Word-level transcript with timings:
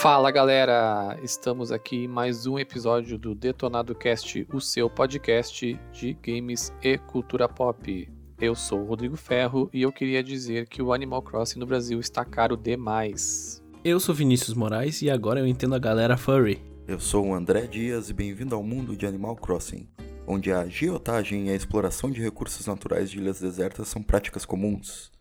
Fala 0.00 0.30
galera, 0.30 1.18
estamos 1.22 1.70
aqui 1.70 2.04
em 2.04 2.08
mais 2.08 2.46
um 2.46 2.58
episódio 2.58 3.16
do 3.16 3.34
Detonado 3.34 3.94
Cast, 3.94 4.46
o 4.52 4.60
seu 4.60 4.90
podcast 4.90 5.78
de 5.92 6.14
games 6.14 6.72
e 6.82 6.98
cultura 6.98 7.48
pop. 7.48 8.08
Eu 8.40 8.54
sou 8.54 8.80
o 8.80 8.84
Rodrigo 8.84 9.16
Ferro 9.16 9.70
e 9.72 9.82
eu 9.82 9.92
queria 9.92 10.22
dizer 10.22 10.68
que 10.68 10.82
o 10.82 10.92
Animal 10.92 11.22
Crossing 11.22 11.58
no 11.58 11.66
Brasil 11.66 12.00
está 12.00 12.24
caro 12.24 12.56
demais. 12.56 13.62
Eu 13.84 14.00
sou 14.00 14.14
Vinícius 14.14 14.54
Moraes 14.54 15.00
e 15.00 15.08
agora 15.08 15.40
eu 15.40 15.46
entendo 15.46 15.74
a 15.74 15.78
galera 15.78 16.16
furry. 16.16 16.60
Eu 16.86 17.00
sou 17.00 17.28
o 17.28 17.34
André 17.34 17.66
Dias 17.66 18.10
e 18.10 18.12
bem-vindo 18.12 18.54
ao 18.54 18.62
mundo 18.62 18.94
de 18.94 19.06
Animal 19.06 19.36
Crossing, 19.36 19.88
onde 20.26 20.52
a 20.52 20.66
geotagem 20.66 21.48
e 21.48 21.50
a 21.50 21.54
exploração 21.54 22.10
de 22.10 22.22
recursos 22.22 22.66
naturais 22.66 23.10
de 23.10 23.18
ilhas 23.18 23.40
desertas 23.40 23.88
são 23.88 24.02
práticas 24.02 24.44
comuns. 24.44 25.12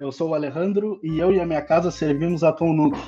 Eu 0.00 0.10
sou 0.10 0.30
o 0.30 0.34
Alejandro 0.34 0.98
e 1.02 1.18
eu 1.18 1.32
e 1.32 1.40
a 1.40 1.46
minha 1.46 1.62
casa 1.62 1.90
servimos 1.90 2.42
a 2.42 2.52
Tom 2.52 2.72
Nook. 2.72 2.98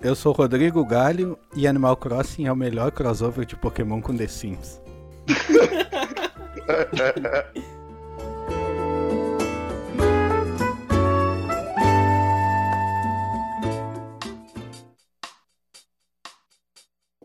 Eu 0.00 0.14
sou 0.14 0.32
o 0.32 0.36
Rodrigo 0.36 0.84
Galho 0.84 1.38
e 1.54 1.66
Animal 1.66 1.96
Crossing 1.96 2.46
é 2.46 2.52
o 2.52 2.56
melhor 2.56 2.90
crossover 2.92 3.44
de 3.44 3.56
Pokémon 3.56 4.00
com 4.00 4.16
The 4.16 4.26
Sims. 4.26 4.80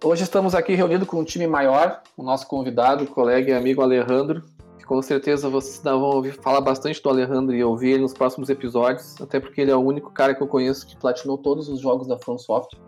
Hoje 0.03 0.23
estamos 0.23 0.55
aqui 0.55 0.73
reunidos 0.73 1.07
com 1.07 1.19
um 1.19 1.23
time 1.23 1.45
maior, 1.45 2.01
o 2.17 2.23
nosso 2.23 2.47
convidado, 2.47 3.05
colega 3.05 3.51
e 3.51 3.53
amigo 3.53 3.83
Alejandro, 3.83 4.41
que 4.79 4.83
com 4.83 4.99
certeza 4.99 5.47
vocês 5.47 5.79
vão 5.83 6.01
ouvir 6.01 6.31
falar 6.41 6.59
bastante 6.59 6.99
do 7.03 7.07
Alejandro 7.07 7.55
e 7.55 7.63
ouvir 7.63 7.91
ele 7.91 8.01
nos 8.01 8.13
próximos 8.13 8.49
episódios, 8.49 9.21
até 9.21 9.39
porque 9.39 9.61
ele 9.61 9.69
é 9.69 9.75
o 9.75 9.79
único 9.79 10.09
cara 10.09 10.33
que 10.33 10.41
eu 10.41 10.47
conheço 10.47 10.87
que 10.87 10.97
platinou 10.97 11.37
todos 11.37 11.69
os 11.69 11.79
jogos 11.79 12.07
da 12.07 12.17
From 12.17 12.39
Software. 12.39 12.79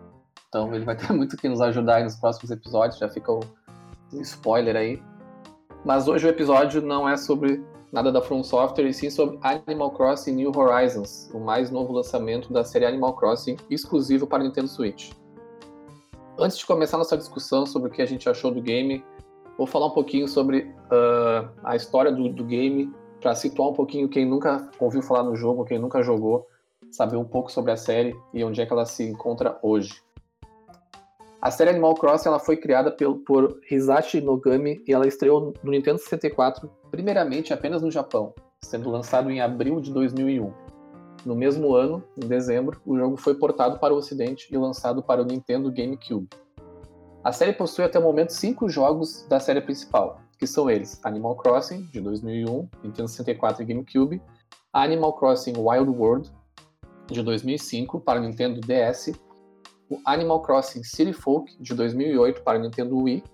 Então 0.48 0.74
ele 0.74 0.84
vai 0.84 0.96
ter 0.96 1.10
muito 1.14 1.36
que 1.36 1.48
nos 1.48 1.60
ajudar 1.60 2.02
nos 2.02 2.16
próximos 2.16 2.50
episódios, 2.50 2.98
já 2.98 3.08
fica 3.08 3.30
o 3.30 3.40
spoiler 4.14 4.74
aí. 4.74 5.00
Mas 5.84 6.08
hoje 6.08 6.26
o 6.26 6.28
episódio 6.28 6.82
não 6.82 7.08
é 7.08 7.16
sobre 7.16 7.64
nada 7.92 8.10
da 8.10 8.20
From 8.20 8.42
Software, 8.42 8.88
e 8.88 8.92
sim 8.92 9.08
sobre 9.08 9.38
Animal 9.40 9.92
Crossing 9.92 10.32
New 10.32 10.50
Horizons, 10.52 11.30
o 11.32 11.38
mais 11.38 11.70
novo 11.70 11.92
lançamento 11.92 12.52
da 12.52 12.64
série 12.64 12.86
Animal 12.86 13.14
Crossing, 13.14 13.56
exclusivo 13.70 14.26
para 14.26 14.42
Nintendo 14.42 14.66
Switch. 14.66 15.12
Antes 16.36 16.58
de 16.58 16.66
começar 16.66 16.98
nossa 16.98 17.16
discussão 17.16 17.64
sobre 17.64 17.88
o 17.88 17.92
que 17.92 18.02
a 18.02 18.06
gente 18.06 18.28
achou 18.28 18.50
do 18.50 18.60
game, 18.60 19.04
vou 19.56 19.68
falar 19.68 19.86
um 19.86 19.90
pouquinho 19.90 20.26
sobre 20.26 20.62
uh, 20.62 21.48
a 21.62 21.76
história 21.76 22.10
do, 22.10 22.28
do 22.28 22.44
game, 22.44 22.92
para 23.20 23.36
situar 23.36 23.68
um 23.68 23.72
pouquinho 23.72 24.08
quem 24.08 24.26
nunca 24.26 24.68
ouviu 24.80 25.00
falar 25.00 25.22
no 25.22 25.36
jogo, 25.36 25.64
quem 25.64 25.78
nunca 25.78 26.02
jogou, 26.02 26.48
saber 26.90 27.16
um 27.16 27.24
pouco 27.24 27.52
sobre 27.52 27.70
a 27.70 27.76
série 27.76 28.16
e 28.34 28.42
onde 28.42 28.60
é 28.60 28.66
que 28.66 28.72
ela 28.72 28.84
se 28.84 29.04
encontra 29.04 29.56
hoje. 29.62 30.02
A 31.40 31.52
série 31.52 31.70
Animal 31.70 31.94
Crossing 31.94 32.28
ela 32.28 32.40
foi 32.40 32.56
criada 32.56 32.90
por, 32.90 33.18
por 33.18 33.60
Hisashi 33.70 34.20
Nogami 34.20 34.82
e 34.88 34.92
ela 34.92 35.06
estreou 35.06 35.54
no 35.62 35.70
Nintendo 35.70 35.98
64, 35.98 36.68
primeiramente 36.90 37.52
apenas 37.52 37.80
no 37.80 37.92
Japão, 37.92 38.34
sendo 38.60 38.90
lançado 38.90 39.30
em 39.30 39.40
abril 39.40 39.80
de 39.80 39.92
2001. 39.92 40.63
No 41.24 41.34
mesmo 41.34 41.74
ano, 41.74 42.04
em 42.22 42.26
dezembro, 42.26 42.80
o 42.84 42.96
jogo 42.96 43.16
foi 43.16 43.34
portado 43.34 43.78
para 43.78 43.94
o 43.94 43.96
Ocidente 43.96 44.46
e 44.50 44.56
lançado 44.58 45.02
para 45.02 45.22
o 45.22 45.24
Nintendo 45.24 45.72
GameCube. 45.72 46.28
A 47.22 47.32
série 47.32 47.54
possui 47.54 47.84
até 47.84 47.98
o 47.98 48.02
momento 48.02 48.34
cinco 48.34 48.68
jogos 48.68 49.26
da 49.28 49.40
série 49.40 49.62
principal, 49.62 50.20
que 50.38 50.46
são 50.46 50.68
eles: 50.68 51.00
Animal 51.02 51.36
Crossing, 51.36 51.82
de 51.84 52.00
2001, 52.00 52.68
Nintendo 52.82 53.08
64 53.08 53.62
e 53.62 53.64
GameCube, 53.64 54.22
Animal 54.70 55.14
Crossing 55.14 55.54
Wild 55.56 55.90
World, 55.90 56.30
de 57.06 57.22
2005, 57.22 58.00
para 58.00 58.20
Nintendo 58.20 58.60
DS, 58.60 59.12
o 59.88 59.98
Animal 60.04 60.42
Crossing 60.42 60.82
City 60.82 61.14
Folk, 61.14 61.56
de 61.58 61.72
2008, 61.72 62.42
para 62.42 62.58
Nintendo 62.58 62.98
Wii, 62.98 63.24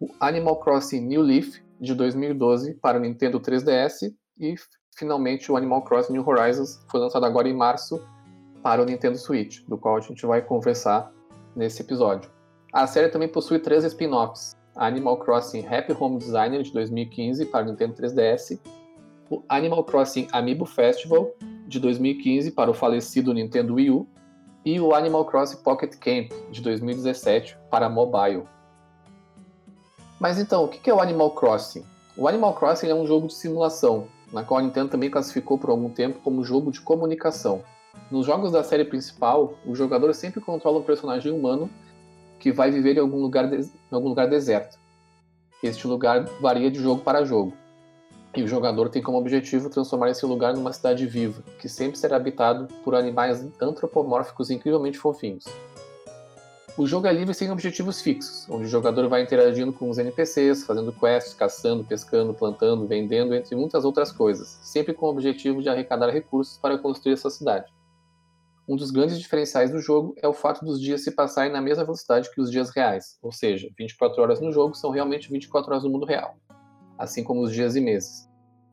o 0.00 0.08
Animal 0.20 0.60
Crossing 0.60 1.00
New 1.00 1.22
Leaf, 1.22 1.60
de 1.80 1.94
2012, 1.94 2.74
para 2.74 3.00
Nintendo 3.00 3.40
3DS, 3.40 4.14
e 4.38 4.54
finalmente 4.96 5.52
o 5.52 5.56
Animal 5.56 5.82
Crossing 5.82 6.14
New 6.14 6.26
Horizons 6.26 6.82
foi 6.88 7.00
lançado 7.00 7.24
agora 7.26 7.48
em 7.48 7.54
março 7.54 8.02
para 8.62 8.82
o 8.82 8.84
Nintendo 8.84 9.16
Switch, 9.18 9.60
do 9.68 9.78
qual 9.78 9.96
a 9.96 10.00
gente 10.00 10.24
vai 10.26 10.42
conversar 10.42 11.12
nesse 11.54 11.82
episódio. 11.82 12.30
A 12.72 12.86
série 12.86 13.08
também 13.08 13.28
possui 13.28 13.58
três 13.58 13.84
spin-offs: 13.84 14.56
Animal 14.74 15.18
Crossing 15.18 15.64
Happy 15.66 15.94
Home 15.98 16.18
Designer 16.18 16.62
de 16.62 16.72
2015 16.72 17.44
para 17.46 17.64
o 17.64 17.68
Nintendo 17.68 17.94
3DS, 17.94 18.58
o 19.30 19.42
Animal 19.48 19.84
Crossing 19.84 20.26
Amiibo 20.32 20.64
Festival 20.64 21.30
de 21.68 21.78
2015 21.78 22.50
para 22.52 22.70
o 22.70 22.74
falecido 22.74 23.34
Nintendo 23.34 23.74
Wii 23.74 23.90
U 23.90 24.08
e 24.64 24.80
o 24.80 24.94
Animal 24.94 25.24
Crossing 25.26 25.58
Pocket 25.58 25.96
Camp 25.96 26.32
de 26.50 26.60
2017 26.62 27.56
para 27.70 27.88
mobile. 27.88 28.44
Mas 30.18 30.38
então, 30.38 30.64
o 30.64 30.68
que 30.68 30.88
é 30.88 30.94
o 30.94 31.00
Animal 31.00 31.32
Crossing? 31.32 31.84
O 32.16 32.26
Animal 32.26 32.54
Crossing 32.54 32.88
é 32.88 32.94
um 32.94 33.06
jogo 33.06 33.26
de 33.26 33.34
simulação, 33.34 34.08
na 34.32 34.42
qual 34.42 34.58
a 34.58 34.62
Nintendo 34.62 34.90
também 34.90 35.10
classificou 35.10 35.58
por 35.58 35.70
algum 35.70 35.88
tempo 35.88 36.18
como 36.22 36.44
jogo 36.44 36.70
de 36.70 36.80
comunicação. 36.80 37.62
Nos 38.10 38.26
jogos 38.26 38.52
da 38.52 38.62
série 38.62 38.84
principal, 38.84 39.54
o 39.64 39.74
jogador 39.74 40.14
sempre 40.14 40.40
controla 40.40 40.78
um 40.78 40.82
personagem 40.82 41.32
humano 41.32 41.70
que 42.38 42.52
vai 42.52 42.70
viver 42.70 42.96
em 42.96 43.00
algum 43.00 43.20
lugar, 43.20 43.48
de... 43.48 43.62
em 43.62 43.70
algum 43.94 44.08
lugar 44.08 44.28
deserto. 44.28 44.78
Este 45.62 45.86
lugar 45.86 46.24
varia 46.40 46.70
de 46.70 46.80
jogo 46.80 47.02
para 47.02 47.24
jogo. 47.24 47.52
E 48.36 48.42
o 48.42 48.48
jogador 48.48 48.90
tem 48.90 49.02
como 49.02 49.18
objetivo 49.18 49.70
transformar 49.70 50.10
esse 50.10 50.26
lugar 50.26 50.54
numa 50.54 50.72
cidade 50.72 51.06
viva, 51.06 51.42
que 51.58 51.68
sempre 51.68 51.98
será 51.98 52.16
habitado 52.16 52.68
por 52.84 52.94
animais 52.94 53.44
antropomórficos 53.60 54.50
incrivelmente 54.50 54.98
fofinhos. 54.98 55.46
O 56.78 56.86
jogo 56.86 57.06
é 57.06 57.12
livre 57.12 57.32
sem 57.32 57.50
objetivos 57.50 58.02
fixos, 58.02 58.46
onde 58.50 58.66
o 58.66 58.68
jogador 58.68 59.08
vai 59.08 59.22
interagindo 59.22 59.72
com 59.72 59.88
os 59.88 59.96
NPCs, 59.96 60.66
fazendo 60.66 60.92
quests, 60.92 61.32
caçando, 61.32 61.82
pescando, 61.82 62.34
plantando, 62.34 62.86
vendendo, 62.86 63.34
entre 63.34 63.56
muitas 63.56 63.82
outras 63.82 64.12
coisas, 64.12 64.58
sempre 64.60 64.92
com 64.92 65.06
o 65.06 65.08
objetivo 65.08 65.62
de 65.62 65.70
arrecadar 65.70 66.10
recursos 66.10 66.58
para 66.58 66.76
construir 66.76 67.16
sua 67.16 67.30
cidade. 67.30 67.72
Um 68.68 68.76
dos 68.76 68.90
grandes 68.90 69.18
diferenciais 69.18 69.70
do 69.70 69.78
jogo 69.78 70.14
é 70.20 70.28
o 70.28 70.34
fato 70.34 70.66
dos 70.66 70.78
dias 70.78 71.02
se 71.02 71.12
passarem 71.12 71.50
na 71.50 71.62
mesma 71.62 71.82
velocidade 71.82 72.30
que 72.30 72.42
os 72.42 72.50
dias 72.50 72.68
reais, 72.68 73.16
ou 73.22 73.32
seja, 73.32 73.70
24 73.78 74.20
horas 74.20 74.38
no 74.38 74.52
jogo 74.52 74.74
são 74.74 74.90
realmente 74.90 75.32
24 75.32 75.70
horas 75.70 75.82
no 75.82 75.88
mundo 75.88 76.04
real, 76.04 76.36
assim 76.98 77.24
como 77.24 77.40
os 77.40 77.54
dias 77.54 77.74
e 77.74 77.80
meses. 77.80 78.28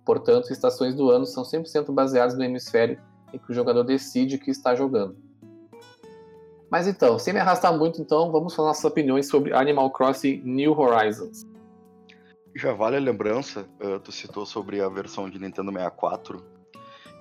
Portanto, 0.06 0.52
estações 0.52 0.94
do 0.94 1.10
ano 1.10 1.26
são 1.26 1.44
100% 1.44 1.94
baseadas 1.94 2.36
no 2.36 2.44
hemisfério 2.44 3.02
em 3.32 3.40
que 3.40 3.50
o 3.50 3.54
jogador 3.54 3.84
decide 3.84 4.38
que 4.38 4.52
está 4.52 4.76
jogando. 4.76 5.16
Mas 6.74 6.88
então, 6.88 7.20
sem 7.20 7.32
me 7.32 7.40
arrastar 7.40 7.72
muito, 7.78 8.02
então, 8.02 8.32
vamos 8.32 8.56
falar 8.56 8.70
nossas 8.70 8.84
opiniões 8.84 9.28
sobre 9.28 9.54
Animal 9.54 9.92
Crossing 9.92 10.42
New 10.44 10.72
Horizons. 10.72 11.46
Já 12.56 12.74
vale 12.74 12.98
a 12.98 13.00
lembrança, 13.00 13.70
uh, 13.80 14.00
tu 14.00 14.12
citou 14.12 14.44
sobre 14.44 14.82
a 14.82 14.90
versão 14.90 15.30
de 15.30 15.38
Nintendo 15.38 15.72
64. 15.72 16.44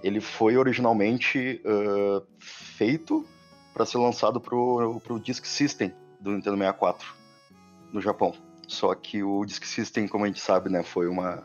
Ele 0.03 0.23
foi 0.23 0.57
originalmente 0.57 1.61
uh, 1.67 2.27
feito 2.39 3.27
para 3.75 3.85
ser 3.85 3.99
lançado 3.99 4.41
pro, 4.41 4.99
pro 5.05 5.21
Disk 5.21 5.45
System 5.45 5.93
do 6.19 6.31
Nintendo 6.31 6.57
64 6.57 7.15
no 7.93 8.01
Japão. 8.01 8.33
Só 8.67 8.95
que 8.95 9.23
o 9.23 9.45
Disk 9.45 9.67
System, 9.67 10.09
como 10.09 10.25
a 10.25 10.29
gente 10.29 10.41
sabe, 10.41 10.71
né, 10.71 10.83
foi 10.83 11.07
uma, 11.07 11.43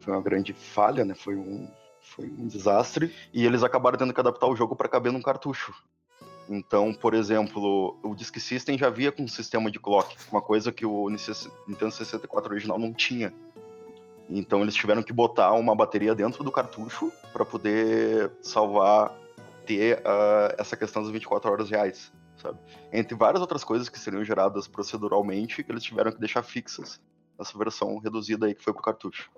foi 0.00 0.12
uma 0.12 0.20
grande 0.20 0.52
falha, 0.52 1.04
né, 1.04 1.14
foi 1.14 1.36
um, 1.36 1.70
foi 2.00 2.26
um 2.26 2.48
desastre. 2.48 3.14
E 3.32 3.46
eles 3.46 3.62
acabaram 3.62 3.96
tendo 3.96 4.12
que 4.12 4.18
adaptar 4.18 4.48
o 4.48 4.56
jogo 4.56 4.74
para 4.74 4.88
caber 4.88 5.12
num 5.12 5.22
cartucho. 5.22 5.72
Então, 6.48 6.94
por 6.94 7.14
exemplo, 7.14 7.98
o 8.02 8.14
Disk 8.14 8.38
System 8.38 8.78
já 8.78 8.88
via 8.88 9.10
com 9.10 9.22
um 9.22 9.28
sistema 9.28 9.70
de 9.70 9.80
clock, 9.80 10.16
uma 10.30 10.40
coisa 10.40 10.72
que 10.72 10.86
o 10.86 11.08
Nintendo 11.08 11.90
64 11.90 12.52
original 12.52 12.78
não 12.78 12.92
tinha. 12.92 13.32
Então 14.28 14.62
eles 14.62 14.74
tiveram 14.74 15.02
que 15.02 15.12
botar 15.12 15.52
uma 15.52 15.74
bateria 15.74 16.14
dentro 16.14 16.42
do 16.42 16.50
cartucho 16.50 17.12
para 17.32 17.44
poder 17.44 18.30
salvar, 18.42 19.16
ter 19.64 19.98
uh, 19.98 20.54
essa 20.58 20.76
questão 20.76 21.02
das 21.02 21.10
24 21.10 21.50
horas 21.50 21.70
reais, 21.70 22.12
sabe? 22.36 22.58
Entre 22.92 23.16
várias 23.16 23.40
outras 23.40 23.62
coisas 23.62 23.88
que 23.88 23.98
seriam 23.98 24.24
geradas 24.24 24.66
proceduralmente, 24.66 25.62
que 25.62 25.70
eles 25.70 25.82
tiveram 25.82 26.10
que 26.10 26.18
deixar 26.18 26.42
fixas 26.42 27.00
nessa 27.38 27.56
versão 27.56 27.98
reduzida 27.98 28.46
aí 28.46 28.54
que 28.54 28.62
foi 28.62 28.72
pro 28.72 28.82
cartucho. 28.82 29.30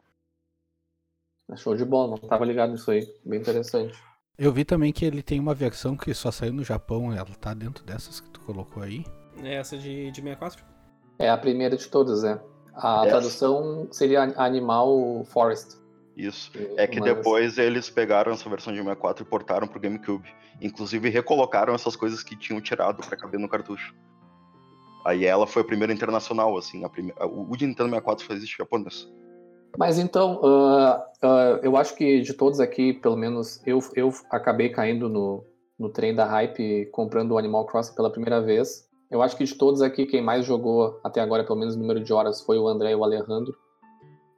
Show 1.57 1.75
de 1.75 1.85
bola, 1.85 2.09
não 2.09 2.17
estava 2.17 2.45
ligado 2.45 2.73
nisso 2.73 2.91
aí, 2.91 3.11
bem 3.25 3.41
interessante. 3.41 3.99
Eu 4.39 4.53
vi 4.53 4.65
também 4.65 4.93
que 4.93 5.05
ele 5.05 5.21
tem 5.21 5.41
uma 5.41 5.53
versão 5.53 5.97
que 5.97 6.15
só 6.15 6.31
saiu 6.31 6.53
no 6.53 6.63
Japão, 6.63 7.13
ela 7.13 7.27
tá 7.41 7.53
dentro 7.53 7.85
dessas 7.85 8.21
que 8.21 8.31
tu 8.31 8.41
colocou 8.41 8.81
aí. 8.81 9.05
É 9.43 9.55
essa 9.55 9.77
de, 9.77 10.13
de 10.13 10.23
64? 10.23 10.65
É 11.19 11.29
a 11.29 11.37
primeira 11.37 11.77
de 11.77 11.89
todas, 11.89 12.23
é. 12.23 12.41
A 12.73 13.01
essa. 13.01 13.09
tradução 13.09 13.89
seria 13.91 14.23
Animal 14.37 15.25
Forest. 15.25 15.77
Isso. 16.17 16.53
É 16.77 16.87
que 16.87 17.01
Mas... 17.01 17.15
depois 17.17 17.59
eles 17.59 17.91
pegaram 17.91 18.31
essa 18.31 18.49
versão 18.49 18.73
de 18.73 18.79
64 18.79 19.25
e 19.25 19.29
portaram 19.29 19.67
pro 19.67 19.81
GameCube. 19.81 20.33
Inclusive 20.61 21.09
recolocaram 21.09 21.75
essas 21.75 21.97
coisas 21.97 22.23
que 22.23 22.37
tinham 22.37 22.61
tirado 22.61 23.05
para 23.05 23.17
caber 23.17 23.41
no 23.41 23.49
cartucho. 23.49 23.93
Aí 25.05 25.25
ela 25.25 25.49
foi 25.49 25.63
a 25.63 25.65
primeira 25.65 25.93
internacional, 25.93 26.57
assim. 26.57 26.85
A 26.85 26.89
prime... 26.89 27.13
O 27.21 27.57
de 27.57 27.67
Nintendo 27.67 27.89
64 27.89 28.27
só 28.27 28.33
existe 28.35 28.59
japonês. 28.59 29.09
Mas 29.77 29.99
então, 29.99 30.41
uh, 30.41 30.99
uh, 31.25 31.59
eu 31.63 31.77
acho 31.77 31.95
que 31.95 32.21
de 32.21 32.33
todos 32.33 32.61
aqui, 32.61 32.93
pelo 32.93 33.17
menos 33.17 33.61
eu, 33.67 33.81
eu 33.95 34.13
acabei 34.31 34.69
caindo 34.71 35.09
no, 35.09 35.45
no 35.79 35.89
trem 35.89 36.15
da 36.15 36.25
hype 36.25 36.87
comprando 36.87 37.33
o 37.33 37.39
Animal 37.39 37.67
Crossing 37.67 37.95
pela 37.95 38.11
primeira 38.11 38.41
vez. 38.41 38.89
Eu 39.11 39.23
acho 39.23 39.37
que 39.37 39.45
de 39.45 39.55
todos 39.55 39.81
aqui, 39.81 40.05
quem 40.05 40.23
mais 40.23 40.45
jogou 40.45 41.01
até 41.03 41.21
agora, 41.21 41.45
pelo 41.45 41.59
menos 41.59 41.75
o 41.75 41.79
número 41.79 42.03
de 42.03 42.13
horas, 42.13 42.43
foi 42.43 42.59
o 42.59 42.69
André 42.69 42.93
e 42.93 42.95
o 42.95 43.05
Alejandro. 43.05 43.57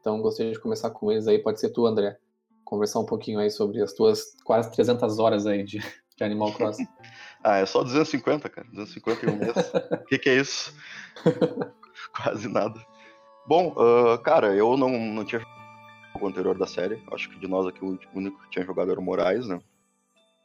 Então 0.01 0.21
gostaria 0.21 0.53
de 0.53 0.61
começar 0.61 0.91
com 0.91 1.11
eles 1.11 1.27
aí. 1.27 1.39
Pode 1.39 1.59
ser 1.61 1.71
tu, 1.71 1.87
André. 1.87 2.17
Conversar 2.65 3.01
um 3.01 3.07
pouquinho 3.07 3.41
aí 3.41 3.51
sobre 3.51 3.83
as 3.83 3.93
tuas 3.93 4.37
quase 4.45 4.71
300 4.71 5.19
horas 5.19 5.47
aí 5.47 5.65
de, 5.65 5.79
de 5.79 6.25
Animal 6.25 6.53
Crossing. 6.53 6.87
ah, 7.43 7.59
é 7.59 7.67
só 7.67 7.83
250, 7.83 8.49
cara. 8.49 8.67
250 8.69 9.27
em 9.27 9.35
um 9.35 9.39
mês. 9.39 9.57
O 9.57 10.05
que, 10.07 10.19
que 10.19 10.31
é 10.31 10.37
isso? 10.37 10.73
quase 12.15 12.49
nada. 12.49 12.81
Bom, 13.47 13.75
uh, 13.77 14.19
cara, 14.19 14.55
eu 14.55 14.77
não, 14.77 14.91
não 14.91 15.25
tinha 15.25 15.45
o 16.21 16.27
anterior 16.27 16.57
da 16.57 16.67
série. 16.67 17.03
Acho 17.13 17.29
que 17.31 17.39
de 17.39 17.49
nós 17.49 17.67
aqui 17.67 17.85
o 17.85 17.99
único 18.15 18.43
que 18.43 18.51
tinha 18.51 18.65
jogado 18.65 18.91
era 18.91 19.01
o 19.01 19.03
Moraes, 19.03 19.47
né? 19.47 19.61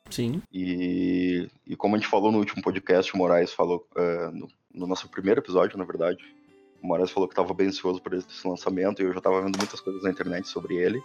Sim. 0.10 0.42
E, 0.52 1.50
e 1.66 1.76
como 1.76 1.96
a 1.96 2.00
gente 2.00 2.10
falou 2.10 2.32
no 2.32 2.40
último 2.40 2.62
podcast, 2.62 3.14
o 3.14 3.18
Moraes 3.18 3.52
falou, 3.54 3.88
uh, 3.96 4.32
no, 4.32 4.48
no, 4.74 4.88
nosso 4.88 5.10
primeiro 5.10 5.40
episódio, 5.40 5.78
na 5.78 5.84
verdade, 5.84 6.24
o 6.82 6.88
Moraes 6.88 7.12
falou 7.12 7.28
que 7.28 7.34
estava 7.34 7.54
bem 7.54 7.68
ansioso 7.68 8.02
por 8.02 8.14
esse 8.14 8.48
lançamento 8.48 9.02
e 9.02 9.06
eu 9.06 9.12
já 9.12 9.18
estava 9.18 9.42
vendo 9.42 9.58
muitas 9.58 9.80
coisas 9.80 10.04
na 10.04 10.12
internet 10.12 10.48
sobre 10.48 10.76
ele. 10.76 11.02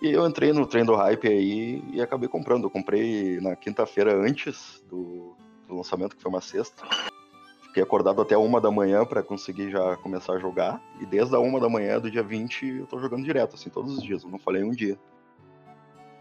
E 0.00 0.08
eu 0.08 0.26
entrei 0.26 0.52
no 0.52 0.66
trem 0.66 0.84
do 0.84 0.94
hype 0.94 1.28
aí 1.28 1.84
e 1.92 2.00
acabei 2.00 2.28
comprando. 2.28 2.64
Eu 2.64 2.70
comprei 2.70 3.38
na 3.40 3.54
quinta-feira 3.54 4.16
antes 4.16 4.82
do, 4.88 5.36
do 5.68 5.76
lançamento, 5.76 6.16
que 6.16 6.22
foi 6.22 6.30
uma 6.30 6.40
sexta. 6.40 6.82
Fiquei 7.70 7.84
acordado 7.84 8.20
até 8.20 8.36
uma 8.36 8.60
da 8.60 8.68
manhã 8.68 9.04
para 9.04 9.22
conseguir 9.22 9.70
já 9.70 9.96
começar 9.98 10.32
a 10.32 10.38
jogar. 10.40 10.82
E 11.00 11.06
desde 11.06 11.36
a 11.36 11.38
uma 11.38 11.60
da 11.60 11.68
manhã 11.68 12.00
do 12.00 12.10
dia 12.10 12.22
20 12.22 12.66
eu 12.80 12.86
tô 12.86 12.98
jogando 12.98 13.24
direto, 13.24 13.54
assim, 13.54 13.70
todos 13.70 13.96
os 13.96 14.02
dias. 14.02 14.24
Eu 14.24 14.28
não 14.28 14.40
falei 14.40 14.64
um 14.64 14.72
dia. 14.72 14.98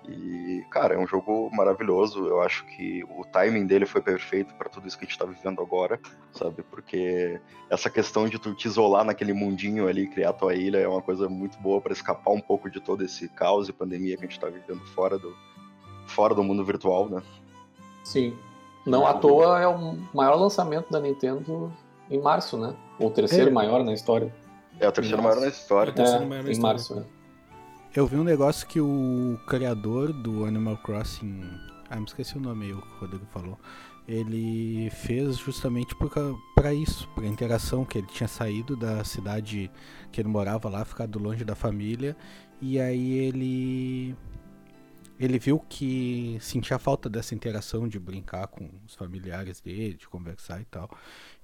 E, 0.07 0.63
cara, 0.69 0.93
é 0.93 0.97
um 0.99 1.07
jogo 1.07 1.49
maravilhoso. 1.51 2.27
Eu 2.27 2.39
acho 2.43 2.63
que 2.67 3.03
o 3.03 3.25
timing 3.25 3.65
dele 3.65 3.87
foi 3.87 3.99
perfeito 3.99 4.53
para 4.53 4.69
tudo 4.69 4.87
isso 4.87 4.95
que 4.95 5.05
a 5.05 5.07
gente 5.07 5.17
tá 5.17 5.25
vivendo 5.25 5.59
agora, 5.59 5.99
sabe? 6.33 6.61
Porque 6.61 7.41
essa 7.67 7.89
questão 7.89 8.29
de 8.29 8.37
tu 8.37 8.53
te 8.53 8.67
isolar 8.67 9.03
naquele 9.03 9.33
mundinho 9.33 9.87
ali, 9.87 10.07
criar 10.07 10.33
tua 10.33 10.53
ilha, 10.53 10.77
é 10.77 10.87
uma 10.87 11.01
coisa 11.01 11.27
muito 11.27 11.59
boa 11.59 11.81
para 11.81 11.93
escapar 11.93 12.31
um 12.31 12.41
pouco 12.41 12.69
de 12.69 12.79
todo 12.79 13.03
esse 13.03 13.27
caos 13.27 13.67
e 13.67 13.73
pandemia 13.73 14.17
que 14.17 14.25
a 14.25 14.27
gente 14.27 14.39
tá 14.39 14.49
vivendo 14.49 14.85
fora 14.93 15.17
do, 15.17 15.35
fora 16.05 16.35
do 16.35 16.43
mundo 16.43 16.63
virtual, 16.63 17.09
né? 17.09 17.23
Sim. 18.03 18.37
Não 18.85 19.05
à 19.05 19.13
toa 19.13 19.59
é 19.59 19.67
o 19.67 19.97
maior 20.13 20.35
lançamento 20.35 20.89
da 20.89 20.99
Nintendo 20.99 21.71
em 22.09 22.19
março, 22.19 22.57
né? 22.57 22.75
O 22.99 23.09
terceiro 23.09 23.49
é. 23.49 23.53
maior 23.53 23.83
na 23.83 23.93
história. 23.93 24.33
É 24.79 24.87
o 24.87 24.91
terceiro 24.91 25.21
maior 25.21 25.39
na 25.39 25.47
história. 25.47 25.93
É, 25.95 26.01
é 26.01 26.25
maior 26.25 26.43
na 26.43 26.49
em 26.49 26.51
história. 26.51 26.61
março, 26.61 26.95
né? 26.95 27.05
Eu 27.95 28.05
vi 28.05 28.17
um 28.17 28.23
negócio 28.23 28.67
que 28.67 28.79
o 28.79 29.39
criador 29.47 30.13
do 30.13 30.45
Animal 30.45 30.77
Crossing. 30.77 31.41
Ah, 31.89 31.97
me 31.97 32.05
esqueci 32.05 32.37
o 32.37 32.39
nome 32.39 32.65
aí, 32.65 32.73
o 32.73 32.83
Rodrigo 32.99 33.25
falou. 33.33 33.57
Ele 34.07 34.89
fez 34.91 35.37
justamente 35.37 35.95
para 36.55 36.73
isso, 36.73 37.07
para 37.15 37.25
interação, 37.25 37.85
que 37.85 37.97
ele 37.97 38.07
tinha 38.07 38.27
saído 38.27 38.75
da 38.75 39.03
cidade 39.03 39.71
que 40.11 40.21
ele 40.21 40.29
morava 40.29 40.69
lá, 40.69 40.85
ficado 40.85 41.19
longe 41.19 41.43
da 41.43 41.55
família, 41.55 42.15
e 42.61 42.79
aí 42.79 43.19
ele 43.19 44.15
ele 45.19 45.37
viu 45.37 45.59
que 45.59 46.37
sentia 46.39 46.79
falta 46.79 47.09
dessa 47.09 47.35
interação 47.35 47.87
de 47.87 47.99
brincar 47.99 48.47
com 48.47 48.69
os 48.85 48.95
familiares 48.95 49.59
dele, 49.59 49.95
de 49.95 50.07
conversar 50.07 50.61
e 50.61 50.65
tal. 50.65 50.89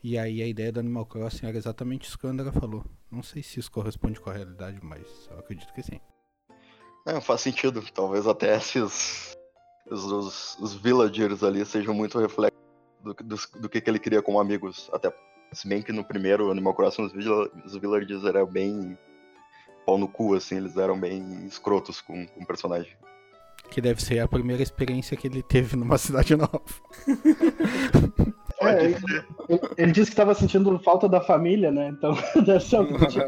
E 0.01 0.17
aí 0.17 0.41
a 0.41 0.47
ideia 0.47 0.71
do 0.71 0.79
Animal 0.79 1.05
Crossing 1.05 1.45
era 1.45 1.57
exatamente 1.57 2.07
isso 2.07 2.17
que 2.17 2.25
o 2.25 2.29
André 2.29 2.51
falou. 2.53 2.85
Não 3.11 3.21
sei 3.21 3.43
se 3.43 3.59
isso 3.59 3.69
corresponde 3.69 4.19
com 4.19 4.29
a 4.29 4.33
realidade, 4.33 4.79
mas 4.81 5.27
eu 5.29 5.39
acredito 5.39 5.73
que 5.73 5.83
sim. 5.83 5.99
É, 7.05 7.19
faz 7.19 7.41
sentido. 7.41 7.83
Talvez 7.93 8.25
até 8.25 8.55
esses. 8.55 9.35
Os, 9.91 10.05
os, 10.05 10.57
os 10.59 10.73
villagers 10.73 11.43
ali 11.43 11.63
sejam 11.65 11.93
muito 11.93 12.17
reflexo 12.17 12.57
do, 13.03 13.13
do, 13.13 13.35
do 13.59 13.69
que, 13.69 13.81
que 13.81 13.89
ele 13.89 13.99
queria 13.99 14.21
como 14.21 14.39
amigos. 14.39 14.89
Até 14.93 15.13
se 15.51 15.67
bem 15.67 15.81
que 15.81 15.91
no 15.91 16.03
primeiro 16.03 16.49
Animal 16.49 16.73
Crossing 16.73 17.03
os, 17.03 17.13
os 17.13 17.75
villagers 17.75 18.23
eram 18.23 18.47
bem 18.47 18.97
pau 19.85 19.97
no 19.97 20.07
cu, 20.07 20.33
assim, 20.33 20.57
eles 20.57 20.77
eram 20.77 20.99
bem 20.99 21.45
escrotos 21.45 22.01
com 22.01 22.25
o 22.37 22.45
personagem. 22.45 22.95
Que 23.69 23.81
deve 23.81 24.01
ser 24.01 24.19
a 24.19 24.27
primeira 24.27 24.63
experiência 24.63 25.17
que 25.17 25.27
ele 25.27 25.41
teve 25.43 25.75
numa 25.75 25.97
cidade 25.99 26.35
nova. 26.35 26.61
É, 28.61 28.85
ele, 28.85 28.97
ele, 29.77 29.91
disse 29.91 30.07
que 30.07 30.13
estava 30.13 30.33
sentindo 30.33 30.79
falta 30.79 31.09
da 31.09 31.19
família, 31.19 31.71
né? 31.71 31.89
Então 31.89 32.15
deve 32.45 32.61
ser 32.61 32.77
algum 32.77 32.97
tipo. 33.05 33.25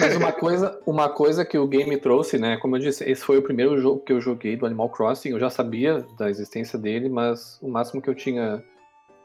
Mas 0.00 0.16
uma 0.16 0.32
coisa, 0.32 0.80
uma 0.86 1.08
coisa 1.08 1.44
que 1.44 1.58
o 1.58 1.66
game 1.66 1.96
trouxe, 1.96 2.38
né? 2.38 2.56
Como 2.58 2.76
eu 2.76 2.80
disse, 2.80 3.08
esse 3.08 3.24
foi 3.24 3.38
o 3.38 3.42
primeiro 3.42 3.80
jogo 3.80 4.00
que 4.00 4.12
eu 4.12 4.20
joguei 4.20 4.56
do 4.56 4.66
Animal 4.66 4.90
Crossing. 4.90 5.30
Eu 5.30 5.40
já 5.40 5.50
sabia 5.50 6.04
da 6.18 6.28
existência 6.28 6.78
dele, 6.78 7.08
mas 7.08 7.58
o 7.62 7.68
máximo 7.68 8.02
que 8.02 8.08
eu 8.08 8.14
tinha 8.14 8.62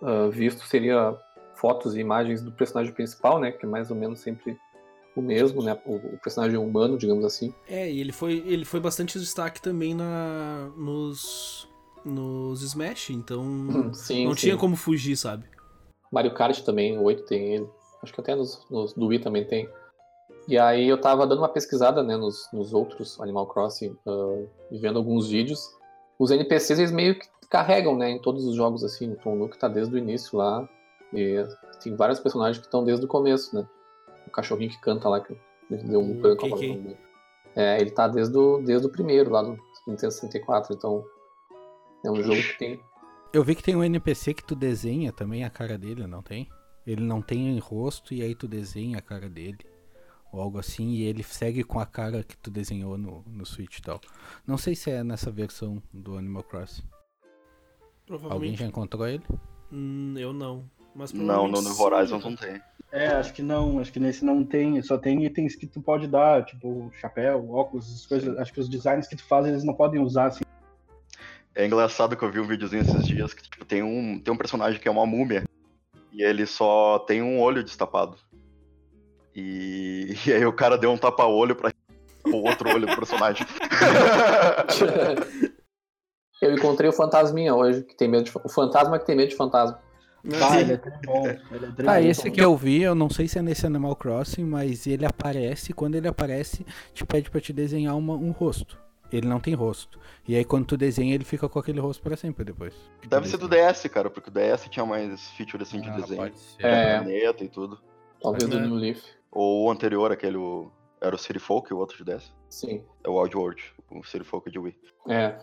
uh, 0.02 0.30
visto 0.32 0.66
seria 0.66 1.16
fotos 1.56 1.96
e 1.96 2.00
imagens 2.00 2.42
do 2.42 2.52
personagem 2.52 2.94
principal, 2.94 3.40
né? 3.40 3.52
Que 3.52 3.66
é 3.66 3.70
mais 3.70 3.90
ou 3.92 3.98
menos 3.98 4.20
sempre 4.20 4.58
o 5.16 5.22
mesmo, 5.22 5.64
né? 5.64 5.80
O, 5.86 5.96
o, 5.96 6.20
personagem 6.22 6.58
humano, 6.58 6.98
digamos 6.98 7.24
assim. 7.24 7.54
É, 7.68 7.90
e 7.90 8.00
ele 8.00 8.12
foi, 8.12 8.44
ele 8.46 8.66
foi 8.66 8.80
bastante 8.80 9.18
destaque 9.18 9.62
também 9.62 9.94
na, 9.94 10.70
nos, 10.76 11.68
nos 12.04 12.62
Smash, 12.62 13.12
então 13.12 13.42
hum, 13.42 13.94
sim, 13.94 14.26
não 14.26 14.34
sim. 14.34 14.42
tinha 14.42 14.58
como 14.58 14.76
fugir, 14.76 15.16
sabe? 15.16 15.46
Mario 16.12 16.34
Kart 16.34 16.62
também, 16.62 16.98
o 16.98 17.04
8 17.04 17.24
tem 17.24 17.56
ele. 17.56 17.70
Acho 18.04 18.14
que 18.14 18.22
até 18.22 18.36
nos, 18.36 18.66
nos 18.70 18.94
do 18.94 19.08
Wii 19.08 19.20
também 19.20 19.46
tem. 19.46 19.70
E 20.48 20.58
aí 20.58 20.88
eu 20.88 21.00
tava 21.00 21.26
dando 21.26 21.40
uma 21.40 21.50
pesquisada 21.50 22.04
né, 22.04 22.16
nos, 22.16 22.48
nos 22.54 22.74
outros 22.74 23.20
Animal 23.20 23.48
Crossing 23.48 23.98
uh, 24.06 24.48
e 24.72 24.78
vendo 24.78 25.00
alguns 25.00 25.30
vídeos. 25.30 25.60
Os 26.20 26.30
NPCs 26.30 26.80
eles 26.80 26.92
meio 26.92 27.18
que 27.18 27.28
carregam 27.50 27.98
né, 27.98 28.12
em 28.12 28.22
todos 28.22 28.46
os 28.46 28.56
jogos 28.56 28.84
assim. 28.84 29.12
O 29.12 29.16
Tom 29.16 29.36
Nook 29.36 29.58
tá 29.58 29.68
desde 29.68 29.96
o 29.96 29.98
início 29.98 30.38
lá. 30.38 30.68
E 31.14 31.44
tem 31.82 31.96
vários 31.96 32.20
personagens 32.20 32.60
que 32.60 32.66
estão 32.66 32.84
desde 32.84 33.06
o 33.06 33.08
começo, 33.08 33.56
né? 33.56 33.68
O 34.28 34.32
cachorrinho 34.32 34.72
que 34.72 34.80
canta 34.80 35.10
lá, 35.10 35.22
que 35.22 35.36
deu 35.70 36.00
um 36.00 36.20
branco 36.20 36.46
agora. 36.46 36.98
É, 37.56 37.80
ele 37.80 37.92
tá 37.92 38.08
desde 38.08 38.38
o, 38.38 38.62
desde 38.62 38.86
o 38.86 38.90
primeiro, 38.90 39.32
lá 39.32 39.42
do 39.42 39.58
Nintendo 39.88 40.12
64, 40.12 40.76
então 40.76 41.06
é 42.04 42.12
um 42.12 42.22
jogo 42.22 42.42
que 42.42 42.58
tem. 42.58 42.80
Eu 43.34 43.44
vi 43.44 43.56
que 43.56 43.64
tem 43.64 43.76
um 43.76 43.84
NPC 43.84 44.34
que 44.34 44.44
tu 44.44 44.56
desenha 44.56 45.12
também 45.12 45.44
a 45.44 45.50
cara 45.50 45.78
dele, 45.78 46.06
não 46.08 46.22
tem? 46.22 46.50
Ele 46.86 47.02
não 47.02 47.22
tem 47.22 47.58
rosto 47.60 48.14
e 48.14 48.22
aí 48.22 48.36
tu 48.36 48.48
desenha 48.48 49.00
a 49.00 49.02
cara 49.02 49.30
dele. 49.30 49.60
Ou 50.32 50.42
algo 50.42 50.60
assim, 50.60 50.90
e 50.90 51.04
ele 51.04 51.24
segue 51.24 51.64
com 51.64 51.80
a 51.80 51.86
cara 51.86 52.24
que 52.24 52.38
tu 52.38 52.52
desenhou 52.52 52.98
no, 52.98 53.24
no 53.26 53.46
Switch 53.46 53.78
e 53.78 53.82
tal. 53.82 54.02
Não 54.46 54.58
sei 54.58 54.76
se 54.76 54.92
é 54.92 55.04
nessa 55.04 55.32
versão 55.32 55.82
do 55.94 56.18
Animal 56.18 56.44
Crossing. 56.44 56.84
Alguém 58.30 58.56
já 58.56 58.66
encontrou 58.66 59.08
ele? 59.08 59.24
Hum, 59.72 60.14
eu 60.18 60.34
não. 60.34 60.70
Mas 60.96 61.12
não, 61.12 61.48
no, 61.48 61.62
no 61.62 61.82
Horizon 61.82 62.20
não 62.20 62.36
tem. 62.36 62.62
É, 62.90 63.08
acho 63.08 63.34
que 63.34 63.42
não, 63.42 63.80
acho 63.80 63.92
que 63.92 64.00
nesse 64.00 64.24
não 64.24 64.46
tem, 64.46 64.82
só 64.82 64.98
tem 64.98 65.26
itens 65.26 65.54
que 65.54 65.68
tu 65.68 65.82
pode 65.82 66.08
dar, 66.08 66.46
tipo 66.46 66.90
chapéu, 67.02 67.52
óculos, 67.52 67.94
as 67.94 68.06
coisas, 68.06 68.38
acho 68.38 68.54
que 68.54 68.62
os 68.62 68.70
designs 68.70 69.06
que 69.06 69.18
tu 69.18 69.26
faz 69.26 69.46
eles 69.46 69.66
não 69.66 69.74
podem 69.74 70.02
usar 70.02 70.28
assim. 70.28 70.46
É 71.54 71.66
engraçado 71.66 72.16
que 72.16 72.24
eu 72.24 72.32
vi 72.32 72.40
um 72.40 72.48
videozinho 72.48 72.84
esses 72.84 73.06
dias 73.06 73.34
que 73.34 73.44
tipo, 73.44 73.66
tem 73.66 73.84
um 73.84 74.18
tem 74.20 74.34
um 74.34 74.38
personagem 74.38 74.80
que 74.80 74.88
é 74.88 74.92
uma 74.92 75.06
múmia 75.06 75.44
e 76.14 76.24
ele 76.24 76.46
só 76.46 77.00
tem 77.00 77.22
um 77.22 77.42
olho 77.42 77.62
destapado. 77.62 78.16
E, 79.36 80.16
e 80.26 80.32
aí 80.32 80.46
o 80.46 80.54
cara 80.54 80.78
deu 80.78 80.92
um 80.92 80.98
tapa-olho 80.98 81.58
pra 81.58 81.74
o 82.28 82.48
outro 82.48 82.70
olho 82.70 82.88
do 82.88 82.96
personagem. 82.96 83.46
eu 86.42 86.54
encontrei 86.54 86.90
o 86.90 86.94
fantasminha 86.94 87.54
hoje, 87.54 87.84
que 87.84 87.98
tem 87.98 88.08
medo 88.08 88.24
de 88.24 88.32
o 88.42 88.50
fantasma 88.50 88.98
que 88.98 89.06
tem 89.06 89.18
medo 89.18 89.30
de 89.30 89.36
fantasma. 89.36 89.84
Ah, 90.42 90.60
ele 90.60 90.74
é 90.74 90.78
tão 90.78 90.92
bom. 91.06 91.28
Ele 91.28 91.88
é 91.88 91.90
ah, 91.90 92.02
esse 92.02 92.32
que 92.32 92.42
eu 92.42 92.56
vi, 92.56 92.82
eu 92.82 92.96
não 92.96 93.10
sei 93.10 93.28
se 93.28 93.38
é 93.38 93.42
nesse 93.42 93.66
Animal 93.66 93.96
Crossing, 93.96 94.44
mas 94.44 94.88
ele 94.88 95.06
aparece, 95.06 95.74
quando 95.74 95.96
ele 95.96 96.08
aparece, 96.08 96.66
te 96.94 97.06
pede 97.06 97.30
pra 97.30 97.40
te 97.40 97.54
desenhar 97.54 97.96
uma, 97.96 98.14
um 98.14 98.32
rosto. 98.32 98.78
Ele 99.12 99.28
não 99.28 99.40
tem 99.40 99.54
rosto. 99.54 100.00
E 100.28 100.36
aí 100.36 100.44
quando 100.44 100.66
tu 100.66 100.78
desenha, 100.78 101.14
ele 101.14 101.24
fica 101.24 101.48
com 101.48 101.60
aquele 101.60 101.80
rosto 101.80 102.02
pra 102.02 102.18
sempre 102.18 102.44
depois. 102.44 102.74
Deve 103.08 103.28
ser 103.28 103.38
do 103.38 103.48
DS, 103.48 103.88
cara, 103.92 104.10
porque 104.10 104.30
o 104.30 104.34
DS 104.34 104.68
tinha 104.70 104.86
mais 104.86 105.30
feature 105.32 105.62
assim 105.62 105.80
de 105.80 105.90
ah, 105.90 105.96
desenho. 105.96 106.34
É. 106.60 107.00
Planeta 107.00 107.44
e 107.44 107.48
tudo. 107.48 107.80
Talvez 108.22 108.48
do 108.48 108.60
New 108.60 108.76
Leaf. 108.76 109.02
Ou 109.32 109.66
o 109.66 109.72
anterior, 109.72 110.12
aquele. 110.12 110.38
Era 111.06 111.16
o 111.16 111.20
City 111.20 111.38
Folk, 111.38 111.72
o 111.72 111.78
outro 111.78 112.04
de 112.04 112.04
DS? 112.04 112.34
Sim. 112.50 112.82
É 113.04 113.10
o 113.10 113.14
World, 113.14 113.62
o 113.92 114.04
City 114.04 114.24
Folk 114.24 114.50
de 114.50 114.58
Wii. 114.58 114.76
É. 115.08 115.38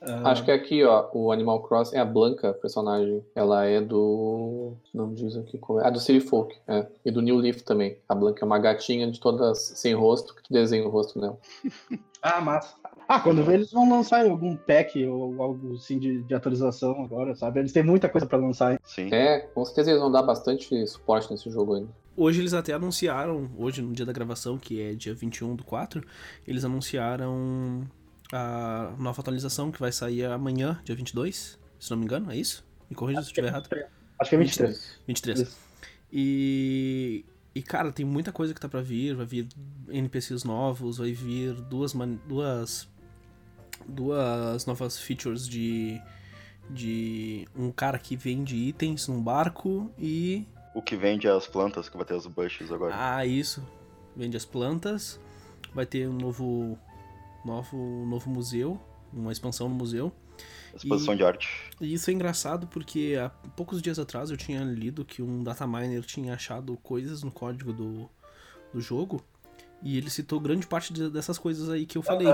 Ah. 0.00 0.30
Acho 0.30 0.44
que 0.44 0.50
aqui, 0.52 0.84
ó, 0.84 1.08
o 1.12 1.32
Animal 1.32 1.60
Cross 1.64 1.92
é 1.92 1.98
a 1.98 2.04
Blanca, 2.04 2.52
personagem. 2.52 3.24
Ela 3.34 3.64
é 3.64 3.80
do. 3.80 4.74
Não 4.94 5.12
diz 5.12 5.36
aqui 5.36 5.58
qual 5.58 5.80
é. 5.80 5.86
Ah, 5.88 5.90
do 5.90 5.98
City 5.98 6.20
Folk, 6.20 6.56
é. 6.68 6.86
E 7.04 7.10
do 7.10 7.20
New 7.20 7.34
Leaf 7.34 7.62
também. 7.62 7.98
A 8.08 8.14
Blanca 8.14 8.44
é 8.44 8.46
uma 8.46 8.60
gatinha 8.60 9.10
de 9.10 9.18
todas 9.18 9.58
sem 9.58 9.92
rosto, 9.92 10.36
que 10.36 10.42
tu 10.44 10.52
desenha 10.52 10.86
o 10.86 10.90
rosto 10.90 11.18
nela. 11.18 11.36
ah, 12.22 12.40
massa. 12.40 12.76
Ah, 13.08 13.18
quando 13.18 13.42
vê, 13.42 13.54
eles 13.54 13.72
vão 13.72 13.90
lançar 13.90 14.24
algum 14.24 14.54
pack 14.54 15.04
ou 15.04 15.42
algo 15.42 15.74
assim 15.74 15.98
de, 15.98 16.22
de 16.22 16.34
atualização 16.34 17.02
agora, 17.02 17.34
sabe? 17.34 17.58
Eles 17.58 17.72
têm 17.72 17.82
muita 17.82 18.08
coisa 18.08 18.26
para 18.26 18.38
lançar. 18.38 18.72
Hein? 18.72 18.78
Sim. 18.84 19.08
É, 19.12 19.40
com 19.40 19.64
certeza 19.64 19.90
eles 19.90 20.00
vão 20.00 20.12
dar 20.12 20.22
bastante 20.22 20.86
suporte 20.86 21.28
nesse 21.28 21.50
jogo 21.50 21.74
ainda. 21.74 21.90
Hoje 22.20 22.40
eles 22.40 22.52
até 22.52 22.72
anunciaram, 22.72 23.48
hoje 23.56 23.80
no 23.80 23.92
dia 23.92 24.04
da 24.04 24.12
gravação, 24.12 24.58
que 24.58 24.80
é 24.80 24.92
dia 24.92 25.14
21 25.14 25.54
do 25.54 25.62
4, 25.62 26.04
eles 26.48 26.64
anunciaram 26.64 27.88
a 28.32 28.92
nova 28.98 29.20
atualização 29.20 29.70
que 29.70 29.78
vai 29.78 29.92
sair 29.92 30.24
amanhã, 30.24 30.80
dia 30.84 30.96
22, 30.96 31.56
se 31.78 31.90
não 31.92 31.96
me 31.96 32.04
engano, 32.04 32.32
é 32.32 32.36
isso? 32.36 32.66
Me 32.90 32.96
corrija 32.96 33.22
se 33.22 33.28
eu 33.28 33.30
estiver 33.30 33.46
errado. 33.46 33.68
Acho 34.18 34.30
que 34.30 34.34
é 34.34 34.38
23. 34.40 35.00
23. 35.06 35.40
Isso. 35.42 35.56
E, 36.12 37.24
e, 37.54 37.62
cara, 37.62 37.92
tem 37.92 38.04
muita 38.04 38.32
coisa 38.32 38.52
que 38.52 38.60
tá 38.60 38.68
pra 38.68 38.80
vir. 38.80 39.14
Vai 39.14 39.26
vir 39.26 39.46
NPCs 39.88 40.42
novos, 40.42 40.98
vai 40.98 41.12
vir 41.12 41.54
duas, 41.54 41.92
duas, 42.26 42.88
duas 43.86 44.66
novas 44.66 44.98
features 44.98 45.46
de, 45.46 46.00
de 46.68 47.46
um 47.54 47.70
cara 47.70 47.96
que 47.96 48.16
vende 48.16 48.56
itens 48.56 49.06
num 49.06 49.22
barco 49.22 49.88
e. 49.96 50.44
O 50.74 50.82
que 50.82 50.96
vende 50.96 51.28
as 51.28 51.46
plantas, 51.46 51.88
que 51.88 51.96
vai 51.96 52.06
ter 52.06 52.14
os 52.14 52.26
bushes 52.26 52.70
agora. 52.70 52.94
Ah, 52.96 53.26
isso. 53.26 53.66
Vende 54.14 54.36
as 54.36 54.44
plantas. 54.44 55.20
Vai 55.74 55.86
ter 55.86 56.08
um 56.08 56.12
novo, 56.12 56.78
novo, 57.44 57.76
novo 58.06 58.30
museu, 58.30 58.80
uma 59.12 59.32
expansão 59.32 59.68
no 59.68 59.74
museu. 59.74 60.12
Exposição 60.74 61.14
e, 61.14 61.16
de 61.16 61.24
arte. 61.24 61.70
E 61.80 61.92
isso 61.94 62.10
é 62.10 62.12
engraçado 62.12 62.66
porque 62.66 63.16
há 63.20 63.28
poucos 63.28 63.82
dias 63.82 63.98
atrás 63.98 64.30
eu 64.30 64.36
tinha 64.36 64.62
lido 64.62 65.04
que 65.04 65.22
um 65.22 65.42
dataminer 65.42 66.02
tinha 66.02 66.34
achado 66.34 66.76
coisas 66.76 67.22
no 67.22 67.30
código 67.30 67.72
do, 67.72 68.08
do 68.72 68.80
jogo 68.80 69.22
e 69.82 69.96
ele 69.96 70.10
citou 70.10 70.40
grande 70.40 70.66
parte 70.66 70.92
de, 70.92 71.10
dessas 71.10 71.38
coisas 71.38 71.68
aí 71.68 71.86
que 71.86 71.98
eu 71.98 72.02
falei. 72.02 72.28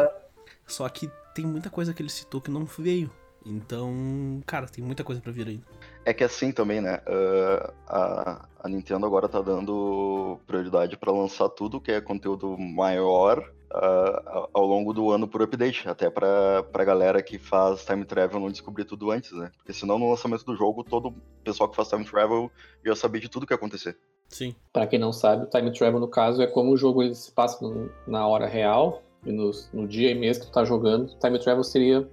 Só 0.67 0.89
que 0.89 1.11
tem 1.35 1.45
muita 1.45 1.71
coisa 1.71 1.93
que 1.93 2.03
ele 2.03 2.11
citou 2.11 2.41
que 2.41 2.51
não 2.51 2.65
veio. 2.65 3.11
Então, 3.45 4.43
cara, 4.47 4.67
tem 4.67 4.83
muita 4.83 5.05
coisa 5.05 5.21
para 5.21 5.33
vir 5.33 5.47
ainda. 5.47 5.65
É 6.05 6.13
que 6.13 6.23
assim 6.23 6.53
também, 6.53 6.81
né? 6.81 7.01
Uh, 7.07 7.73
a, 7.87 8.49
a 8.61 8.69
Nintendo 8.69 9.07
agora 9.07 9.29
tá 9.29 9.41
dando 9.41 10.39
prioridade 10.47 10.97
para 10.97 11.11
lançar 11.13 11.49
tudo 11.49 11.81
que 11.81 11.91
é 11.91 12.01
conteúdo 12.01 12.59
maior 12.59 13.39
uh, 13.75 14.49
ao 14.53 14.67
longo 14.67 14.93
do 14.93 15.11
ano 15.11 15.27
por 15.27 15.43
update, 15.43 15.89
até 15.89 16.11
pra, 16.11 16.63
pra 16.65 16.85
galera 16.85 17.23
que 17.23 17.39
faz 17.39 17.85
time 17.85 18.05
travel 18.05 18.39
não 18.39 18.51
descobrir 18.51 18.85
tudo 18.85 19.11
antes, 19.11 19.33
né? 19.33 19.51
Porque 19.57 19.73
senão 19.73 19.99
no 19.99 20.11
lançamento 20.11 20.45
do 20.45 20.55
jogo, 20.55 20.85
todo 20.85 21.09
o 21.09 21.15
pessoal 21.43 21.69
que 21.69 21.77
faz 21.77 21.89
time 21.89 22.05
travel 22.05 22.51
já 22.85 22.95
sabia 22.95 23.21
de 23.21 23.29
tudo 23.29 23.47
que 23.47 23.53
ia 23.53 23.57
acontecer. 23.57 23.97
Sim. 24.29 24.55
Para 24.73 24.87
quem 24.87 24.99
não 24.99 25.13
sabe, 25.13 25.45
o 25.45 25.49
time 25.49 25.73
travel 25.73 26.01
no 26.01 26.09
caso 26.09 26.43
é 26.43 26.47
como 26.47 26.73
o 26.73 26.77
jogo 26.77 27.03
ele 27.03 27.15
se 27.15 27.33
passa 27.33 27.65
no, 27.65 27.91
na 28.07 28.27
hora 28.27 28.47
real 28.47 29.03
e 29.25 29.33
no, 29.33 29.51
no 29.73 29.87
dia 29.87 30.11
e 30.11 30.15
mês 30.15 30.39
que 30.39 30.47
tu 30.47 30.53
tá 30.53 30.65
jogando. 30.65 31.17
Time 31.19 31.39
travel 31.39 31.65
seria 31.65 32.09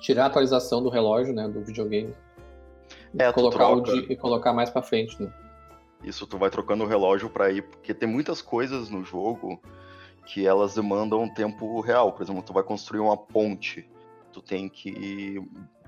tirar 0.00 0.24
a 0.24 0.26
atualização 0.26 0.82
do 0.82 0.88
relógio, 0.88 1.32
né, 1.32 1.48
do 1.48 1.62
videogame. 1.62 2.14
É, 3.18 3.28
e 3.28 3.32
colocar 3.32 3.68
o 3.68 3.80
dia, 3.80 4.06
e 4.12 4.16
colocar 4.16 4.52
mais 4.52 4.70
para 4.70 4.82
frente, 4.82 5.20
né? 5.22 5.32
Isso, 6.02 6.26
tu 6.26 6.36
vai 6.38 6.50
trocando 6.50 6.84
o 6.84 6.86
relógio 6.86 7.30
para 7.30 7.50
ir, 7.50 7.62
porque 7.62 7.94
tem 7.94 8.08
muitas 8.08 8.42
coisas 8.42 8.90
no 8.90 9.04
jogo 9.04 9.60
que 10.26 10.46
elas 10.46 10.74
demandam 10.74 11.32
tempo 11.32 11.80
real. 11.80 12.12
Por 12.12 12.22
exemplo, 12.22 12.42
tu 12.42 12.52
vai 12.52 12.62
construir 12.62 13.00
uma 13.00 13.16
ponte, 13.16 13.88
tu 14.32 14.40
tem 14.40 14.68
que 14.68 15.40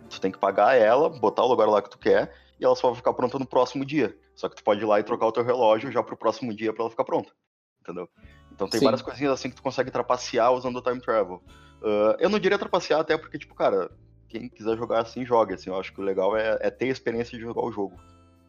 tu 0.09 0.21
tem 0.21 0.31
que 0.31 0.39
pagar 0.39 0.77
ela, 0.77 1.09
botar 1.09 1.43
o 1.43 1.49
lugar 1.49 1.69
lá 1.69 1.81
que 1.81 1.91
tu 1.91 1.99
quer 1.99 2.33
e 2.61 2.65
ela 2.65 2.77
só 2.77 2.89
vai 2.89 2.97
ficar 2.97 3.13
pronta 3.15 3.39
no 3.39 3.47
próximo 3.47 3.85
dia. 3.85 4.17
Só 4.35 4.49
que 4.49 4.57
tu 4.57 4.63
pode 4.63 4.81
ir 4.81 4.85
lá 4.85 5.01
e 5.01 5.03
trocar 5.03 5.27
o 5.27 5.33
teu 5.33 5.43
relógio 5.43 5.91
já 5.91 6.03
pro 6.03 6.17
próximo 6.17 6.55
dia 6.55 6.73
para 6.73 6.83
ela 6.83 6.91
ficar 6.91 7.05
pronta. 7.05 7.33
Entendeu? 7.81 8.09
Então 8.53 8.69
tem 8.69 8.79
Sim. 8.79 8.85
várias 8.85 9.03
coisinhas 9.03 9.33
assim 9.33 9.51
que 9.51 9.57
tu 9.57 9.63
consegue 9.63 9.91
trapacear 9.91 10.53
usando 10.53 10.77
o 10.77 10.83
time 10.83 11.01
travel. 11.01 11.43
Uh, 11.83 12.17
eu 12.19 12.31
não 12.31 12.39
diria 12.39 12.59
trapacear 12.59 13.01
até 13.01 13.17
porque, 13.19 13.39
tipo, 13.39 13.55
cara, 13.55 13.91
quem 14.39 14.49
quiser 14.49 14.77
jogar 14.77 15.03
assim, 15.03 15.25
joga. 15.25 15.55
Assim, 15.55 15.71
eu 15.71 15.79
acho 15.79 15.93
que 15.93 16.01
o 16.01 16.05
legal 16.05 16.37
é, 16.37 16.59
é 16.61 16.71
ter 16.71 16.87
a 16.87 16.93
experiência 16.93 17.39
de 17.39 17.45
jogar 17.45 17.63
o 17.63 17.71
jogo. 17.71 17.97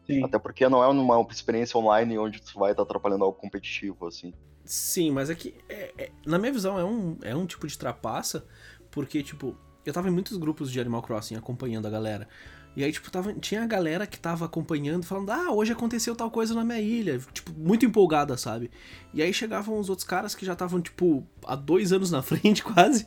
Sim. 0.06 0.24
Até 0.24 0.38
porque 0.38 0.68
não 0.68 0.82
é 0.82 0.88
uma 0.88 1.26
experiência 1.30 1.78
online 1.78 2.18
onde 2.18 2.40
tu 2.40 2.58
vai 2.58 2.72
estar 2.72 2.82
atrapalhando 2.82 3.24
algo 3.24 3.38
competitivo, 3.38 4.06
assim. 4.06 4.32
Sim, 4.64 5.10
mas 5.12 5.30
é 5.30 5.34
que, 5.34 5.54
é, 5.68 5.92
é, 5.96 6.10
na 6.24 6.38
minha 6.38 6.52
visão, 6.52 6.78
é 6.78 6.84
um, 6.84 7.18
é 7.22 7.34
um 7.34 7.46
tipo 7.46 7.66
de 7.66 7.78
trapaça, 7.78 8.46
porque, 8.90 9.22
tipo, 9.22 9.56
eu 9.84 9.92
tava 9.92 10.08
em 10.08 10.12
muitos 10.12 10.36
grupos 10.36 10.70
de 10.70 10.80
Animal 10.80 11.02
Crossing 11.02 11.36
acompanhando 11.36 11.86
a 11.86 11.90
galera. 11.90 12.28
E 12.76 12.84
aí, 12.84 12.92
tipo, 12.92 13.10
tava, 13.10 13.32
tinha 13.32 13.62
a 13.62 13.66
galera 13.66 14.06
que 14.06 14.20
tava 14.20 14.44
acompanhando, 14.44 15.06
falando, 15.06 15.30
ah, 15.30 15.50
hoje 15.50 15.72
aconteceu 15.72 16.14
tal 16.14 16.30
coisa 16.30 16.54
na 16.54 16.62
minha 16.62 16.78
ilha. 16.78 17.18
Tipo, 17.32 17.50
muito 17.58 17.86
empolgada, 17.86 18.36
sabe? 18.36 18.70
E 19.14 19.22
aí 19.22 19.32
chegavam 19.32 19.78
os 19.78 19.88
outros 19.88 20.06
caras 20.06 20.34
que 20.34 20.44
já 20.44 20.52
estavam, 20.52 20.80
tipo, 20.82 21.26
há 21.46 21.56
dois 21.56 21.90
anos 21.90 22.10
na 22.10 22.20
frente, 22.22 22.62
quase. 22.62 23.06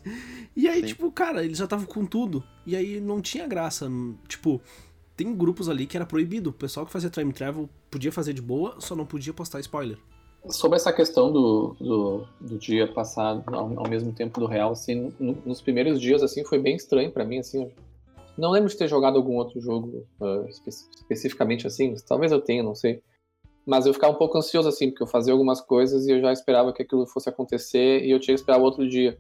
E 0.55 0.67
aí, 0.67 0.81
Sim. 0.81 0.87
tipo, 0.87 1.11
cara, 1.11 1.45
eles 1.45 1.59
já 1.59 1.65
estavam 1.65 1.85
com 1.85 2.03
tudo. 2.03 2.43
E 2.65 2.75
aí 2.75 2.99
não 2.99 3.21
tinha 3.21 3.45
graça. 3.45 3.87
Tipo, 4.27 4.59
tem 5.15 5.35
grupos 5.35 5.69
ali 5.69 5.85
que 5.85 5.95
era 5.95 6.05
proibido. 6.05 6.49
O 6.49 6.53
pessoal 6.53 6.83
que 6.83 6.91
fazia 6.91 7.09
time 7.11 7.31
travel 7.31 7.69
podia 7.91 8.11
fazer 8.11 8.33
de 8.33 8.41
boa, 8.41 8.77
só 8.79 8.95
não 8.95 9.05
podia 9.05 9.33
postar 9.33 9.59
spoiler. 9.59 9.99
Sobre 10.47 10.77
essa 10.77 10.91
questão 10.91 11.31
do, 11.31 11.75
do, 11.79 12.27
do 12.41 12.57
dia 12.57 12.87
passado 12.87 13.43
ao, 13.53 13.79
ao, 13.81 13.89
mesmo 13.89 14.13
tempo 14.13 14.39
do 14.39 14.47
real, 14.47 14.71
assim, 14.71 15.13
no, 15.19 15.37
nos 15.45 15.61
primeiros 15.61 16.01
dias, 16.01 16.23
assim, 16.23 16.43
foi 16.43 16.57
bem 16.57 16.75
estranho 16.75 17.11
para 17.11 17.25
mim, 17.25 17.37
assim. 17.37 17.69
Não 18.39 18.51
lembro 18.51 18.69
de 18.69 18.77
ter 18.77 18.87
jogado 18.87 19.17
algum 19.17 19.35
outro 19.35 19.59
jogo 19.59 20.07
uh, 20.21 20.47
espe 20.47 20.69
especificamente 20.69 21.67
assim, 21.67 21.93
talvez 22.07 22.31
eu 22.31 22.39
tenha, 22.39 22.63
não 22.63 22.73
sei. 22.73 23.01
Mas 23.65 23.85
eu 23.85 23.93
ficava 23.93 24.13
um 24.13 24.17
pouco 24.17 24.37
ansioso, 24.37 24.69
assim, 24.69 24.89
porque 24.89 25.03
eu 25.03 25.07
fazia 25.07 25.33
algumas 25.33 25.59
coisas 25.61 26.07
e 26.07 26.11
eu 26.11 26.21
já 26.21 26.31
esperava 26.31 26.71
que 26.73 26.81
aquilo 26.81 27.05
fosse 27.05 27.29
acontecer 27.29 28.03
e 28.03 28.11
eu 28.11 28.19
tinha 28.19 28.33
que 28.33 28.39
esperar 28.39 28.59
o 28.59 28.63
outro 28.63 28.87
dia. 28.87 29.19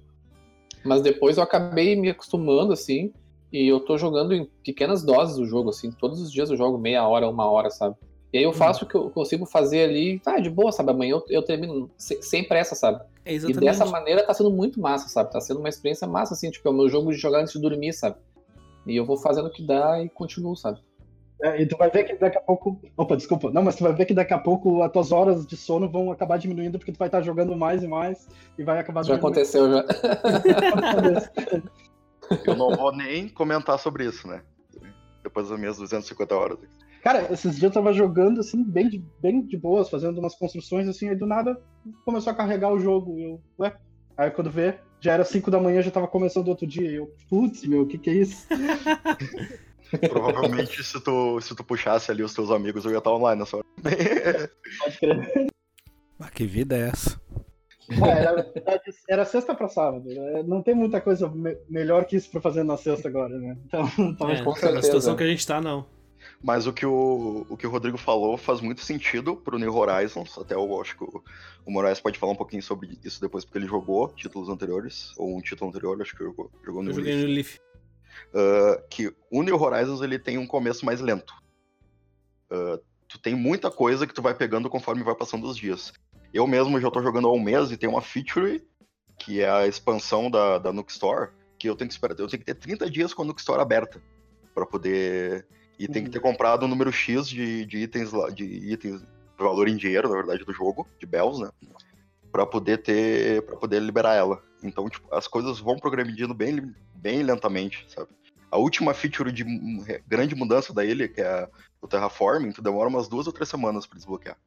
Mas 0.83 1.01
depois 1.01 1.37
eu 1.37 1.43
acabei 1.43 1.95
me 1.95 2.09
acostumando, 2.09 2.71
assim, 2.71 3.11
e 3.51 3.67
eu 3.67 3.79
tô 3.79 3.97
jogando 3.97 4.33
em 4.33 4.49
pequenas 4.63 5.03
doses 5.03 5.37
o 5.37 5.45
jogo, 5.45 5.69
assim. 5.69 5.91
Todos 5.91 6.21
os 6.21 6.31
dias 6.31 6.49
eu 6.49 6.57
jogo 6.57 6.77
meia 6.77 7.05
hora, 7.07 7.29
uma 7.29 7.49
hora, 7.51 7.69
sabe? 7.69 7.95
E 8.31 8.37
aí 8.37 8.43
eu 8.43 8.53
faço 8.53 8.81
uhum. 8.81 8.87
o 8.87 8.89
que 8.89 8.95
eu 8.95 9.09
consigo 9.09 9.45
fazer 9.45 9.83
ali, 9.89 10.19
tá, 10.19 10.39
de 10.39 10.49
boa, 10.49 10.71
sabe? 10.71 10.91
Amanhã 10.91 11.13
eu, 11.13 11.25
eu 11.29 11.41
termino 11.41 11.89
sem, 11.97 12.21
sem, 12.21 12.43
pressa, 12.47 12.75
sabe? 12.75 13.03
É 13.25 13.33
e 13.33 13.53
dessa 13.53 13.85
maneira 13.85 14.23
tá 14.23 14.33
sendo 14.33 14.51
muito 14.51 14.79
massa, 14.79 15.09
sabe? 15.09 15.31
Tá 15.31 15.41
sendo 15.41 15.59
uma 15.59 15.69
experiência 15.69 16.07
massa, 16.07 16.35
assim, 16.35 16.51
tipo, 16.51 16.67
é 16.67 16.71
o 16.71 16.73
meu 16.73 16.87
jogo 16.87 17.11
de 17.11 17.17
jogar 17.17 17.41
antes 17.41 17.53
de 17.53 17.59
dormir, 17.59 17.91
sabe? 17.91 18.17
E 18.85 18.95
eu 18.95 19.05
vou 19.05 19.17
fazendo 19.17 19.47
o 19.47 19.51
que 19.51 19.65
dá 19.65 20.01
e 20.01 20.09
continuo, 20.09 20.55
sabe? 20.55 20.79
É, 21.41 21.61
e 21.61 21.65
tu 21.65 21.77
vai 21.77 21.89
ver 21.89 22.03
que 22.03 22.15
daqui 22.15 22.37
a 22.37 22.41
pouco. 22.41 22.79
Opa, 22.97 23.15
desculpa. 23.15 23.49
Não, 23.49 23.63
mas 23.63 23.75
tu 23.75 23.83
vai 23.83 23.93
ver 23.93 24.05
que 24.05 24.13
daqui 24.13 24.33
a 24.33 24.37
pouco 24.37 24.83
as 24.83 24.91
tuas 24.91 25.11
horas 25.11 25.47
de 25.47 25.55
sono 25.55 25.89
vão 25.89 26.11
acabar 26.11 26.37
diminuindo 26.37 26.77
porque 26.77 26.91
tu 26.91 26.99
vai 26.99 27.07
estar 27.07 27.21
jogando 27.21 27.55
mais 27.55 27.81
e 27.81 27.87
mais 27.87 28.27
e 28.57 28.63
vai 28.63 28.79
acabar. 28.79 29.05
Já 29.05 29.15
aconteceu 29.15 29.71
já. 29.71 29.85
eu 32.45 32.55
não 32.57 32.75
vou 32.75 32.91
nem 32.91 33.29
comentar 33.29 33.79
sobre 33.79 34.05
isso, 34.05 34.27
né? 34.27 34.41
Depois 35.23 35.49
das 35.49 35.57
minhas 35.57 35.77
250 35.77 36.35
horas. 36.35 36.59
Cara, 37.01 37.31
esses 37.31 37.57
dias 37.57 37.63
eu 37.63 37.71
tava 37.71 37.93
jogando, 37.93 38.41
assim, 38.41 38.61
bem 38.61 38.89
de, 38.89 39.01
bem 39.21 39.41
de 39.41 39.57
boas, 39.57 39.89
fazendo 39.89 40.19
umas 40.19 40.35
construções, 40.35 40.89
assim, 40.89 41.07
aí 41.07 41.15
do 41.15 41.25
nada 41.25 41.57
começou 42.03 42.31
a 42.31 42.35
carregar 42.35 42.73
o 42.73 42.79
jogo. 42.79 43.17
Eu, 43.17 43.41
ué? 43.57 43.73
Aí 44.17 44.29
quando 44.31 44.51
vê, 44.51 44.77
já 44.99 45.13
era 45.13 45.23
5 45.23 45.49
da 45.49 45.59
manhã, 45.59 45.81
já 45.81 45.91
tava 45.91 46.07
começando 46.07 46.47
outro 46.47 46.67
dia. 46.67 46.91
Eu, 46.91 47.13
putz, 47.29 47.65
meu, 47.65 47.81
o 47.81 47.87
que 47.87 47.97
que 47.97 48.09
é 48.09 48.13
isso? 48.13 48.47
Provavelmente 50.09 50.83
se 50.83 50.99
tu, 51.01 51.41
se 51.41 51.55
tu 51.55 51.63
puxasse 51.63 52.11
ali 52.11 52.21
os 52.21 52.33
teus 52.33 52.51
amigos, 52.51 52.85
eu 52.85 52.91
ia 52.91 52.99
estar 52.99 53.11
online 53.11 53.39
nessa 53.39 53.57
hora. 53.57 53.65
Pode 54.79 54.99
crer. 54.99 55.47
Mas 56.17 56.29
que 56.31 56.45
vida 56.45 56.77
é 56.77 56.89
essa? 56.89 57.19
É, 57.89 58.09
era, 58.09 58.53
era 59.09 59.25
sexta 59.25 59.55
pra 59.55 59.67
sábado. 59.67 60.07
Né? 60.07 60.43
Não 60.45 60.61
tem 60.61 60.75
muita 60.75 61.01
coisa 61.01 61.27
me 61.27 61.57
melhor 61.67 62.05
que 62.05 62.15
isso 62.15 62.29
pra 62.29 62.41
fazer 62.41 62.63
na 62.63 62.77
sexta 62.77 63.07
agora, 63.07 63.35
né? 63.37 63.57
Então, 63.65 63.89
talvez 64.15 64.41
é, 64.41 64.43
com 64.43 64.53
certeza. 64.53 64.75
Na 64.75 64.81
situação 64.81 65.15
que 65.15 65.23
a 65.23 65.27
gente 65.27 65.47
tá, 65.47 65.59
não. 65.59 65.85
Mas 66.41 66.65
o 66.65 66.71
que 66.71 66.85
o, 66.85 67.45
o 67.49 67.57
que 67.57 67.67
o 67.67 67.69
Rodrigo 67.69 67.97
falou 67.97 68.37
faz 68.37 68.61
muito 68.61 68.81
sentido 68.81 69.35
pro 69.35 69.59
New 69.59 69.75
Horizons. 69.75 70.37
Até 70.37 70.55
eu 70.55 70.81
acho 70.81 70.97
que 70.97 71.03
o, 71.03 71.23
o 71.65 71.71
Moraes 71.71 71.99
pode 71.99 72.17
falar 72.17 72.31
um 72.31 72.37
pouquinho 72.37 72.63
sobre 72.63 72.97
isso 73.03 73.19
depois, 73.19 73.43
porque 73.43 73.57
ele 73.57 73.67
jogou 73.67 74.07
títulos 74.09 74.47
anteriores, 74.47 75.11
ou 75.17 75.37
um 75.37 75.41
título 75.41 75.69
anterior, 75.69 76.01
acho 76.01 76.15
que 76.15 76.23
jogou, 76.23 76.49
jogou 76.63 76.81
no 76.81 76.91
Eu 76.91 76.95
joguei 76.95 77.15
no 77.17 77.27
Leaf. 77.27 77.57
Uh, 78.33 78.81
que 78.89 79.13
o 79.29 79.43
New 79.43 79.61
Horizons 79.61 80.01
ele 80.01 80.17
tem 80.17 80.37
um 80.37 80.47
começo 80.47 80.85
mais 80.85 81.01
lento. 81.01 81.33
Uh, 82.49 82.81
tu 83.07 83.19
tem 83.19 83.35
muita 83.35 83.69
coisa 83.69 84.07
que 84.07 84.13
tu 84.13 84.21
vai 84.21 84.33
pegando 84.33 84.69
conforme 84.69 85.03
vai 85.03 85.15
passando 85.15 85.45
os 85.45 85.57
dias. 85.57 85.91
Eu 86.33 86.47
mesmo 86.47 86.79
já 86.79 86.89
tô 86.89 87.01
jogando 87.01 87.27
há 87.27 87.33
um 87.33 87.39
mês 87.39 87.71
e 87.71 87.77
tem 87.77 87.89
uma 87.89 88.01
feature, 88.01 88.63
que 89.17 89.41
é 89.41 89.49
a 89.49 89.67
expansão 89.67 90.31
da, 90.31 90.57
da 90.57 90.71
Nuke 90.71 90.91
Store, 90.91 91.31
que 91.57 91.67
eu 91.67 91.75
tenho 91.75 91.89
que 91.89 91.93
esperar. 91.93 92.17
Eu 92.17 92.27
tenho 92.27 92.39
que 92.39 92.45
ter 92.45 92.55
30 92.55 92.89
dias 92.89 93.13
com 93.13 93.23
a 93.23 93.25
Nuke 93.25 93.41
Store 93.41 93.61
aberta 93.61 94.01
para 94.53 94.65
poder 94.65 95.45
e 95.79 95.87
tem 95.87 96.03
que 96.03 96.09
ter 96.09 96.19
comprado 96.19 96.65
um 96.65 96.67
número 96.67 96.91
X 96.91 97.27
de, 97.27 97.65
de 97.65 97.77
itens 97.77 98.11
lá, 98.11 98.29
de 98.29 98.43
itens, 98.43 99.01
valor 99.37 99.69
em 99.69 99.77
dinheiro, 99.77 100.09
na 100.09 100.15
verdade, 100.15 100.43
do 100.43 100.53
jogo, 100.53 100.85
de 100.99 101.05
bells, 101.05 101.41
né? 101.41 101.49
Pra 102.31 102.45
poder 102.45 102.79
ter. 102.79 103.41
para 103.43 103.55
poder 103.55 103.81
liberar 103.81 104.13
ela. 104.13 104.43
Então, 104.61 104.89
tipo, 104.89 105.07
as 105.15 105.25
coisas 105.27 105.57
vão 105.59 105.77
progredindo 105.77 106.33
bem, 106.33 106.75
bem 106.95 107.23
lentamente, 107.23 107.85
sabe? 107.87 108.09
A 108.51 108.57
última 108.57 108.93
feature 108.93 109.31
de 109.31 109.45
grande 110.05 110.35
mudança 110.35 110.73
da 110.73 110.83
ilha, 110.83 111.07
que 111.07 111.21
é 111.21 111.47
o 111.81 111.87
Terraforming, 111.87 112.51
tu 112.51 112.61
demora 112.61 112.89
umas 112.89 113.07
duas 113.07 113.25
ou 113.25 113.33
três 113.33 113.47
semanas 113.47 113.85
para 113.85 113.97
desbloquear. 113.97 114.37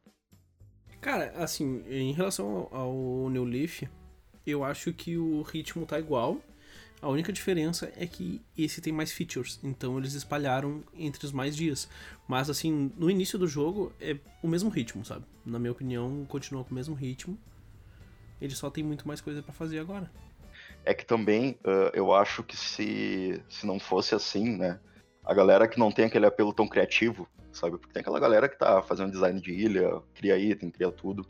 Cara, 1.01 1.33
assim, 1.37 1.83
em 1.89 2.13
relação 2.13 2.69
ao 2.71 3.31
New 3.31 3.45
Leaf, 3.45 3.85
eu 4.47 4.63
acho 4.65 4.93
que 4.93 5.17
o 5.17 5.43
ritmo 5.43 5.87
tá 5.87 5.99
igual. 5.99 6.39
A 7.03 7.09
única 7.09 7.33
diferença 7.33 7.93
é 7.97 8.07
que 8.07 8.41
esse 8.57 8.81
tem 8.81 8.93
mais 8.93 9.11
features, 9.11 9.59
então 9.61 9.99
eles 9.99 10.15
espalharam 10.15 10.85
entre 10.95 11.27
os 11.27 11.33
mais 11.33 11.57
dias. 11.57 11.89
Mas 12.29 12.49
assim, 12.49 12.93
no 12.97 13.11
início 13.11 13.37
do 13.37 13.49
jogo 13.49 13.93
é 14.01 14.17
o 14.41 14.47
mesmo 14.47 14.71
ritmo, 14.71 15.05
sabe? 15.05 15.25
Na 15.45 15.59
minha 15.59 15.73
opinião, 15.73 16.25
continua 16.29 16.63
com 16.63 16.71
o 16.71 16.75
mesmo 16.75 16.95
ritmo. 16.95 17.37
Ele 18.41 18.55
só 18.55 18.71
tem 18.71 18.85
muito 18.85 19.07
mais 19.09 19.21
coisa 19.21 19.43
para 19.43 19.53
fazer 19.53 19.81
agora. 19.81 20.09
É 20.85 20.95
que 20.95 21.05
também 21.05 21.59
uh, 21.65 21.91
eu 21.93 22.15
acho 22.15 22.45
que 22.45 22.57
se, 22.57 23.43
se 23.49 23.67
não 23.67 23.81
fosse 23.81 24.15
assim, 24.15 24.57
né? 24.57 24.79
A 25.25 25.35
galera 25.35 25.67
que 25.67 25.81
não 25.81 25.91
tem 25.91 26.05
aquele 26.05 26.27
apelo 26.27 26.53
tão 26.53 26.69
criativo, 26.69 27.29
sabe? 27.51 27.79
Porque 27.79 27.93
tem 27.93 28.01
aquela 28.01 28.21
galera 28.21 28.49
que 28.49 28.57
tá 28.57 28.81
fazendo 28.81 29.11
design 29.11 29.41
de 29.41 29.51
ilha, 29.51 30.01
cria 30.15 30.39
item, 30.39 30.71
cria 30.71 30.93
tudo 30.93 31.27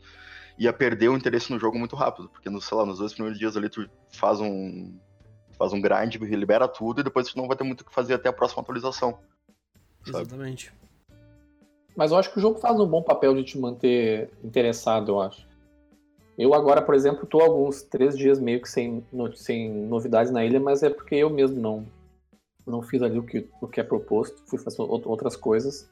ia 0.55 0.71
perder 0.71 1.09
o 1.09 1.17
interesse 1.17 1.51
no 1.51 1.59
jogo 1.59 1.79
muito 1.79 1.95
rápido, 1.95 2.29
porque 2.29 2.47
no, 2.47 2.61
sei 2.61 2.77
lá, 2.77 2.85
nos 2.85 2.99
dois 2.99 3.13
primeiros 3.13 3.39
dias 3.39 3.57
ali 3.57 3.69
tu 3.69 3.89
faz 4.11 4.39
um 4.39 4.95
faz 5.63 5.71
um 5.71 5.81
grind, 5.81 6.15
libera 6.15 6.67
tudo 6.67 6.99
e 6.99 7.03
depois 7.03 7.29
tu 7.29 7.37
não 7.37 7.47
vai 7.47 7.55
ter 7.55 7.63
muito 7.63 7.81
o 7.81 7.85
que 7.85 7.93
fazer 7.93 8.15
até 8.15 8.27
a 8.27 8.33
próxima 8.33 8.61
atualização. 8.61 9.17
Sabe? 10.05 10.23
Exatamente. 10.23 10.73
Mas 11.95 12.11
eu 12.11 12.17
acho 12.17 12.31
que 12.31 12.37
o 12.37 12.41
jogo 12.41 12.59
faz 12.59 12.77
um 12.79 12.87
bom 12.87 13.01
papel 13.01 13.33
de 13.35 13.43
te 13.43 13.57
manter 13.57 14.29
interessado, 14.43 15.11
eu 15.11 15.21
acho. 15.21 15.47
Eu 16.37 16.53
agora, 16.53 16.81
por 16.81 16.95
exemplo, 16.95 17.27
tô 17.27 17.39
alguns 17.39 17.83
três 17.83 18.17
dias 18.17 18.39
meio 18.39 18.61
que 18.61 18.67
sem, 18.67 19.05
no, 19.13 19.33
sem 19.35 19.71
novidades 19.71 20.31
na 20.31 20.43
ilha, 20.43 20.59
mas 20.59 20.83
é 20.83 20.89
porque 20.89 21.15
eu 21.15 21.29
mesmo 21.29 21.59
não 21.59 21.85
não 22.65 22.81
fiz 22.81 23.01
ali 23.01 23.19
o 23.19 23.23
que, 23.23 23.45
o 23.61 23.67
que 23.67 23.81
é 23.81 23.83
proposto, 23.83 24.41
fui 24.47 24.57
fazer 24.57 24.81
outras 24.81 25.35
coisas. 25.35 25.89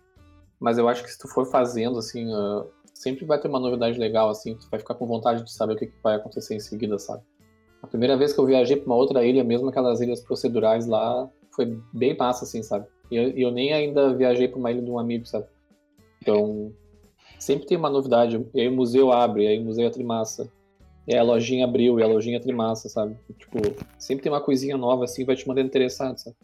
Mas 0.58 0.78
eu 0.78 0.88
acho 0.88 1.04
que 1.04 1.12
se 1.12 1.20
tu 1.20 1.28
for 1.28 1.46
fazendo, 1.46 2.00
assim, 2.00 2.34
uh, 2.34 2.66
sempre 2.94 3.26
vai 3.26 3.38
ter 3.38 3.50
uma 3.50 3.60
novidade 3.60 4.00
legal, 4.00 4.30
assim, 4.30 4.56
tu 4.56 4.70
vai 4.70 4.80
ficar 4.80 4.96
com 4.96 5.06
vontade 5.06 5.44
de 5.44 5.52
saber 5.52 5.74
o 5.74 5.76
que, 5.76 5.88
que 5.88 6.02
vai 6.02 6.16
acontecer 6.16 6.56
em 6.56 6.62
seguida, 6.62 6.98
sabe? 6.98 7.24
A 7.82 7.88
primeira 7.88 8.16
vez 8.16 8.32
que 8.32 8.40
eu 8.40 8.46
viajei 8.46 8.78
para 8.78 8.86
uma 8.86 8.96
outra 8.96 9.26
ilha, 9.26 9.44
mesmo 9.44 9.70
aquelas 9.70 10.00
ilhas 10.02 10.22
procedurais 10.22 10.86
lá, 10.86 11.28
foi 11.56 11.78
bem 11.92 12.16
massa, 12.16 12.46
assim, 12.46 12.62
sabe? 12.62 12.86
E 13.10 13.16
eu, 13.16 13.30
eu, 13.32 13.52
nem 13.52 13.74
ainda 13.74 14.14
viajei 14.14 14.48
para 14.48 14.60
uma 14.60 14.72
ilha 14.72 14.82
de 14.82 14.90
um 14.90 15.00
amigo, 15.00 15.26
sabe? 15.26 15.48
Então, 16.22 16.72
sempre 17.40 17.66
tem 17.66 17.78
uma 17.78 17.90
novidade. 17.90 18.46
E 18.54 18.62
aí 18.62 18.68
o 18.68 18.72
museu 18.72 19.12
abre, 19.12 19.48
aí 19.48 19.60
o 19.60 19.66
museu 19.66 19.88
é 19.88 19.90
trimassa. 19.90 20.50
E 21.08 21.14
aí 21.14 21.20
a 21.20 21.24
lojinha 21.24 21.66
abriu, 21.66 22.00
e 22.00 22.04
a 22.04 22.08
lojinha 22.08 22.38
é 22.38 22.40
trimassa, 22.40 22.88
sabe? 22.88 23.18
Tipo, 23.38 23.58
sempre 23.98 24.24
tem 24.24 24.32
uma 24.32 24.42
coisinha 24.42 24.78
nova, 24.78 25.06
assim, 25.06 25.26
vai 25.26 25.36
te 25.36 25.48
mantendo 25.48 25.68
interessado, 25.68 26.18
sabe? 26.20 26.36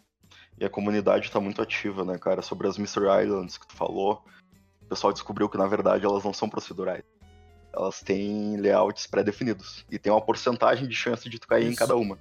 E 0.59 0.65
a 0.65 0.69
comunidade 0.69 1.31
tá 1.31 1.39
muito 1.39 1.61
ativa, 1.61 2.03
né, 2.03 2.17
cara? 2.17 2.41
Sobre 2.41 2.67
as 2.67 2.79
Mystery 2.79 3.23
Islands 3.23 3.59
que 3.59 3.67
tu 3.67 3.75
falou. 3.75 4.23
O 4.81 4.85
pessoal 4.87 5.13
descobriu 5.13 5.47
que, 5.47 5.57
na 5.57 5.67
verdade, 5.67 6.05
elas 6.05 6.23
não 6.23 6.33
são 6.33 6.49
procedurais 6.49 7.03
elas 7.77 8.01
têm 8.01 8.57
layouts 8.57 9.05
pré-definidos. 9.05 9.85
E 9.89 9.99
tem 9.99 10.11
uma 10.11 10.21
porcentagem 10.21 10.87
de 10.87 10.95
chance 10.95 11.29
de 11.29 11.39
tu 11.39 11.47
cair 11.47 11.63
Isso. 11.63 11.73
em 11.73 11.75
cada 11.75 11.95
uma. 11.95 12.17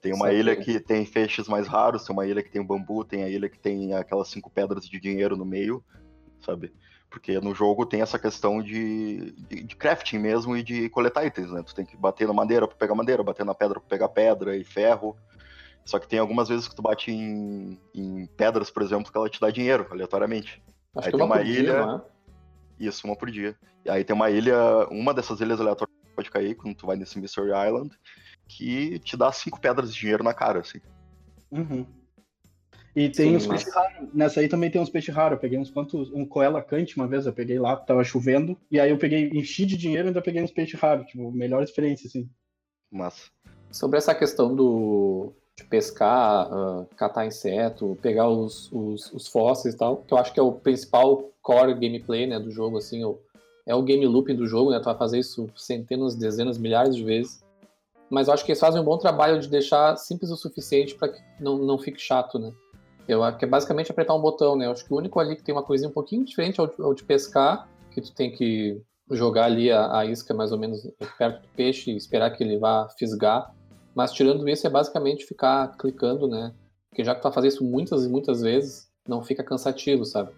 Tem 0.00 0.12
uma 0.12 0.32
ilha 0.32 0.56
que 0.56 0.80
tem 0.80 1.06
feixes 1.06 1.46
mais 1.46 1.68
raros, 1.68 2.04
tem 2.04 2.12
uma 2.12 2.26
ilha 2.26 2.42
que 2.42 2.50
tem 2.50 2.64
bambu, 2.64 3.04
tem 3.04 3.22
a 3.22 3.28
ilha 3.28 3.48
que 3.48 3.58
tem 3.58 3.94
aquelas 3.94 4.28
cinco 4.28 4.50
pedras 4.50 4.88
de 4.88 5.00
dinheiro 5.00 5.36
no 5.36 5.44
meio, 5.44 5.84
sabe? 6.40 6.72
Porque 7.08 7.40
no 7.40 7.54
jogo 7.54 7.86
tem 7.86 8.02
essa 8.02 8.18
questão 8.18 8.62
de, 8.62 9.32
de, 9.48 9.62
de, 9.62 9.76
crafting 9.76 10.18
mesmo 10.18 10.56
e 10.56 10.62
de 10.62 10.88
coletar 10.90 11.24
itens, 11.24 11.50
né? 11.50 11.62
Tu 11.62 11.74
tem 11.74 11.84
que 11.84 11.96
bater 11.96 12.26
na 12.26 12.34
madeira 12.34 12.66
pra 12.66 12.76
pegar 12.76 12.94
madeira, 12.94 13.22
bater 13.22 13.46
na 13.46 13.54
pedra 13.54 13.80
pra 13.80 13.88
pegar 13.88 14.08
pedra 14.08 14.56
e 14.56 14.64
ferro. 14.64 15.16
Só 15.84 15.98
que 15.98 16.06
tem 16.06 16.18
algumas 16.18 16.48
vezes 16.48 16.68
que 16.68 16.76
tu 16.76 16.82
bate 16.82 17.10
em, 17.10 17.80
em 17.94 18.26
pedras, 18.26 18.70
por 18.70 18.82
exemplo, 18.82 19.10
que 19.10 19.16
ela 19.16 19.30
te 19.30 19.40
dá 19.40 19.50
dinheiro, 19.50 19.86
aleatoriamente. 19.90 20.62
Acho 20.94 21.06
Aí 21.06 21.12
que 21.12 21.16
tem 21.16 21.26
uma 21.26 21.40
ilha. 21.40 22.02
Isso, 22.78 23.06
uma 23.06 23.16
por 23.16 23.30
dia. 23.30 23.56
E 23.84 23.90
aí 23.90 24.04
tem 24.04 24.14
uma 24.14 24.30
ilha, 24.30 24.86
uma 24.90 25.12
dessas 25.12 25.40
ilhas 25.40 25.60
aleatórias 25.60 25.96
que 25.96 26.14
pode 26.14 26.30
cair 26.30 26.54
quando 26.54 26.76
tu 26.76 26.86
vai 26.86 26.96
nesse 26.96 27.18
Mystery 27.18 27.50
Island, 27.50 27.90
que 28.46 28.98
te 29.00 29.16
dá 29.16 29.32
cinco 29.32 29.60
pedras 29.60 29.92
de 29.92 30.00
dinheiro 30.00 30.22
na 30.22 30.34
cara, 30.34 30.60
assim. 30.60 30.80
Uhum. 31.50 31.86
E 32.94 33.08
tem 33.08 33.30
Sim, 33.30 33.36
uns 33.36 33.46
mas... 33.46 33.62
peixes 33.62 33.74
raros. 33.74 34.14
Nessa 34.14 34.40
aí 34.40 34.48
também 34.48 34.70
tem 34.70 34.80
uns 34.80 34.90
peixes 34.90 35.14
raros. 35.14 35.36
Eu 35.36 35.40
peguei 35.40 35.58
uns 35.58 35.70
quantos. 35.70 36.10
Um 36.10 36.26
coela 36.26 36.62
cante 36.62 36.96
uma 36.96 37.06
vez, 37.06 37.26
eu 37.26 37.32
peguei 37.32 37.58
lá, 37.58 37.76
tava 37.76 38.02
chovendo. 38.02 38.58
E 38.70 38.80
aí 38.80 38.90
eu 38.90 38.98
peguei, 38.98 39.30
enchi 39.30 39.64
de 39.64 39.76
dinheiro 39.76 40.06
e 40.06 40.08
ainda 40.08 40.22
peguei 40.22 40.42
uns 40.42 40.50
peixes 40.50 40.78
raros. 40.80 41.06
Tipo, 41.06 41.30
melhor 41.30 41.62
experiência, 41.62 42.08
assim. 42.08 42.28
Massa. 42.90 43.30
Sobre 43.70 43.98
essa 43.98 44.14
questão 44.14 44.54
do, 44.54 45.32
de 45.56 45.64
pescar, 45.64 46.48
uh, 46.50 46.86
catar 46.96 47.26
inseto, 47.26 47.98
pegar 48.00 48.28
os, 48.28 48.68
os, 48.72 49.12
os, 49.12 49.28
fósseis 49.28 49.74
e 49.74 49.78
tal, 49.78 49.98
que 49.98 50.14
eu 50.14 50.18
acho 50.18 50.32
que 50.32 50.40
é 50.40 50.42
o 50.42 50.52
principal 50.52 51.30
core 51.48 51.72
gameplay 51.72 52.26
né, 52.26 52.38
do 52.38 52.50
jogo, 52.50 52.76
assim, 52.76 53.02
o, 53.02 53.18
é 53.64 53.74
o 53.74 53.82
game 53.82 54.06
looping 54.06 54.36
do 54.36 54.46
jogo, 54.46 54.70
né, 54.70 54.78
tu 54.78 54.84
vai 54.84 54.98
fazer 54.98 55.18
isso 55.18 55.48
centenas, 55.56 56.14
dezenas, 56.14 56.58
milhares 56.58 56.94
de 56.94 57.02
vezes, 57.02 57.42
mas 58.10 58.28
eu 58.28 58.34
acho 58.34 58.44
que 58.44 58.52
eles 58.52 58.60
fazem 58.60 58.78
um 58.78 58.84
bom 58.84 58.98
trabalho 58.98 59.40
de 59.40 59.48
deixar 59.48 59.96
simples 59.96 60.30
o 60.30 60.36
suficiente 60.36 60.94
para 60.94 61.08
que 61.08 61.18
não, 61.40 61.56
não 61.56 61.78
fique 61.78 61.98
chato, 61.98 62.38
né. 62.38 62.52
Eu 63.08 63.24
acho 63.24 63.38
que 63.38 63.46
é 63.46 63.48
basicamente 63.48 63.90
apertar 63.90 64.14
um 64.14 64.20
botão, 64.20 64.56
né, 64.56 64.66
eu 64.66 64.72
acho 64.72 64.84
que 64.84 64.92
o 64.92 64.98
único 64.98 65.18
ali 65.18 65.36
que 65.36 65.42
tem 65.42 65.54
uma 65.54 65.62
coisinha 65.62 65.88
um 65.88 65.92
pouquinho 65.92 66.22
diferente 66.22 66.60
é 66.60 66.64
é 66.64 66.84
o 66.84 66.92
de 66.92 67.02
pescar, 67.02 67.66
que 67.90 68.02
tu 68.02 68.14
tem 68.14 68.30
que 68.30 68.78
jogar 69.10 69.46
ali 69.46 69.72
a, 69.72 70.00
a 70.00 70.04
isca 70.04 70.34
mais 70.34 70.52
ou 70.52 70.58
menos 70.58 70.86
perto 71.16 71.40
do 71.40 71.48
peixe 71.56 71.90
e 71.90 71.96
esperar 71.96 72.30
que 72.30 72.44
ele 72.44 72.58
vá 72.58 72.90
fisgar, 72.98 73.54
mas 73.94 74.12
tirando 74.12 74.46
isso, 74.46 74.66
é 74.66 74.70
basicamente 74.70 75.24
ficar 75.24 75.74
clicando, 75.78 76.28
né? 76.28 76.52
Porque 76.90 77.02
já 77.02 77.14
que 77.14 77.20
tu 77.20 77.22
tá 77.22 77.32
fazendo 77.32 77.52
isso 77.52 77.64
muitas 77.64 78.04
e 78.04 78.08
muitas 78.08 78.42
vezes, 78.42 78.86
não 79.08 79.22
fica 79.22 79.42
cansativo, 79.42 80.04
sabe? 80.04 80.30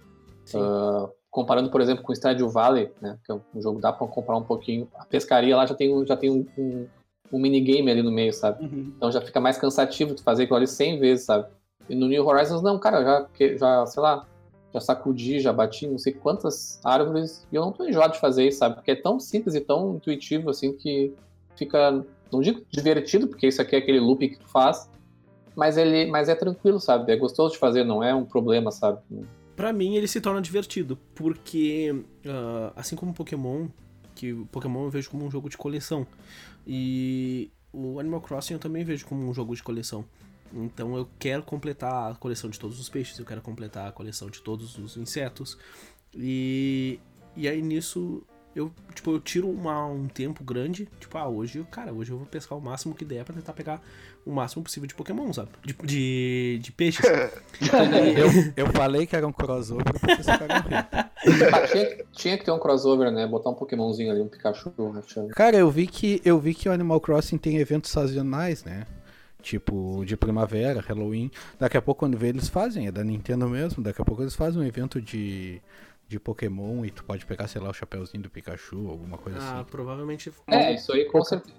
Uh, 0.55 1.11
comparando, 1.31 1.71
por 1.71 1.81
exemplo, 1.81 2.03
com 2.03 2.13
o 2.13 2.17
Stardew 2.17 2.49
Valley, 2.49 2.91
né? 3.01 3.19
Que 3.25 3.33
é 3.33 3.35
um 3.35 3.63
jogo 3.63 3.77
que 3.77 3.83
dá 3.83 3.93
pra 3.93 4.07
comparar 4.07 4.39
um 4.39 4.45
pouquinho. 4.45 4.89
A 4.95 5.05
pescaria 5.05 5.57
lá 5.57 5.65
já 5.67 5.75
tem, 5.75 6.07
já 6.07 6.17
tem 6.17 6.31
um, 6.31 6.47
um, 6.59 6.87
um 7.33 7.39
minigame 7.39 7.91
ali 7.91 8.03
no 8.03 8.11
meio, 8.11 8.33
sabe? 8.33 8.65
Uhum. 8.65 8.93
Então 8.97 9.13
já 9.13 9.21
fica 9.21 9.41
mais 9.41 9.57
cansativo 9.57 10.15
tu 10.15 10.23
fazer 10.23 10.45
aquilo 10.45 10.57
ali 10.57 10.67
100 10.67 10.99
vezes, 10.99 11.27
sabe? 11.27 11.47
E 11.89 11.95
no 11.95 12.09
New 12.09 12.27
Horizons, 12.27 12.63
não, 12.63 12.79
cara, 12.79 13.03
já, 13.03 13.57
já 13.57 13.87
sei 13.87 14.03
lá, 14.03 14.27
já 14.73 14.81
sacudi, 14.81 15.41
já 15.41 15.53
bati 15.53 15.87
não 15.87 15.99
sei 15.99 16.13
quantas 16.13 16.81
árvores 16.85 17.47
e 17.51 17.57
eu 17.57 17.63
não 17.63 17.73
tô 17.73 17.85
enjoado 17.85 18.13
de 18.13 18.21
fazer 18.21 18.47
isso, 18.47 18.59
sabe? 18.59 18.77
Porque 18.77 18.93
é 18.93 18.97
tão 18.97 19.19
simples 19.19 19.55
e 19.55 19.61
tão 19.61 19.97
intuitivo, 19.97 20.51
assim, 20.51 20.73
que 20.73 21.13
fica 21.57 22.05
não 22.33 22.41
digo 22.41 22.63
divertido, 22.71 23.27
porque 23.27 23.49
isso 23.49 23.61
aqui 23.61 23.75
é 23.75 23.79
aquele 23.79 23.99
loop 23.99 24.29
que 24.29 24.39
tu 24.39 24.49
faz, 24.49 24.89
mas 25.57 25.77
ele 25.77 26.07
mas 26.07 26.29
é 26.29 26.35
tranquilo, 26.35 26.79
sabe? 26.79 27.13
É 27.13 27.17
gostoso 27.17 27.55
de 27.55 27.59
fazer, 27.59 27.85
não 27.85 28.03
é 28.03 28.15
um 28.15 28.25
problema, 28.25 28.71
sabe? 28.71 29.01
Para 29.61 29.75
mim 29.75 29.95
ele 29.95 30.09
se 30.09 30.23
torna 30.23 30.41
divertido, 30.41 30.97
porque 31.15 31.93
uh, 31.93 32.73
assim 32.75 32.97
como 32.97 33.13
Pokémon, 33.13 33.69
que 34.15 34.33
Pokémon 34.51 34.85
eu 34.85 34.91
vejo 34.91 35.11
como 35.11 35.27
um 35.27 35.31
jogo 35.31 35.51
de 35.51 35.59
coleção, 35.59 36.07
e 36.67 37.51
o 37.71 38.01
Animal 38.01 38.23
Crossing 38.23 38.55
eu 38.55 38.59
também 38.59 38.85
vejo 38.85 39.05
como 39.05 39.29
um 39.29 39.35
jogo 39.35 39.55
de 39.55 39.63
coleção. 39.63 40.03
Então 40.51 40.97
eu 40.97 41.07
quero 41.19 41.43
completar 41.43 42.11
a 42.11 42.15
coleção 42.15 42.49
de 42.49 42.59
todos 42.59 42.81
os 42.81 42.89
peixes, 42.89 43.19
eu 43.19 43.27
quero 43.27 43.43
completar 43.43 43.87
a 43.87 43.93
coleção 43.93 44.31
de 44.31 44.41
todos 44.41 44.79
os 44.79 44.97
insetos. 44.97 45.59
E, 46.17 46.99
e 47.37 47.47
aí 47.47 47.61
nisso 47.61 48.27
eu, 48.57 48.73
tipo, 48.95 49.11
eu 49.13 49.21
tiro 49.21 49.51
uma, 49.51 49.85
um 49.85 50.09
tempo 50.09 50.43
grande, 50.43 50.89
tipo, 50.99 51.19
ah, 51.19 51.29
hoje, 51.29 51.63
cara, 51.71 51.93
hoje 51.93 52.13
eu 52.13 52.17
vou 52.17 52.27
pescar 52.27 52.57
o 52.57 52.63
máximo 52.63 52.95
que 52.95 53.05
der 53.05 53.27
pra 53.27 53.35
tentar 53.35 53.53
pegar 53.53 53.83
o 54.25 54.33
máximo 54.33 54.63
possível 54.63 54.87
de 54.87 54.95
Pokémon, 54.95 55.33
sabe? 55.33 55.51
De, 55.65 55.75
de, 55.83 56.61
de 56.63 56.73
peixes. 56.73 57.05
eu, 57.07 58.65
eu 58.65 58.73
falei 58.73 59.07
que 59.07 59.17
era 59.17 59.27
um 59.27 59.33
crossover 59.33 59.85
porque 59.85 60.23
você 60.23 60.31
ah, 60.31 61.67
tinha, 61.67 62.05
tinha 62.13 62.39
que 62.39 62.45
ter 62.45 62.51
um 62.51 62.59
crossover, 62.59 63.11
né? 63.11 63.27
Botar 63.27 63.51
um 63.51 63.55
Pokémonzinho 63.55 64.11
ali, 64.11 64.21
um 64.21 64.29
Pikachu 64.29 64.73
rachando. 64.93 65.29
Cara, 65.29 65.57
eu 65.57 65.71
vi 65.71 65.87
que 65.87 66.21
eu 66.25 66.39
vi 66.39 66.55
que 66.55 66.69
o 66.69 66.73
Animal 66.73 67.01
Crossing 67.01 67.39
tem 67.39 67.59
eventos 67.59 67.91
sazonais, 67.91 68.65
né? 68.65 68.87
Tipo, 69.43 70.05
de 70.05 70.17
primavera, 70.17 70.81
Halloween. 70.81 71.31
Daqui 71.59 71.77
a 71.77 71.83
pouco, 71.83 72.01
quando 72.01 72.19
vê, 72.19 72.29
eles 72.29 72.49
fazem, 72.49 72.87
é 72.87 72.93
da 72.93 73.03
Nintendo 73.03 73.49
mesmo. 73.49 73.83
Daqui 73.83 74.03
a 74.03 74.05
pouco 74.05 74.23
eles 74.23 74.37
fazem 74.37 74.61
um 74.61 74.65
evento 74.65 75.01
de 75.01 75.63
de 76.11 76.19
Pokémon 76.19 76.85
e 76.85 76.91
tu 76.91 77.05
pode 77.05 77.25
pegar, 77.25 77.47
sei 77.47 77.61
lá, 77.61 77.71
o 77.71 77.73
chapéuzinho 77.73 78.25
do 78.25 78.29
Pikachu, 78.29 78.89
alguma 78.91 79.17
coisa 79.17 79.39
ah, 79.39 79.43
assim. 79.43 79.61
Ah, 79.61 79.65
provavelmente. 79.65 80.33
É, 80.49 80.75
isso 80.75 80.93
aí 80.93 81.05
com 81.05 81.23
certeza. 81.23 81.55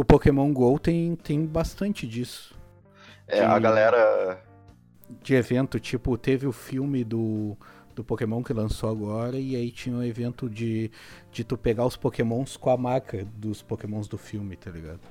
O 0.00 0.04
Pokémon 0.04 0.50
GO 0.50 0.78
tem, 0.78 1.14
tem 1.14 1.44
bastante 1.44 2.06
disso. 2.06 2.58
É, 3.28 3.40
de, 3.40 3.44
a 3.44 3.58
galera. 3.58 4.42
De 5.22 5.34
evento, 5.34 5.78
tipo, 5.78 6.16
teve 6.16 6.46
o 6.46 6.52
filme 6.52 7.04
do, 7.04 7.54
do 7.94 8.02
Pokémon 8.02 8.42
que 8.42 8.54
lançou 8.54 8.88
agora, 8.88 9.38
e 9.38 9.54
aí 9.54 9.70
tinha 9.70 9.94
um 9.94 10.02
evento 10.02 10.48
de, 10.48 10.90
de 11.30 11.44
tu 11.44 11.54
pegar 11.58 11.84
os 11.84 11.96
Pokémons 11.98 12.56
com 12.56 12.70
a 12.70 12.78
marca 12.78 13.26
dos 13.36 13.60
Pokémons 13.60 14.08
do 14.08 14.16
filme, 14.16 14.56
tá 14.56 14.70
ligado? 14.70 15.02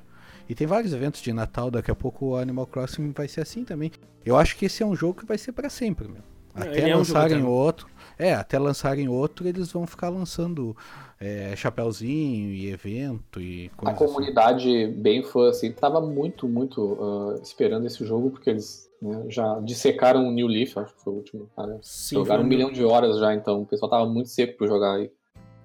E 0.50 0.56
tem 0.56 0.66
vários 0.66 0.92
eventos 0.92 1.22
de 1.22 1.32
Natal, 1.34 1.70
daqui 1.70 1.92
a 1.92 1.96
pouco 1.96 2.30
o 2.30 2.36
Animal 2.36 2.66
Crossing 2.66 3.12
vai 3.12 3.28
ser 3.28 3.42
assim 3.42 3.64
também. 3.64 3.92
Eu 4.26 4.38
acho 4.38 4.58
que 4.58 4.66
esse 4.66 4.82
é 4.82 4.86
um 4.88 4.96
jogo 4.96 5.20
que 5.20 5.26
vai 5.28 5.38
ser 5.38 5.52
para 5.52 5.70
sempre, 5.70 6.08
meu. 6.08 6.24
Até 6.56 6.90
é 6.90 6.96
lançarem 6.96 7.44
um 7.44 7.48
outro. 7.48 7.88
É, 8.20 8.34
até 8.34 8.60
lançarem 8.60 9.08
outro, 9.08 9.48
eles 9.48 9.72
vão 9.72 9.88
ficar 9.88 10.10
lançando 10.10 10.76
é, 11.22 11.56
chapéuzinho 11.56 12.50
e 12.50 12.70
evento 12.70 13.40
e 13.40 13.70
coisa 13.78 13.96
A 13.96 13.98
comunidade 13.98 14.68
assim. 14.70 14.92
bem 14.92 15.24
fã, 15.24 15.48
assim, 15.48 15.72
tava 15.72 16.02
muito, 16.02 16.46
muito 16.46 16.82
uh, 16.82 17.42
esperando 17.42 17.88
esse 17.88 18.06
jogo, 18.06 18.32
porque 18.32 18.50
eles 18.50 18.92
né, 19.02 19.24
já 19.30 19.62
dissecaram 19.62 20.28
o 20.28 20.32
New 20.34 20.48
Leaf, 20.48 20.78
acho 20.78 20.94
que 20.96 21.02
foi 21.02 21.14
o 21.14 21.16
último. 21.16 21.50
Cara. 21.56 21.80
Sim, 21.82 22.16
Jogaram 22.16 22.44
um 22.44 22.48
milhão 22.48 22.70
de 22.70 22.84
horas 22.84 23.18
já, 23.18 23.34
então 23.34 23.62
o 23.62 23.66
pessoal 23.66 23.90
tava 23.90 24.06
muito 24.06 24.28
seco 24.28 24.58
pra 24.58 24.68
jogar 24.68 24.96
aí. 24.96 25.10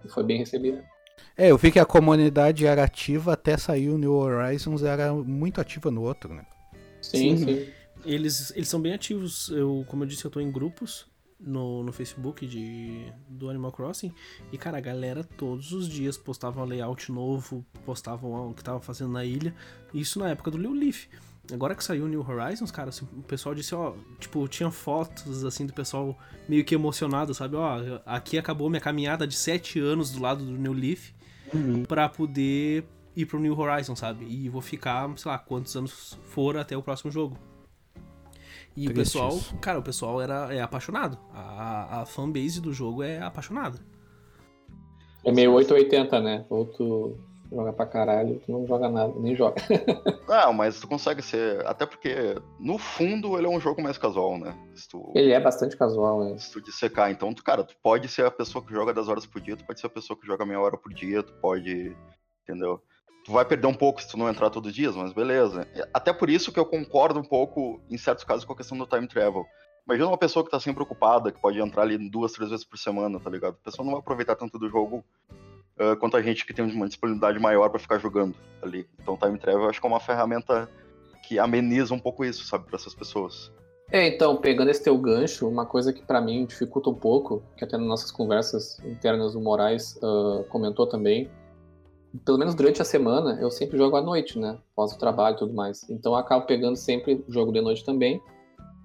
E 0.05 0.09
foi 0.09 0.23
bem 0.23 0.39
recebido. 0.39 0.81
É, 1.37 1.51
eu 1.51 1.59
vi 1.59 1.73
que 1.73 1.81
a 1.81 1.85
comunidade 1.85 2.65
era 2.65 2.85
ativa 2.85 3.33
até 3.33 3.57
sair 3.57 3.89
o 3.89 3.99
New 3.99 4.15
Horizons, 4.15 4.85
era 4.85 5.13
muito 5.13 5.61
ativa 5.61 5.91
no 5.91 6.03
outro, 6.03 6.33
né? 6.33 6.47
Sim, 7.03 7.37
sim. 7.37 7.67
Eles, 8.05 8.53
eles 8.55 8.69
são 8.69 8.81
bem 8.81 8.93
ativos. 8.95 9.49
Eu, 9.49 9.85
como 9.89 10.05
eu 10.05 10.07
disse, 10.07 10.25
eu 10.25 10.31
tô 10.31 10.39
em 10.39 10.53
grupos 10.53 11.13
no, 11.47 11.83
no 11.83 11.93
Facebook 11.93 12.47
de, 12.47 13.13
do 13.29 13.51
Animal 13.51 13.73
Crossing. 13.73 14.13
E, 14.53 14.59
cara, 14.59 14.79
a 14.79 14.81
galera 14.81 15.23
todos 15.23 15.73
os 15.73 15.89
dias 15.89 16.17
postava 16.17 16.65
layout 16.65 17.11
novo, 17.13 17.65
postavam 17.85 18.51
o 18.51 18.55
que 18.55 18.65
tava 18.65 18.81
fazendo 18.81 19.13
na 19.13 19.25
ilha. 19.25 19.55
Isso 19.93 20.19
na 20.19 20.31
época 20.31 20.51
do 20.51 20.59
New 20.59 20.73
Leaf. 20.73 21.07
Agora 21.53 21.75
que 21.75 21.85
saiu 21.85 22.07
o 22.07 22.09
New 22.09 22.27
Horizons, 22.27 22.71
cara, 22.71 22.89
assim, 22.89 23.07
o 23.17 23.23
pessoal 23.23 23.55
disse, 23.55 23.75
ó, 23.75 23.95
tipo, 24.19 24.49
tinha 24.49 24.71
fotos, 24.71 25.45
assim, 25.45 25.67
do 25.67 25.75
pessoal 25.75 26.19
meio 26.49 26.65
que 26.65 26.75
emocionado, 26.75 27.35
sabe? 27.35 27.55
Ó, 27.57 28.01
aqui 28.07 28.39
acabou 28.39 28.71
minha 28.71 28.81
caminhada 28.81 29.27
de 29.27 29.35
sete 29.35 29.79
anos 29.79 30.11
do 30.11 30.23
lado 30.23 30.43
do 30.45 30.53
New 30.53 30.73
Leaf 30.73 31.13
Uhum. 31.53 31.85
pra 31.85 32.09
poder 32.09 32.85
ir 33.15 33.27
pro 33.27 33.39
New 33.39 33.57
Horizons, 33.59 33.99
sabe? 33.99 34.25
E 34.25 34.49
vou 34.49 34.63
ficar, 34.63 35.07
sei 35.19 35.31
lá, 35.31 35.39
quantos 35.39 35.77
anos 35.77 36.19
for 36.25 36.57
até 36.57 36.77
o 36.77 36.83
próximo 36.83 37.11
jogo. 37.13 37.39
E 38.77 38.89
o 38.89 38.93
Triste 38.93 39.13
pessoal, 39.13 39.39
cara, 39.61 39.79
o 39.79 39.83
pessoal 39.83 40.21
era, 40.21 40.53
é 40.53 40.61
apaixonado. 40.61 41.19
A, 41.33 42.03
a 42.03 42.07
fanbase 42.07 42.61
do 42.61 42.73
jogo 42.73 43.03
é 43.03 43.21
apaixonada. 43.21 43.79
É 45.25 45.33
meio 45.33 45.53
880, 45.53 46.21
né? 46.21 46.45
Ou 46.51 46.67
tu 46.67 47.17
joga 47.51 47.73
pra 47.73 47.87
caralho, 47.87 48.41
tu 48.41 48.51
não 48.51 48.67
joga 48.67 48.89
nada, 48.89 49.13
nem 49.17 49.37
joga. 49.37 49.57
Não, 50.27 50.53
mas 50.53 50.81
tu 50.81 50.89
consegue 50.89 51.23
ser. 51.23 51.65
Até 51.67 51.87
porque, 51.87 52.35
no 52.59 52.79
fundo, 52.79 53.39
ele 53.39 53.47
é 53.47 53.51
um 53.51 53.61
jogo 53.61 53.81
mais 53.83 53.97
casual, 53.97 54.39
né? 54.39 54.57
Tu, 54.91 55.13
Ele 55.15 55.33
é 55.33 55.39
bastante 55.39 55.77
casual, 55.77 56.25
né? 56.25 56.39
se 56.39 56.51
tu 56.51 56.61
dissecar. 56.61 57.11
Então, 57.11 57.33
tu, 57.33 57.45
cara, 57.45 57.63
tu 57.63 57.77
pode 57.83 58.09
ser 58.09 58.27
a 58.27 58.31
pessoa 58.31 58.65
que 58.65 58.73
joga 58.73 58.93
10 58.93 59.09
horas 59.09 59.27
por 59.27 59.41
dia, 59.41 59.57
tu 59.57 59.65
pode 59.65 59.79
ser 59.79 59.87
a 59.87 59.91
pessoa 59.91 60.19
que 60.19 60.27
joga 60.27 60.45
meia 60.45 60.61
hora 60.61 60.77
por 60.77 60.93
dia, 60.93 61.23
tu 61.23 61.33
pode. 61.35 61.97
Entendeu? 62.43 62.83
Tu 63.25 63.33
vai 63.33 63.45
perder 63.45 63.67
um 63.67 63.75
pouco 63.75 64.03
se 64.03 64.09
tu 64.09 64.19
não 64.19 64.29
entrar 64.29 64.51
todos 64.51 64.71
os 64.71 64.77
dias, 64.77 64.95
mas 64.95 65.13
beleza. 65.13 65.67
Até 65.93 66.13
por 66.13 66.29
isso 66.29 66.53
que 66.53 66.59
eu 66.59 66.67
concordo 66.67 67.19
um 67.19 67.25
pouco, 67.25 67.81
em 67.91 67.97
certos 67.97 68.25
casos, 68.25 68.45
com 68.45 68.53
a 68.53 68.57
questão 68.57 68.77
do 68.77 68.87
time 68.87 69.09
travel. 69.09 69.47
Imagina 69.87 70.09
uma 70.09 70.19
pessoa 70.19 70.45
que 70.45 70.51
tá 70.51 70.61
sempre 70.61 70.83
ocupada, 70.83 71.33
que 71.33 71.41
pode 71.41 71.59
entrar 71.59 71.83
ali 71.83 71.99
duas, 72.11 72.33
três 72.33 72.51
vezes 72.51 72.65
por 72.65 72.79
semana, 72.79 73.19
tá 73.19 73.31
ligado? 73.31 73.57
A 73.61 73.65
pessoa 73.65 73.85
não 73.85 73.93
vai 73.93 74.01
aproveitar 74.01 74.35
tanto 74.37 74.59
do 74.59 74.69
jogo 74.69 75.05
ah, 75.79 75.97
quanto 75.97 76.17
a 76.17 76.23
gente 76.23 76.47
que 76.47 76.55
tem 76.55 76.65
uma 76.65 76.87
disponibilidade 76.87 77.39
maior 77.39 77.69
pra 77.69 77.79
ficar 77.79 77.99
jogando 77.99 78.35
ali. 78.63 78.87
Então, 79.01 79.17
time 79.17 79.39
travel 79.39 79.63
eu 79.63 79.71
acho 79.71 79.81
que 79.81 79.87
é 79.87 79.91
uma 79.91 80.01
ferramenta 80.01 80.69
que 81.27 81.39
ameniza 81.39 81.95
um 81.95 81.99
pouco 81.99 82.25
isso, 82.25 82.45
sabe, 82.45 82.67
pra 82.67 82.77
essas 82.77 82.95
pessoas. 82.95 83.51
É, 83.91 84.07
então, 84.07 84.37
pegando 84.37 84.71
esse 84.71 84.83
teu 84.83 84.97
gancho, 84.97 85.49
uma 85.49 85.67
coisa 85.67 85.93
que 85.93 86.03
pra 86.03 86.21
mim 86.21 86.47
dificulta 86.47 86.91
um 86.91 86.95
pouco, 86.95 87.43
que 87.57 87.65
até 87.65 87.77
nas 87.77 87.87
nossas 87.87 88.11
conversas 88.11 88.79
internas 88.85 89.35
o 89.35 89.41
Moraes 89.41 89.99
ah, 90.03 90.45
comentou 90.49 90.87
também, 90.87 91.31
pelo 92.25 92.39
menos 92.39 92.55
durante 92.55 92.81
a 92.81 92.85
semana, 92.85 93.39
eu 93.41 93.51
sempre 93.51 93.77
jogo 93.77 93.97
à 93.97 94.03
noite, 94.03 94.39
né? 94.39 94.59
Após 94.73 94.93
o 94.93 94.99
trabalho 94.99 95.37
e 95.37 95.39
tudo 95.39 95.53
mais. 95.53 95.89
Então 95.91 96.13
eu 96.13 96.17
acabo 96.17 96.47
pegando 96.47 96.77
sempre 96.77 97.25
o 97.27 97.33
jogo 97.33 97.53
de 97.53 97.61
noite 97.61 97.85
também. 97.85 98.21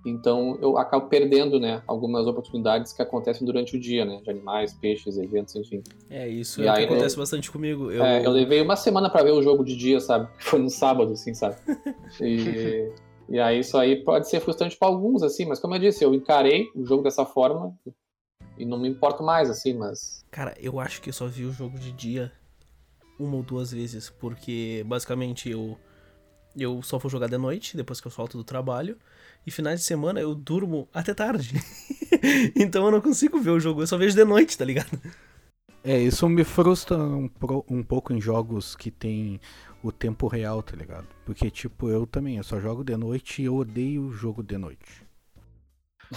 Então 0.06 0.58
eu 0.62 0.78
acabo 0.78 1.08
perdendo, 1.08 1.60
né, 1.60 1.84
algumas 1.86 2.26
oportunidades 2.26 2.94
que 2.94 3.02
acontecem 3.02 3.46
durante 3.46 3.76
o 3.76 3.80
dia, 3.80 4.06
né? 4.06 4.22
De 4.24 4.30
animais, 4.30 4.74
peixes, 4.74 5.18
eventos, 5.18 5.56
enfim. 5.56 5.84
É, 6.10 6.28
isso 6.28 6.62
E 6.62 6.65
é 6.65 6.70
aí, 6.70 6.86
acontece 6.86 7.18
bastante 7.18 7.52
comigo. 7.52 7.92
Eu, 7.92 8.04
É, 8.04 8.26
eu 8.26 8.32
levei 8.32 8.62
uma 8.62 8.76
semana 8.76 9.10
pra 9.10 9.24
ver 9.24 9.32
o 9.32 9.42
jogo 9.42 9.63
de 9.63 9.76
dia, 9.76 10.00
sabe? 10.00 10.28
Foi 10.39 10.60
no 10.60 10.70
sábado, 10.70 11.12
assim, 11.13 11.34
sabe? 11.34 11.58
E, 12.22 12.92
e 13.30 13.39
aí 13.39 13.60
isso 13.60 13.78
aí 13.78 14.04
pode 14.04 14.28
ser 14.28 14.39
frustrante 14.39 14.76
pra 14.76 14.88
alguns, 14.88 15.22
assim, 15.22 15.46
mas 15.46 15.60
como 15.60 15.76
eu 15.76 15.80
disse, 15.80 16.04
eu 16.04 16.13
encarei 16.13 16.68
o 16.76 16.84
jogo 16.84 17.04
dessa 17.04 17.24
forma 17.24 17.78
e 18.58 18.65
não 18.65 18.80
me 18.80 18.89
importo 18.89 19.22
mais, 19.22 19.50
assim, 19.50 19.74
mas. 19.74 20.26
Cara, 20.32 20.56
eu 20.60 20.80
acho 20.80 21.02
que 21.02 21.10
eu 21.10 21.13
só 21.13 21.28
vi 21.28 21.46
o 21.46 21.52
jogo 21.52 21.78
de 21.78 21.92
dia 21.92 22.32
uma 23.20 23.36
ou 23.36 23.44
duas 23.44 23.72
vezes, 23.72 24.10
porque 24.10 24.84
basicamente 24.88 25.50
eu 25.50 25.78
eu 26.58 26.82
só 26.82 26.98
vou 26.98 27.10
jogar 27.12 27.28
de 27.28 27.38
noite, 27.38 27.78
depois 27.78 28.02
que 28.02 28.08
eu 28.08 28.12
solto 28.12 28.38
do 28.38 28.44
trabalho, 28.44 28.98
e 29.46 29.52
finais 29.52 29.82
de 29.82 29.86
semana 29.86 30.20
eu 30.20 30.34
durmo 30.34 30.90
até 30.94 31.14
tarde. 31.14 31.54
então 32.56 32.86
eu 32.86 32.92
não 32.92 33.02
consigo 33.02 33.40
ver 33.40 33.52
o 33.52 33.60
jogo, 33.60 33.82
eu 33.82 33.88
só 33.88 33.98
vejo 33.98 34.16
de 34.16 34.26
noite, 34.26 34.58
tá 34.58 34.66
ligado? 34.66 35.00
É, 35.84 35.98
isso 35.98 36.28
me 36.28 36.44
frustra 36.44 36.98
um, 36.98 37.30
um 37.70 37.84
pouco 37.84 38.12
em 38.12 38.20
jogos 38.20 38.76
que 38.76 38.92
tem 38.92 39.40
o 39.82 39.92
tempo 39.92 40.28
real, 40.28 40.62
tá 40.62 40.76
ligado? 40.76 41.08
Porque, 41.26 41.50
tipo, 41.50 41.90
eu 41.90 42.06
também, 42.06 42.38
eu 42.38 42.44
só 42.44 42.60
jogo 42.60 42.84
de 42.84 42.98
noite 42.98 43.42
e 43.42 43.46
eu 43.46 43.56
odeio 43.56 44.08
o 44.08 44.12
jogo 44.12 44.44
de 44.44 44.58
noite. 44.58 45.09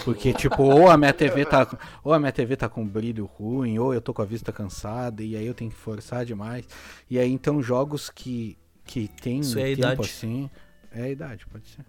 Porque, 0.04 0.32
tipo, 0.32 0.62
ou 0.62 0.88
a 0.88 0.96
minha 0.96 1.12
TV 1.12 1.44
tá, 1.44 1.68
ou 2.02 2.12
a 2.12 2.18
minha 2.18 2.32
TV 2.32 2.56
tá 2.56 2.68
com 2.68 2.86
brilho 2.86 3.26
ruim, 3.26 3.78
ou 3.78 3.92
eu 3.92 4.00
tô 4.00 4.14
com 4.14 4.22
a 4.22 4.24
vista 4.24 4.50
cansada, 4.50 5.22
e 5.22 5.36
aí 5.36 5.46
eu 5.46 5.54
tenho 5.54 5.70
que 5.70 5.76
forçar 5.76 6.24
demais. 6.24 6.66
E 7.10 7.18
aí, 7.18 7.30
então, 7.30 7.62
jogos 7.62 8.08
que, 8.08 8.56
que 8.84 9.08
tem 9.08 9.40
Isso 9.40 9.58
um 9.58 9.60
é 9.60 9.64
a 9.64 9.76
tempo 9.76 9.80
idade. 9.80 10.00
assim... 10.00 10.50
É 10.90 11.02
a 11.02 11.08
idade, 11.08 11.46
pode 11.46 11.68
ser. 11.68 11.84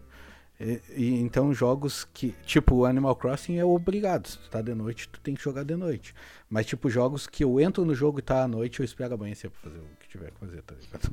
E, 0.59 0.81
e 0.95 1.19
então, 1.21 1.53
jogos 1.53 2.05
que... 2.13 2.33
Tipo, 2.45 2.75
o 2.75 2.85
Animal 2.85 3.15
Crossing 3.15 3.57
é 3.57 3.65
obrigado. 3.65 4.27
Se 4.27 4.37
tu 4.37 4.49
tá 4.49 4.61
de 4.61 4.73
noite, 4.73 5.09
tu 5.09 5.19
tem 5.19 5.33
que 5.33 5.43
jogar 5.43 5.63
de 5.63 5.75
noite. 5.75 6.13
Mas, 6.49 6.65
tipo, 6.65 6.89
jogos 6.89 7.27
que 7.27 7.43
eu 7.43 7.59
entro 7.59 7.83
no 7.85 7.95
jogo 7.95 8.19
e 8.19 8.21
tá 8.21 8.43
à 8.43 8.47
noite, 8.47 8.79
eu 8.79 8.85
espero 8.85 9.13
amanhecer 9.13 9.49
pra 9.49 9.59
fazer 9.61 9.79
o 9.79 9.97
que 9.99 10.07
tiver 10.07 10.31
que 10.31 10.39
fazer, 10.39 10.61
tá 10.61 10.75
ligado? 10.75 11.11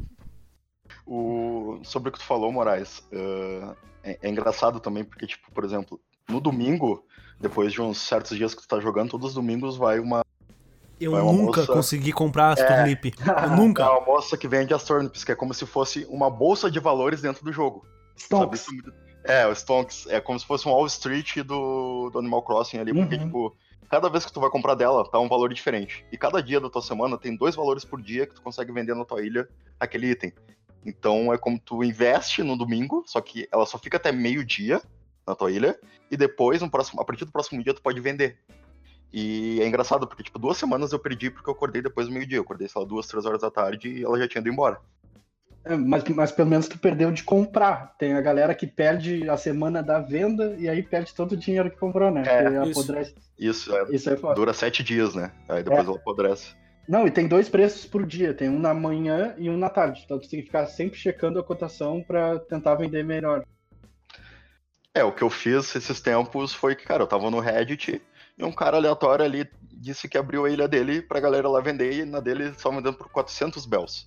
O... 1.07 1.81
Sobre 1.83 2.11
o 2.11 2.13
que 2.13 2.19
tu 2.19 2.25
falou, 2.25 2.53
Moraes, 2.53 3.03
ah, 3.13 3.77
é, 4.03 4.19
é 4.23 4.29
engraçado 4.29 4.81
também, 4.81 5.05
porque, 5.05 5.27
tipo, 5.27 5.51
por 5.53 5.65
exemplo, 5.65 6.01
no 6.31 6.41
domingo, 6.41 7.05
depois 7.41 7.73
de 7.73 7.81
uns 7.83 7.99
certos 7.99 8.37
dias 8.37 8.55
que 8.55 8.63
tu 8.63 8.69
tá 8.69 8.81
jogando, 8.81 9.11
todos 9.11 9.29
os 9.29 9.35
domingos 9.35 9.77
vai 9.77 9.99
uma, 9.99 10.23
Eu 11.01 11.13
Vai 11.13 11.23
uma 11.23 11.33
nunca 11.33 11.61
moça- 11.63 11.73
consegui 11.73 12.13
comprar 12.13 12.53
as 12.53 12.61
É. 12.61 12.67
turnip. 12.67 13.15
Eu 13.51 13.57
nunca. 13.57 13.91
uma 13.91 14.05
moça 14.05 14.37
que 14.37 14.47
vende 14.47 14.75
as 14.75 14.85
turnips, 14.85 15.25
que 15.25 15.33
é 15.33 15.35
como 15.35 15.55
se 15.55 15.65
fosse 15.65 16.07
uma 16.11 16.29
bolsa 16.29 16.71
de 16.71 16.79
valores 16.79 17.23
dentro 17.23 17.43
do 17.45 17.51
jogo. 17.53 17.87
sabe? 18.17 18.57
Stonks. 18.59 18.61
Isso 18.69 18.93
É, 19.25 19.47
o 19.47 19.53
Stonks. 19.55 20.07
É 20.09 20.21
como 20.21 20.39
se 20.39 20.45
fosse 20.47 20.69
um 20.69 20.73
Wall 20.73 20.87
Street 20.87 21.39
do, 21.39 22.11
do 22.11 22.19
Animal 22.19 22.43
Crossing 22.43 22.79
ali, 22.79 22.93
porque, 22.93 23.15
Uhum. 23.17 23.25
tipo, 23.25 23.57
cada 23.89 24.09
vez 24.11 24.27
que 24.27 24.33
tu 24.33 24.41
vai 24.41 24.51
comprar 24.51 24.75
dela, 24.75 25.03
tá 25.11 25.19
um 25.19 25.29
valor 25.29 25.53
diferente. 25.55 26.05
E 26.13 26.19
cada 26.19 26.43
dia 26.43 26.61
da 26.61 26.69
tua 26.69 26.83
semana 26.83 27.17
tem 27.19 27.35
dois 27.35 27.55
valores 27.57 27.83
por 27.85 28.01
dia 28.03 28.27
que 28.27 28.35
tu 28.35 28.43
consegue 28.43 28.71
vender 28.73 28.95
na 28.95 29.05
tua 29.07 29.25
ilha 29.25 29.49
aquele 29.79 30.11
item. 30.11 30.33
Então 30.85 31.33
é 31.33 31.39
como 31.39 31.59
tu 31.59 31.83
investe 31.85 32.43
no 32.43 32.57
domingo, 32.59 33.03
só 33.07 33.21
que 33.23 33.49
ela 33.53 33.65
só 33.67 33.79
fica 33.79 33.97
até 33.97 34.11
meio-dia 34.13 34.81
na 35.31 35.37
tua 35.37 35.51
ilha, 35.51 35.79
e 36.11 36.17
depois, 36.17 36.61
no 36.61 36.71
próximo, 36.71 37.01
a 37.01 37.05
partir 37.05 37.25
do 37.25 37.33
próximo 37.33 37.63
dia, 37.63 37.73
tu 37.73 37.83
pode 37.83 38.01
vender. 38.01 38.39
E 39.13 39.61
é 39.61 39.67
engraçado, 39.67 40.07
porque, 40.07 40.23
tipo, 40.23 40.39
duas 40.39 40.57
semanas 40.57 40.93
eu 40.93 40.99
perdi 40.99 41.31
porque 41.31 41.49
eu 41.49 41.55
acordei 41.55 41.83
depois 41.83 42.07
do 42.07 42.13
meio-dia. 42.13 42.39
Eu 42.39 42.43
acordei, 42.43 42.69
sei 42.69 42.81
lá, 42.81 42.87
duas, 42.87 43.07
três 43.07 43.27
horas 43.27 43.41
da 43.41 43.51
tarde 43.51 43.89
e 43.89 44.05
ela 44.05 44.19
já 44.19 44.29
tinha 44.29 44.41
ido 44.41 44.51
embora. 44.51 44.79
É, 45.65 45.77
mas, 45.77 46.05
mas 46.05 46.33
pelo 46.33 46.49
menos 46.49 46.69
tu 46.69 46.79
perdeu 46.79 47.11
de 47.11 47.23
comprar. 47.23 47.95
Tem 47.99 48.15
a 48.15 48.21
galera 48.21 48.55
que 48.55 48.67
perde 48.67 49.29
a 49.29 49.37
semana 49.37 49.83
da 49.83 49.99
venda 49.99 50.55
e 50.59 50.69
aí 50.69 50.83
perde 50.83 51.15
todo 51.15 51.33
o 51.33 51.37
dinheiro 51.37 51.71
que 51.71 51.77
comprou, 51.77 52.11
né? 52.11 52.23
É, 52.27 52.69
isso. 52.69 52.81
apodrece. 52.81 53.15
Isso, 53.39 53.77
é, 53.77 53.85
Isso 53.91 54.11
é 54.11 54.17
foda. 54.17 54.35
dura 54.35 54.53
sete 54.53 54.83
dias, 54.83 55.15
né? 55.15 55.33
Aí 55.49 55.63
depois 55.63 55.87
ela 55.87 55.97
apodrece. 55.97 56.55
Não, 56.89 57.07
e 57.07 57.11
tem 57.11 57.29
dois 57.29 57.49
preços 57.49 57.85
por 57.85 58.07
dia. 58.07 58.33
Tem 58.33 58.49
um 58.49 58.59
na 58.59 58.73
manhã 58.73 59.35
e 59.37 59.51
um 59.51 59.57
na 59.57 59.69
tarde. 59.69 60.03
Então 60.05 60.19
tu 60.19 60.29
tem 60.29 60.41
que 60.41 60.47
ficar 60.47 60.67
sempre 60.67 60.99
checando 60.99 61.39
a 61.39 61.45
cotação 61.45 62.03
pra 62.03 62.39
tentar 62.39 62.75
vender 62.77 63.05
melhor. 63.05 63.45
É, 64.95 65.05
o 65.05 65.13
que 65.13 65.23
eu 65.23 65.31
fiz 65.31 65.75
esses 65.77 66.01
tempos 66.01 66.53
foi 66.53 66.75
que, 66.75 66.85
cara, 66.85 67.03
eu 67.03 67.07
tava 67.07 67.31
no 67.31 67.39
Reddit 67.39 68.03
e 68.37 68.45
um 68.45 68.53
cara 68.53 68.77
aleatório 68.77 69.25
ali 69.25 69.49
disse 69.73 70.09
que 70.09 70.19
abriu 70.19 70.45
a 70.45 70.51
ilha 70.51 70.67
dele 70.67 71.01
pra 71.01 71.21
galera 71.21 71.49
lá 71.49 71.61
vender 71.61 71.93
e 71.93 72.05
na 72.05 72.21
dele 72.21 72.49
estavam 72.51 72.79
vendendo 72.79 72.97
por 72.97 73.09
400 73.09 73.67
bells. 73.67 74.07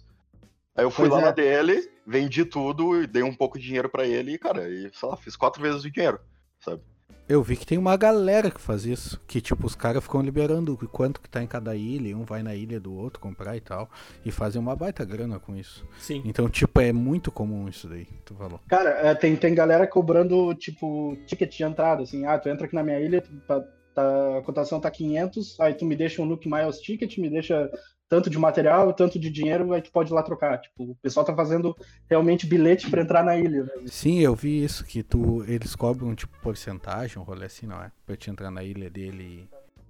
Aí 0.75 0.83
eu 0.83 0.91
fui 0.91 1.07
Pois 1.07 1.21
lá 1.21 1.27
é. 1.27 1.29
na 1.29 1.31
dele, 1.31 1.89
vendi 2.05 2.43
tudo 2.43 3.01
e 3.01 3.07
dei 3.07 3.23
um 3.23 3.33
pouco 3.33 3.57
de 3.57 3.65
dinheiro 3.65 3.89
pra 3.89 4.05
ele 4.05 4.33
e, 4.33 4.37
cara, 4.37 4.67
e, 4.67 4.91
sei 4.93 5.07
lá, 5.07 5.15
fiz 5.15 5.35
quatro 5.35 5.61
vezes 5.61 5.83
o 5.83 5.91
dinheiro, 5.91 6.19
sabe? 6.59 6.81
Eu 7.27 7.41
vi 7.41 7.55
que 7.55 7.65
tem 7.65 7.77
uma 7.77 7.95
galera 7.95 8.51
que 8.51 8.59
faz 8.59 8.85
isso. 8.85 9.19
Que, 9.25 9.39
tipo, 9.39 9.65
os 9.65 9.75
caras 9.75 10.03
ficam 10.03 10.21
liberando 10.21 10.73
o 10.73 10.87
quanto 10.89 11.21
que 11.21 11.29
tá 11.29 11.41
em 11.41 11.47
cada 11.47 11.73
ilha, 11.73 12.09
e 12.09 12.13
um 12.15 12.23
vai 12.25 12.43
na 12.43 12.53
ilha 12.53 12.79
do 12.81 12.93
outro 12.93 13.19
comprar 13.19 13.55
e 13.55 13.61
tal. 13.61 13.89
E 14.25 14.31
fazem 14.31 14.61
uma 14.61 14.75
baita 14.75 15.05
grana 15.05 15.39
com 15.39 15.55
isso. 15.55 15.87
Sim. 15.99 16.21
Então, 16.25 16.49
tipo, 16.49 16.81
é 16.81 16.91
muito 16.91 17.31
comum 17.31 17.67
isso 17.69 17.87
daí, 17.87 18.07
tu 18.25 18.35
falou. 18.35 18.59
Cara, 18.67 18.89
é, 18.89 19.15
tem, 19.15 19.35
tem 19.37 19.55
galera 19.55 19.87
cobrando, 19.87 20.53
tipo, 20.55 21.15
ticket 21.25 21.55
de 21.55 21.63
entrada, 21.63 22.03
assim, 22.03 22.25
ah, 22.25 22.37
tu 22.37 22.49
entra 22.49 22.65
aqui 22.65 22.75
na 22.75 22.83
minha 22.83 22.99
ilha, 22.99 23.21
tu- 23.21 23.31
tá- 23.47 23.63
tá- 23.95 24.37
a 24.37 24.41
cotação 24.41 24.79
tá 24.81 24.91
500, 24.91 25.57
aí 25.61 25.73
tu 25.73 25.85
me 25.85 25.95
deixa 25.95 26.21
um 26.21 26.25
Nuke 26.25 26.49
Miles 26.51 26.79
ticket, 26.79 27.17
me 27.17 27.29
deixa 27.29 27.71
tanto 28.09 28.29
de 28.29 28.37
material, 28.37 28.93
tanto 28.93 29.17
de 29.19 29.29
dinheiro, 29.29 29.73
aí 29.73 29.81
tu 29.81 29.91
pode 29.91 30.11
ir 30.11 30.13
lá 30.13 30.21
trocar. 30.21 30.59
Tipo, 30.59 30.91
o 30.91 30.95
pessoal 30.95 31.25
tá 31.25 31.35
fazendo 31.35 31.75
realmente 32.09 32.45
bilhete 32.45 32.89
pra 32.89 33.01
entrar 33.01 33.23
na 33.23 33.37
ilha. 33.37 33.63
né? 33.63 33.71
Sim, 33.87 34.19
eu 34.19 34.35
vi 34.35 34.63
isso, 34.63 34.85
que 34.85 35.01
tu 35.01 35.43
eles 35.47 35.75
cobram, 35.75 36.13
tipo, 36.13 36.37
porcentagem, 36.41 37.17
um 37.19 37.25
rolê 37.25 37.45
assim, 37.45 37.65
não 37.65 37.81
é? 37.81 37.91
Pra 38.05 38.15
te 38.15 38.29
entrar 38.29 38.51
na 38.51 38.63
ilha 38.63 38.89
dele. 38.89 39.47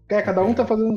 É, 0.10 0.21
cada 0.21 0.43
um 0.43 0.54
tá 0.54 0.65
fazendo. 0.65 0.95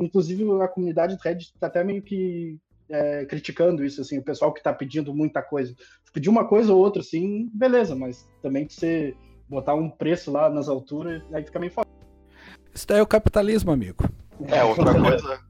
Inclusive, 0.00 0.44
a 0.62 0.68
comunidade 0.68 1.16
do 1.16 1.20
Reddit 1.20 1.52
tá 1.58 1.66
até 1.66 1.82
meio 1.82 2.02
que 2.02 2.58
é, 2.88 3.24
criticando 3.24 3.84
isso, 3.84 4.00
assim, 4.00 4.18
o 4.18 4.22
pessoal 4.22 4.52
que 4.52 4.62
tá 4.62 4.72
pedindo 4.72 5.14
muita 5.14 5.42
coisa. 5.42 5.74
Se 6.04 6.12
pedir 6.12 6.28
uma 6.28 6.46
coisa 6.46 6.72
ou 6.72 6.78
outra, 6.78 7.00
assim, 7.00 7.50
beleza, 7.52 7.94
mas 7.94 8.28
também 8.42 8.66
que 8.66 8.74
você 8.74 9.16
botar 9.48 9.74
um 9.74 9.90
preço 9.90 10.30
lá 10.30 10.48
nas 10.48 10.68
alturas, 10.68 11.22
aí 11.32 11.44
fica 11.44 11.58
meio 11.58 11.72
foda. 11.72 11.88
Isso 12.74 12.86
daí 12.86 12.98
é 12.98 13.02
o 13.02 13.06
capitalismo, 13.06 13.70
amigo. 13.70 14.04
É, 14.46 14.62
outra 14.64 14.98
coisa, 14.98 15.40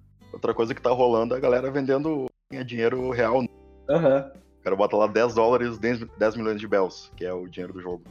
outra 0.42 0.54
coisa 0.54 0.74
que 0.74 0.82
tá 0.82 0.90
rolando 0.90 1.34
é 1.34 1.36
a 1.38 1.40
galera 1.40 1.70
vendendo 1.70 2.26
dinheiro 2.66 3.10
real. 3.10 3.44
Aham. 3.88 4.30
O 4.60 4.62
cara 4.62 4.76
bota 4.76 4.96
lá 4.96 5.06
10 5.08 5.34
dólares, 5.34 5.78
10, 5.78 6.04
10 6.18 6.36
milhões 6.36 6.60
de 6.60 6.68
bells, 6.68 7.10
que 7.16 7.24
é 7.24 7.32
o 7.32 7.48
dinheiro 7.48 7.72
do 7.72 7.80
jogo. 7.80 8.02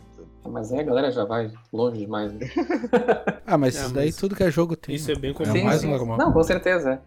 Mas 0.49 0.71
aí 0.73 0.79
a 0.79 0.83
galera 0.83 1.11
já 1.11 1.23
vai 1.23 1.51
longe 1.71 1.99
demais. 1.99 2.31
Né? 2.33 2.47
Ah, 3.45 3.57
mas 3.57 3.75
É, 3.75 3.81
isso 3.81 3.93
daí 3.93 4.05
mas 4.07 4.15
tudo 4.15 4.33
que 4.35 4.43
é 4.43 4.49
jogo 4.51 4.75
tem. 4.77 4.95
isso 4.95 5.11
é 5.11 5.15
bem 5.15 5.31
É 5.31 5.33
comum. 5.33 5.51
Sim, 5.51 5.63
mais 5.63 5.81
sim. 5.81 5.89
normal. 5.89 6.17
Não, 6.17 6.31
com 6.31 6.43
certeza. 6.43 6.93
é. 6.93 6.99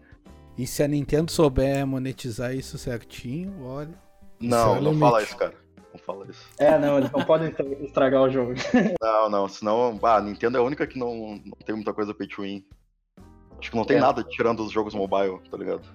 E 0.57 0.65
se 0.67 0.83
a 0.83 0.87
Nintendo 0.87 1.31
souber 1.31 1.85
monetizar 1.87 2.55
isso 2.55 2.77
certinho, 2.77 3.51
olha. 3.65 3.89
Não, 4.39 4.73
é 4.77 4.81
não 4.81 4.91
limite. 4.91 4.99
fala 4.99 5.23
isso, 5.23 5.37
cara. 5.37 5.53
Não 5.91 5.99
fala 5.99 6.25
isso. 6.29 6.45
É, 6.59 6.77
não, 6.77 6.97
eles 6.99 7.11
não 7.11 7.23
podem 7.25 7.51
estragar 7.81 8.21
o 8.21 8.29
jogo. 8.29 8.53
Não, 9.01 9.29
não, 9.29 9.47
senão. 9.49 9.99
Ah, 10.03 10.17
a 10.17 10.21
Nintendo 10.21 10.57
é 10.57 10.59
a 10.59 10.63
única 10.63 10.85
que 10.87 10.99
não, 10.99 11.39
não 11.45 11.57
tem 11.65 11.75
muita 11.75 11.93
coisa 11.93 12.13
pay 12.13 12.27
to 12.27 12.41
win. 12.43 12.63
Acho 13.59 13.71
que 13.71 13.77
não 13.77 13.85
tem 13.85 13.97
É. 13.97 14.01
nada 14.01 14.23
tirando 14.23 14.61
os 14.61 14.71
jogos 14.71 14.93
mobile, 14.93 15.39
tá 15.49 15.57
ligado? 15.57 15.87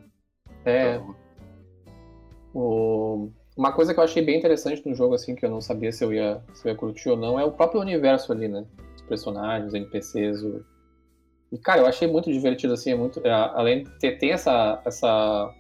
É, 0.64 0.94
Então, 0.96 1.14
O- 2.54 3.30
Uma 3.56 3.72
coisa 3.72 3.92
que 3.92 4.00
eu 4.00 4.04
achei 4.04 4.24
bem 4.24 4.38
interessante 4.38 4.88
no 4.88 4.94
jogo, 4.94 5.14
assim, 5.14 5.34
que 5.34 5.44
eu 5.44 5.50
não 5.50 5.60
sabia 5.60 5.92
se 5.92 6.02
eu 6.02 6.12
ia, 6.12 6.42
se 6.54 6.66
eu 6.66 6.72
ia 6.72 6.76
curtir 6.78 7.10
ou 7.10 7.16
não, 7.16 7.38
é 7.38 7.44
o 7.44 7.52
próprio 7.52 7.80
universo 7.80 8.32
ali, 8.32 8.48
né? 8.48 8.64
Os 8.96 9.02
personagens, 9.02 9.68
os 9.68 9.74
NPCs. 9.74 10.42
O... 10.42 10.64
E, 11.52 11.58
cara, 11.58 11.80
eu 11.80 11.86
achei 11.86 12.08
muito 12.08 12.32
divertido, 12.32 12.72
assim, 12.72 12.90
é 12.92 12.94
muito. 12.96 13.20
é, 13.24 13.30
além 13.30 13.84
de 13.84 13.90
ter, 13.98 14.18
ter 14.18 14.28
essa, 14.30 14.80
essa, 14.84 15.52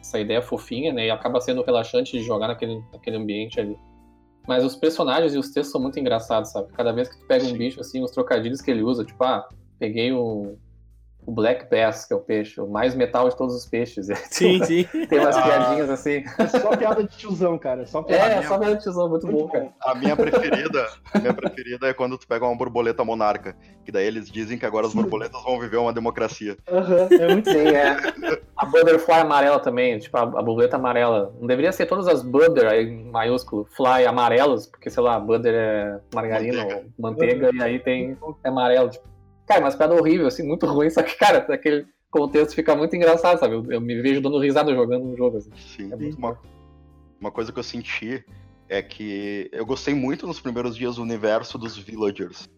essa 0.00 0.20
ideia 0.20 0.40
fofinha, 0.40 0.92
né? 0.92 1.06
E 1.06 1.10
acaba 1.10 1.40
sendo 1.40 1.62
relaxante 1.62 2.12
de 2.16 2.22
jogar 2.24 2.48
naquele, 2.48 2.80
naquele 2.92 3.16
ambiente 3.16 3.58
ali. 3.58 3.76
Mas 4.46 4.62
os 4.64 4.76
personagens 4.76 5.34
e 5.34 5.38
os 5.38 5.46
textos 5.50 5.72
são 5.72 5.80
muito 5.80 5.98
engraçados, 5.98 6.52
sabe? 6.52 6.72
Cada 6.74 6.92
vez 6.92 7.08
que 7.08 7.18
tu 7.18 7.26
pega 7.26 7.44
um 7.44 7.54
bicho, 7.54 7.80
assim, 7.80 8.04
os 8.04 8.12
trocadilhos 8.12 8.60
que 8.60 8.70
ele 8.70 8.82
usa, 8.82 9.04
tipo, 9.04 9.22
ah, 9.24 9.48
peguei 9.80 10.12
o, 10.12 10.56
o 11.26 11.32
Black 11.32 11.68
Bass, 11.68 12.04
que 12.04 12.14
é 12.14 12.16
o 12.16 12.20
peixe, 12.20 12.60
o 12.60 12.68
mais 12.68 12.94
metal 12.94 13.28
de 13.28 13.36
todos 13.36 13.54
os 13.54 13.66
peixes. 13.66 14.06
Sim, 14.30 14.62
sim. 14.64 14.84
Tem 15.08 15.18
umas 15.18 15.36
Ah. 15.36 15.42
piadinhas 15.42 15.90
assim. 15.90 16.22
É 16.38 16.46
só 16.46 16.76
piada 16.76 17.02
de 17.02 17.16
tiozão, 17.16 17.58
cara. 17.58 17.82
É 17.82 17.86
só 17.86 18.02
piada. 18.02 18.24
É, 18.32 18.36
minha- 18.36 18.48
só 18.48 18.58
meu 18.58 18.78
tesouro, 18.78 19.10
muito, 19.10 19.26
Muito 19.26 19.42
bom, 19.46 19.48
cara. 19.48 19.68
A 19.82 19.94
minha 19.94 20.14
preferida, 20.16 20.86
a 21.12 21.18
minha 21.18 21.34
preferida 21.34 21.88
é 21.88 21.92
quando 21.94 22.16
tu 22.16 22.26
pega 22.28 22.46
uma 22.46 22.56
borboleta 22.56 23.04
monarca. 23.04 23.56
Que 23.84 23.90
daí 23.92 24.06
eles 24.06 24.30
dizem 24.30 24.56
que 24.58 24.64
agora 24.66 24.86
as 24.86 24.94
borboletas 24.94 25.42
vão 25.42 25.58
viver 25.60 25.76
uma 25.76 25.92
democracia. 25.92 26.56
Aham, 26.70 27.08
é 27.10 27.28
muito 27.32 27.50
Sim, 27.50 27.58
é. 27.68 27.96
A 28.56 28.64
Butterfly 28.66 29.14
amarela 29.20 29.58
também, 29.60 29.98
tipo, 29.98 30.16
a, 30.16 30.22
a 30.22 30.26
borboleta 30.26 30.76
amarela. 30.76 31.32
Não 31.40 31.46
deveria 31.46 31.72
ser 31.72 31.86
todas 31.86 32.06
as 32.08 32.22
Butter 32.22 32.66
aí 32.68 32.84
em 32.84 33.04
maiúsculo, 33.10 33.66
Fly 33.76 34.06
amarelos, 34.06 34.66
porque, 34.66 34.90
sei 34.90 35.02
lá, 35.02 35.18
Butter 35.20 35.54
é 35.54 35.98
margarina 36.14 36.62
Manteiga. 36.64 36.76
ou 36.98 37.02
manteiga, 37.10 37.50
e 37.54 37.62
aí 37.62 37.78
tem 37.78 38.16
é 38.44 38.48
amarelo. 38.48 38.90
Tipo. 38.90 39.15
Cara, 39.46 39.60
mas 39.60 39.76
piada 39.76 39.94
horrível, 39.94 40.26
assim, 40.26 40.42
muito 40.42 40.66
ruim, 40.66 40.90
só 40.90 41.02
que, 41.02 41.16
cara, 41.16 41.46
naquele 41.48 41.86
contexto 42.10 42.54
fica 42.54 42.74
muito 42.74 42.94
engraçado, 42.96 43.38
sabe? 43.38 43.54
Eu, 43.54 43.64
eu 43.70 43.80
me 43.80 44.00
vejo 44.00 44.20
dando 44.20 44.38
risada 44.38 44.74
jogando 44.74 45.04
um 45.04 45.16
jogo, 45.16 45.38
assim. 45.38 45.50
Sim. 45.56 45.92
É 45.92 45.96
muito 45.96 46.18
uma, 46.18 46.38
uma 47.20 47.30
coisa 47.30 47.52
que 47.52 47.58
eu 47.58 47.62
senti 47.62 48.24
é 48.68 48.82
que 48.82 49.48
eu 49.52 49.64
gostei 49.64 49.94
muito 49.94 50.26
nos 50.26 50.40
primeiros 50.40 50.76
dias 50.76 50.96
do 50.96 51.02
universo 51.02 51.56
dos 51.56 51.76
villagers. 51.78 52.48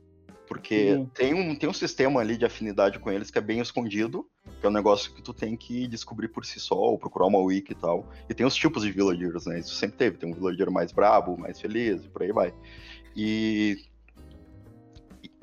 Porque 0.47 0.95
Sim. 0.95 1.11
tem 1.13 1.35
um, 1.35 1.55
tem 1.55 1.69
um 1.69 1.75
sistema 1.75 2.21
ali 2.21 2.39
de 2.39 2.47
afinidade 2.47 2.99
com 2.99 3.11
eles 3.11 3.31
que 3.31 3.37
é 3.37 3.41
bem 3.41 3.61
escondido, 3.61 4.27
que 4.59 4.65
é 4.65 4.69
um 4.71 4.73
negócio 4.73 5.13
que 5.13 5.21
tu 5.21 5.35
tem 5.35 5.55
que 5.55 5.87
descobrir 5.87 6.29
por 6.29 6.47
si 6.47 6.59
só, 6.59 6.75
ou 6.75 6.99
procurar 6.99 7.27
uma 7.27 7.39
wiki 7.39 7.73
e 7.73 7.75
tal. 7.75 8.09
E 8.31 8.33
tem 8.33 8.47
os 8.47 8.55
tipos 8.55 8.83
de 8.83 8.91
villagers, 8.91 9.45
né? 9.45 9.59
Isso 9.59 9.75
sempre 9.75 9.99
teve. 9.99 10.17
Tem 10.17 10.31
um 10.31 10.33
villager 10.33 10.71
mais 10.71 10.91
brabo, 10.91 11.37
mais 11.37 11.61
feliz, 11.61 12.03
e 12.03 12.09
por 12.09 12.23
aí 12.23 12.33
vai. 12.33 12.55
E 13.15 13.77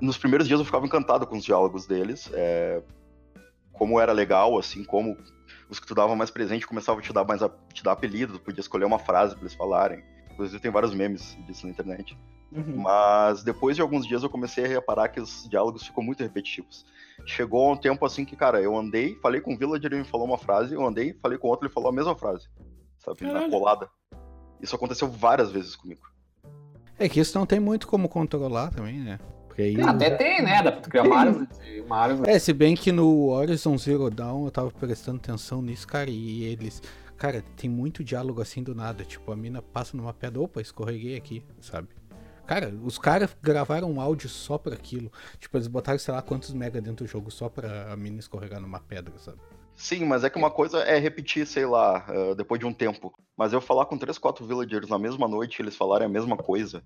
nos 0.02 0.18
primeiros 0.18 0.48
dias 0.48 0.60
eu 0.60 0.66
ficava 0.66 0.86
encantado 0.86 1.26
com 1.28 1.38
os 1.38 1.44
diálogos 1.44 1.86
deles. 1.86 2.30
é, 2.34 2.82
Como 3.74 4.00
era 4.00 4.14
legal, 4.14 4.58
assim, 4.58 4.84
como 4.86 5.18
os 5.70 5.80
que 5.82 5.86
tu 5.88 5.94
dava 5.94 6.16
mais 6.16 6.32
presente 6.32 6.66
começavam 6.66 7.00
a 7.00 7.04
te 7.04 7.12
dar 7.12 7.26
mais 7.26 7.44
a- 7.44 7.52
te 7.74 7.84
dar 7.84 7.92
apelido, 7.92 8.34
tu 8.34 8.40
podia 8.40 8.62
escolher 8.62 8.86
uma 8.86 8.98
frase 9.00 9.34
pra 9.36 9.42
eles 9.44 9.54
falarem. 9.54 10.02
Inclusive 10.32 10.62
tem 10.62 10.72
vários 10.72 10.94
memes 10.94 11.38
disso 11.46 11.66
na 11.66 11.74
internet. 11.74 12.18
Uhum. 12.54 12.78
Mas 12.78 13.44
depois 13.44 13.76
de 13.76 13.82
alguns 13.82 14.08
dias 14.08 14.24
eu 14.24 14.30
comecei 14.30 14.64
a 14.64 14.68
reparar 14.68 15.10
que 15.10 15.20
os 15.20 15.46
diálogos 15.50 15.86
ficam 15.86 16.02
muito 16.04 16.24
repetitivos. 16.24 16.86
Chegou 17.26 17.70
um 17.72 17.76
tempo 17.76 18.06
assim 18.06 18.24
que, 18.24 18.36
cara, 18.36 18.62
eu 18.62 18.76
andei, 18.78 19.16
falei 19.16 19.42
com 19.42 19.54
o 19.54 19.58
villager, 19.58 19.92
ele 19.92 20.04
me 20.04 20.08
falou 20.08 20.26
uma 20.26 20.38
frase, 20.38 20.74
eu 20.74 20.86
andei, 20.86 21.14
falei 21.22 21.38
com 21.38 21.50
outro, 21.50 21.68
ele 21.68 21.74
falou 21.74 21.90
a 21.90 21.94
mesma 21.94 22.16
frase. 22.16 22.48
Sabe? 23.00 23.24
Na 23.26 23.34
Caralho. 23.34 23.52
colada. 23.52 23.90
Isso 24.62 24.74
aconteceu 24.76 25.10
várias 25.10 25.52
vezes 25.52 25.76
comigo. 25.76 26.02
É 26.98 27.10
que 27.10 27.20
isso 27.20 27.38
não 27.38 27.46
tem 27.46 27.60
muito 27.60 27.88
como 27.88 28.08
controlar 28.08 28.72
também, 28.72 29.00
né? 29.00 29.20
Porque 29.56 29.62
aí. 29.62 29.82
Até 29.82 30.10
tem, 30.12 30.42
né? 30.44 30.62
Dá 30.62 30.72
pra 30.72 30.82
tu 30.82 30.90
criar 30.90 31.04
uma 31.04 31.18
árvore, 31.18 31.48
de- 31.48 31.82
uma 31.82 31.98
árvore. 31.98 32.30
É, 32.30 32.38
se 32.38 32.52
bem 32.52 32.76
que 32.76 32.92
no 32.92 33.30
Horizon 33.30 33.78
Zero 33.78 34.10
Dawn 34.10 34.44
eu 34.46 34.52
tava 34.52 34.70
prestando 34.70 35.18
atenção 35.18 35.62
nisso, 35.62 35.88
cara, 35.88 36.10
e 36.10 36.44
eles. 36.44 36.82
Cara, 37.18 37.42
tem 37.56 37.70
muito 37.70 38.04
diálogo 38.04 38.42
assim 38.42 38.62
do 38.62 38.76
nada. 38.76 39.06
Tipo, 39.06 39.32
a 39.32 39.36
mina 39.36 39.62
passa 39.62 39.96
numa 39.96 40.14
pedra, 40.14 40.42
opa, 40.42 40.60
escorreguei 40.60 41.16
aqui, 41.16 41.42
sabe? 41.62 41.88
Cara, 42.46 42.74
os 42.84 43.00
caras 43.00 43.36
gravaram 43.42 43.90
um 43.90 44.02
áudio 44.02 44.28
só 44.28 44.58
pra 44.58 44.74
aquilo. 44.76 45.10
Tipo, 45.40 45.56
eles 45.58 45.68
botaram, 45.68 45.98
sei 45.98 46.14
lá, 46.14 46.22
quantos 46.22 46.54
mega 46.54 46.82
dentro 46.82 47.06
do 47.06 47.10
jogo 47.10 47.32
só 47.32 47.48
pra 47.48 47.94
a 47.94 47.96
mina 47.96 48.20
escorregar 48.20 48.60
numa 48.60 48.82
pedra, 48.82 49.14
sabe? 49.18 49.38
Sim, 49.74 50.06
mas 50.06 50.24
é 50.26 50.30
que 50.30 50.38
uma 50.38 50.52
coisa 50.52 50.80
é 50.80 51.00
repetir, 51.00 51.48
sei 51.48 51.66
lá, 51.66 52.06
eh, 52.10 52.36
depois 52.36 52.60
de 52.60 52.66
um 52.66 52.74
tempo. 52.74 53.14
Mas 53.38 53.52
eu 53.54 53.60
falar 53.62 53.86
com 53.86 53.98
três, 53.98 54.18
quatro 54.18 54.46
villagers 54.46 54.88
na 54.90 55.00
mesma 55.00 55.28
noite, 55.28 55.62
eles 55.62 55.76
falarem 55.76 56.06
a 56.06 56.10
mesma 56.10 56.38
coisa, 56.38 56.84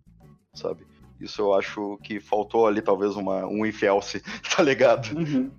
sabe? 0.53 0.85
Isso 1.19 1.41
eu 1.41 1.53
acho 1.53 1.97
que 2.03 2.19
faltou 2.19 2.65
ali 2.67 2.81
talvez 2.81 3.15
uma, 3.15 3.45
um 3.45 3.65
if 3.65 3.83
else, 3.83 4.21
tá 4.55 4.63
ligado? 4.63 5.17
Uhum. 5.17 5.51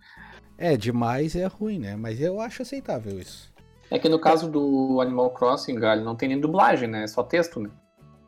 É, 0.57 0.77
demais 0.77 1.35
é 1.37 1.47
ruim, 1.47 1.79
né? 1.79 1.97
Mas 1.97 2.21
eu 2.21 2.41
acho 2.41 2.63
aceitável 2.63 3.19
isso. 3.19 3.51
É 3.91 3.99
que 3.99 4.09
no 4.09 4.19
caso 4.19 4.49
do 4.49 5.01
Animal 5.01 5.31
Crossing, 5.31 5.75
galho, 5.75 6.05
não 6.05 6.15
tem 6.15 6.29
nem 6.29 6.41
dublagem, 6.41 6.89
né? 6.89 7.05
É 7.05 7.07
só 7.07 7.23
texto, 7.23 7.59
né? 7.61 7.71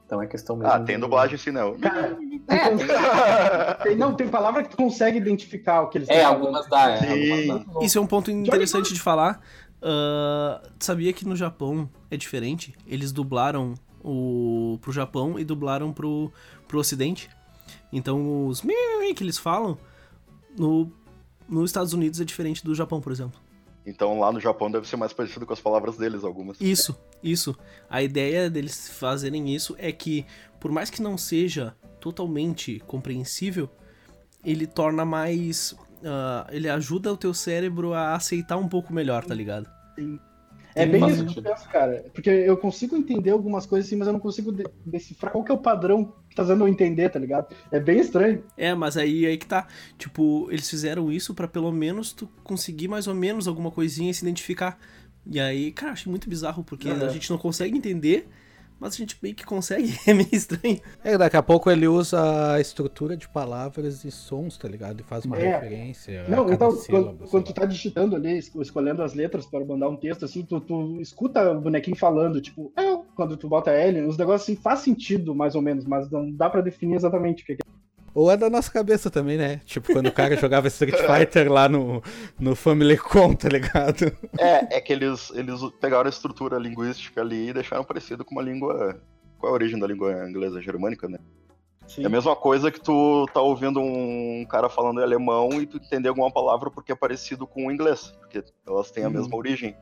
Então 0.06 0.20
é 0.20 0.26
questão 0.26 0.56
mesmo. 0.56 0.72
Ah, 0.72 0.80
tem 0.80 0.98
dublagem 0.98 1.38
sim, 1.38 1.50
não. 1.50 1.78
Cara, 1.78 2.18
É, 2.48 2.68
tem- 2.68 3.84
tem- 3.84 3.96
não, 3.96 4.14
tem 4.14 4.28
palavra 4.28 4.62
que 4.62 4.70
tu 4.70 4.76
consegue 4.76 5.16
identificar 5.16 5.82
o 5.82 5.88
que 5.88 5.98
eles 5.98 6.08
É, 6.08 6.16
estão 6.16 6.32
algumas 6.32 6.68
dá, 6.68 6.90
é. 6.90 7.10
Algumas 7.46 7.64
dá. 7.64 7.80
Isso 7.80 7.96
é 7.98 8.00
um 8.00 8.06
ponto 8.06 8.30
interessante 8.30 8.92
de 8.92 9.00
falar. 9.00 9.40
Ah, 9.80 10.60
sabia 10.78 11.12
que 11.12 11.26
no 11.26 11.34
Japão 11.36 11.88
é 12.10 12.16
diferente? 12.16 12.74
Eles 12.86 13.12
dublaram 13.12 13.74
o 14.04 14.78
pro 14.80 14.92
Japão 14.92 15.38
e 15.38 15.44
dublaram 15.44 15.92
pro, 15.92 16.30
pro 16.72 16.80
Ocidente. 16.80 17.28
Então 17.92 18.46
os 18.46 18.62
que 18.62 19.22
eles 19.22 19.36
falam 19.36 19.76
no 20.58 20.90
nos 21.46 21.68
Estados 21.68 21.92
Unidos 21.92 22.18
é 22.18 22.24
diferente 22.24 22.64
do 22.64 22.74
Japão, 22.74 22.98
por 22.98 23.12
exemplo. 23.12 23.38
Então 23.84 24.18
lá 24.18 24.32
no 24.32 24.40
Japão 24.40 24.70
deve 24.70 24.88
ser 24.88 24.96
mais 24.96 25.12
parecido 25.12 25.44
com 25.44 25.52
as 25.52 25.60
palavras 25.60 25.98
deles, 25.98 26.24
algumas. 26.24 26.58
Isso, 26.58 26.96
isso. 27.22 27.54
A 27.90 28.02
ideia 28.02 28.48
deles 28.48 28.88
fazerem 28.88 29.54
isso 29.54 29.76
é 29.78 29.92
que, 29.92 30.24
por 30.58 30.70
mais 30.70 30.88
que 30.88 31.02
não 31.02 31.18
seja 31.18 31.76
totalmente 32.00 32.80
compreensível, 32.86 33.68
ele 34.42 34.66
torna 34.66 35.04
mais. 35.04 35.76
ah, 36.06 36.46
ele 36.50 36.70
ajuda 36.70 37.12
o 37.12 37.16
teu 37.18 37.34
cérebro 37.34 37.92
a 37.92 38.14
aceitar 38.14 38.56
um 38.56 38.68
pouco 38.68 38.94
melhor, 38.94 39.22
tá 39.22 39.34
ligado? 39.34 39.68
É 40.74 40.86
bem 40.86 41.06
isso 41.08 41.24
que 41.26 41.38
eu 41.38 41.42
penso, 41.42 41.68
cara. 41.68 42.04
Porque 42.14 42.30
eu 42.30 42.56
consigo 42.56 42.96
entender 42.96 43.30
algumas 43.30 43.66
coisas 43.66 43.86
assim, 43.86 43.96
mas 43.96 44.06
eu 44.06 44.12
não 44.12 44.20
consigo 44.20 44.50
de- 44.52 44.64
decifrar 44.86 45.30
qual 45.32 45.44
que 45.44 45.50
é 45.52 45.54
o 45.54 45.58
padrão 45.58 46.14
que 46.30 46.34
tá 46.36 46.42
fazendo 46.42 46.64
eu 46.64 46.68
entender, 46.68 47.08
tá 47.10 47.18
ligado? 47.18 47.54
É 47.70 47.78
bem 47.78 47.98
estranho. 48.00 48.42
É, 48.56 48.74
mas 48.74 48.96
aí 48.96 49.26
aí 49.26 49.36
que 49.36 49.46
tá. 49.46 49.66
Tipo, 49.98 50.48
eles 50.50 50.68
fizeram 50.68 51.12
isso 51.12 51.34
pra 51.34 51.46
pelo 51.46 51.70
menos 51.70 52.12
tu 52.12 52.28
conseguir 52.42 52.88
mais 52.88 53.06
ou 53.06 53.14
menos 53.14 53.46
alguma 53.46 53.70
coisinha 53.70 54.10
e 54.10 54.14
se 54.14 54.24
identificar. 54.24 54.78
E 55.26 55.38
aí, 55.38 55.70
cara, 55.72 55.92
achei 55.92 56.10
muito 56.10 56.28
bizarro, 56.28 56.64
porque 56.64 56.88
Uhum. 56.88 57.04
a 57.04 57.08
gente 57.08 57.30
não 57.30 57.38
consegue 57.38 57.76
entender, 57.76 58.28
mas 58.82 58.94
a 58.94 58.96
gente 58.96 59.16
meio 59.22 59.34
que 59.34 59.44
consegue. 59.46 59.96
É 60.06 60.12
meio 60.12 60.28
estranho. 60.32 60.80
É, 61.04 61.16
daqui 61.16 61.36
a 61.36 61.42
pouco 61.42 61.70
ele 61.70 61.86
usa 61.86 62.52
a 62.54 62.60
estrutura 62.60 63.16
de 63.16 63.28
palavras 63.28 64.04
e 64.04 64.10
sons, 64.10 64.58
tá 64.58 64.68
ligado? 64.68 65.00
E 65.00 65.04
faz 65.04 65.24
uma 65.24 65.38
É. 65.38 65.54
referência. 65.54 66.24
a 66.26 66.28
Não, 66.28 66.42
cada 66.44 66.54
então, 66.54 66.70
sílaba, 66.72 67.14
quando, 67.16 67.30
quando 67.30 67.44
tu 67.44 67.52
tá 67.54 67.64
digitando 67.64 68.16
ali, 68.16 68.36
es- 68.38 68.52
escolhendo 68.56 69.02
as 69.02 69.14
letras 69.14 69.46
para 69.46 69.64
mandar 69.64 69.88
um 69.88 69.96
texto, 69.96 70.24
assim, 70.24 70.42
tu, 70.44 70.60
tu 70.60 71.00
escuta 71.00 71.52
o 71.52 71.60
bonequinho 71.60 71.96
falando, 71.96 72.40
tipo, 72.40 72.72
eu, 72.76 73.06
quando 73.14 73.36
tu 73.36 73.48
bota 73.48 73.70
L, 73.70 74.02
os 74.06 74.16
negócios 74.18 74.42
assim 74.50 74.60
faz 74.60 74.80
sentido, 74.80 75.34
mais 75.34 75.54
ou 75.54 75.62
menos, 75.62 75.84
mas 75.84 76.10
não 76.10 76.30
dá 76.30 76.50
pra 76.50 76.60
definir 76.60 76.96
exatamente 76.96 77.42
o 77.44 77.46
que 77.46 77.56
que 77.56 77.62
é. 77.62 77.72
Ou 78.14 78.30
é 78.30 78.36
da 78.36 78.50
nossa 78.50 78.70
cabeça 78.70 79.10
também, 79.10 79.38
né? 79.38 79.60
Tipo, 79.64 79.92
quando 79.92 80.08
o 80.08 80.12
cara 80.12 80.36
jogava 80.36 80.68
Street 80.68 80.94
Fighter 81.06 81.50
lá 81.50 81.68
no, 81.68 82.02
no 82.38 82.54
Family 82.54 82.96
Com, 82.98 83.34
tá 83.34 83.48
ligado? 83.48 84.04
É, 84.38 84.76
é 84.76 84.80
que 84.80 84.92
eles, 84.92 85.30
eles 85.34 85.60
pegaram 85.80 86.06
a 86.06 86.10
estrutura 86.10 86.58
linguística 86.58 87.20
ali 87.22 87.48
e 87.48 87.52
deixaram 87.52 87.84
parecido 87.84 88.24
com 88.24 88.32
uma 88.34 88.42
língua. 88.42 89.00
Qual 89.38 89.50
é 89.50 89.52
a 89.52 89.54
origem 89.54 89.78
da 89.78 89.86
língua 89.86 90.28
inglesa? 90.28 90.60
Germânica, 90.60 91.08
né? 91.08 91.18
Sim. 91.88 92.04
É 92.04 92.06
a 92.06 92.10
mesma 92.10 92.36
coisa 92.36 92.70
que 92.70 92.80
tu 92.80 93.26
tá 93.34 93.40
ouvindo 93.40 93.80
um 93.80 94.46
cara 94.48 94.68
falando 94.68 95.00
em 95.00 95.02
alemão 95.02 95.48
e 95.60 95.66
tu 95.66 95.78
entender 95.78 96.08
alguma 96.08 96.30
palavra 96.30 96.70
porque 96.70 96.92
é 96.92 96.94
parecido 96.94 97.46
com 97.46 97.66
o 97.66 97.72
inglês. 97.72 98.14
Porque 98.20 98.44
elas 98.66 98.90
têm 98.90 99.04
a 99.04 99.08
Uhum. 99.08 99.14
mesma 99.14 99.36
origem, 99.36 99.74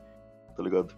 tá 0.57 0.63
ligado? 0.63 0.95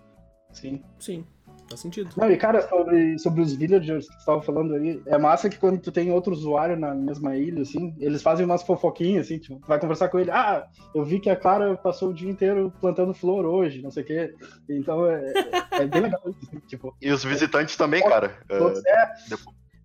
Sim. 0.51 0.81
Sim. 0.99 1.25
Faz 1.69 1.79
sentido. 1.81 2.09
Não, 2.17 2.29
e 2.29 2.37
cara, 2.37 2.67
sobre, 2.67 3.17
sobre 3.17 3.41
os 3.41 3.53
villagers 3.53 4.07
que 4.07 4.13
você 4.19 4.25
tava 4.25 4.41
falando 4.41 4.75
aí, 4.75 5.01
é 5.07 5.17
massa 5.17 5.49
que 5.49 5.57
quando 5.57 5.79
tu 5.79 5.91
tem 5.91 6.11
outro 6.11 6.31
usuário 6.33 6.77
na 6.77 6.93
mesma 6.93 7.35
ilha, 7.35 7.61
assim, 7.61 7.95
eles 7.99 8.21
fazem 8.21 8.45
umas 8.45 8.61
fofoquinhas, 8.63 9.25
assim, 9.25 9.39
tipo, 9.39 9.59
tu 9.59 9.67
vai 9.67 9.79
conversar 9.79 10.09
com 10.09 10.19
ele, 10.19 10.29
ah, 10.29 10.65
eu 10.93 11.03
vi 11.03 11.19
que 11.19 11.29
a 11.29 11.35
Clara 11.35 11.75
passou 11.77 12.09
o 12.09 12.13
dia 12.13 12.29
inteiro 12.29 12.71
plantando 12.79 13.13
flor 13.13 13.45
hoje, 13.45 13.81
não 13.81 13.89
sei 13.91 14.03
o 14.03 14.05
quê. 14.05 14.33
Então 14.69 15.05
é, 15.09 15.33
é 15.71 15.85
bem 15.87 16.01
legal 16.01 16.21
isso, 16.27 16.39
assim, 16.47 16.59
tipo. 16.67 16.95
E 17.01 17.11
os 17.11 17.23
visitantes 17.23 17.75
também, 17.75 18.03
cara. 18.03 18.37
Todos- 18.47 18.85
é, 18.85 19.13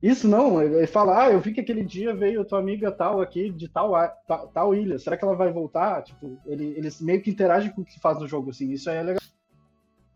Isso 0.03 0.29
não, 0.29 0.63
ele 0.63 0.87
fala, 0.87 1.25
ah, 1.25 1.31
eu 1.33 1.41
vi 1.41 1.53
que 1.53 1.61
aquele 1.61 1.85
dia 1.85 2.15
veio 2.15 2.45
tua 2.45 2.61
amiga 2.61 2.93
tal 2.93 3.21
aqui 3.21 3.51
de 3.51 3.69
tal, 3.69 3.97
a- 3.97 4.07
ta- 4.07 4.47
tal, 4.55 4.73
ilha, 4.75 4.97
será 4.99 5.17
que 5.17 5.25
ela 5.25 5.35
vai 5.35 5.51
voltar? 5.53 6.03
Tipo, 6.05 6.39
ele- 6.47 6.75
eles 6.77 7.01
meio 7.01 7.21
que 7.21 7.31
interagem 7.31 7.73
com 7.73 7.81
o 7.81 7.85
que 7.85 7.99
faz 7.99 8.19
no 8.21 8.29
jogo, 8.29 8.51
assim, 8.51 8.71
isso 8.71 8.89
aí 8.91 8.97
é 8.99 9.03
legal. 9.03 9.23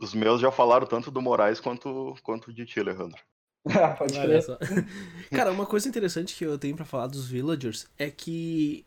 Os 0.02 0.12
meus 0.14 0.40
já 0.40 0.50
falaram 0.50 0.86
tanto 0.86 1.10
do 1.10 1.22
Moraes 1.22 1.60
quanto, 1.60 2.16
quanto 2.22 2.52
de 2.52 2.66
ti, 2.66 2.80
Alejandro. 2.80 3.18
Pode 3.98 4.18
Olha 4.18 4.28
crer. 4.28 4.42
só. 4.42 4.58
Cara, 5.30 5.52
uma 5.52 5.64
coisa 5.64 5.88
interessante 5.88 6.34
que 6.34 6.44
eu 6.44 6.58
tenho 6.58 6.74
pra 6.74 6.84
falar 6.84 7.06
dos 7.06 7.26
villagers 7.28 7.86
é 7.96 8.10
que 8.10 8.84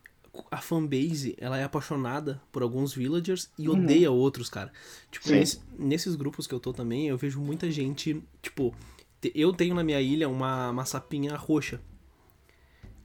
a 0.51 0.57
fanbase, 0.57 1.33
ela 1.39 1.57
é 1.57 1.63
apaixonada 1.63 2.41
por 2.51 2.61
alguns 2.61 2.93
villagers 2.93 3.49
e 3.57 3.69
Uhum. 3.69 3.81
odeia 3.81 4.11
outros, 4.11 4.49
cara. 4.49 4.69
Tipo, 5.09 5.29
nesse- 5.29 5.61
nesses 5.79 6.15
grupos 6.15 6.45
que 6.45 6.53
eu 6.53 6.59
tô 6.59 6.73
também, 6.73 7.07
eu 7.07 7.17
vejo 7.17 7.39
muita 7.39 7.71
gente, 7.71 8.21
tipo, 8.41 8.75
te- 9.21 9.31
eu 9.33 9.53
tenho 9.53 9.73
na 9.73 9.81
minha 9.85 10.01
ilha 10.01 10.27
uma, 10.27 10.71
uma 10.71 10.83
sapinha 10.85 11.37
roxa. 11.37 11.79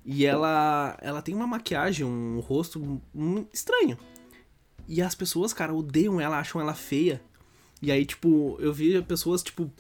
E 0.05 0.27
ela 0.27 0.99
ela 1.01 1.23
tem 1.23 1.35
uma 1.35 1.47
maquiagem, 1.47 2.05
um 2.05 2.41
rosto 2.41 3.01
hum, 3.15 3.47
estranho. 3.53 3.97
E 4.89 5.01
as 5.01 5.15
pessoas, 5.15 5.53
cara, 5.53 5.73
odeiam 5.73 6.21
ela, 6.21 6.39
acham 6.41 6.61
ela 6.61 6.75
feia. 6.75 7.23
E 7.83 7.91
aí, 7.91 8.05
tipo, 8.05 8.57
eu 8.61 8.73
vi 8.73 9.01
pessoas, 9.03 9.43
tipo, 9.43 9.71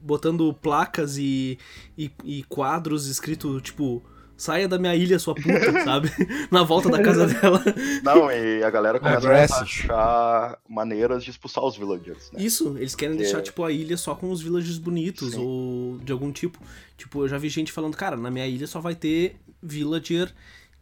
botando 0.00 0.52
placas 0.54 1.16
e, 1.16 1.58
e, 1.96 2.10
e 2.24 2.42
quadros 2.44 3.06
escrito, 3.06 3.60
tipo, 3.60 4.02
saia 4.36 4.68
da 4.68 4.78
minha 4.78 4.94
ilha, 4.94 5.18
sua 5.18 5.34
puta, 5.34 5.72
sabe? 5.84 6.10
Na 6.50 6.62
volta 6.62 6.88
da 6.90 7.02
casa 7.02 7.26
dela. 7.26 7.62
Não, 8.04 8.30
e 8.30 8.62
a 8.62 8.70
galera 8.70 9.00
começa 9.00 9.56
a 9.56 9.62
achar 9.62 10.58
maneiras 10.68 11.24
de 11.24 11.30
expulsar 11.30 11.64
os 11.64 11.76
villagers, 11.76 12.30
né? 12.32 12.42
Isso, 12.42 12.76
eles 12.78 12.94
querem 12.94 13.14
É. 13.16 13.18
deixar, 13.18 13.40
tipo, 13.42 13.64
a 13.64 13.72
ilha 13.72 13.96
só 13.96 14.14
com 14.14 14.30
os 14.30 14.40
villagers 14.42 14.78
bonitos 14.78 15.32
Sim. 15.32 15.40
ou 15.40 15.98
de 15.98 16.12
algum 16.12 16.30
tipo. 16.30 16.60
Tipo, 16.96 17.24
eu 17.24 17.28
já 17.28 17.38
vi 17.38 17.48
gente 17.48 17.72
falando, 17.72 17.96
cara, 17.96 18.16
na 18.16 18.30
minha 18.30 18.46
ilha 18.46 18.66
só 18.66 18.80
vai 18.80 18.94
ter 18.94 19.36
villager 19.62 20.32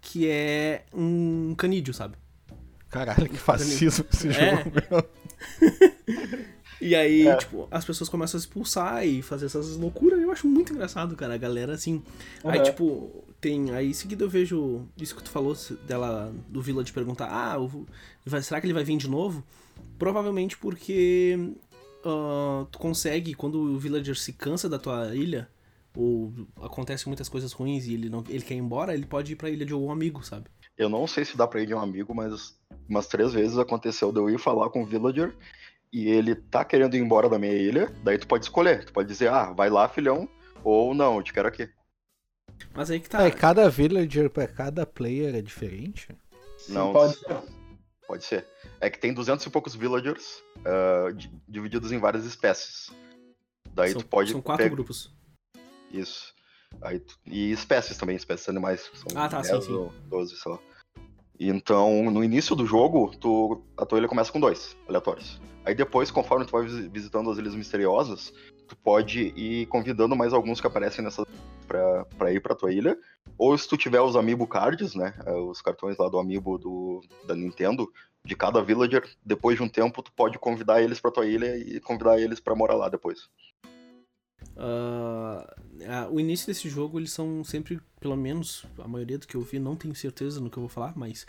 que 0.00 0.28
é 0.28 0.84
um 0.92 1.54
canídeo, 1.56 1.94
sabe? 1.94 2.16
Caralho, 2.90 3.28
que 3.28 3.36
fascismo 3.38 4.04
esse 4.12 4.28
É. 4.28 4.56
jogo, 4.56 4.72
meu. 4.90 5.08
E 6.80 6.94
aí, 6.94 7.26
É. 7.26 7.36
tipo, 7.36 7.66
as 7.70 7.84
pessoas 7.84 8.08
começam 8.10 8.36
a 8.38 8.40
expulsar 8.40 9.06
e 9.06 9.22
fazer 9.22 9.46
essas 9.46 9.76
loucuras. 9.76 10.20
Eu 10.20 10.30
acho 10.30 10.46
muito 10.46 10.72
engraçado, 10.72 11.16
cara. 11.16 11.34
A 11.34 11.38
galera, 11.38 11.72
assim. 11.74 12.02
Aí, 12.44 12.58
Uhum. 12.58 12.64
tipo, 12.64 13.24
tem. 13.40 13.70
Aí 13.72 13.90
em 13.90 13.92
seguida 13.94 14.24
eu 14.24 14.28
vejo 14.28 14.86
isso 15.00 15.16
que 15.16 15.22
tu 15.22 15.30
falou 15.30 15.56
dela, 15.86 16.32
do 16.48 16.60
Vila 16.60 16.84
de 16.84 16.92
perguntar: 16.92 17.28
ah, 17.30 17.58
o- 17.60 17.86
vai- 18.24 18.42
será 18.42 18.60
que 18.60 18.66
ele 18.66 18.74
vai 18.74 18.84
vir 18.84 18.96
de 18.98 19.08
novo? 19.08 19.42
Provavelmente 19.98 20.56
porque 20.58 21.52
ah, 22.04 22.66
tu 22.70 22.78
consegue, 22.78 23.34
quando 23.34 23.56
o 23.58 23.78
villager 23.78 24.16
se 24.16 24.32
cansa 24.32 24.68
da 24.68 24.78
tua 24.78 25.14
ilha, 25.16 25.48
ou 25.96 26.32
acontecem 26.62 27.08
muitas 27.08 27.28
coisas 27.28 27.52
ruins 27.52 27.86
e 27.86 27.94
ele, 27.94 28.08
não, 28.10 28.22
ele 28.28 28.42
quer 28.44 28.54
ir 28.54 28.58
embora, 28.58 28.94
ele 28.94 29.06
pode 29.06 29.32
ir 29.32 29.36
pra 29.36 29.48
ilha 29.50 29.64
de 29.66 29.72
algum 29.72 29.90
amigo, 29.90 30.24
sabe? 30.24 30.44
Eu 30.76 30.88
não 30.90 31.06
sei 31.06 31.24
se 31.24 31.36
dá 31.38 31.46
pra 31.46 31.60
ir 31.62 31.66
de 31.66 31.74
um 31.74 31.80
amigo, 31.80 32.14
mas 32.14 32.54
umas 32.88 33.06
três 33.06 33.32
vezes 33.32 33.56
aconteceu 33.58 34.12
de 34.12 34.18
eu 34.20 34.28
ir 34.28 34.38
falar 34.38 34.68
com 34.70 34.82
o 34.82 34.86
villager 34.86 35.34
e 35.98 36.08
ele 36.08 36.34
tá 36.34 36.64
querendo 36.64 36.94
ir 36.96 37.00
embora 37.00 37.28
da 37.28 37.38
minha 37.38 37.54
ilha, 37.54 37.90
daí 38.02 38.18
tu 38.18 38.26
pode 38.26 38.44
escolher. 38.44 38.84
Tu 38.84 38.92
pode 38.92 39.08
dizer, 39.08 39.28
ah, 39.30 39.52
vai 39.52 39.70
lá, 39.70 39.88
filhão, 39.88 40.28
ou 40.62 40.94
não, 40.94 41.16
eu 41.16 41.22
te 41.22 41.32
quero 41.32 41.48
aqui. 41.48 41.68
Mas 42.74 42.90
aí 42.90 43.00
que 43.00 43.08
tá. 43.08 43.26
E 43.26 43.32
cada 43.32 43.68
villager 43.70 44.28
pra 44.30 44.46
cada 44.46 44.84
player 44.86 45.34
é 45.34 45.40
diferente? 45.42 46.08
Não, 46.68 46.92
Pode 46.92 47.16
ser. 47.16 47.42
Pode 48.06 48.24
ser. 48.24 48.46
É 48.80 48.88
que 48.88 48.98
tem 49.00 49.12
200 49.12 49.44
e 49.46 49.50
poucos 49.50 49.74
villagers 49.74 50.42
di- 51.16 51.30
divididos 51.48 51.90
em 51.92 51.98
várias 51.98 52.24
espécies. 52.24 52.90
Daí 53.72 53.90
são, 53.92 54.00
tu 54.00 54.06
pode. 54.06 54.30
são 54.32 54.40
quatro 54.40 54.68
grupos. 54.70 55.12
Isso. 55.90 56.32
Aí 56.82 57.00
tu- 57.00 57.18
E 57.26 57.50
espécies 57.50 57.96
também, 57.96 58.16
espécies 58.16 58.48
animais. 58.48 58.90
São 58.94 59.06
Ah, 59.20 59.28
tá, 59.28 59.42
sim, 59.42 59.52
10 59.52 59.64
sim. 59.64 59.72
ou 59.72 59.92
12, 60.08 60.36
sei 60.36 60.52
lá. 60.52 60.58
Então, 61.38 62.10
no 62.10 62.24
início 62.24 62.56
do 62.56 62.66
jogo, 62.66 63.14
tu, 63.20 63.62
a 63.76 63.84
tua 63.84 63.98
ilha 63.98 64.08
começa 64.08 64.32
com 64.32 64.40
dois 64.40 64.76
aleatórios. 64.88 65.40
Aí 65.64 65.74
depois, 65.74 66.10
conforme 66.10 66.44
tu 66.46 66.52
vai 66.52 66.62
visi- 66.64 66.88
visitando 66.88 67.30
as 67.30 67.38
ilhas 67.38 67.54
misteriosas, 67.54 68.32
tu 68.68 68.76
pode 68.76 69.32
ir 69.36 69.66
convidando 69.66 70.16
mais 70.16 70.32
alguns 70.32 70.60
que 70.60 70.66
aparecem 70.66 71.04
nessa 71.04 71.26
pra, 71.66 72.04
pra 72.16 72.32
ir 72.32 72.40
pra 72.40 72.54
tua 72.54 72.72
ilha. 72.72 72.96
Ou 73.36 73.56
se 73.58 73.68
tu 73.68 73.76
tiver 73.76 74.00
os 74.00 74.16
Amiibo 74.16 74.46
Cards, 74.46 74.94
né? 74.94 75.12
eh, 75.26 75.32
Os 75.32 75.60
cartões 75.60 75.98
lá 75.98 76.08
do 76.08 76.18
Amiibo 76.18 76.56
do, 76.56 77.02
da 77.26 77.34
Nintendo, 77.34 77.90
de 78.24 78.34
cada 78.34 78.62
villager, 78.62 79.04
depois 79.24 79.56
de 79.56 79.62
um 79.62 79.68
tempo, 79.68 80.02
tu 80.02 80.12
pode 80.12 80.38
convidar 80.38 80.80
eles 80.82 81.00
pra 81.00 81.10
tua 81.10 81.26
ilha 81.26 81.56
e 81.56 81.80
convidar 81.80 82.18
eles 82.18 82.40
pra 82.40 82.54
morar 82.54 82.74
lá 82.76 82.88
depois. 82.88 83.28
Ah, 84.56 85.54
ah, 85.88 86.08
o 86.10 86.18
início 86.18 86.46
desse 86.46 86.68
jogo, 86.68 86.98
eles 86.98 87.12
são 87.12 87.44
sempre, 87.44 87.78
pelo 88.00 88.16
menos, 88.16 88.64
a 88.78 88.88
maioria 88.88 89.18
do 89.18 89.26
que 89.26 89.36
eu 89.36 89.42
vi, 89.42 89.58
não 89.58 89.76
tenho 89.76 89.94
certeza 89.94 90.40
no 90.40 90.50
que 90.50 90.56
eu 90.56 90.62
vou 90.62 90.70
falar, 90.70 90.94
mas 90.96 91.26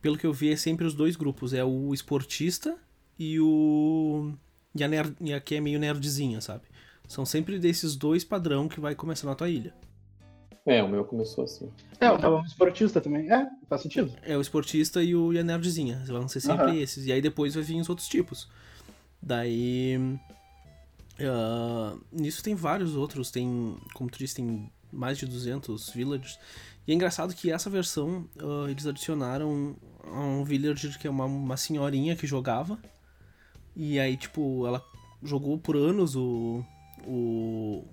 pelo 0.00 0.16
que 0.16 0.26
eu 0.26 0.32
vi 0.32 0.50
é 0.52 0.56
sempre 0.56 0.86
os 0.86 0.94
dois 0.94 1.16
grupos, 1.16 1.52
é 1.52 1.64
o 1.64 1.92
esportista 1.92 2.76
e 3.18 3.38
o 3.40 4.32
e 4.74 4.82
a, 4.82 4.88
nerd, 4.88 5.14
e 5.20 5.32
a 5.32 5.40
que 5.40 5.54
é 5.54 5.60
meio 5.60 5.78
nerdzinha, 5.78 6.40
sabe? 6.40 6.62
São 7.06 7.24
sempre 7.24 7.58
desses 7.58 7.94
dois 7.94 8.24
padrão 8.24 8.68
que 8.68 8.80
vai 8.80 8.94
começar 8.94 9.26
na 9.26 9.34
tua 9.34 9.48
ilha. 9.48 9.74
É, 10.66 10.82
o 10.82 10.88
meu 10.88 11.04
começou 11.04 11.44
assim. 11.44 11.70
É, 12.00 12.08
eu 12.08 12.18
tava 12.18 12.36
um 12.36 12.44
esportista 12.44 12.98
também. 13.00 13.30
É, 13.30 13.46
faz 13.68 13.82
sentido. 13.82 14.10
É 14.22 14.36
o 14.36 14.40
esportista 14.40 15.02
e, 15.02 15.14
o, 15.14 15.32
e 15.32 15.38
a 15.38 15.44
nerdzinha, 15.44 16.02
vão 16.06 16.26
ser 16.26 16.40
sempre 16.40 16.64
Aham. 16.64 16.76
esses. 16.76 17.06
E 17.06 17.12
aí 17.12 17.20
depois 17.20 17.54
vai 17.54 17.62
vir 17.62 17.80
os 17.80 17.88
outros 17.88 18.08
tipos. 18.08 18.48
Daí. 19.22 20.18
Ah, 21.20 21.96
nisso 22.12 22.42
tem 22.42 22.54
vários 22.54 22.96
outros, 22.96 23.30
tem, 23.30 23.76
como 23.94 24.10
tu 24.10 24.18
disse, 24.18 24.36
tem 24.36 24.70
mais 24.92 25.18
de 25.18 25.26
200 25.26 25.90
villagers. 25.90 26.38
E 26.86 26.92
é 26.92 26.94
engraçado 26.94 27.34
que 27.34 27.50
essa 27.50 27.70
versão 27.70 28.28
ah, 28.38 28.70
eles 28.70 28.86
adicionaram 28.86 29.76
um 30.12 30.44
villager 30.44 30.98
que 30.98 31.06
é 31.06 31.10
uma, 31.10 31.24
uma 31.24 31.56
senhorinha 31.56 32.16
que 32.16 32.26
jogava. 32.26 32.78
E 33.76 33.98
aí, 33.98 34.16
tipo, 34.16 34.66
ela 34.66 34.84
jogou 35.22 35.58
por 35.58 35.76
anos 35.76 36.14
o. 36.14 36.64
o. 37.06 37.84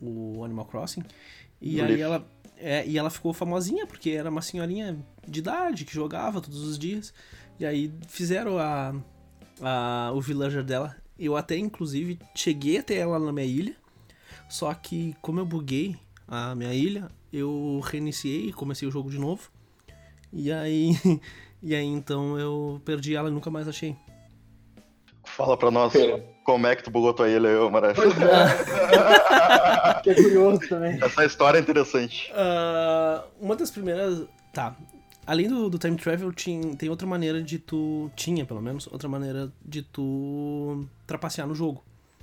o 0.00 0.44
Animal 0.44 0.64
Crossing. 0.66 1.02
E 1.60 1.80
aí 1.80 2.00
ela. 2.00 2.26
É, 2.58 2.86
e 2.86 2.96
ela 2.96 3.10
ficou 3.10 3.34
famosinha, 3.34 3.86
porque 3.86 4.10
era 4.10 4.30
uma 4.30 4.40
senhorinha 4.40 4.98
de 5.28 5.40
idade 5.40 5.84
que 5.84 5.92
jogava 5.92 6.40
todos 6.40 6.62
os 6.62 6.78
dias. 6.78 7.12
E 7.60 7.66
aí 7.66 7.92
fizeram 8.08 8.58
a, 8.58 8.94
a, 9.60 10.12
o 10.14 10.20
villager 10.22 10.64
dela. 10.64 10.96
Eu 11.18 11.36
até, 11.36 11.56
inclusive, 11.56 12.18
cheguei 12.34 12.78
até 12.78 12.96
ela 12.96 13.18
na 13.18 13.32
minha 13.32 13.46
ilha. 13.46 13.76
Só 14.48 14.72
que, 14.74 15.14
como 15.20 15.40
eu 15.40 15.46
buguei 15.46 15.96
a 16.28 16.54
minha 16.54 16.72
ilha, 16.74 17.08
eu 17.32 17.80
reiniciei 17.84 18.48
e 18.48 18.52
comecei 18.52 18.86
o 18.86 18.90
jogo 18.90 19.10
de 19.10 19.18
novo. 19.18 19.50
E 20.32 20.52
aí. 20.52 20.92
E 21.62 21.74
aí 21.74 21.86
então 21.86 22.38
eu 22.38 22.80
perdi 22.84 23.16
ela 23.16 23.28
e 23.28 23.32
nunca 23.32 23.50
mais 23.50 23.66
achei. 23.66 23.96
Fala 25.24 25.56
pra 25.56 25.70
nós 25.70 25.92
Pera. 25.92 26.22
como 26.44 26.66
é 26.66 26.76
que 26.76 26.84
tu 26.84 26.90
bugou 26.90 27.12
tua 27.12 27.28
ilha, 27.28 27.48
eu, 27.48 27.68
Maravilha. 27.70 28.06
Pois 28.06 28.16
é. 28.22 29.94
Fiquei 30.04 30.14
curioso 30.22 30.60
também. 30.68 31.02
Essa 31.02 31.24
história 31.24 31.58
é 31.58 31.60
interessante. 31.60 32.30
Ah, 32.36 33.24
uma 33.40 33.56
das 33.56 33.70
primeiras. 33.70 34.28
Tá. 34.52 34.76
Além 35.26 35.48
do, 35.48 35.68
do 35.68 35.78
time 35.78 35.96
travel, 35.96 36.32
tinha, 36.32 36.76
tem 36.76 36.88
outra 36.88 37.06
maneira 37.06 37.42
de 37.42 37.58
tu. 37.58 38.10
Tinha, 38.14 38.44
pelo 38.46 38.62
menos, 38.62 38.86
outra 38.86 39.08
maneira 39.08 39.52
de 39.64 39.82
tu 39.82 40.86
trapacear 41.06 41.48
no 41.48 41.54
jogo. 41.54 41.82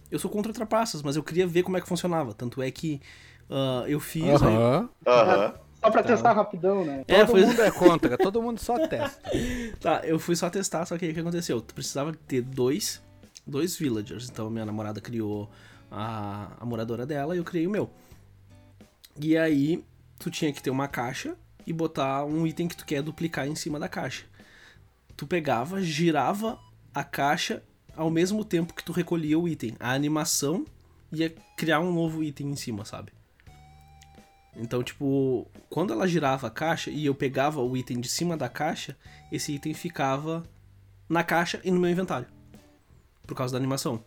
Eu 0.10 0.18
sou 0.20 0.32
contra 0.32 0.54
trapaças, 0.54 1.02
mas 1.02 1.16
eu 1.16 1.24
queria 1.24 1.46
ver 1.46 1.63
como 1.63 1.76
é 1.76 1.82
que 1.82 1.88
funcionava. 1.88 2.34
Tanto 2.34 2.62
é 2.62 2.72
que 2.72 3.02
ah, 3.50 3.84
eu 3.88 4.00
fiz. 4.00 4.24
aí- 4.42 4.56
Aham. 4.56 4.89
Aham. 5.06 5.54
Só 5.84 5.92
pra 5.92 6.02
testar 6.02 6.32
rapidão, 6.32 6.86
né? 6.86 7.04
É, 7.10 7.26
Todo 7.26 7.32
foi. 7.32 7.42
mundo 7.46 7.62
é 7.62 7.70
contra, 7.70 8.18
todo 8.18 8.42
mundo 8.42 8.58
só 8.58 8.88
testa. 8.88 9.22
Tá, 9.82 10.00
eu 10.06 10.18
fui 10.18 10.34
só 10.34 10.50
testar, 10.50 10.86
só 10.86 10.98
que 10.98 11.04
aí 11.04 11.12
o 11.12 11.13
que 11.13 11.20
aconteceu? 11.20 11.60
Tu 11.60 11.74
precisava 11.74 12.13
ter 12.26 12.42
dois, 12.42 13.04
dois 13.46 13.76
villagers. 13.78 14.30
Então 14.30 14.50
minha 14.50 14.66
namorada 14.66 15.02
criou 15.02 15.50
a, 15.92 16.54
a 16.58 16.66
moradora 16.66 17.06
dela 17.06 17.36
e 17.36 17.39
eu 17.39 17.44
criei 17.44 17.68
o 17.68 17.70
meu. 17.70 17.89
E 19.20 19.38
aí 19.38 19.84
tu 20.18 20.32
tinha 20.32 20.54
que 20.54 20.63
ter 20.63 20.70
uma 20.70 20.88
caixa 20.88 21.36
e 21.66 21.74
botar 21.74 22.26
um 22.26 22.45
item 22.45 22.68
que 22.68 22.78
tu 22.78 22.86
quer 22.86 23.01
duplicar 23.01 23.47
em 23.47 23.55
cima 23.55 23.80
da 23.80 23.88
caixa. 23.88 24.26
Tu 25.16 25.28
pegava, 25.28 25.82
girava 25.82 26.59
a 26.93 27.03
caixa 27.03 27.64
ao 27.95 28.09
mesmo 28.09 28.43
tempo 28.43 28.74
que 28.74 28.84
tu 28.84 28.91
recolhia 28.91 29.38
o 29.38 29.47
item. 29.47 29.76
A 29.80 29.91
animação 29.93 30.66
ia 31.11 31.30
criar 31.55 31.80
um 31.80 31.93
novo 31.93 32.24
item 32.24 32.51
em 32.51 32.55
cima, 32.55 32.84
sabe? 32.84 33.11
Então, 34.55 34.84
tipo, 34.84 35.47
quando 35.70 35.93
ela 35.93 36.07
girava 36.07 36.47
a 36.47 36.51
caixa 36.51 36.91
e 36.91 37.05
eu 37.05 37.16
pegava 37.16 37.61
o 37.61 37.76
item 37.76 37.99
de 37.99 38.07
cima 38.07 38.38
da 38.38 38.47
caixa, 38.47 38.95
esse 39.32 39.53
item 39.53 39.74
ficava 39.74 40.43
na 41.09 41.24
caixa 41.24 41.59
e 41.64 41.72
no 41.72 41.80
meu 41.80 41.89
inventário. 41.89 42.28
Por 43.26 43.36
causa 43.36 43.53
da 43.53 43.57
animação. 43.57 44.03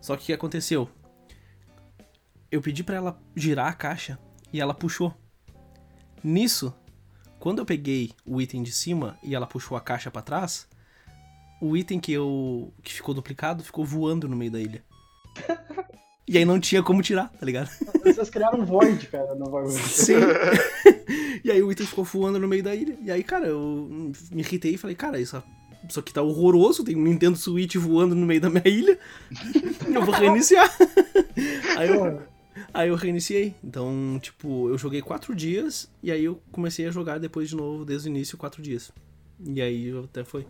Só 0.00 0.16
que 0.16 0.22
o 0.22 0.26
que 0.26 0.32
aconteceu? 0.32 0.88
Eu 2.50 2.60
pedi 2.60 2.82
pra 2.82 2.96
ela 2.96 3.22
girar 3.34 3.68
a 3.68 3.72
caixa 3.72 4.18
e 4.52 4.60
ela 4.60 4.74
puxou. 4.74 5.14
Nisso, 6.22 6.74
quando 7.40 7.58
eu 7.58 7.64
peguei 7.64 8.12
o 8.24 8.40
item 8.40 8.62
de 8.62 8.70
cima 8.70 9.18
e 9.22 9.34
ela 9.34 9.46
puxou 9.46 9.76
a 9.76 9.80
caixa 9.80 10.10
pra 10.10 10.20
trás, 10.20 10.68
o 11.60 11.74
item 11.74 11.98
que 11.98 12.12
eu 12.12 12.72
que 12.82 12.92
ficou 12.92 13.14
duplicado 13.14 13.64
ficou 13.64 13.84
voando 13.84 14.28
no 14.28 14.36
meio 14.36 14.52
da 14.52 14.60
ilha. 14.60 14.84
E 16.28 16.38
aí 16.38 16.44
não 16.44 16.60
tinha 16.60 16.82
como 16.82 17.02
tirar, 17.02 17.28
tá 17.28 17.44
ligado? 17.44 17.68
Vocês 18.04 18.30
criaram 18.30 18.60
um 18.60 18.64
void, 18.64 19.04
cara, 19.08 19.34
no 19.34 19.50
bagulho. 19.50 19.72
Sim. 19.72 20.14
e 21.42 21.50
aí 21.50 21.60
o 21.60 21.72
item 21.72 21.86
ficou 21.86 22.04
voando 22.04 22.38
no 22.38 22.46
meio 22.46 22.62
da 22.62 22.72
ilha. 22.72 22.96
E 23.02 23.10
aí, 23.10 23.24
cara, 23.24 23.46
eu 23.48 24.12
me 24.30 24.40
irritei 24.42 24.74
e 24.74 24.78
falei, 24.78 24.94
cara, 24.94 25.18
isso, 25.18 25.42
isso 25.88 25.98
aqui 25.98 26.12
tá 26.12 26.22
horroroso, 26.22 26.84
tem 26.84 26.94
um 26.94 27.02
Nintendo 27.02 27.36
Switch 27.36 27.74
voando 27.76 28.14
no 28.14 28.26
meio 28.26 28.40
da 28.40 28.50
minha 28.50 28.68
ilha. 28.68 28.98
Eu 29.92 30.04
vou 30.04 30.14
reiniciar. 30.14 30.70
aí 31.76 31.88
eu, 31.88 32.22
aí 32.72 32.88
eu 32.88 32.94
reiniciei. 32.94 33.54
Então, 33.62 34.18
tipo, 34.20 34.68
eu 34.68 34.78
joguei 34.78 35.02
quatro 35.02 35.34
dias 35.34 35.90
e 36.02 36.10
aí 36.10 36.24
eu 36.24 36.40
comecei 36.52 36.86
a 36.86 36.90
jogar 36.90 37.18
depois 37.18 37.48
de 37.48 37.56
novo, 37.56 37.84
desde 37.84 38.08
o 38.08 38.10
início, 38.10 38.38
quatro 38.38 38.62
dias. 38.62 38.92
E 39.44 39.60
aí 39.60 39.92
até 40.04 40.24
foi. 40.24 40.46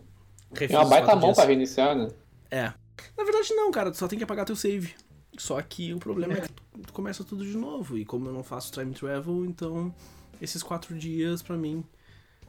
É 0.59 0.77
uma 0.77 0.85
baita 0.85 1.15
mão 1.15 1.33
pra 1.33 1.45
reiniciar, 1.45 1.97
né? 1.97 2.09
É. 2.51 2.73
Na 3.17 3.25
verdade 3.25 3.55
não, 3.55 3.71
cara, 3.71 3.91
tu 3.91 3.97
só 3.97 4.09
tem 4.09 4.19
que 4.19 4.25
apagar 4.25 4.45
teu 4.45 4.57
save. 4.57 4.95
Só 5.39 5.61
que 5.63 5.95
o 5.95 5.99
problema 5.99 6.35
é 6.35 6.41
que 6.41 6.49
tu 6.87 6.93
começa 6.93 7.25
tudo 7.25 7.45
de 7.45 7.57
novo. 7.57 7.97
E 7.97 8.05
como 8.05 8.29
eu 8.29 8.33
não 8.33 8.43
faço 8.43 8.73
time 8.73 8.93
travel, 8.93 9.45
então 9.45 9.95
esses 10.41 10.63
quatro 10.63 10.95
dias 10.99 11.43
pra 11.43 11.57
mim 11.57 11.85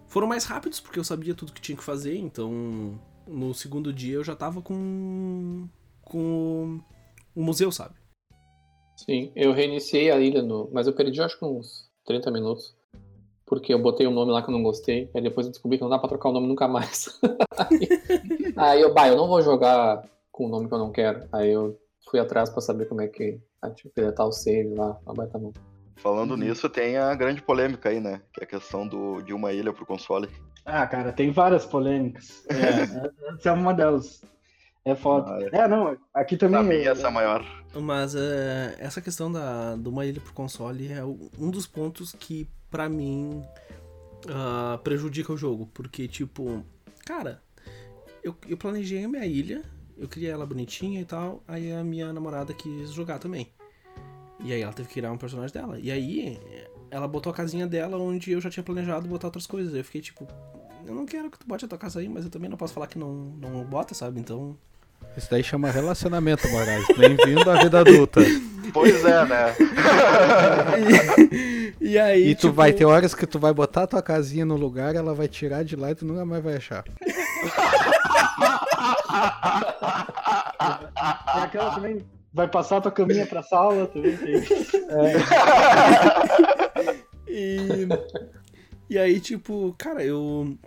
foram 0.07 0.27
mais 0.27 0.45
rápidos, 0.45 0.79
porque 0.79 0.99
eu 0.99 1.03
sabia 1.03 1.35
tudo 1.35 1.53
que 1.53 1.61
tinha 1.61 1.77
que 1.77 1.83
fazer. 1.83 2.17
Então 2.17 2.99
no 3.27 3.53
segundo 3.53 3.93
dia 3.93 4.15
eu 4.15 4.23
já 4.23 4.35
tava 4.35 4.61
com. 4.61 5.67
com 6.01 6.79
o 7.35 7.43
museu, 7.43 7.71
sabe? 7.71 8.00
Sim, 9.05 9.31
eu 9.35 9.51
reiniciei 9.51 10.11
a 10.11 10.19
ilha, 10.19 10.41
no... 10.41 10.69
mas 10.71 10.87
eu 10.87 10.93
perdi 10.93 11.21
acho 11.21 11.37
que 11.37 11.45
uns 11.45 11.89
30 12.05 12.31
minutos. 12.31 12.75
Porque 13.45 13.73
eu 13.73 13.79
botei 13.79 14.07
um 14.07 14.13
nome 14.13 14.31
lá 14.31 14.41
que 14.41 14.49
eu 14.49 14.53
não 14.53 14.63
gostei. 14.63 15.09
Aí 15.13 15.21
depois 15.21 15.45
eu 15.45 15.51
descobri 15.51 15.77
que 15.77 15.83
não 15.83 15.89
dá 15.89 15.99
pra 15.99 16.07
trocar 16.07 16.29
o 16.29 16.33
nome 16.33 16.47
nunca 16.47 16.67
mais. 16.67 17.19
aí, 17.57 18.53
aí 18.55 18.81
eu, 18.81 18.93
bah, 18.93 19.09
eu 19.09 19.17
não 19.17 19.27
vou 19.27 19.41
jogar 19.41 20.03
com 20.31 20.45
o 20.45 20.49
nome 20.49 20.69
que 20.69 20.73
eu 20.73 20.77
não 20.77 20.91
quero. 20.91 21.27
Aí 21.33 21.51
eu 21.51 21.77
fui 22.09 22.19
atrás 22.19 22.49
pra 22.49 22.61
saber 22.61 22.85
como 22.85 23.01
é 23.01 23.07
que 23.07 23.39
deletar 23.95 24.27
o 24.27 24.31
save 24.31 24.73
lá, 24.73 24.97
a 25.05 25.13
baita 25.13 25.37
mão. 25.37 25.51
Falando 25.97 26.35
nisso, 26.37 26.69
tem 26.69 26.97
a 26.97 27.13
grande 27.13 27.41
polêmica 27.41 27.89
aí, 27.89 27.99
né? 27.99 28.21
Que 28.33 28.41
é 28.41 28.43
a 28.43 28.47
questão 28.47 28.87
do, 28.87 29.21
de 29.21 29.33
uma 29.33 29.51
ilha 29.51 29.73
pro 29.73 29.85
console. 29.85 30.29
Ah, 30.65 30.87
cara, 30.87 31.11
tem 31.11 31.31
várias 31.31 31.65
polêmicas. 31.65 32.43
É, 32.49 33.33
essa 33.35 33.49
é 33.49 33.51
uma 33.51 33.73
delas. 33.73 34.21
É 34.83 34.95
foda. 34.95 35.49
Ah, 35.53 35.57
é. 35.57 35.67
não, 35.67 35.95
aqui 36.13 36.35
também. 36.37 36.59
Pra 36.59 36.69
mim, 36.69 36.81
é- 36.81 36.87
essa 36.87 37.03
é 37.03 37.07
a 37.07 37.11
maior. 37.11 37.45
Mas 37.73 38.15
é, 38.15 38.75
essa 38.79 38.99
questão 39.01 39.31
da, 39.31 39.75
de 39.75 39.87
uma 39.87 40.05
ilha 40.05 40.19
pro 40.19 40.33
console 40.33 40.91
é 40.91 41.03
um 41.05 41.49
dos 41.51 41.67
pontos 41.67 42.13
que, 42.13 42.49
pra 42.69 42.89
mim, 42.89 43.43
ah, 44.29 44.79
prejudica 44.83 45.31
o 45.31 45.37
jogo. 45.37 45.67
Porque, 45.73 46.07
tipo, 46.07 46.65
cara, 47.05 47.41
eu, 48.23 48.35
eu 48.47 48.57
planejei 48.57 49.03
a 49.03 49.07
minha 49.07 49.25
ilha, 49.25 49.63
eu 49.97 50.07
criei 50.07 50.31
ela 50.31 50.45
bonitinha 50.45 50.99
e 50.99 51.05
tal, 51.05 51.43
aí 51.47 51.71
a 51.71 51.83
minha 51.83 52.11
namorada 52.11 52.53
quis 52.53 52.91
jogar 52.91 53.19
também. 53.19 53.47
E 54.43 54.51
aí 54.51 54.61
ela 54.61 54.73
teve 54.73 54.87
que 54.87 54.95
criar 54.95 55.11
um 55.11 55.17
personagem 55.17 55.53
dela. 55.53 55.79
E 55.79 55.91
aí 55.91 56.39
ela 56.89 57.07
botou 57.07 57.31
a 57.31 57.35
casinha 57.35 57.67
dela 57.67 57.97
onde 57.99 58.31
eu 58.31 58.41
já 58.41 58.49
tinha 58.49 58.63
planejado 58.63 59.07
botar 59.07 59.27
outras 59.27 59.45
coisas. 59.45 59.73
Eu 59.75 59.83
fiquei 59.83 60.01
tipo, 60.01 60.27
eu 60.85 60.95
não 60.95 61.05
quero 61.05 61.29
que 61.29 61.37
tu 61.37 61.47
bote 61.47 61.63
a 61.63 61.67
tua 61.67 61.77
casa 61.77 61.99
aí, 61.99 62.09
mas 62.09 62.25
eu 62.25 62.31
também 62.31 62.49
não 62.49 62.57
posso 62.57 62.73
falar 62.73 62.87
que 62.87 62.97
não, 62.97 63.13
não 63.13 63.63
bota, 63.63 63.93
sabe? 63.93 64.19
Então. 64.19 64.57
Isso 65.15 65.29
daí 65.29 65.43
chama 65.43 65.69
relacionamento, 65.69 66.47
Moraes. 66.49 66.85
Bem-vindo 66.97 67.49
à 67.49 67.63
vida 67.63 67.79
adulta. 67.79 68.21
Pois 68.73 69.03
é, 69.03 69.25
né? 69.25 69.55
E, 71.81 71.97
aí. 71.97 72.29
E 72.29 72.35
tu 72.35 72.41
tipo, 72.41 72.53
vai 72.53 72.71
ter 72.71 72.85
horas 72.85 73.15
que 73.15 73.25
tu 73.25 73.39
vai 73.39 73.51
botar 73.51 73.87
tua 73.87 74.03
casinha 74.03 74.45
no 74.45 74.55
lugar, 74.55 74.95
ela 74.95 75.15
vai 75.15 75.27
tirar 75.27 75.63
de 75.63 75.75
lá 75.75 75.89
e 75.89 75.95
tu 75.95 76.05
nunca 76.05 76.23
mais 76.23 76.43
vai 76.43 76.55
achar. 76.55 76.83
Tem 76.83 77.13
aquela 81.43 81.73
também. 81.73 82.05
Vai 82.33 82.47
passar 82.47 82.77
a 82.77 82.81
tua 82.81 82.91
caminha 82.91 83.25
pra 83.25 83.41
sala 83.41 83.87
também. 83.87 84.15
Tem. 84.21 84.35
E, 87.27 87.87
e 88.89 88.97
aí, 88.97 89.19
tipo, 89.19 89.75
cara, 89.77 90.03
eu. 90.03 90.57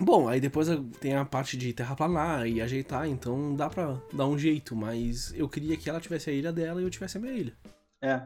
Bom, 0.00 0.28
aí 0.28 0.40
depois 0.40 0.68
tem 1.00 1.14
a 1.14 1.24
parte 1.24 1.56
de 1.56 1.72
terraplanar 1.72 2.46
e 2.46 2.60
ajeitar, 2.60 3.08
então 3.08 3.54
dá 3.54 3.68
pra 3.68 4.00
dar 4.12 4.26
um 4.26 4.38
jeito, 4.38 4.76
mas 4.76 5.34
eu 5.34 5.48
queria 5.48 5.76
que 5.76 5.90
ela 5.90 6.00
tivesse 6.00 6.30
a 6.30 6.32
ilha 6.32 6.52
dela 6.52 6.80
e 6.80 6.84
eu 6.84 6.90
tivesse 6.90 7.18
a 7.18 7.20
minha 7.20 7.32
ilha. 7.32 7.52
É. 8.00 8.22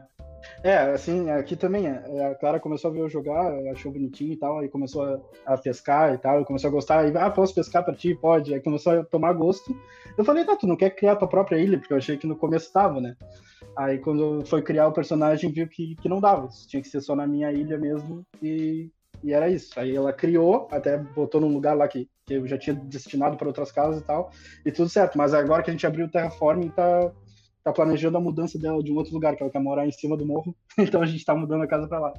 É, 0.61 0.77
assim, 0.91 1.29
aqui 1.29 1.55
também, 1.55 1.87
é, 1.87 2.25
a 2.25 2.35
Clara 2.35 2.59
começou 2.59 2.91
a 2.91 2.93
ver 2.93 2.99
eu 2.99 3.09
jogar, 3.09 3.53
achou 3.71 3.91
bonitinho 3.91 4.33
e 4.33 4.37
tal, 4.37 4.59
aí 4.59 4.67
começou 4.67 5.03
a, 5.03 5.19
a 5.45 5.57
pescar 5.57 6.13
e 6.13 6.17
tal, 6.17 6.41
e 6.41 6.45
começou 6.45 6.67
a 6.67 6.71
gostar, 6.71 6.99
aí, 6.99 7.13
ah, 7.15 7.29
posso 7.29 7.55
pescar 7.55 7.83
pra 7.83 7.95
ti? 7.95 8.13
Pode. 8.13 8.53
Aí 8.53 8.59
começou 8.59 8.99
a 8.99 9.03
tomar 9.05 9.33
gosto. 9.33 9.75
Eu 10.17 10.25
falei, 10.25 10.43
tá, 10.45 10.55
tu 10.55 10.67
não 10.67 10.75
quer 10.75 10.91
criar 10.91 11.15
tua 11.15 11.27
própria 11.27 11.57
ilha? 11.57 11.79
Porque 11.79 11.93
eu 11.93 11.97
achei 11.97 12.17
que 12.17 12.27
no 12.27 12.35
começo 12.35 12.71
tava, 12.71 12.99
né? 12.99 13.15
Aí 13.75 13.97
quando 13.97 14.45
foi 14.45 14.61
criar 14.61 14.87
o 14.87 14.93
personagem, 14.93 15.51
viu 15.51 15.67
que, 15.67 15.95
que 15.95 16.09
não 16.09 16.19
dava, 16.19 16.47
tinha 16.67 16.81
que 16.81 16.87
ser 16.87 17.01
só 17.01 17.15
na 17.15 17.25
minha 17.25 17.51
ilha 17.51 17.77
mesmo, 17.77 18.25
e, 18.41 18.91
e 19.23 19.33
era 19.33 19.49
isso. 19.49 19.79
Aí 19.79 19.95
ela 19.95 20.11
criou, 20.11 20.67
até 20.71 20.97
botou 20.97 21.39
num 21.39 21.53
lugar 21.53 21.75
lá 21.75 21.87
que, 21.87 22.09
que 22.25 22.33
eu 22.33 22.47
já 22.47 22.57
tinha 22.57 22.75
destinado 22.75 23.37
para 23.37 23.47
outras 23.47 23.71
casas 23.71 24.01
e 24.01 24.03
tal, 24.03 24.31
e 24.65 24.71
tudo 24.71 24.89
certo. 24.89 25.17
Mas 25.17 25.33
agora 25.33 25.63
que 25.63 25.69
a 25.69 25.73
gente 25.73 25.87
abriu 25.87 26.05
o 26.05 26.11
Terraforming, 26.11 26.69
tá, 26.69 27.11
tá 27.63 27.71
planejando 27.71 28.17
a 28.17 28.21
mudança 28.21 28.59
dela 28.59 28.83
de 28.83 28.91
um 28.91 28.95
outro 28.95 29.13
lugar, 29.13 29.35
que 29.35 29.43
ela 29.43 29.51
quer 29.51 29.59
morar 29.59 29.87
em 29.87 29.91
cima 29.91 30.17
do 30.17 30.25
morro, 30.25 30.55
então 30.77 31.01
a 31.01 31.05
gente 31.05 31.23
tá 31.23 31.33
mudando 31.33 31.63
a 31.63 31.67
casa 31.67 31.87
para 31.87 31.99
lá. 31.99 32.13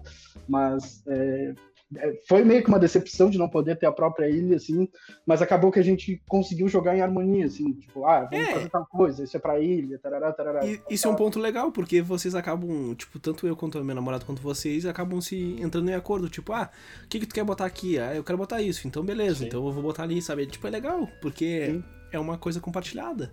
Mas 0.49 1.03
é, 1.07 1.55
foi 2.29 2.43
meio 2.45 2.63
que 2.63 2.69
uma 2.69 2.79
decepção 2.79 3.31
de 3.31 3.39
não 3.39 3.49
poder 3.49 3.77
ter 3.79 3.87
a 3.87 3.93
própria 3.93 4.29
ilha, 4.29 4.57
assim, 4.57 4.89
mas 5.27 5.41
acabou 5.43 5.71
que 5.71 5.79
a 5.79 5.83
gente 5.85 6.21
conseguiu 6.29 6.67
jogar 6.69 6.97
em 6.97 7.01
harmonia, 7.01 7.47
assim, 7.47 7.73
tipo, 7.75 8.05
ah, 8.05 8.29
vamos 8.31 8.49
É. 8.49 8.53
fazer 8.53 8.69
tal 8.71 8.87
coisa, 8.87 9.23
isso 9.25 9.37
é 9.37 9.41
pra 9.41 9.61
ilha, 9.61 9.99
tarará, 9.99 10.33
tarará. 10.33 10.67
E 10.67 10.81
isso 10.91 11.07
é 11.07 11.11
um 11.11 11.15
ponto 11.15 11.39
legal, 11.39 11.71
porque 11.71 12.03
vocês 12.03 12.35
acabam, 12.35 12.95
tipo, 12.95 13.19
tanto 13.19 13.47
eu 13.47 13.55
quanto 13.55 13.79
a 13.79 13.83
minha 13.85 13.95
namorada 13.95 14.25
quanto 14.25 14.43
vocês 14.43 14.87
acabam 14.87 15.21
se 15.21 15.57
entrando 15.61 15.89
em 15.91 15.95
acordo. 15.95 16.29
Tipo, 16.29 16.53
ah, 16.53 16.71
o 17.05 17.09
que, 17.09 17.21
que 17.21 17.27
tu 17.27 17.35
quer 17.35 17.45
botar 17.45 17.67
aqui? 17.67 17.99
Ah, 17.99 18.15
eu 18.15 18.25
quero 18.25 18.39
botar 18.39 18.61
isso. 18.61 18.89
Então, 18.89 19.05
beleza, 19.05 19.41
Sim. 19.41 19.47
então 19.47 19.65
eu 19.65 19.73
vou 19.73 19.83
botar 19.83 20.03
ali, 20.03 20.21
sabe? 20.21 20.47
Tipo, 20.47 20.67
é 20.67 20.71
legal, 20.71 21.09
porque 21.21 21.67
Sim. 21.67 21.85
é 22.13 22.19
uma 22.19 22.37
coisa 22.39 22.61
compartilhada. 22.61 23.33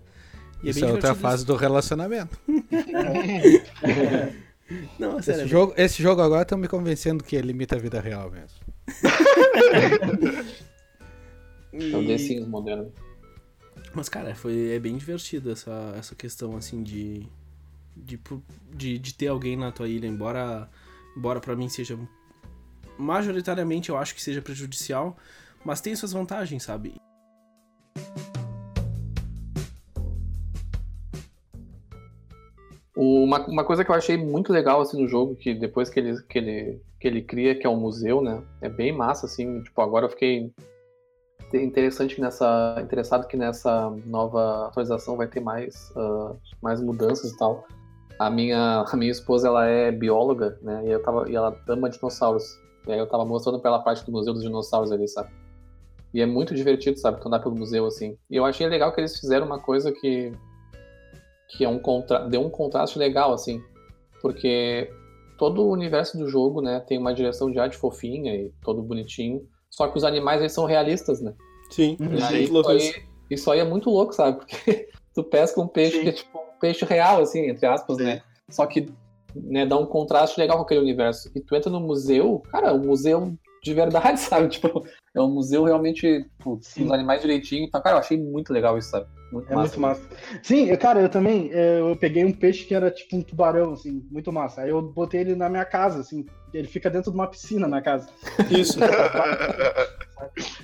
E 0.62 0.70
Isso 0.70 0.78
é 0.78 0.82
é 0.82 0.84
bem 0.86 0.94
outra 0.94 1.14
fase 1.16 1.44
do 1.44 1.56
relacionamento. 1.56 2.38
isso. 2.48 2.62
Não, 4.98 5.22
sério. 5.22 5.40
Esse 5.40 5.42
é 5.42 5.46
jogo, 5.46 5.74
esse 5.76 6.02
jogo 6.02 6.20
agora 6.22 6.42
estão 6.42 6.58
me 6.58 6.68
convencendo 6.68 7.22
que 7.24 7.40
limita 7.40 7.76
a 7.76 7.78
vida 7.78 8.00
real 8.00 8.30
mesmo. 8.30 8.58
bem- 11.72 11.92
É 11.92 11.96
o 11.96 12.02
e- 12.02 12.06
The 12.06 12.18
Sims 12.18 12.46
moderno. 12.46 12.92
Mas, 13.94 14.08
cara, 14.08 14.34
foi, 14.34 14.70
é 14.72 14.78
bem 14.78 14.96
divertido 14.96 15.50
essa, 15.50 15.94
essa 15.98 16.14
questão, 16.14 16.56
assim, 16.56 16.82
de, 16.82 17.26
de, 17.96 18.18
de, 18.74 18.98
de 18.98 19.14
ter 19.14 19.28
alguém 19.28 19.56
na 19.56 19.70
tua 19.70 19.88
ilha, 19.88 20.06
embora, 20.06 20.68
embora 21.16 21.40
pra 21.40 21.54
mim 21.56 21.68
seja... 21.68 21.98
Majoritariamente 22.98 23.88
eu 23.90 23.96
acho 23.96 24.14
que 24.14 24.22
seja 24.22 24.40
prejudicial, 24.42 25.16
mas 25.64 25.80
tem 25.80 25.94
suas 25.96 26.12
vantagens, 26.12 26.62
sabe? 26.62 26.94
Uma, 32.96 33.46
uma 33.46 33.64
coisa 33.64 33.84
que 33.84 33.90
eu 33.90 33.94
achei 33.94 34.18
muito 34.18 34.52
legal 34.52 34.80
assim 34.80 35.00
no 35.00 35.08
jogo, 35.08 35.34
que 35.34 35.54
depois 35.54 35.88
que 35.88 35.98
ele, 35.98 36.22
que 36.24 36.38
ele, 36.38 36.82
que 37.00 37.08
ele 37.08 37.22
cria, 37.22 37.54
que 37.54 37.66
é 37.66 37.70
o 37.70 37.76
museu, 37.76 38.20
né? 38.20 38.42
É 38.60 38.68
bem 38.68 38.92
massa, 38.92 39.26
assim. 39.26 39.62
Tipo, 39.62 39.80
agora 39.80 40.06
eu 40.06 40.10
fiquei 40.10 40.52
interessante 41.54 42.14
que 42.14 42.20
nessa, 42.20 42.76
interessado 42.82 43.26
que 43.26 43.36
nessa 43.36 43.90
nova 44.06 44.66
atualização 44.66 45.16
vai 45.16 45.26
ter 45.26 45.40
mais, 45.40 45.92
ah, 45.96 46.34
mais 46.62 46.80
mudanças 46.80 47.32
e 47.32 47.36
tal. 47.36 47.66
A 48.18 48.30
minha, 48.30 48.84
a 48.86 48.96
minha 48.96 49.10
esposa, 49.10 49.48
ela 49.48 49.66
é 49.66 49.90
bióloga, 49.90 50.58
né? 50.62 50.82
E, 50.86 50.90
eu 50.90 51.02
tava, 51.02 51.28
e 51.28 51.34
ela 51.34 51.58
ama 51.68 51.90
dinossauros. 51.90 52.44
E 52.86 52.92
aí 52.92 52.98
eu 52.98 53.08
tava 53.08 53.24
mostrando 53.24 53.58
pra 53.58 53.70
ela 53.70 53.78
a 53.78 53.82
parte 53.82 54.04
do 54.04 54.12
museu 54.12 54.32
dos 54.32 54.42
dinossauros 54.42 54.92
ali, 54.92 55.08
sabe? 55.08 55.30
E 56.14 56.20
é 56.20 56.26
muito 56.26 56.54
divertido, 56.54 56.98
sabe? 56.98 57.20
Andar 57.24 57.40
pelo 57.40 57.56
museu, 57.56 57.86
assim. 57.86 58.16
E 58.30 58.36
eu 58.36 58.44
achei 58.44 58.66
legal 58.68 58.92
que 58.92 59.00
eles 59.00 59.18
fizeram 59.18 59.46
uma 59.46 59.58
coisa 59.58 59.90
que 59.90 60.32
que 61.56 61.64
é 61.64 61.68
um 61.68 61.78
contra... 61.78 62.20
deu 62.28 62.40
um 62.40 62.50
contraste 62.50 62.98
legal, 62.98 63.32
assim, 63.32 63.62
porque 64.20 64.90
todo 65.38 65.62
o 65.62 65.70
universo 65.70 66.16
do 66.16 66.28
jogo, 66.28 66.60
né, 66.60 66.80
tem 66.80 66.98
uma 66.98 67.14
direção 67.14 67.50
de 67.50 67.58
arte 67.58 67.76
fofinha 67.76 68.34
e 68.34 68.52
todo 68.62 68.82
bonitinho, 68.82 69.46
só 69.70 69.88
que 69.88 69.96
os 69.96 70.04
animais, 70.04 70.40
eles 70.40 70.52
são 70.52 70.66
realistas, 70.66 71.20
né? 71.20 71.34
Sim. 71.70 71.96
E 71.98 72.22
aí, 72.22 72.44
isso, 72.44 72.68
aí, 72.68 72.94
isso 73.30 73.50
aí 73.50 73.60
é 73.60 73.64
muito 73.64 73.88
louco, 73.88 74.12
sabe? 74.12 74.38
Porque 74.38 74.88
tu 75.14 75.24
pesca 75.24 75.60
um 75.60 75.66
peixe 75.66 75.96
Sim. 75.96 76.02
que 76.02 76.08
é 76.08 76.12
tipo 76.12 76.38
um 76.38 76.58
peixe 76.60 76.84
real, 76.84 77.22
assim, 77.22 77.48
entre 77.48 77.66
aspas, 77.66 77.96
né? 77.96 78.22
Só 78.50 78.66
que 78.66 78.92
né, 79.34 79.64
dá 79.64 79.78
um 79.78 79.86
contraste 79.86 80.38
legal 80.38 80.58
com 80.58 80.64
aquele 80.64 80.80
universo. 80.80 81.30
E 81.34 81.40
tu 81.40 81.56
entra 81.56 81.70
no 81.70 81.80
museu, 81.80 82.42
cara, 82.50 82.72
o 82.74 82.78
museu 82.78 83.34
de 83.62 83.72
verdade, 83.74 84.18
sabe? 84.20 84.48
Tipo, 84.48 84.84
é 85.14 85.20
um 85.20 85.28
museu 85.32 85.64
realmente 85.64 86.24
tipo, 86.38 86.58
Sim. 86.62 86.84
os 86.86 86.90
animais 86.92 87.20
direitinho. 87.20 87.64
Então, 87.64 87.80
cara, 87.80 87.96
eu 87.96 88.00
achei 88.00 88.18
muito 88.18 88.52
legal 88.52 88.76
isso, 88.76 88.90
sabe? 88.90 89.06
Muito 89.32 89.50
É 89.50 89.54
massa. 89.54 89.68
muito 89.68 89.80
massa. 89.80 90.02
Sim, 90.42 90.68
eu- 90.68 90.76
cara, 90.78 91.00
eu 91.00 91.08
também, 91.08 91.50
é, 91.52 91.80
eu 91.80 91.96
peguei 91.96 92.24
um 92.24 92.32
peixe 92.32 92.64
que 92.66 92.74
era 92.74 92.90
tipo 92.90 93.16
um 93.16 93.22
tubarão, 93.22 93.72
assim, 93.72 94.02
muito 94.10 94.30
massa. 94.32 94.62
Aí 94.62 94.70
eu 94.70 94.82
botei 94.82 95.20
ele 95.20 95.34
na 95.34 95.48
minha 95.48 95.64
casa, 95.64 96.00
assim, 96.00 96.26
ele 96.52 96.68
fica 96.68 96.90
dentro 96.90 97.10
de 97.10 97.16
uma 97.16 97.26
piscina 97.28 97.66
na 97.66 97.80
casa. 97.80 98.08
Isso. 98.50 98.78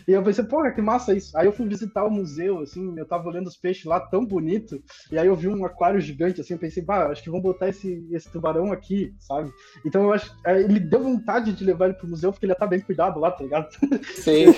E 0.06 0.12
eu 0.12 0.22
pensei, 0.22 0.44
porra, 0.44 0.70
que 0.70 0.80
massa 0.80 1.14
isso. 1.14 1.36
Aí 1.36 1.46
eu 1.46 1.52
fui 1.52 1.66
visitar 1.66 2.04
o 2.04 2.10
museu, 2.10 2.60
assim, 2.60 2.98
eu 2.98 3.06
tava 3.06 3.28
olhando 3.28 3.46
os 3.46 3.56
peixes 3.56 3.84
lá 3.84 4.00
tão 4.00 4.24
bonito, 4.24 4.82
e 5.10 5.18
aí 5.18 5.26
eu 5.26 5.36
vi 5.36 5.48
um 5.48 5.64
aquário 5.64 6.00
gigante, 6.00 6.40
assim, 6.40 6.54
eu 6.54 6.58
pensei, 6.58 6.82
bah, 6.82 7.08
acho 7.08 7.22
que 7.22 7.30
vão 7.30 7.40
botar 7.40 7.68
esse, 7.68 8.06
esse 8.10 8.30
tubarão 8.30 8.72
aqui, 8.72 9.14
sabe? 9.18 9.50
Então 9.84 10.04
eu 10.04 10.12
acho, 10.12 10.34
aí 10.44 10.64
ele 10.64 10.80
deu 10.80 11.00
vontade 11.00 11.52
de 11.52 11.64
levar 11.64 11.86
ele 11.86 11.94
pro 11.94 12.08
museu, 12.08 12.32
porque 12.32 12.46
ele 12.46 12.52
estar 12.52 12.66
bem 12.66 12.80
cuidado 12.80 13.20
lá, 13.20 13.30
tá 13.30 13.44
ligado? 13.44 13.68
Sim, 14.14 14.46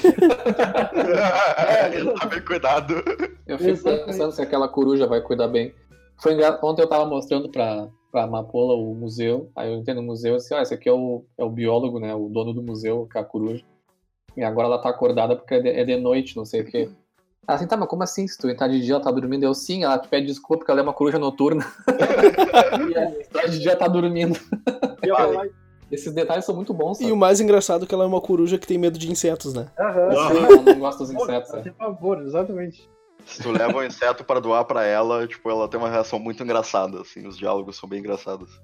é, 1.56 1.96
ele 1.96 2.12
tá 2.12 2.26
bem 2.26 2.42
cuidado. 2.42 2.94
eu 3.46 3.58
fico 3.58 3.70
Exatamente. 3.70 4.06
pensando 4.06 4.32
se 4.32 4.42
aquela 4.42 4.68
coruja 4.68 5.06
vai 5.06 5.20
cuidar 5.20 5.48
bem. 5.48 5.74
Foi 6.22 6.34
engra... 6.34 6.58
Ontem 6.62 6.82
eu 6.82 6.88
tava 6.88 7.06
mostrando 7.06 7.50
pra, 7.50 7.88
pra 8.10 8.24
Amapola 8.24 8.74
o 8.74 8.94
museu, 8.94 9.50
aí 9.56 9.72
eu 9.72 9.78
entrei 9.78 9.94
no 9.94 10.02
museu 10.02 10.34
e 10.34 10.36
disse, 10.36 10.54
ah, 10.54 10.62
esse 10.62 10.74
aqui 10.74 10.88
é 10.88 10.92
o, 10.92 11.24
é 11.38 11.44
o 11.44 11.50
biólogo, 11.50 11.98
né, 11.98 12.14
o 12.14 12.28
dono 12.28 12.52
do 12.52 12.62
museu, 12.62 13.06
que 13.10 13.16
é 13.16 13.20
a 13.20 13.24
coruja. 13.24 13.64
E 14.36 14.42
agora 14.42 14.68
ela 14.68 14.78
tá 14.78 14.88
acordada 14.88 15.36
porque 15.36 15.54
é 15.54 15.60
de, 15.60 15.68
é 15.68 15.84
de 15.84 15.96
noite, 15.96 16.36
não 16.36 16.44
sei 16.44 16.62
o 16.62 16.64
quê. 16.64 16.88
Ela 17.48 17.56
assim, 17.56 17.66
tá, 17.66 17.76
mas 17.76 17.88
como 17.88 18.02
assim? 18.02 18.28
Se 18.28 18.38
tu 18.38 18.48
entrar 18.48 18.68
de 18.68 18.80
dia, 18.80 18.94
ela 18.94 19.02
tá 19.02 19.10
dormindo. 19.10 19.42
Eu 19.44 19.54
sim, 19.54 19.82
ela 19.84 19.98
te 19.98 20.08
pede 20.08 20.26
desculpa 20.26 20.58
porque 20.58 20.70
ela 20.70 20.80
é 20.80 20.82
uma 20.82 20.92
coruja 20.92 21.18
noturna. 21.18 21.66
e 22.88 22.94
ela 23.36 23.48
de 23.48 23.58
dia, 23.58 23.74
tá 23.76 23.88
dormindo. 23.88 24.38
E 25.02 25.94
Esses 25.94 26.12
detalhes 26.12 26.44
são 26.44 26.54
muito 26.54 26.72
bons, 26.72 26.98
E 27.00 27.02
sabe? 27.02 27.12
o 27.12 27.16
mais 27.16 27.40
engraçado 27.40 27.84
é 27.84 27.88
que 27.88 27.94
ela 27.94 28.04
é 28.04 28.06
uma 28.06 28.20
coruja 28.20 28.56
que 28.58 28.66
tem 28.66 28.78
medo 28.78 28.98
de 28.98 29.10
insetos, 29.10 29.52
né? 29.52 29.66
aham, 29.78 30.10
sim. 30.10 30.36
ela 30.44 30.62
não 30.62 30.78
gosta 30.78 31.02
dos 31.02 31.10
insetos. 31.12 31.52
né? 31.52 31.62
tem 31.62 31.72
pavor, 31.72 32.22
exatamente. 32.22 32.88
Se 33.26 33.42
tu 33.42 33.50
leva 33.50 33.76
um 33.78 33.82
inseto 33.84 34.24
pra 34.24 34.38
doar 34.40 34.64
pra 34.64 34.84
ela, 34.84 35.26
tipo, 35.26 35.50
ela 35.50 35.68
tem 35.68 35.78
uma 35.78 35.90
reação 35.90 36.18
muito 36.18 36.42
engraçada, 36.42 37.00
assim, 37.00 37.26
os 37.26 37.36
diálogos 37.36 37.76
são 37.76 37.88
bem 37.88 37.98
engraçados. 37.98 38.60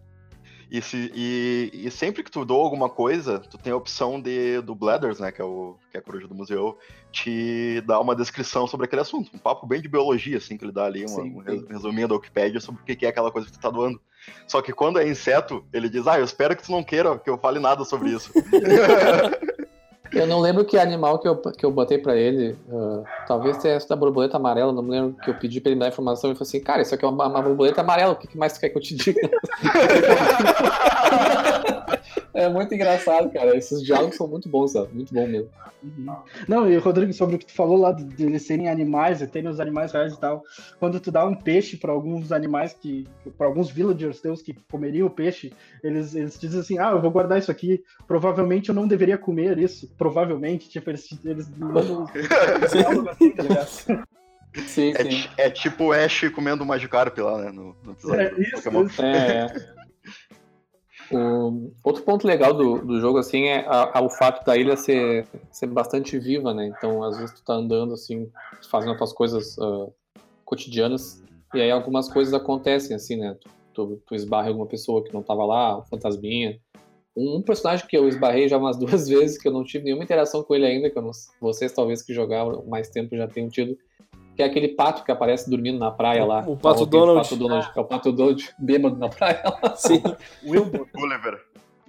E, 0.71 0.83
se, 0.83 1.11
e, 1.15 1.71
e 1.73 1.91
sempre 1.91 2.23
que 2.23 2.31
tu 2.31 2.45
doa 2.45 2.65
alguma 2.65 2.89
coisa, 2.89 3.39
tu 3.39 3.57
tem 3.57 3.73
a 3.73 3.77
opção 3.77 4.21
de, 4.21 4.61
do 4.61 4.75
Bladders, 4.75 5.21
né, 5.21 5.31
que 5.31 5.41
é, 5.41 5.45
o, 5.45 5.77
que 5.91 5.97
é 5.97 6.01
a 6.01 6.03
coruja 6.03 6.27
do 6.27 6.35
museu, 6.35 6.77
te 7.13 7.81
dar 7.87 8.01
uma 8.01 8.17
descrição 8.17 8.67
sobre 8.67 8.87
aquele 8.87 9.03
assunto. 9.03 9.31
Um 9.33 9.39
papo 9.39 9.67
bem 9.67 9.81
de 9.81 9.89
biologia, 9.89 10.39
assim, 10.39 10.57
que 10.57 10.65
ele 10.65 10.73
dá 10.73 10.85
ali, 10.85 11.05
uma, 11.05 11.23
Sim, 11.23 11.39
um 11.39 11.43
sim. 11.43 11.67
resuminho 11.69 12.09
da 12.09 12.17
Wikipédia 12.17 12.61
sobre 12.61 12.83
o 12.83 12.85
que 12.85 12.97
que 12.97 13.07
é 13.07 13.09
aquela 13.09 13.31
coisa 13.31 13.47
que 13.47 13.53
tu 13.53 13.61
tá 13.61 13.71
doando. 13.71 14.01
Só 14.49 14.61
que 14.61 14.73
quando 14.73 14.99
é 14.99 15.09
inseto, 15.09 15.65
ele 15.73 15.89
diz, 15.89 16.07
ah, 16.07 16.19
eu 16.19 16.25
espero 16.25 16.57
que 16.57 16.65
tu 16.65 16.73
não 16.73 16.83
queira 16.83 17.17
que 17.19 17.31
eu 17.31 17.39
fale 17.39 17.61
nada 17.61 17.85
sobre 17.85 18.11
isso. 18.11 18.33
Eu 20.13 20.27
não 20.27 20.41
lembro 20.41 20.65
que 20.65 20.79
animal 20.79 21.19
que 21.19 21.29
eu, 21.29 21.37
que 21.37 21.65
eu 21.65 21.71
botei 21.71 21.99
pra 21.99 22.17
ele. 22.17 22.57
ah, 22.71 23.03
talvez 23.27 23.57
tenha 23.59 23.79
sido 23.81 23.93
a 23.93 23.97
borboleta 23.97 24.37
amarela, 24.37 24.73
não 24.73 24.83
lembro 24.83 25.17
que 25.23 25.31
eu 25.31 25.35
pedi 25.35 25.61
pra 25.61 25.71
ele 25.71 25.77
me 25.77 25.81
dar 25.81 25.89
informação. 25.89 26.31
Ele 26.31 26.37
falou 26.37 26.49
assim: 26.49 26.61
Cara, 26.61 26.83
isso 26.83 26.95
aqui 26.95 27.05
é 27.05 27.09
uma, 27.09 27.27
uma 27.27 27.43
borboleta 27.43 27.81
amarela, 27.81 28.13
o 28.13 28.17
que 28.17 28.37
mais 28.37 28.53
tu 28.53 28.61
quer 28.61 28.69
que 28.71 28.79
eu 28.79 28.83
te 28.83 28.95
diga? 28.95 29.21
é 32.37 32.49
muito 32.49 32.75
engraçado, 32.75 33.31
cara. 33.31 33.57
Esses 33.57 33.83
diálogos 33.83 34.17
são 34.17 34.29
muito 34.29 34.49
bons, 34.49 34.73
sabe? 34.73 34.95
Muito 34.95 35.13
bom 35.13 35.27
mesmo. 35.27 35.49
Uhum. 35.83 36.17
Não, 36.49 36.71
e 36.71 36.77
Rodrigo, 36.77 37.13
sobre 37.13 37.37
o 37.37 37.39
que 37.39 37.47
tu 37.47 37.53
falou 37.53 37.79
lá 37.79 37.93
de, 37.93 38.25
eles 38.25 38.43
serem 38.43 38.69
animais 38.69 39.21
e 39.21 39.27
terem 39.27 39.49
os 39.49 39.61
animais 39.61 39.93
reais 39.93 40.15
e 40.15 40.21
tal, 40.21 40.43
quando 40.79 40.99
tu 40.99 41.11
dá 41.11 41.25
um 41.25 41.35
peixe 41.35 41.77
para 41.77 41.93
alguns 41.93 42.33
animais 42.33 42.73
que, 42.75 43.07
para 43.37 43.47
alguns 43.47 43.71
villagers 43.71 44.21
teus 44.21 44.43
que 44.43 44.55
comeriam 44.71 45.07
o 45.07 45.11
peixe, 45.11 45.53
eles, 45.83 46.15
eles 46.15 46.39
dizem 46.39 46.61
assim, 46.61 46.79
ah, 46.79 46.91
eu 46.91 47.01
vou 47.01 47.11
guardar 47.11 47.39
isso 47.39 47.51
aqui, 47.51 47.83
provavelmente 48.07 48.69
eu 48.69 48.75
não 48.75 48.89
deveria 48.89 49.19
comer 49.19 49.59
isso, 49.59 49.89
provavelmente, 49.97 50.69
tipo, 50.69 50.91
eles, 50.91 51.09
eles 51.25 51.49
mandam 51.57 52.07
assim, 53.13 53.31
tá 53.33 53.43
ligado? 53.43 54.07
Sim, 54.67 54.93
É, 54.97 55.05
sim. 55.05 55.29
é 55.37 55.51
tipo 55.51 55.85
o 55.85 55.93
Ash 55.93 56.29
comendo 56.35 56.65
o 56.65 56.67
Magikarp 56.67 57.19
lá, 57.19 57.43
né, 57.43 57.53
no, 57.53 57.77
no 57.85 57.93
episódio 57.93 58.23
É, 58.23 58.41
isso, 58.41 58.85
isso. 58.85 59.03
É, 59.03 59.47
é. 59.47 59.76
Outro 61.85 62.03
ponto 62.03 62.27
legal 62.27 62.53
do, 62.53 62.79
do 62.79 63.01
jogo, 63.01 63.19
assim, 63.19 63.45
é 63.45 63.65
a- 63.67 63.99
a- 63.99 64.03
o 64.03 64.11
fato 64.11 64.45
da 64.45 64.57
ilha 64.57 64.77
ser, 64.77 65.27
ser 65.53 65.67
bastante 65.69 66.19
viva, 66.19 66.53
né? 66.53 66.67
Então, 66.67 67.03
às 67.03 67.17
vezes 67.19 67.35
tu 67.35 67.45
tá 67.45 67.55
andando, 67.55 67.95
assim, 67.95 68.29
fazendo 68.71 68.93
as 68.93 68.99
tuas 68.99 69.13
coisas 69.13 69.59
ah, 69.59 69.87
cotidianas, 70.45 71.23
e 71.55 71.61
aí 71.61 71.71
algumas 71.71 72.09
coisas 72.09 72.35
acontecem, 72.35 72.95
assim, 72.97 73.17
né? 73.17 73.37
Tu, 73.41 73.49
tu, 73.87 74.03
tu 74.07 74.15
esbarra 74.15 74.49
alguma 74.49 74.67
pessoa 74.67 75.03
que 75.05 75.13
não 75.15 75.23
tava 75.23 75.45
lá, 75.45 75.79
um 75.79 75.83
fantasminha. 75.85 76.59
Um, 77.17 77.37
um 77.37 77.43
personagem 77.43 77.87
que 77.87 77.97
eu 77.97 78.09
esbarrei 78.09 78.49
já 78.49 78.59
umas 78.59 78.77
duas 78.79 79.09
vezes, 79.09 79.39
que 79.39 79.47
eu 79.49 79.53
não 79.53 79.65
tive 79.65 79.85
nenhuma 79.85 80.05
interação 80.05 80.43
com 80.43 80.55
ele 80.55 80.67
ainda, 80.67 80.91
que 80.91 81.01
não- 81.01 81.11
vocês 81.41 81.73
talvez 81.73 82.03
que 82.03 82.13
jogaram 82.13 82.65
mais 82.67 82.89
tempo 82.91 83.17
já 83.17 83.27
tenham 83.29 83.49
tido, 83.49 83.77
que 84.37 84.43
é 84.43 84.47
aquele 84.47 84.69
pato 84.69 85.03
que 85.03 85.11
aparece 85.11 85.49
dormindo 85.49 85.79
na 85.79 85.91
praia 85.91 86.25
lá. 86.25 86.41
O 86.47 86.57
Pato 86.57 86.85
aquele 86.85 86.91
Donald. 86.91 87.23
Pato 87.23 87.37
Donald. 87.37 87.71
É 87.75 87.81
o 87.81 87.85
Pato 87.85 88.13
Donald 88.13 88.51
bêbado 88.59 88.97
na 88.97 89.09
praia 89.09 89.43
lá. 89.45 89.75
Sim. 89.75 90.03
Wilbur. 90.47 90.87
Gulliver. 90.95 91.41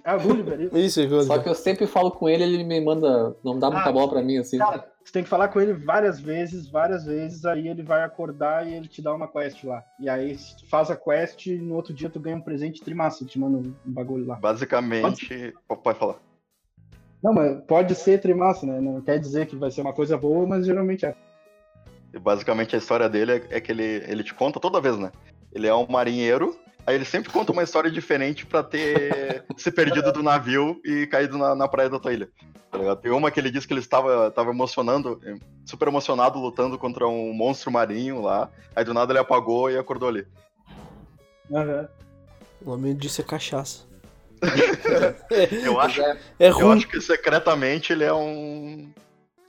Ah, 0.02 0.16
Gulliver, 0.16 0.58
isso. 0.58 0.78
Isso, 0.78 1.00
é 1.00 1.22
Só 1.24 1.38
que 1.38 1.48
eu 1.48 1.54
sempre 1.54 1.86
falo 1.86 2.10
com 2.10 2.28
ele, 2.28 2.42
ele 2.42 2.64
me 2.64 2.80
manda, 2.80 3.36
não 3.44 3.58
dá 3.58 3.70
muita 3.70 3.90
Ah, 3.90 3.92
bola 3.92 4.08
pra 4.08 4.22
mim, 4.22 4.38
assim. 4.38 4.56
Cara, 4.56 4.90
você 5.04 5.12
tem 5.12 5.22
que 5.22 5.28
falar 5.28 5.48
com 5.48 5.60
ele 5.60 5.74
várias 5.74 6.18
vezes, 6.18 6.66
várias 6.66 7.04
vezes, 7.04 7.44
aí 7.44 7.68
ele 7.68 7.82
vai 7.82 8.02
acordar 8.02 8.66
e 8.66 8.72
ele 8.72 8.88
te 8.88 9.02
dá 9.02 9.12
uma 9.12 9.28
quest 9.28 9.62
lá. 9.64 9.84
E 10.00 10.08
aí 10.08 10.38
se 10.38 10.56
tu 10.56 10.66
faz 10.66 10.90
a 10.90 10.96
quest, 10.96 11.46
no 11.48 11.74
outro 11.74 11.92
dia 11.92 12.08
tu 12.08 12.18
ganha 12.18 12.36
um 12.36 12.40
presente 12.40 12.80
trimassa, 12.80 13.22
ele 13.22 13.30
te 13.30 13.38
manda 13.38 13.58
um 13.58 13.74
um 13.86 13.92
bagulho 13.92 14.26
lá. 14.26 14.36
Basicamente. 14.36 15.52
Pode, 15.68 15.82
pode 15.82 15.98
falar. 15.98 16.16
Não, 17.22 17.34
mas 17.34 17.60
pode 17.66 17.94
ser 17.94 18.20
trimassa, 18.20 18.64
né? 18.64 18.80
Não 18.80 19.02
quer 19.02 19.18
dizer 19.18 19.46
que 19.46 19.56
vai 19.56 19.70
ser 19.70 19.82
uma 19.82 19.92
coisa 19.92 20.16
boa, 20.16 20.46
mas 20.46 20.64
geralmente 20.64 21.04
é. 21.04 21.14
E 22.18 22.20
basicamente 22.20 22.74
a 22.74 22.78
história 22.78 23.08
dele 23.08 23.32
é, 23.32 23.42
é 23.50 23.60
que 23.60 23.70
ele, 23.70 24.02
ele 24.06 24.24
te 24.24 24.34
conta 24.34 24.58
toda 24.58 24.80
vez, 24.80 24.98
né? 24.98 25.12
Ele 25.52 25.68
é 25.68 25.74
um 25.74 25.86
marinheiro, 25.88 26.58
aí 26.84 26.96
ele 26.96 27.04
sempre 27.04 27.30
conta 27.30 27.52
uma 27.52 27.62
história 27.62 27.88
diferente 27.88 28.44
pra 28.44 28.60
ter 28.60 29.44
se 29.56 29.70
perdido 29.70 30.12
do 30.12 30.22
navio 30.22 30.80
e 30.84 31.06
caído 31.06 31.38
na, 31.38 31.54
na 31.54 31.68
praia 31.68 31.88
da 31.88 32.00
tua 32.00 32.12
ilha. 32.12 32.28
Tá? 32.72 32.96
Tem 32.96 33.12
uma 33.12 33.30
que 33.30 33.38
ele 33.38 33.52
disse 33.52 33.68
que 33.68 33.72
ele 33.72 33.80
estava, 33.80 34.26
estava 34.26 34.50
emocionando, 34.50 35.20
eh, 35.24 35.36
super 35.64 35.86
emocionado 35.86 36.40
lutando 36.40 36.76
contra 36.76 37.06
um 37.06 37.32
monstro 37.32 37.70
marinho 37.70 38.20
lá, 38.20 38.50
aí 38.74 38.84
do 38.84 38.92
nada 38.92 39.12
ele 39.12 39.20
apagou 39.20 39.70
e 39.70 39.78
acordou 39.78 40.08
ali. 40.08 40.26
Aham. 41.52 41.88
O 42.60 42.70
nome 42.70 42.94
disso 42.94 43.20
é 43.20 43.24
cachaça. 43.24 43.86
Eu 45.64 45.78
acho, 45.80 46.02
É, 46.02 46.18
É 46.40 46.48
eu 46.50 46.70
acho 46.70 46.88
que 46.88 47.00
secretamente 47.00 47.92
ele 47.92 48.04
é 48.04 48.12
um. 48.12 48.92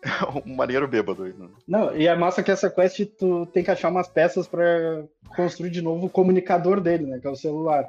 um 0.45 0.55
marinheiro 0.55 0.87
bêbado. 0.87 1.23
aí, 1.23 1.33
né? 1.33 1.47
Não, 1.67 1.95
e 1.95 2.07
é 2.07 2.15
massa 2.15 2.41
que 2.41 2.51
essa 2.51 2.69
quest 2.69 3.05
tu 3.17 3.45
tem 3.47 3.63
que 3.63 3.71
achar 3.71 3.89
umas 3.89 4.07
peças 4.07 4.47
pra 4.47 5.03
construir 5.35 5.69
de 5.69 5.81
novo 5.81 6.05
o 6.05 6.09
comunicador 6.09 6.79
dele, 6.79 7.05
né? 7.05 7.19
Que 7.19 7.27
é 7.27 7.29
o 7.29 7.35
celular. 7.35 7.85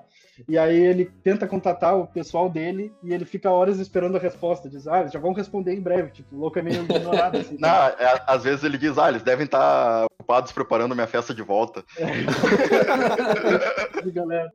E 0.49 0.59
aí 0.59 0.77
ele 0.77 1.11
tenta 1.23 1.47
contatar 1.47 1.97
o 1.97 2.07
pessoal 2.07 2.49
dele 2.49 2.93
e 3.03 3.13
ele 3.13 3.25
fica 3.25 3.51
horas 3.51 3.79
esperando 3.79 4.17
a 4.17 4.21
resposta. 4.21 4.69
Diz, 4.69 4.89
ah, 4.89 5.01
eles 5.01 5.13
já 5.13 5.21
vão 5.21 5.33
responder 5.33 5.75
em 5.75 5.81
breve. 5.81 6.11
Tipo, 6.11 6.35
o 6.35 6.39
louco 6.39 6.59
é 6.59 6.63
meio 6.63 6.83
ignorado, 6.83 7.39
assim. 7.39 7.57
Não, 7.61 7.69
é- 7.69 8.23
às 8.27 8.45
vezes 8.45 8.65
ele 8.65 8.79
diz, 8.79 8.99
ah, 8.99 9.09
eles 9.09 9.23
devem 9.23 9.45
estar 9.45 10.07
ocupados 10.07 10.53
preparando 10.53 10.95
minha 10.95 11.07
festa 11.07 11.35
de 11.35 11.43
volta. 11.43 11.85
galera. 14.13 14.53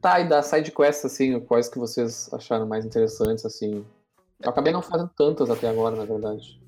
Tá, 0.00 0.20
e 0.20 0.28
da 0.28 0.42
side 0.42 0.72
quest, 0.72 1.04
assim, 1.04 1.38
quais 1.40 1.68
que 1.68 1.78
vocês 1.78 2.30
acharam 2.32 2.66
mais 2.66 2.86
interessantes, 2.86 3.44
assim? 3.44 3.84
Eu 4.42 4.50
acabei 4.50 4.72
não 4.72 4.82
fazendo 4.82 5.10
tantas 5.16 5.50
até 5.50 5.68
agora, 5.68 5.96
na 5.96 6.04
verdade. 6.04 6.60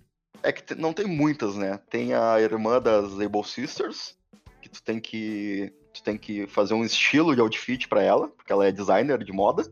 É 0.42 0.52
que 0.52 0.74
não 0.74 0.92
tem 0.92 1.06
muitas, 1.06 1.54
né? 1.56 1.78
Tem 1.88 2.14
a 2.14 2.40
irmã 2.40 2.80
das 2.80 3.18
Able 3.20 3.44
Sisters, 3.44 4.16
que 4.60 4.68
tu 4.68 4.82
tem 4.82 5.00
que 5.00 5.72
tu 5.94 6.02
tem 6.02 6.16
que 6.16 6.46
fazer 6.46 6.74
um 6.74 6.84
estilo 6.84 7.34
de 7.34 7.40
outfit 7.40 7.86
pra 7.88 8.02
ela, 8.02 8.28
porque 8.28 8.52
ela 8.52 8.66
é 8.66 8.72
designer 8.72 9.22
de 9.22 9.32
moda. 9.32 9.70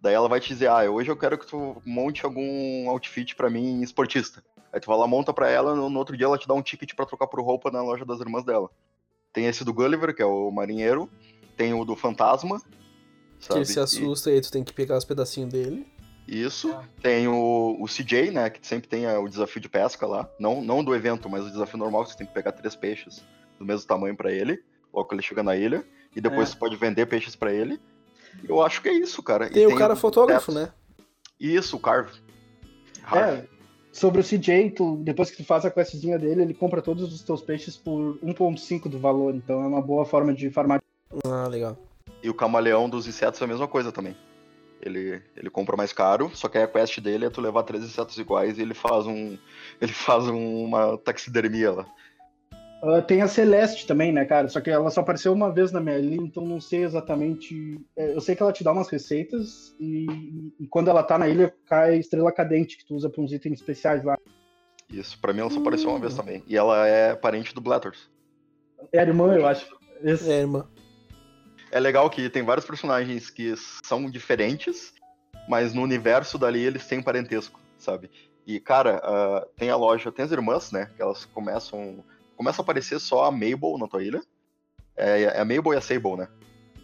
Daí 0.00 0.14
ela 0.14 0.28
vai 0.28 0.40
te 0.40 0.48
dizer: 0.48 0.68
"Ah, 0.68 0.90
hoje 0.90 1.10
eu 1.10 1.16
quero 1.16 1.38
que 1.38 1.46
tu 1.46 1.80
monte 1.84 2.24
algum 2.24 2.88
outfit 2.90 3.34
pra 3.36 3.48
mim 3.50 3.80
esportista". 3.82 4.42
Aí 4.72 4.80
tu 4.80 4.86
vai 4.88 4.98
lá, 4.98 5.06
monta 5.06 5.32
pra 5.32 5.48
ela, 5.48 5.74
no 5.74 5.88
no 5.88 5.98
outro 5.98 6.16
dia 6.16 6.26
ela 6.26 6.36
te 6.38 6.48
dá 6.48 6.54
um 6.54 6.62
ticket 6.62 6.94
pra 6.94 7.06
trocar 7.06 7.26
por 7.28 7.40
roupa 7.40 7.70
na 7.70 7.82
loja 7.82 8.04
das 8.04 8.20
irmãs 8.20 8.44
dela. 8.44 8.68
Tem 9.32 9.46
esse 9.46 9.64
do 9.64 9.72
Gulliver, 9.72 10.14
que 10.14 10.22
é 10.22 10.26
o 10.26 10.50
marinheiro, 10.50 11.08
tem 11.56 11.72
o 11.72 11.84
do 11.84 11.94
fantasma, 11.94 12.58
Que 13.38 13.46
sabe? 13.46 13.60
ele 13.60 13.66
se 13.66 13.78
E- 13.78 13.82
assusta 13.82 14.30
e 14.30 14.34
aí 14.34 14.40
tu 14.40 14.50
tem 14.50 14.64
que 14.64 14.72
pegar 14.72 14.96
os 14.98 15.04
pedacinhos 15.04 15.52
dele. 15.52 15.86
Isso. 16.26 16.76
Tem 17.02 17.28
o, 17.28 17.76
o 17.80 17.86
CJ, 17.86 18.30
né? 18.30 18.50
Que 18.50 18.66
sempre 18.66 18.88
tem 18.88 19.06
ah, 19.06 19.20
o 19.20 19.28
desafio 19.28 19.60
de 19.60 19.68
pesca 19.68 20.06
lá. 20.06 20.28
Não, 20.38 20.60
não 20.62 20.82
do 20.82 20.94
evento, 20.94 21.28
mas 21.28 21.44
o 21.44 21.50
desafio 21.50 21.78
normal, 21.78 22.04
que 22.04 22.10
você 22.10 22.18
tem 22.18 22.26
que 22.26 22.32
pegar 22.34 22.52
três 22.52 22.74
peixes 22.74 23.24
do 23.58 23.64
mesmo 23.64 23.86
tamanho 23.86 24.16
pra 24.16 24.32
ele, 24.32 24.62
logo 24.92 25.08
que 25.08 25.14
ele 25.14 25.22
chega 25.22 25.42
na 25.42 25.56
ilha. 25.56 25.84
E 26.14 26.20
depois 26.20 26.48
É. 26.48 26.52
você 26.52 26.58
pode 26.58 26.76
vender 26.76 27.06
peixes 27.06 27.36
pra 27.36 27.52
ele. 27.52 27.78
Eu 28.48 28.62
acho 28.62 28.82
que 28.82 28.88
é 28.88 28.92
isso, 28.92 29.22
cara. 29.22 29.46
E 29.46 29.50
Tem 29.50 29.66
o 29.66 29.76
cara 29.76 29.94
dos 29.94 30.00
fotógrafo, 30.00 30.50
insetos. 30.50 30.72
né? 30.72 30.74
Isso, 31.38 31.76
o 31.76 31.80
Carve. 31.80 32.12
É, 33.14 33.44
sobre 33.92 34.20
o 34.20 34.24
CJ, 34.24 34.70
tu, 34.70 34.96
depois 34.96 35.30
que 35.30 35.36
tu 35.36 35.44
faz 35.44 35.64
a 35.64 35.70
questzinha 35.70 36.18
dele, 36.18 36.42
ele 36.42 36.54
compra 36.54 36.82
todos 36.82 37.12
os 37.12 37.22
teus 37.22 37.40
peixes 37.42 37.76
por 37.76 38.18
1.5 38.22 38.88
do 38.88 38.98
valor. 38.98 39.34
Então 39.34 39.62
é 39.62 39.66
uma 39.66 39.80
boa 39.80 40.04
forma 40.04 40.34
de 40.34 40.50
farmar. 40.50 40.82
Ah, 41.24 41.46
legal. 41.46 41.76
E 42.22 42.28
o 42.28 42.34
camaleão 42.34 42.88
dos 42.88 43.06
insetos 43.06 43.40
é 43.40 43.44
a 43.44 43.48
mesma 43.48 43.68
coisa 43.68 43.92
também. 43.92 44.16
Ele, 44.82 45.20
ele 45.36 45.50
compra 45.50 45.76
mais 45.76 45.92
caro, 45.92 46.30
só 46.34 46.48
que 46.48 46.58
aí 46.58 46.64
a 46.64 46.68
quest 46.68 47.00
dele 47.00 47.24
é 47.26 47.30
tu 47.30 47.40
levar 47.40 47.62
três 47.64 47.82
insetos 47.84 48.16
iguais 48.18 48.58
e 48.58 48.62
ele 48.62 48.74
faz 48.74 49.06
um. 49.06 49.36
Ele 49.80 49.92
faz 49.92 50.26
um- 50.28 50.64
uma 50.64 50.96
taxidermia 50.98 51.70
lá. 51.72 51.86
Ah, 52.82 53.02
tem 53.02 53.20
a 53.22 53.28
Celeste 53.28 53.86
também, 53.86 54.12
né, 54.12 54.24
cara? 54.24 54.48
Só 54.48 54.60
que 54.60 54.70
ela 54.70 54.90
só 54.90 55.00
apareceu 55.00 55.32
uma 55.32 55.50
vez 55.52 55.72
na 55.72 55.80
minha 55.80 55.98
ilha, 55.98 56.16
então 56.22 56.44
não 56.44 56.60
sei 56.60 56.84
exatamente. 56.84 57.80
é, 57.96 58.14
Eu 58.14 58.20
sei 58.20 58.36
que 58.36 58.42
ela 58.42 58.52
te 58.52 58.62
dá 58.62 58.70
umas 58.72 58.88
receitas 58.88 59.74
e, 59.80 60.06
e 60.60 60.66
quando 60.68 60.88
ela 60.88 61.02
tá 61.02 61.18
na 61.18 61.28
ilha 61.28 61.52
cai 61.66 61.96
estrela 61.98 62.30
cadente, 62.32 62.76
que 62.76 62.84
tu 62.86 62.94
usa 62.94 63.08
pra 63.10 63.20
uns 63.22 63.32
itens 63.32 63.58
especiais 63.60 64.04
lá. 64.04 64.16
Isso, 64.90 65.18
pra 65.20 65.32
mim 65.32 65.40
ela 65.40 65.50
só 65.50 65.58
apareceu 65.58 65.90
uma 65.90 65.98
vez 65.98 66.14
também. 66.14 66.42
E 66.46 66.56
ela 66.56 66.86
é 66.86 67.14
parente 67.16 67.54
do 67.54 67.60
Blathers. 67.60 68.08
É 68.92 69.00
a 69.00 69.02
irmã, 69.02 69.34
eu 69.34 69.46
acho. 69.46 69.66
Esse- 70.02 70.30
É, 70.30 70.40
irmã. 70.40 70.66
É 71.76 71.80
legal 71.80 72.08
que 72.08 72.30
tem 72.30 72.42
vários 72.42 72.64
personagens 72.66 73.28
que 73.28 73.54
são 73.84 74.10
diferentes, 74.10 74.94
mas 75.46 75.74
no 75.74 75.82
universo 75.82 76.38
dali 76.38 76.62
eles 76.62 76.86
têm 76.86 77.02
parentesco, 77.02 77.60
sabe? 77.78 78.10
E, 78.46 78.58
cara, 78.58 78.98
ah, 79.04 79.46
tem 79.56 79.68
a 79.68 79.76
loja, 79.76 80.10
tem 80.10 80.24
as 80.24 80.32
irmãs, 80.32 80.72
né? 80.72 80.90
Que 80.96 81.02
elas 81.02 81.26
começam. 81.26 82.02
Começa 82.34 82.62
a 82.62 82.64
aparecer 82.64 82.98
só 82.98 83.24
a 83.24 83.30
Mabel 83.30 83.76
na 83.78 83.86
tua 83.86 84.02
ilha. 84.02 84.22
É, 84.96 85.22
é 85.24 85.38
a 85.40 85.44
Mabel 85.44 85.74
e 85.74 85.76
a 85.76 85.80
Sable, 85.82 86.16
né? 86.16 86.28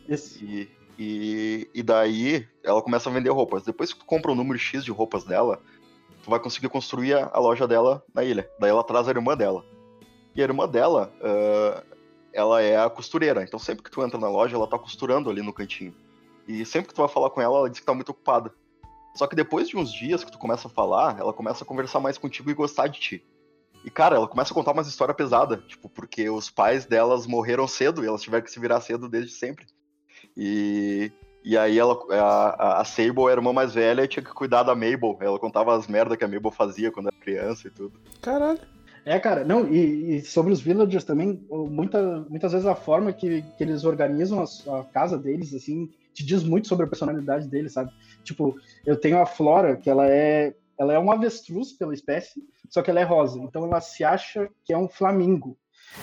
esse- 0.09 0.45
E, 0.45 0.71
e, 0.99 1.71
e 1.75 1.83
daí 1.83 2.47
ela 2.63 2.83
começa 2.83 3.09
a 3.09 3.13
vender 3.13 3.31
roupas. 3.31 3.63
Depois 3.65 3.95
que 3.95 4.01
tu 4.01 4.05
compra 4.05 4.31
o 4.31 4.35
número 4.35 4.59
X 4.59 4.85
de 4.85 4.91
roupas 4.91 5.25
dela, 5.25 5.59
tu 6.23 6.29
vai 6.29 6.39
conseguir 6.39 6.69
construir 6.69 7.15
a, 7.15 7.31
a 7.33 7.39
loja 7.39 7.67
dela 7.67 8.05
na 8.15 8.23
ilha. 8.23 8.47
Daí 8.61 8.69
ela 8.69 8.85
traz 8.85 9.09
a 9.09 9.11
irmã 9.11 9.35
dela. 9.35 9.65
E 10.37 10.43
a 10.43 10.45
irmã 10.45 10.69
dela, 10.69 11.11
ah, 11.23 11.83
ela 12.33 12.61
é 12.63 12.77
a 12.83 12.89
costureira. 12.91 13.43
Então 13.43 13.59
sempre 13.59 13.83
que 13.83 13.91
tu 13.91 14.03
entra 14.03 14.19
na 14.19 14.29
loja, 14.29 14.57
ela 14.57 14.67
tá 14.67 14.79
costurando 14.79 15.31
ali 15.31 15.43
no 15.43 15.53
cantinho. 15.53 15.95
E 16.47 16.65
sempre 16.65 16.89
que 16.89 16.95
tu 16.95 17.01
vai 17.03 17.09
falar 17.09 17.31
com 17.31 17.41
ela, 17.41 17.59
ela 17.59 17.71
diz 17.71 17.81
que 17.81 17.87
tá 17.87 17.95
muito 17.95 18.11
ocupada. 18.11 18.53
Só 19.15 19.27
que 19.27 19.37
depois 19.37 19.69
de 19.69 19.77
uns 19.77 19.93
dias 19.93 20.25
que 20.25 20.33
tu 20.33 20.39
começa 20.39 20.69
a 20.69 20.71
falar, 20.71 21.19
ela 21.21 21.33
começa 21.33 21.63
a 21.65 21.67
conversar 21.67 22.01
mais 22.01 22.17
contigo 22.19 22.51
e 22.51 22.55
gostar 22.55 22.87
de 22.89 22.99
ti. 22.99 23.25
E, 23.85 23.91
cara, 23.91 24.17
ela 24.17 24.29
começa 24.29 24.53
a 24.53 24.55
contar 24.55 24.73
umas 24.73 24.87
histórias 24.87 25.17
pesadas, 25.17 25.61
tipo, 25.67 25.89
porque 25.89 26.31
os 26.31 26.49
pais 26.49 26.87
delas 26.87 27.27
morreram 27.27 27.67
cedo 27.67 28.03
e 28.03 28.07
elas 28.07 28.23
tiveram 28.23 28.45
que 28.45 28.51
se 28.51 28.61
virar 28.61 28.81
cedo 28.81 29.09
desde 29.09 29.33
sempre. 29.33 29.67
E, 30.37 31.11
e 31.45 31.59
aí 31.59 31.79
ela, 31.79 31.99
a, 32.11 32.81
a- 32.81 32.85
Sable 32.85 33.23
era 33.25 33.33
a 33.33 33.35
irmã 33.41 33.53
mais 33.53 33.75
velha 33.75 34.03
e 34.05 34.09
tinha 34.09 34.23
que 34.25 34.33
cuidar 34.33 34.63
da 34.63 34.75
Mabel. 34.75 35.19
Ela 35.21 35.39
contava 35.39 35.75
as 35.77 35.87
merdas 35.89 36.17
que 36.17 36.25
a 36.25 36.29
Mabel 36.29 36.51
fazia 36.53 36.91
quando 36.93 37.09
era 37.09 37.17
criança 37.17 37.67
e 37.69 37.71
tudo. 37.71 38.01
Caralho. 38.21 38.61
É, 39.05 39.19
cara, 39.19 39.45
não, 39.45 39.69
e, 39.69 40.17
e 40.19 40.23
sobre 40.23 40.53
os 40.53 40.61
villagers 40.61 41.03
também, 41.05 41.45
muita, 41.51 42.21
muitas 42.29 42.53
vezes 42.53 42.67
a 42.67 42.75
forma 42.77 43.13
que, 43.13 43.43
que 43.57 43.65
eles 43.65 43.83
organizam 43.85 44.41
as- 44.41 44.67
a, 44.69 44.85
casa 44.85 45.19
deles, 45.19 45.53
assim, 45.55 45.91
te 46.15 46.25
diz 46.25 46.45
muito 46.45 46.69
sobre 46.69 46.87
a 46.87 46.89
personalidade 46.89 47.49
deles, 47.49 47.73
sabe? 47.73 47.91
Tipo, 48.23 48.55
eu 48.87 48.97
tenho 48.97 49.19
a 49.21 49.27
Flora, 49.27 49.77
que 49.77 49.91
ela 49.91 50.07
é, 50.09 50.55
ela 50.79 50.93
é 50.93 50.99
uma 50.99 51.15
avestruz 51.15 51.73
pela 51.73 51.95
espécie, 51.95 52.45
só 52.71 52.81
que 52.81 52.91
ela 52.91 53.01
é 53.01 53.05
rosa, 53.05 53.41
então 53.41 53.65
ela 53.65 53.81
se 53.81 54.05
acha 54.05 54.49
que 54.65 54.73
é 54.73 54.79
um 54.79 54.89
flamingo. 54.89 55.59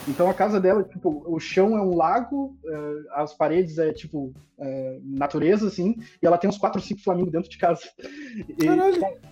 Então 0.07 0.29
a 0.29 0.33
casa 0.33 0.59
dela, 0.59 0.83
tipo, 0.83 1.23
o 1.25 1.39
chão 1.39 1.77
é 1.77 1.81
um 1.81 1.95
lago, 1.95 2.57
eh, 2.65 3.03
as 3.13 3.33
paredes 3.33 3.77
é 3.77 3.91
tipo 3.91 4.33
eh, 4.59 4.99
natureza, 5.03 5.67
assim, 5.67 5.95
e 6.21 6.25
ela 6.25 6.37
tem 6.37 6.49
uns 6.49 6.57
4 6.57 6.79
ou 6.79 6.85
5 6.85 7.01
flamingos 7.01 7.31
dentro 7.31 7.49
de 7.49 7.57
casa. 7.57 7.81
E, 8.47 8.65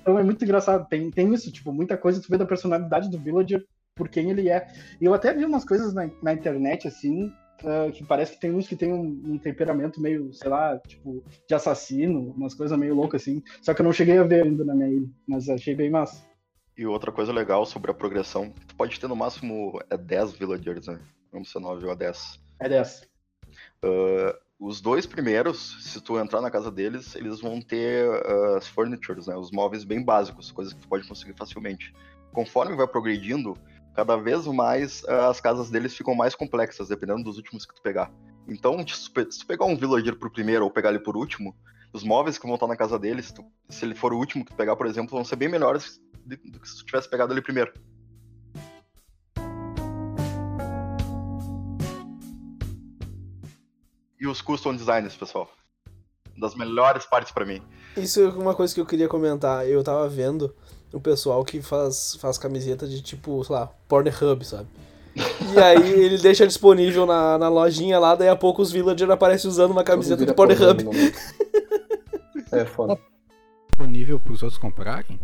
então 0.01 0.17
é 0.17 0.23
muito 0.23 0.43
engraçado. 0.43 0.87
Tem, 0.87 1.09
tem 1.11 1.33
isso, 1.33 1.51
tipo, 1.51 1.71
muita 1.71 1.97
coisa 1.97 2.21
tu 2.21 2.29
vê 2.29 2.37
da 2.37 2.45
personalidade 2.45 3.09
do 3.09 3.19
villager 3.19 3.65
por 3.95 4.09
quem 4.09 4.29
ele 4.29 4.49
é. 4.49 4.67
E 5.01 5.05
eu 5.05 5.13
até 5.13 5.33
vi 5.33 5.45
umas 5.45 5.65
coisas 5.65 5.93
na, 5.93 6.09
na 6.21 6.33
internet, 6.33 6.87
assim, 6.87 7.31
ah, 7.63 7.89
que 7.91 8.03
parece 8.03 8.33
que 8.33 8.39
tem 8.39 8.51
uns 8.53 8.67
que 8.67 8.75
tem 8.75 8.93
um, 8.93 9.21
um 9.25 9.37
temperamento 9.37 9.99
meio, 9.99 10.31
sei 10.33 10.49
lá, 10.49 10.77
tipo, 10.79 11.23
de 11.47 11.55
assassino, 11.55 12.33
umas 12.35 12.53
coisas 12.53 12.77
meio 12.77 12.93
loucas, 12.95 13.21
assim. 13.21 13.41
Só 13.61 13.73
que 13.73 13.81
eu 13.81 13.85
não 13.85 13.93
cheguei 13.93 14.17
a 14.17 14.23
ver 14.23 14.43
ainda 14.43 14.63
na 14.63 14.75
minha 14.75 14.89
ilha, 14.89 15.09
mas 15.27 15.49
achei 15.49 15.75
bem 15.75 15.89
massa. 15.89 16.26
E 16.77 16.85
outra 16.85 17.11
coisa 17.11 17.33
legal 17.33 17.65
sobre 17.65 17.89
a 17.89 17.93
progressão, 17.93 18.53
tu 18.67 18.75
pode 18.75 18.99
ter 18.99 19.07
no 19.07 19.15
máximo 19.15 19.81
é 19.89 19.97
10 19.97 20.33
villagers, 20.33 20.87
né? 20.87 20.99
Vamos 21.31 21.51
ser 21.51 21.59
9 21.59 21.85
ou 21.87 21.95
10. 21.95 22.39
É 22.59 22.69
dessa. 22.69 23.07
Os 24.59 24.81
dois 24.81 25.05
primeiros, 25.05 25.77
se 25.83 26.01
tu 26.01 26.17
entrar 26.19 26.41
na 26.41 26.49
casa 26.49 26.71
deles, 26.71 27.15
eles 27.15 27.39
vão 27.39 27.61
ter 27.61 28.09
ah, 28.25 28.57
as 28.57 28.67
furnitures, 28.67 29.27
né? 29.27 29.35
Os 29.35 29.51
móveis 29.51 29.83
bem 29.83 30.03
básicos, 30.03 30.51
coisas 30.51 30.73
que 30.73 30.79
tu 30.79 30.87
pode 30.87 31.07
conseguir 31.07 31.33
facilmente. 31.37 31.93
Conforme 32.33 32.75
vai 32.75 32.87
progredindo, 32.87 33.55
cada 33.95 34.15
vez 34.15 34.47
mais 34.47 35.03
ah, 35.07 35.29
as 35.29 35.39
casas 35.39 35.69
deles 35.69 35.95
ficam 35.95 36.15
mais 36.15 36.33
complexas, 36.33 36.87
dependendo 36.87 37.23
dos 37.23 37.37
últimos 37.37 37.65
que 37.65 37.75
tu 37.75 37.81
pegar. 37.83 38.11
Então, 38.47 38.85
se 38.87 39.11
tu 39.11 39.45
pegar 39.47 39.65
um 39.65 39.75
villager 39.75 40.15
pro 40.15 40.31
primeiro 40.31 40.63
ou 40.65 40.71
pegar 40.71 40.89
ele 40.89 40.99
por 40.99 41.15
último, 41.15 41.55
os 41.93 42.03
móveis 42.03 42.37
que 42.39 42.45
vão 42.45 42.55
estar 42.55 42.67
na 42.67 42.75
casa 42.75 42.97
deles, 42.97 43.31
tu- 43.31 43.45
se 43.69 43.85
ele 43.85 43.93
for 43.93 44.11
o 44.11 44.17
último 44.17 44.43
que 44.43 44.51
tu 44.51 44.57
pegar, 44.57 44.75
por 44.75 44.87
exemplo, 44.87 45.15
vão 45.15 45.23
ser 45.23 45.35
bem 45.35 45.49
melhores 45.49 46.01
do 46.35 46.59
que 46.59 46.67
se 46.67 46.77
tu 46.77 46.85
tivesse 46.85 47.09
pegado 47.09 47.33
ele 47.33 47.41
primeiro. 47.41 47.71
E 54.19 54.27
os 54.27 54.41
custom 54.41 54.75
designs, 54.75 55.15
pessoal. 55.15 55.49
Das 56.37 56.55
melhores 56.55 57.05
partes 57.05 57.31
pra 57.31 57.45
mim. 57.45 57.61
Isso 57.95 58.19
é 58.21 58.29
uma 58.29 58.53
coisa 58.53 58.73
que 58.73 58.81
eu 58.81 58.85
queria 58.85 59.07
comentar. 59.07 59.67
Eu 59.67 59.83
tava 59.83 60.07
vendo 60.07 60.53
o 60.93 60.99
pessoal 60.99 61.43
que 61.43 61.61
faz, 61.61 62.15
faz 62.19 62.37
camiseta 62.37 62.87
de 62.87 63.01
tipo, 63.01 63.43
sei 63.43 63.55
lá, 63.55 63.67
Pornhub, 63.87 64.43
sabe? 64.45 64.67
E 65.15 65.57
aí 65.59 65.91
ele 65.91 66.17
deixa 66.17 66.45
disponível 66.45 67.05
na, 67.05 67.37
na 67.37 67.49
lojinha 67.49 67.97
lá, 67.99 68.15
daí 68.15 68.29
a 68.29 68.35
pouco 68.35 68.61
os 68.61 68.71
villagers 68.71 69.09
aparecem 69.09 69.49
usando 69.49 69.71
uma 69.71 69.83
camiseta 69.83 70.25
do 70.25 70.33
Pornhub. 70.33 70.83
momento. 70.83 71.17
É 72.49 72.63
foda. 72.63 72.97
Disponível 73.67 74.21
pros 74.21 74.41
outros 74.41 74.57
comprarem? 74.57 75.19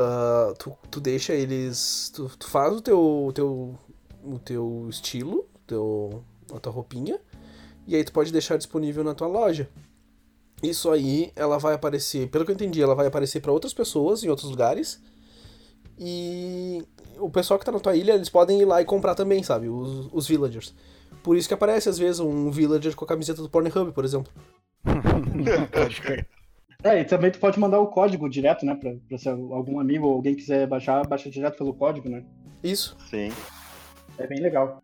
Ah, 0.00 0.54
tu, 0.56 0.72
tu 0.88 1.00
deixa 1.00 1.34
eles. 1.34 2.12
Tu, 2.14 2.30
tu 2.38 2.48
faz 2.48 2.72
o 2.72 2.80
teu, 2.80 3.26
o 3.26 3.32
teu. 3.32 3.74
o 4.22 4.38
teu 4.38 4.86
estilo, 4.88 5.44
teu, 5.66 6.22
a 6.54 6.60
tua 6.60 6.72
roupinha, 6.72 7.18
e 7.84 7.96
aí 7.96 8.04
tu 8.04 8.12
pode 8.12 8.30
deixar 8.30 8.56
disponível 8.56 9.02
na 9.02 9.12
tua 9.12 9.26
loja. 9.26 9.68
Isso 10.62 10.90
aí, 10.90 11.32
ela 11.34 11.58
vai 11.58 11.74
aparecer, 11.74 12.28
pelo 12.28 12.44
que 12.44 12.52
eu 12.52 12.54
entendi, 12.54 12.80
ela 12.80 12.94
vai 12.94 13.06
aparecer 13.08 13.40
para 13.40 13.52
outras 13.52 13.74
pessoas 13.74 14.22
em 14.22 14.28
outros 14.28 14.48
lugares. 14.48 15.00
E 15.98 16.84
o 17.18 17.28
pessoal 17.28 17.58
que 17.58 17.64
tá 17.64 17.72
na 17.72 17.80
tua 17.80 17.96
ilha, 17.96 18.12
eles 18.12 18.28
podem 18.28 18.60
ir 18.60 18.64
lá 18.64 18.80
e 18.80 18.84
comprar 18.84 19.16
também, 19.16 19.42
sabe? 19.42 19.68
Os, 19.68 20.08
os 20.12 20.28
villagers. 20.28 20.74
Por 21.24 21.36
isso 21.36 21.48
que 21.48 21.54
aparece, 21.54 21.88
às 21.88 21.98
vezes, 21.98 22.20
um 22.20 22.50
villager 22.52 22.94
com 22.94 23.04
a 23.04 23.08
camiseta 23.08 23.42
do 23.42 23.48
Pornhub, 23.48 23.92
por 23.92 24.04
exemplo. 24.04 24.32
Pode 25.72 26.00
crer. 26.00 26.28
É, 26.84 27.00
e 27.00 27.04
também 27.04 27.28
tu 27.28 27.40
pode 27.40 27.58
mandar 27.58 27.80
o 27.80 27.88
código 27.88 28.28
direto, 28.28 28.64
né? 28.64 28.72
Pra, 28.76 28.94
pra 29.08 29.18
se 29.18 29.28
algum 29.28 29.80
amigo 29.80 30.06
ou 30.06 30.14
alguém 30.14 30.36
quiser 30.36 30.64
baixar, 30.64 31.04
baixa 31.04 31.28
direto 31.28 31.58
pelo 31.58 31.74
código, 31.74 32.08
né? 32.08 32.24
Isso. 32.62 32.96
Sim. 33.10 33.32
É 34.16 34.28
bem 34.28 34.40
legal. 34.40 34.80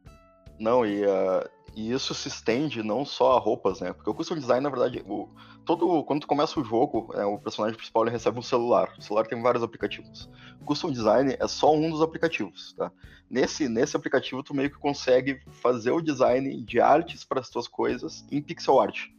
Não, 0.58 0.84
e, 0.84 1.04
ah, 1.04 1.48
e 1.76 1.92
isso 1.92 2.12
se 2.12 2.26
estende 2.26 2.82
não 2.82 3.04
só 3.04 3.36
a 3.36 3.38
roupas, 3.38 3.80
né? 3.80 3.92
Porque 3.92 4.10
o 4.10 4.14
custom 4.14 4.34
design, 4.34 4.60
na 4.60 4.70
verdade, 4.70 5.04
o, 5.06 5.28
todo, 5.64 6.02
quando 6.02 6.22
tu 6.22 6.26
começa 6.26 6.58
o 6.58 6.64
jogo, 6.64 7.12
é, 7.14 7.24
o 7.24 7.38
personagem 7.38 7.76
principal 7.76 8.02
ele 8.02 8.10
recebe 8.10 8.40
um 8.40 8.42
celular. 8.42 8.92
O 8.98 9.02
celular 9.02 9.28
tem 9.28 9.40
vários 9.40 9.62
aplicativos. 9.62 10.28
O 10.60 10.64
custom 10.64 10.90
design 10.90 11.36
é 11.38 11.46
só 11.46 11.72
um 11.72 11.90
dos 11.90 12.02
aplicativos, 12.02 12.72
tá? 12.72 12.90
Nesse, 13.30 13.68
nesse 13.68 13.96
aplicativo, 13.96 14.42
tu 14.42 14.52
meio 14.52 14.68
que 14.68 14.78
consegue 14.78 15.40
fazer 15.62 15.92
o 15.92 16.00
design 16.00 16.60
de 16.64 16.80
artes 16.80 17.24
para 17.24 17.38
as 17.38 17.48
tuas 17.48 17.68
coisas 17.68 18.26
em 18.32 18.42
pixel 18.42 18.80
art. 18.80 19.14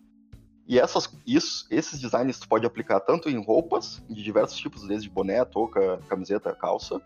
E 0.68 0.80
essas, 0.80 1.10
isso, 1.28 1.68
esses 1.70 2.00
designs 2.00 2.40
tu 2.40 2.48
pode 2.48 2.66
aplicar 2.66 3.00
tanto 3.00 3.30
em 3.30 3.44
roupas, 3.44 4.04
de 4.10 4.24
diversos 4.24 4.58
tipos, 4.58 4.88
desde 4.88 5.10
boné, 5.10 5.46
touca, 5.46 6.00
camiseta, 6.10 6.56
calça, 6.56 7.00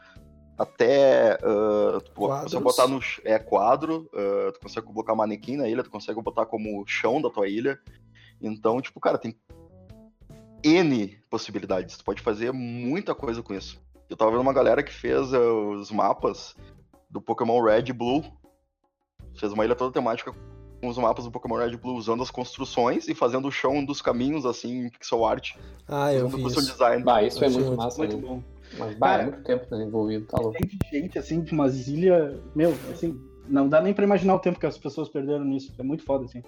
até 0.57 1.33
ah, 1.43 1.99
tu 2.03 2.11
Quadros. 2.11 2.51
você 2.51 2.59
botar 2.59 2.87
no 2.87 2.99
é, 3.25 3.37
quadro, 3.37 4.09
ah, 4.13 4.51
tu 4.53 4.61
consegue 4.61 4.87
colocar 4.87 5.13
manequim 5.13 5.57
na 5.57 5.67
ilha, 5.67 5.83
tu 5.83 5.89
consegue 5.89 6.21
botar 6.21 6.45
como 6.45 6.85
chão 6.87 7.21
da 7.21 7.29
tua 7.29 7.49
ilha. 7.49 7.79
Então, 8.41 8.81
tipo, 8.81 8.99
cara, 8.99 9.17
tem 9.17 9.37
N 10.63 11.17
possibilidades. 11.29 11.97
Tu 11.97 12.03
pode 12.03 12.21
fazer 12.21 12.53
muita 12.53 13.13
coisa 13.13 13.43
com 13.43 13.53
isso. 13.53 13.81
Eu 14.09 14.15
tava 14.15 14.31
vendo 14.31 14.41
uma 14.41 14.53
galera 14.53 14.81
que 14.81 14.93
fez 14.93 15.33
ah, 15.33 15.39
os 15.39 15.91
mapas 15.91 16.55
do 17.09 17.21
Pokémon 17.21 17.61
Red 17.61 17.85
e 17.87 17.93
Blue. 17.93 18.23
Fez 19.35 19.51
uma 19.51 19.65
ilha 19.65 19.75
toda 19.75 19.93
temática 19.93 20.33
os 20.81 20.97
mapas 20.97 21.25
do 21.25 21.31
Pokémon 21.31 21.55
Red 21.57 21.71
e 21.73 21.77
Blue, 21.77 21.95
usando 21.95 22.23
as 22.23 22.31
construções 22.31 23.07
e 23.07 23.15
fazendo 23.15 23.47
o 23.47 23.51
chão 23.51 23.83
dos 23.83 24.01
caminhos, 24.01 24.45
assim, 24.45 24.85
em 24.85 24.89
pixel 24.89 25.25
art. 25.25 25.55
Ah, 25.87 26.13
eu 26.13 26.27
vi 26.29 26.41
isso. 26.45 26.61
design. 26.61 27.03
Bah, 27.03 27.21
isso 27.23 27.43
é 27.43 27.47
Achei 27.47 27.57
muito 27.59 27.67
muito- 27.69 27.83
massa. 27.83 27.97
Muito 27.97 28.15
né? 28.17 28.21
bom. 28.21 28.43
Mas, 28.77 28.97
bah, 28.97 29.17
é 29.17 29.23
muito 29.25 29.43
tempo 29.43 29.65
né, 29.75 29.83
envolvido, 29.83 30.25
tá 30.27 30.39
louco. 30.39 30.57
Tem 30.57 31.01
gente, 31.01 31.17
assim, 31.17 31.41
de 31.41 31.51
umas 31.53 31.87
ilhas. 31.87 32.39
Meu, 32.55 32.71
assim, 32.91 33.19
não 33.47 33.67
dá 33.67 33.81
nem 33.81 33.93
pra 33.93 34.03
imaginar 34.05 34.35
o 34.35 34.39
tempo 34.39 34.59
que 34.59 34.65
as 34.65 34.77
pessoas 34.77 35.09
perderam 35.09 35.43
nisso. 35.43 35.73
É 35.77 35.83
muito 35.83 36.03
foda, 36.03 36.25
assim. 36.25 36.43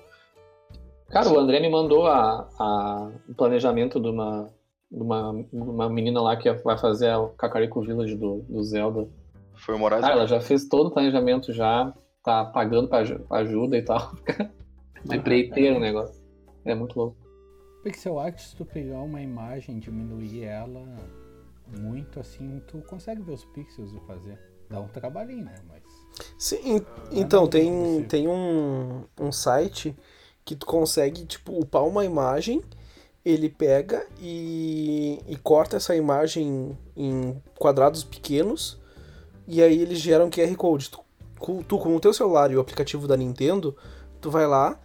Cara, 1.10 1.30
o 1.30 1.38
André 1.40 1.60
me 1.60 1.70
mandou 1.70 2.08
a, 2.08 2.48
a- 2.60 3.12
o 3.28 3.34
planejamento 3.34 4.00
de 4.00 4.08
uma, 4.08 4.50
de 4.90 5.02
uma, 5.02 5.32
uma 5.52 5.90
menina 5.90 6.22
lá 6.22 6.38
que 6.38 6.50
vai 6.54 6.78
fazer 6.78 7.14
o 7.16 7.30
Kakariko 7.30 7.82
Village 7.82 8.16
do, 8.16 8.46
do 8.48 8.64
Zelda. 8.64 9.10
Foi 9.56 9.76
o 9.76 9.80
Moraes. 9.80 10.02
Cara, 10.02 10.14
ela 10.14 10.28
já 10.28 10.40
fez 10.40 10.68
todo 10.68 10.88
o 10.88 10.92
planejamento 10.92 11.52
já, 11.52 11.94
tá 12.24 12.46
pagando 12.46 12.88
pra, 12.88 13.00
aju- 13.00 13.20
pra 13.28 13.40
ajuda 13.40 13.78
e 13.78 13.82
tal. 13.82 14.14
De 15.04 15.16
empreiteiro 15.18 15.78
o 15.78 15.80
negócio. 15.80 16.22
É 16.64 16.76
muito 16.76 16.98
louco. 16.98 17.18
Pixel 17.84 18.20
art, 18.20 18.40
se 18.40 18.56
tu 18.56 18.64
pegar 18.64 19.00
uma 19.00 19.22
imagem 19.22 19.80
diminuir 19.80 20.44
ela 20.44 20.86
muito 21.80 22.20
assim, 22.20 22.62
tu 22.68 22.80
consegue 22.82 23.22
ver 23.24 23.34
os 23.34 23.46
pixels 23.46 23.92
e 23.94 24.00
fazer. 24.06 24.38
Dá 24.70 24.80
um 24.80 24.88
trabalhinho, 24.88 25.46
né? 25.46 25.56
Mas. 25.68 25.82
Sim, 26.38 26.86
então, 27.12 27.48
tem, 27.48 28.04
tem 28.04 28.28
um, 28.28 29.04
um 29.20 29.32
site 29.32 29.96
que 30.46 30.56
tu 30.56 30.66
consegue, 30.66 31.26
tipo, 31.26 31.60
upar 31.60 31.84
uma 31.84 32.06
imagem, 32.06 32.62
ele 33.26 33.50
pega 33.50 34.06
e, 34.20 35.20
e 35.28 35.36
corta 35.38 35.78
essa 35.78 35.96
imagem 35.96 36.78
em 36.96 37.42
quadrados 37.58 38.04
pequenos, 38.04 38.80
e 39.48 39.62
aí 39.62 39.82
eles 39.82 40.00
geram 40.00 40.30
QR 40.30 40.56
Code. 40.56 40.90
Tu, 40.92 41.00
tu 41.68 41.78
com 41.78 41.96
o 41.96 42.00
teu 42.00 42.14
celular 42.14 42.52
e 42.52 42.56
o 42.56 42.60
aplicativo 42.60 43.08
da 43.08 43.18
Nintendo, 43.18 43.76
tu 44.20 44.30
vai 44.30 44.48
lá, 44.48 44.80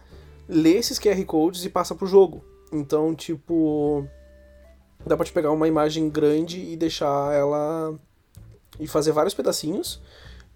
lê 0.47 0.73
esses 0.73 0.99
QR 0.99 1.23
Codes 1.25 1.65
e 1.65 1.69
passa 1.69 1.95
pro 1.95 2.07
jogo. 2.07 2.43
Então, 2.71 3.15
tipo, 3.15 4.05
dá 5.05 5.15
pra 5.15 5.25
te 5.25 5.31
pegar 5.31 5.51
uma 5.51 5.67
imagem 5.67 6.09
grande 6.09 6.59
e 6.59 6.75
deixar 6.75 7.33
ela. 7.33 7.97
e 8.79 8.87
fazer 8.87 9.11
vários 9.11 9.33
pedacinhos 9.33 10.01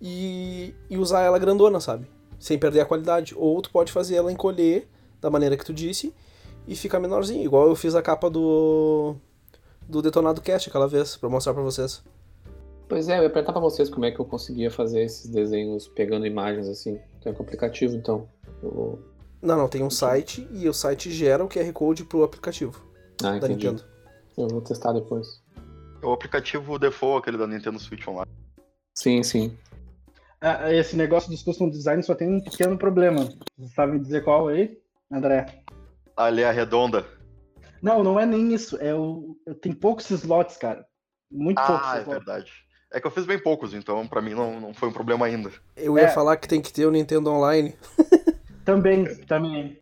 e, 0.01 0.73
e 0.89 0.97
usar 0.97 1.21
ela 1.21 1.39
grandona, 1.39 1.79
sabe? 1.79 2.07
Sem 2.39 2.57
perder 2.57 2.81
a 2.81 2.85
qualidade. 2.85 3.33
Ou 3.37 3.61
tu 3.61 3.69
pode 3.69 3.91
fazer 3.91 4.15
ela 4.15 4.31
encolher 4.31 4.89
da 5.21 5.29
maneira 5.29 5.55
que 5.55 5.65
tu 5.65 5.73
disse 5.73 6.13
e 6.67 6.75
ficar 6.75 6.99
menorzinho, 6.99 7.43
igual 7.43 7.67
eu 7.67 7.75
fiz 7.75 7.95
a 7.95 8.01
capa 8.01 8.29
do. 8.29 9.15
do 9.87 10.01
Detonado 10.01 10.41
Cast 10.41 10.69
aquela 10.69 10.87
vez, 10.87 11.15
pra 11.15 11.29
mostrar 11.29 11.53
pra 11.53 11.63
vocês. 11.63 12.03
Pois 12.91 13.07
é, 13.07 13.19
eu 13.19 13.23
ia 13.23 13.29
perguntar 13.29 13.53
pra 13.53 13.61
vocês 13.61 13.89
como 13.89 14.03
é 14.03 14.11
que 14.11 14.19
eu 14.19 14.25
conseguia 14.25 14.69
fazer 14.69 15.03
esses 15.03 15.31
desenhos 15.31 15.87
pegando 15.87 16.25
imagens 16.25 16.67
assim. 16.67 16.99
Tem 17.23 17.31
um 17.31 17.35
aplicativo, 17.41 17.95
então. 17.95 18.27
Eu... 18.61 19.01
Não, 19.41 19.55
não, 19.55 19.69
tem 19.69 19.81
um 19.81 19.89
site 19.89 20.45
e 20.51 20.67
o 20.67 20.73
site 20.73 21.09
gera 21.09 21.41
o 21.41 21.47
QR 21.47 21.71
Code 21.71 22.03
pro 22.03 22.21
aplicativo 22.21 22.85
Ah, 23.23 23.31
da 23.31 23.37
entendi. 23.37 23.65
Nintendo. 23.67 23.85
Eu 24.37 24.47
vou 24.49 24.59
testar 24.61 24.91
depois. 24.91 25.41
É 26.03 26.05
o 26.05 26.11
aplicativo 26.11 26.77
default, 26.77 27.19
aquele 27.21 27.37
da 27.37 27.47
Nintendo 27.47 27.79
Switch 27.79 28.05
Online. 28.05 28.29
Sim, 28.93 29.23
sim. 29.23 29.57
Ah, 30.41 30.73
esse 30.73 30.97
negócio 30.97 31.29
dos 31.31 31.43
custom 31.43 31.69
design 31.69 32.03
só 32.03 32.13
tem 32.13 32.27
um 32.29 32.43
pequeno 32.43 32.77
problema. 32.77 33.29
Você 33.57 33.73
sabe 33.73 33.99
dizer 33.99 34.21
qual 34.25 34.49
aí, 34.49 34.77
André? 35.09 35.45
Ali 36.17 36.41
é 36.41 36.49
a 36.49 36.51
redonda. 36.51 37.05
Não, 37.81 38.03
não 38.03 38.19
é 38.19 38.25
nem 38.25 38.53
isso. 38.53 38.75
É 38.81 38.93
o... 38.93 39.37
Tem 39.61 39.71
poucos 39.71 40.09
slots, 40.11 40.57
cara. 40.57 40.85
Muito 41.31 41.55
poucos 41.65 41.87
Ah, 41.87 41.95
é 41.97 42.01
slots. 42.01 42.25
verdade. 42.25 42.51
É 42.93 42.99
que 42.99 43.07
eu 43.07 43.11
fiz 43.11 43.25
bem 43.25 43.39
poucos, 43.39 43.73
então 43.73 44.05
pra 44.05 44.21
mim 44.21 44.33
não, 44.33 44.59
não 44.59 44.73
foi 44.73 44.89
um 44.89 44.93
problema 44.93 45.25
ainda. 45.25 45.49
Eu 45.77 45.97
ia 45.97 46.03
É. 46.05 46.07
falar 46.09 46.35
que 46.37 46.47
tem 46.47 46.61
que 46.61 46.73
ter 46.73 46.85
o 46.85 46.91
Nintendo 46.91 47.31
Online. 47.31 47.73
Também, 48.65 49.05
também. 49.25 49.77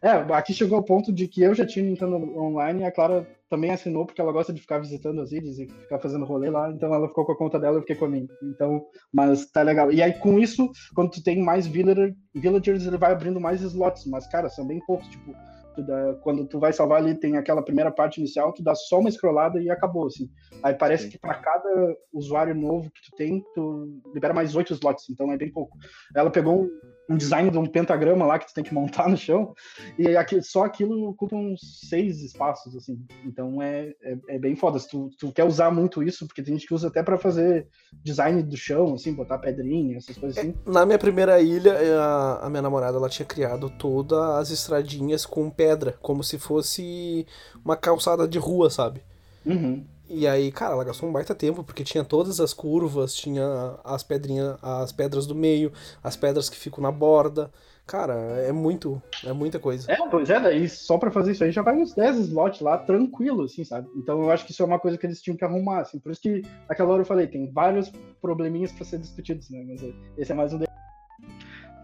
É, 0.00 0.10
aqui 0.32 0.54
chegou 0.54 0.76
ao 0.78 0.84
ponto 0.84 1.12
de 1.12 1.26
que 1.26 1.42
eu 1.42 1.52
já 1.54 1.66
tinha 1.66 1.84
Nintendo 1.84 2.14
Online 2.38 2.82
e 2.82 2.84
a 2.84 2.92
Clara 2.92 3.26
também 3.50 3.72
assinou, 3.72 4.06
porque 4.06 4.20
ela 4.20 4.30
gosta 4.32 4.52
de 4.52 4.60
ficar 4.60 4.78
visitando 4.78 5.20
as 5.20 5.32
ilhas 5.32 5.58
e 5.58 5.66
ficar 5.66 5.98
fazendo 5.98 6.24
rolê 6.24 6.48
lá, 6.48 6.70
então 6.70 6.94
ela 6.94 7.08
ficou 7.08 7.24
com 7.24 7.32
a 7.32 7.36
conta 7.36 7.58
dela 7.58 7.74
e 7.74 7.78
eu 7.78 7.80
fiquei 7.80 7.96
com 7.96 8.04
a 8.04 8.08
minha. 8.08 8.26
Então, 8.42 8.84
mas 9.12 9.46
tá 9.50 9.62
legal. 9.62 9.90
E 9.92 10.00
aí, 10.02 10.12
com 10.14 10.38
isso, 10.38 10.70
quando 10.94 11.10
tu 11.10 11.22
tem 11.22 11.42
mais 11.42 11.66
villager, 11.66 12.14
villagers, 12.34 12.86
ele 12.86 12.96
vai 12.96 13.10
abrindo 13.10 13.40
mais 13.40 13.60
slots, 13.62 14.06
mas, 14.06 14.26
cara, 14.28 14.48
são 14.48 14.64
bem 14.66 14.80
poucos, 14.86 15.08
tipo, 15.08 15.34
tu 15.76 15.82
dá- 15.86 16.14
quando 16.22 16.46
tu 16.46 16.58
vai 16.58 16.72
salvar 16.72 17.00
ali, 17.00 17.14
tem 17.14 17.36
aquela 17.36 17.62
primeira 17.62 17.90
parte 17.90 18.18
inicial, 18.18 18.52
tu 18.52 18.62
dá 18.62 18.74
só 18.74 18.98
uma 18.98 19.10
scrollada 19.10 19.62
e 19.62 19.70
acabou, 19.70 20.06
assim. 20.06 20.28
Aí 20.64 20.74
parece 20.74 21.04
Sim. 21.04 21.10
que 21.10 21.18
para 21.18 21.34
cada 21.34 21.96
usuário 22.12 22.54
novo 22.54 22.90
que 22.90 23.02
tu 23.10 23.16
tem, 23.16 23.44
tu 23.54 24.00
libera 24.14 24.34
mais 24.34 24.56
oito 24.56 24.72
slots, 24.72 25.08
então 25.10 25.30
é 25.30 25.36
bem 25.36 25.52
pouco. 25.52 25.76
Ela 26.14 26.30
pegou 26.30 26.62
um, 26.62 26.80
um 27.08 27.16
design 27.16 27.50
de 27.50 27.58
um 27.58 27.66
pentagrama 27.66 28.26
lá 28.26 28.38
que 28.38 28.46
tu 28.46 28.54
tem 28.54 28.64
que 28.64 28.74
montar 28.74 29.08
no 29.08 29.16
chão, 29.16 29.54
e 29.98 30.16
aqui, 30.16 30.42
só 30.42 30.64
aquilo 30.64 31.08
ocupa 31.08 31.36
uns 31.36 31.86
seis 31.88 32.20
espaços, 32.22 32.74
assim. 32.76 32.98
Então 33.24 33.62
é, 33.62 33.92
é, 34.02 34.18
é 34.30 34.38
bem 34.38 34.56
foda. 34.56 34.78
Se 34.78 34.88
tu, 34.88 35.10
tu 35.18 35.32
quer 35.32 35.44
usar 35.44 35.70
muito 35.70 36.02
isso, 36.02 36.26
porque 36.26 36.42
tem 36.42 36.54
gente 36.54 36.66
que 36.66 36.74
usa 36.74 36.88
até 36.88 37.02
pra 37.02 37.18
fazer 37.18 37.68
design 38.02 38.42
do 38.42 38.56
chão, 38.56 38.94
assim, 38.94 39.12
botar 39.12 39.38
pedrinha, 39.38 39.96
essas 39.96 40.16
coisas 40.16 40.38
assim. 40.38 40.54
Na 40.66 40.84
minha 40.84 40.98
primeira 40.98 41.40
ilha, 41.40 41.76
a, 42.00 42.46
a 42.46 42.50
minha 42.50 42.62
namorada 42.62 42.96
ela 42.96 43.08
tinha 43.08 43.26
criado 43.26 43.70
todas 43.70 44.18
as 44.18 44.50
estradinhas 44.50 45.24
com 45.24 45.50
pedra, 45.50 45.92
como 46.00 46.22
se 46.22 46.38
fosse 46.38 47.26
uma 47.64 47.76
calçada 47.76 48.26
de 48.26 48.38
rua, 48.38 48.70
sabe? 48.70 49.02
Uhum. 49.44 49.84
E 50.08 50.26
aí, 50.26 50.52
cara, 50.52 50.74
ela 50.74 50.84
gastou 50.84 51.08
um 51.08 51.12
baita 51.12 51.34
tempo, 51.34 51.64
porque 51.64 51.82
tinha 51.82 52.04
todas 52.04 52.40
as 52.40 52.54
curvas, 52.54 53.14
tinha 53.14 53.78
as 53.84 54.02
pedrinhas, 54.02 54.56
as 54.62 54.92
pedras 54.92 55.26
do 55.26 55.34
meio, 55.34 55.72
as 56.02 56.16
pedras 56.16 56.48
que 56.48 56.56
ficam 56.56 56.82
na 56.82 56.92
borda. 56.92 57.50
Cara, 57.86 58.14
é 58.14 58.50
muito, 58.50 59.00
é 59.24 59.32
muita 59.32 59.60
coisa. 59.60 59.90
É, 59.90 59.96
pois 60.08 60.28
é, 60.28 60.40
daí 60.40 60.68
só 60.68 60.98
pra 60.98 61.10
fazer 61.10 61.32
isso 61.32 61.44
aí 61.44 61.52
já 61.52 61.62
vai 61.62 61.76
uns 61.76 61.94
10 61.94 62.18
slots 62.18 62.60
lá, 62.60 62.78
tranquilo, 62.78 63.44
assim, 63.44 63.64
sabe? 63.64 63.88
Então 63.96 64.22
eu 64.22 64.30
acho 64.30 64.44
que 64.44 64.50
isso 64.50 64.62
é 64.62 64.66
uma 64.66 64.78
coisa 64.78 64.98
que 64.98 65.06
eles 65.06 65.22
tinham 65.22 65.36
que 65.36 65.44
arrumar, 65.44 65.82
assim. 65.82 66.00
Por 66.00 66.10
isso 66.10 66.20
que 66.20 66.42
aquela 66.68 66.92
hora 66.92 67.02
eu 67.02 67.06
falei, 67.06 67.28
tem 67.28 67.50
vários 67.52 67.92
probleminhas 68.20 68.72
pra 68.72 68.84
ser 68.84 68.98
discutidos, 68.98 69.50
né? 69.50 69.64
Mas 69.68 69.94
esse 70.18 70.32
é 70.32 70.34
mais 70.34 70.52
um 70.52 70.58
deles. 70.58 70.74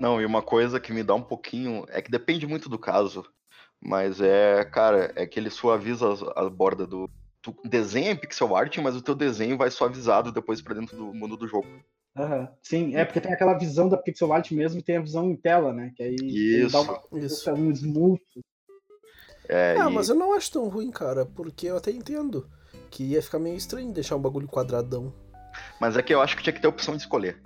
Não, 0.00 0.20
e 0.20 0.26
uma 0.26 0.42
coisa 0.42 0.80
que 0.80 0.92
me 0.92 1.04
dá 1.04 1.14
um 1.14 1.22
pouquinho. 1.22 1.84
É 1.88 2.02
que 2.02 2.10
depende 2.10 2.44
muito 2.48 2.68
do 2.68 2.76
caso. 2.76 3.24
Mas 3.80 4.20
é, 4.20 4.64
cara, 4.64 5.12
é 5.14 5.24
que 5.26 5.38
ele 5.38 5.50
suaviza 5.50 6.08
a 6.34 6.48
borda 6.48 6.84
do. 6.84 7.08
Tu 7.43 7.55
desenha 7.64 8.12
em 8.12 8.16
pixel 8.16 8.55
art, 8.57 8.78
mas 8.78 8.95
o 8.95 9.03
teu 9.03 9.14
desenho 9.16 9.59
vai 9.59 9.70
suavizado 9.70 10.30
depois 10.30 10.62
pra 10.62 10.74
dentro 10.74 10.97
do 10.97 11.12
mundo 11.12 11.36
do 11.36 11.47
jogo. 11.49 11.66
Aham. 12.16 12.49
Sim, 12.62 12.95
é 12.95 13.05
porque 13.05 13.20
tem 13.20 13.32
aquela 13.32 13.55
visão 13.59 13.88
da 13.88 13.97
pixel 13.97 14.32
art 14.32 14.51
mesmo 14.53 14.78
e 14.78 14.82
tem 14.82 14.97
a 14.97 15.01
visão 15.01 15.28
em 15.30 15.34
tela, 15.36 15.72
né? 15.72 15.93
Que 15.97 16.03
aí 16.05 16.16
ele 16.20 16.61
dá 16.70 16.78
Isso. 16.80 16.82
uma, 16.82 17.18
Isso. 17.18 17.53
um 17.53 17.70
smooth. 17.72 18.20
É, 19.49 19.76
Ah, 19.78 19.90
e- 19.90 19.93
mas 19.93 20.09
eu 20.09 20.14
não 20.14 20.32
acho 20.34 20.53
tão 20.53 20.68
ruim, 20.68 20.90
cara, 20.90 21.26
porque 21.26 21.66
eu 21.66 21.76
até 21.76 21.90
entendo 21.90 22.49
que 22.90 23.03
ia 23.05 23.22
ficar 23.22 23.38
meio 23.38 23.57
estranho 23.57 23.93
deixar 23.93 24.16
um 24.16 24.20
bagulho 24.20 24.47
quadradão. 24.49 25.12
mas 25.80 25.97
é 25.97 26.03
que 26.03 26.14
eu 26.14 26.22
acho 26.22 26.36
que 26.36 26.43
tinha 26.43 26.53
que 26.53 26.61
ter 26.61 26.66
a 26.66 26.70
opção 26.70 26.95
de 26.97 27.03
escolher. 27.03 27.38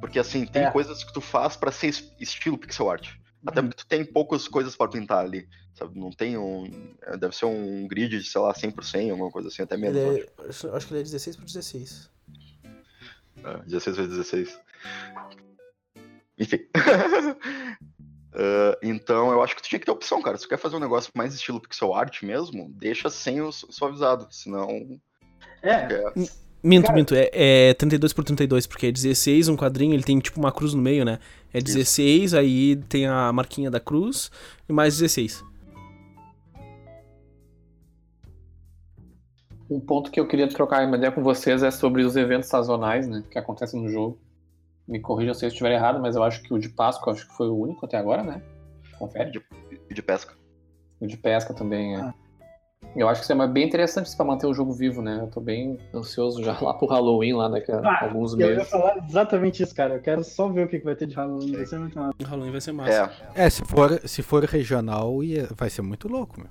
Porque 0.00 0.18
assim, 0.18 0.44
tem 0.46 0.64
É. 0.64 0.70
coisas 0.70 1.04
que 1.04 1.12
tu 1.12 1.20
faz 1.20 1.54
pra 1.56 1.70
ser 1.70 1.88
es- 1.88 2.12
estilo 2.18 2.58
pixel 2.58 2.90
art. 2.90 3.10
Até 3.46 3.60
Uhum. 3.60 3.68
porque 3.68 3.82
tu 3.82 3.86
tem 3.88 4.04
poucas 4.04 4.46
coisas 4.46 4.76
pra 4.76 4.88
pintar 4.88 5.24
ali. 5.24 5.48
Sabe? 5.74 5.98
Não 5.98 6.10
tem 6.10 6.36
um. 6.38 6.64
é, 7.02 7.16
Deve 7.16 7.34
ser 7.34 7.46
um 7.46 7.86
grid 7.88 8.18
de, 8.18 8.24
sei 8.24 8.40
lá, 8.40 8.54
100 8.54 8.70
por 8.70 8.84
100, 8.84 9.10
alguma 9.10 9.30
coisa 9.30 9.48
assim, 9.48 9.62
até 9.62 9.76
menos. 9.76 9.96
É, 9.96 10.28
acho- 10.48 10.68
acho 10.74 10.86
que 10.86 10.92
ele 10.94 11.00
é 11.00 11.04
16 11.04 11.36
por 11.36 11.44
16. 11.46 12.10
É, 13.44 13.58
16 13.64 13.96
vezes 13.96 14.12
16. 14.16 14.58
Enfim. 16.38 16.58
Ah, 18.34 18.78
então, 18.82 19.30
eu 19.30 19.42
acho 19.42 19.54
que 19.54 19.60
tu 19.62 19.68
tinha 19.68 19.78
que 19.78 19.84
ter 19.84 19.92
opção, 19.92 20.22
cara. 20.22 20.38
Se 20.38 20.44
tu 20.44 20.48
quer 20.48 20.56
fazer 20.56 20.74
um 20.76 20.80
negócio 20.80 21.12
mais 21.14 21.34
estilo 21.34 21.60
pixel 21.60 21.92
art 21.94 22.22
mesmo, 22.22 22.70
deixa 22.70 23.10
sem 23.10 23.42
o 23.42 23.52
su- 23.52 23.70
suavizado. 23.70 24.26
Senão. 24.30 24.98
É, 25.62 25.70
é, 25.70 26.04
Minto, 26.62 26.86
Cara- 26.86 26.94
minto, 26.96 27.14
é, 27.14 27.30
é 27.70 27.74
32 27.74 28.12
por 28.12 28.24
32, 28.24 28.66
porque 28.68 28.86
é 28.86 28.92
16 28.92 29.48
um 29.48 29.56
quadrinho, 29.56 29.94
ele 29.94 30.02
tem 30.04 30.18
tipo 30.20 30.38
uma 30.38 30.52
cruz 30.52 30.74
no 30.74 30.80
meio, 30.82 31.04
né? 31.04 31.18
É 31.52 31.60
16, 31.60 32.34
aí 32.34 32.76
tem 32.88 33.06
a 33.06 33.32
marquinha 33.32 33.70
da 33.70 33.80
cruz 33.80 34.30
e 34.68 34.72
mais 34.72 34.96
16. 34.96 35.44
Um 39.68 39.80
ponto 39.80 40.10
que 40.10 40.20
eu 40.20 40.26
queria 40.28 40.48
trocar 40.48 40.86
uma 40.86 40.96
ideia 40.96 41.10
com 41.10 41.22
vocês 41.22 41.62
é 41.62 41.70
sobre 41.70 42.02
os 42.04 42.14
eventos 42.14 42.48
sazonais, 42.48 43.08
né? 43.08 43.24
Que 43.30 43.38
acontecem 43.38 43.80
no 43.82 43.88
jogo. 43.88 44.18
Me 44.86 45.00
corrijam 45.00 45.34
se 45.34 45.44
eu 45.44 45.48
estiver 45.48 45.72
errado, 45.72 46.00
mas 46.00 46.14
eu 46.14 46.22
acho 46.22 46.42
que 46.42 46.52
o 46.52 46.58
de 46.58 46.68
Páscoa 46.68 47.12
acho 47.12 47.26
que 47.26 47.34
foi 47.36 47.48
o 47.48 47.56
único 47.56 47.86
até 47.86 47.96
agora, 47.96 48.22
né? 48.22 48.42
Confere. 48.98 49.30
de, 49.30 49.42
de 49.90 50.02
pesca. 50.02 50.34
O 51.00 51.06
de 51.06 51.16
pesca 51.16 51.54
também 51.54 51.96
é. 51.96 52.14
Eu 52.94 53.08
acho 53.08 53.20
que 53.20 53.24
isso 53.24 53.32
é 53.42 53.48
bem 53.48 53.66
interessante 53.66 54.06
isso 54.06 54.16
pra 54.16 54.26
manter 54.26 54.46
o 54.46 54.52
jogo 54.52 54.72
vivo, 54.72 55.00
né? 55.00 55.18
Eu 55.22 55.26
tô 55.28 55.40
bem 55.40 55.78
ansioso 55.94 56.42
já 56.44 56.58
lá 56.60 56.74
pro 56.74 56.86
Halloween, 56.86 57.32
lá 57.32 57.48
daqui 57.48 57.72
a 57.72 57.78
Ah, 57.78 58.04
alguns 58.04 58.34
eu 58.34 58.40
ia 58.40 58.56
meses. 58.56 58.68
falar 58.68 58.98
exatamente 58.98 59.62
isso, 59.62 59.74
cara. 59.74 59.94
Eu 59.94 60.00
quero 60.02 60.22
só 60.22 60.48
ver 60.48 60.66
o 60.66 60.68
que 60.68 60.78
vai 60.80 60.94
ter 60.94 61.06
de 61.06 61.14
Halloween. 61.14 61.52
Vai 61.56 61.64
ser 61.66 61.78
muito 61.78 61.98
massa. 61.98 62.12
Halloween 62.26 62.50
vai 62.52 62.60
ser 62.60 62.72
massa. 62.72 63.10
É, 63.34 63.46
É, 63.46 63.50
se 63.50 63.64
for, 63.64 63.98
se 64.06 64.22
for 64.22 64.44
regional, 64.44 65.14
vai 65.56 65.70
ser 65.70 65.80
muito 65.82 66.06
louco, 66.06 66.38
meu. 66.38 66.50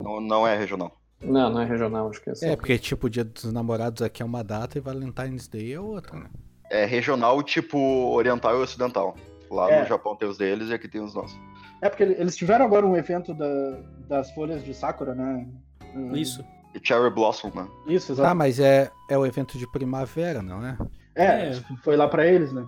não, 0.00 0.20
não 0.20 0.46
é 0.46 0.56
regional. 0.56 0.92
Não, 1.22 1.50
não 1.50 1.60
é 1.60 1.64
regional, 1.66 2.08
acho 2.08 2.22
que 2.22 2.30
é 2.30 2.34
só. 2.34 2.46
É, 2.46 2.56
porque 2.56 2.78
tipo, 2.78 3.08
o 3.08 3.10
dia 3.10 3.24
dos 3.24 3.52
namorados 3.52 4.00
aqui 4.00 4.22
é 4.22 4.24
uma 4.24 4.44
data 4.44 4.78
e 4.78 4.80
Valentine's 4.80 5.48
Day 5.48 5.72
é 5.72 5.80
outra, 5.80 6.16
né? 6.18 6.26
É 6.70 6.84
regional 6.86 7.42
tipo 7.42 7.76
oriental 8.14 8.56
e 8.58 8.62
ocidental. 8.62 9.16
Lá 9.50 9.68
É. 9.70 9.80
no 9.82 9.88
Japão 9.88 10.14
tem 10.14 10.28
os 10.28 10.38
deles 10.38 10.70
e 10.70 10.74
aqui 10.74 10.86
tem 10.88 11.00
os 11.02 11.14
nossos. 11.14 11.36
É 11.82 11.88
porque 11.90 12.04
eles 12.04 12.36
tiveram 12.36 12.64
agora 12.64 12.86
um 12.86 12.96
evento 12.96 13.34
da- 13.34 13.80
das 14.08 14.30
folhas 14.30 14.62
de 14.64 14.72
Sakura, 14.72 15.14
né? 15.14 15.46
Hum, 15.94 16.16
Isso. 16.16 16.44
E 16.74 16.80
Cherry 16.86 17.10
Blossom, 17.10 17.50
né? 17.54 17.66
Isso, 17.86 18.12
Ah, 18.12 18.14
exato. 18.14 18.36
mas 18.36 18.60
é, 18.60 18.90
é 19.08 19.18
o 19.18 19.26
evento 19.26 19.58
de 19.58 19.66
primavera, 19.70 20.40
não 20.40 20.64
é? 20.64 20.78
É, 21.16 21.48
É. 21.50 21.60
foi 21.82 21.96
lá 21.96 22.06
pra 22.06 22.26
eles, 22.26 22.52
né? 22.52 22.64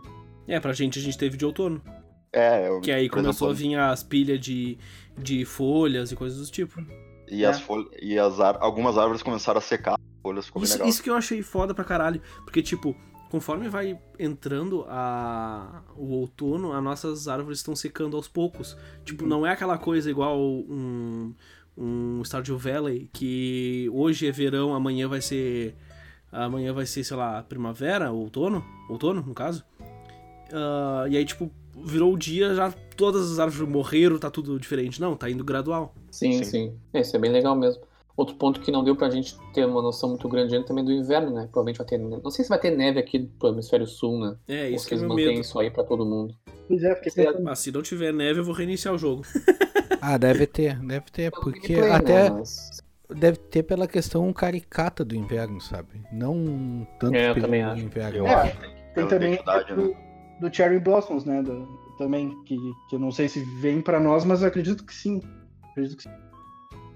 É, 0.49 0.59
pra 0.59 0.73
gente 0.73 0.99
a 0.99 1.03
gente 1.03 1.17
teve 1.17 1.37
de 1.37 1.45
outono. 1.47 1.81
É, 2.33 2.67
eu- 2.69 2.81
Que 2.81 2.91
aí 2.91 3.09
começou 3.09 3.49
a 3.49 3.53
exemplo, 3.53 3.71
vir 3.71 3.79
as 3.79 4.03
pilhas 4.03 4.41
de, 4.41 4.77
de 5.17 5.45
folhas 5.45 6.11
e 6.11 6.17
coisas 6.17 6.45
do 6.47 6.53
tipo. 6.53 6.85
E, 7.29 7.45
É. 7.45 7.47
as 7.49 7.61
folhas, 7.61 7.87
e 8.01 8.19
as 8.19 8.41
ar- 8.41 8.59
algumas 8.61 8.99
árvores 8.99 9.23
começaram 9.23 9.59
a 9.59 9.63
secar, 9.63 9.95
as 9.95 10.23
folhas 10.23 10.47
ficou 10.47 10.63
Isso, 10.63 10.73
legal. 10.75 10.89
isso 10.89 11.03
que 11.03 11.09
eu 11.11 11.15
achei 11.15 11.41
foda 11.43 11.73
pra 11.73 11.85
caralho. 11.85 12.21
Porque, 12.45 12.61
tipo, 12.61 12.97
conforme 13.31 13.69
vai 13.69 13.99
entrando 14.19 14.85
a... 14.89 15.83
o 15.97 16.11
outono, 16.15 16.73
as 16.73 16.83
nossas 16.83 17.29
árvores 17.29 17.59
estão 17.61 17.77
secando 17.77 18.17
aos 18.17 18.27
poucos. 18.29 18.77
Tipo, 19.05 19.25
não 19.27 19.47
é 19.47 19.53
aquela 19.53 19.79
coisa 19.79 20.11
igual 20.11 20.39
um, 20.41 21.35
um 21.77 22.23
Stardew 22.25 22.59
Valley 22.59 23.09
que 23.13 23.89
hoje 23.93 24.27
é 24.27 24.33
verão, 24.33 24.75
amanhã 24.75 25.09
vai 25.09 25.21
ser 25.21 25.75
amanhã 26.33 26.73
vai 26.73 26.87
ser, 26.87 27.05
sei 27.05 27.17
lá, 27.17 27.43
primavera, 27.43 28.11
outono, 28.11 28.65
outono 28.89 29.23
no 29.23 29.35
caso. 29.35 29.65
Uh, 30.51 31.09
e 31.09 31.17
aí, 31.17 31.25
tipo, 31.25 31.51
virou 31.85 32.13
o 32.15 32.19
dia, 32.19 32.55
já 32.55 32.73
todas 32.97 33.31
as 33.31 33.39
árvores 33.39 33.69
morreram, 33.69 34.19
tá 34.19 34.31
tudo 34.31 34.59
diferente. 34.59 35.01
Não, 35.01 35.17
tá 35.17 35.29
indo 35.31 35.45
gradual. 35.45 35.95
Sim, 36.11 36.39
sim. 36.39 36.45
sim. 36.45 36.75
Isso 36.95 37.15
é 37.17 37.19
bem 37.19 37.31
legal 37.31 37.55
mesmo. 37.55 37.83
Outro 38.15 38.37
ponto 38.37 38.61
que 38.61 38.71
não 38.71 38.85
deu 38.85 38.95
pra 38.95 39.09
gente 39.09 39.35
ter 39.55 39.65
uma 39.65 39.81
noção 39.81 40.11
muito 40.11 40.29
grande 40.29 40.55
ainda 40.55 40.67
também 40.67 40.85
do 40.85 40.93
inverno, 40.93 41.31
né? 41.31 41.49
Provavelmente 41.51 41.79
vai 41.79 41.87
ter. 41.87 41.99
Não 41.99 42.31
sei 42.31 42.45
se 42.45 42.49
vai 42.51 42.59
ter 42.59 42.71
neve 42.71 43.01
aqui 43.01 43.21
pro 43.39 43.49
hemisfério 43.49 43.87
sul, 43.87 44.21
né? 44.21 44.37
É, 44.47 44.69
isso 44.69 44.85
Ou 44.85 44.89
que 44.89 44.95
é 44.95 44.97
eles 44.97 45.01
meu 45.01 45.09
mantêm 45.09 45.27
medo. 45.29 45.41
isso 45.41 45.59
aí 45.59 45.71
pra 45.71 45.83
todo 45.83 46.05
mundo. 46.05 46.35
Pois 46.69 46.83
é, 46.83 46.95
porque 46.95 47.11
Mas 47.43 47.59
se 47.59 47.73
não 47.73 47.83
tiver 47.83 48.13
neve, 48.13 48.41
eu 48.41 48.45
vou 48.45 48.55
reiniciar 48.55 48.95
o 48.95 48.99
jogo. 48.99 49.23
Ah, 50.05 50.19
deve 50.19 50.49
ter, 50.49 50.77
deve 50.81 51.07
ter, 51.13 51.31
porque 51.31 51.75
Gameplay, 51.75 51.91
né, 51.91 51.97
até 51.97 52.31
mas- 52.31 52.83
deve 53.15 53.39
ter 53.39 53.63
pela 53.63 53.87
questão 53.87 54.33
caricata 54.33 55.05
do 55.05 55.15
inverno, 55.15 55.61
sabe? 55.61 56.03
Não 56.13 56.85
tanto 56.99 57.15
É, 57.15 57.31
eu 57.31 57.35
pelo 57.35 57.47
também 57.47 57.63
acho. 57.63 57.85
inverno. 57.85 58.19
Eu 58.19 58.27
É, 58.27 58.35
acho. 58.35 58.59
tem 58.95 59.07
também 59.07 59.39
do, 59.77 59.77
né? 59.89 59.95
do 60.41 60.53
Cherry 60.53 60.81
Blossoms, 60.81 61.25
né? 61.25 61.41
do- 61.41 61.69
também, 61.99 62.31
que, 62.47 62.57
que 62.91 62.97
eu 62.97 62.99
não 62.99 63.13
sei 63.13 63.29
se 63.29 63.45
vem 63.61 63.81
pra 63.81 64.01
nós, 64.01 64.25
mas 64.25 64.43
eu 64.43 64.49
acredito 64.49 64.85
que 64.85 64.93
sim. 64.93 65.21
Acredito 65.71 65.97
que 65.99 66.03
sim. 66.03 66.11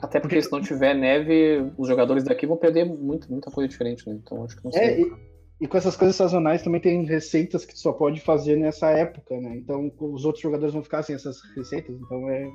Até 0.02 0.18
porque 0.18 0.42
se 0.42 0.50
não 0.50 0.60
tiver 0.60 0.94
neve, 0.94 1.70
os 1.78 1.86
jogadores 1.86 2.24
daqui 2.24 2.44
vão 2.44 2.56
perder 2.56 2.84
muito, 2.84 3.30
muita 3.30 3.50
coisa 3.52 3.68
diferente, 3.68 4.08
né? 4.08 4.16
Então 4.20 4.42
acho 4.44 4.56
que 4.56 4.64
não 4.64 4.72
sei. 4.72 4.82
É, 4.82 5.00
e, 5.00 5.12
e 5.60 5.68
com 5.68 5.76
essas 5.78 5.96
coisas 5.96 6.16
sazonais 6.16 6.62
também 6.62 6.80
tem 6.80 7.04
receitas 7.04 7.64
que 7.64 7.72
tu 7.72 7.78
só 7.78 7.92
pode 7.92 8.20
fazer 8.20 8.56
nessa 8.56 8.90
época, 8.90 9.38
né? 9.40 9.54
Então 9.56 9.92
os 10.00 10.24
outros 10.24 10.42
jogadores 10.42 10.74
vão 10.74 10.82
ficar 10.82 11.02
sem 11.04 11.14
essas 11.14 11.36
receitas, 11.54 11.94
então 11.94 12.28
é. 12.30 12.50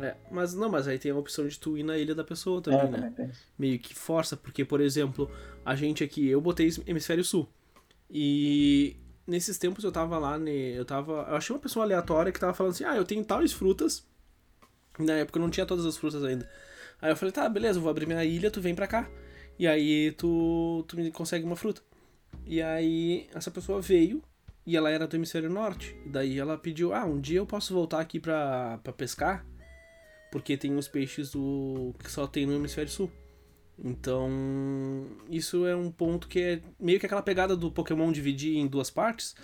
É, 0.00 0.14
mas 0.30 0.52
não, 0.54 0.68
mas 0.68 0.86
aí 0.86 0.98
tem 0.98 1.10
a 1.10 1.16
opção 1.16 1.46
de 1.46 1.58
tu 1.58 1.76
ir 1.78 1.82
na 1.82 1.96
ilha 1.96 2.14
da 2.14 2.24
pessoa 2.24 2.60
também, 2.60 2.80
é, 2.80 2.88
né? 2.88 3.12
também 3.16 3.32
meio 3.58 3.78
que 3.78 3.94
força, 3.94 4.36
porque, 4.36 4.64
por 4.64 4.80
exemplo, 4.80 5.30
a 5.64 5.74
gente 5.74 6.04
aqui, 6.04 6.28
eu 6.28 6.40
botei 6.40 6.70
Hemisfério 6.86 7.24
Sul. 7.24 7.48
E 8.10 8.96
nesses 9.26 9.58
tempos 9.58 9.82
eu 9.84 9.90
tava 9.90 10.18
lá, 10.18 10.38
né, 10.38 10.50
eu 10.50 10.84
tava. 10.84 11.26
Eu 11.28 11.36
achei 11.36 11.54
uma 11.54 11.62
pessoa 11.62 11.84
aleatória 11.84 12.30
que 12.30 12.38
tava 12.38 12.54
falando 12.54 12.72
assim, 12.72 12.84
ah, 12.84 12.96
eu 12.96 13.04
tenho 13.04 13.24
tais 13.24 13.52
frutas. 13.52 14.06
Na 14.98 15.14
época 15.14 15.38
eu 15.38 15.42
não 15.42 15.50
tinha 15.50 15.66
todas 15.66 15.84
as 15.84 15.96
frutas 15.96 16.22
ainda. 16.24 16.48
Aí 17.00 17.10
eu 17.10 17.16
falei, 17.16 17.32
tá, 17.32 17.48
beleza, 17.48 17.78
eu 17.78 17.82
vou 17.82 17.90
abrir 17.90 18.06
minha 18.06 18.24
ilha, 18.24 18.50
tu 18.50 18.60
vem 18.60 18.74
pra 18.74 18.86
cá. 18.86 19.08
E 19.58 19.66
aí 19.66 20.12
tu, 20.12 20.84
tu 20.88 20.96
me 20.96 21.10
consegue 21.10 21.44
uma 21.44 21.56
fruta. 21.56 21.82
E 22.46 22.62
aí 22.62 23.28
essa 23.34 23.50
pessoa 23.50 23.80
veio 23.80 24.22
e 24.64 24.76
ela 24.76 24.90
era 24.90 25.06
do 25.06 25.16
hemisfério 25.16 25.50
norte. 25.50 25.96
E 26.04 26.08
daí 26.08 26.38
ela 26.38 26.56
pediu, 26.56 26.94
ah, 26.94 27.04
um 27.04 27.20
dia 27.20 27.38
eu 27.38 27.46
posso 27.46 27.74
voltar 27.74 28.00
aqui 28.00 28.18
pra, 28.18 28.78
pra 28.82 28.92
pescar? 28.92 29.44
Porque 30.36 30.54
tem 30.54 30.76
os 30.76 30.86
peixes 30.86 31.30
do 31.30 31.94
que 31.98 32.12
só 32.12 32.26
tem 32.26 32.44
no 32.44 32.54
hemisfério 32.54 32.90
sul. 32.90 33.10
Então, 33.82 34.28
isso 35.30 35.64
é 35.64 35.74
um 35.74 35.90
ponto 35.90 36.28
que 36.28 36.38
é 36.38 36.60
meio 36.78 37.00
que 37.00 37.06
aquela 37.06 37.22
pegada 37.22 37.56
do 37.56 37.72
Pokémon 37.72 38.12
dividir 38.12 38.54
em 38.58 38.66
duas 38.66 38.90
partes, 38.90 39.34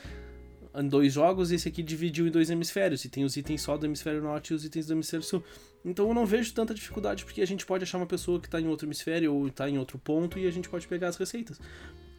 em 0.75 0.87
dois 0.87 1.15
jogos, 1.15 1.51
e 1.51 1.55
esse 1.55 1.67
aqui 1.67 1.83
dividiu 1.83 2.27
em 2.27 2.31
dois 2.31 2.51
hemisférios, 2.51 3.07
e 3.07 3.09
tem 3.09 3.25
os 3.25 3.39
itens 3.39 3.63
só 3.63 3.79
do 3.79 3.87
hemisfério 3.87 4.21
norte 4.21 4.51
e 4.51 4.55
os 4.55 4.67
itens 4.67 4.87
do 4.87 4.93
hemisfério 4.93 5.25
sul. 5.25 5.43
Então 5.83 6.07
eu 6.09 6.13
não 6.13 6.27
vejo 6.27 6.53
tanta 6.53 6.75
dificuldade, 6.75 7.25
porque 7.25 7.41
a 7.41 7.47
gente 7.47 7.65
pode 7.65 7.85
achar 7.85 7.97
uma 7.97 8.07
pessoa 8.07 8.39
que 8.39 8.51
tá 8.51 8.61
em 8.61 8.69
outro 8.69 8.87
hemisfério 8.87 9.33
ou 9.33 9.49
tá 9.49 9.71
em 9.71 9.79
outro 9.79 9.99
ponto 9.99 10.39
e 10.39 10.47
a 10.47 10.51
gente 10.51 10.69
pode 10.69 10.87
pegar 10.87 11.09
as 11.09 11.17
receitas. 11.17 11.59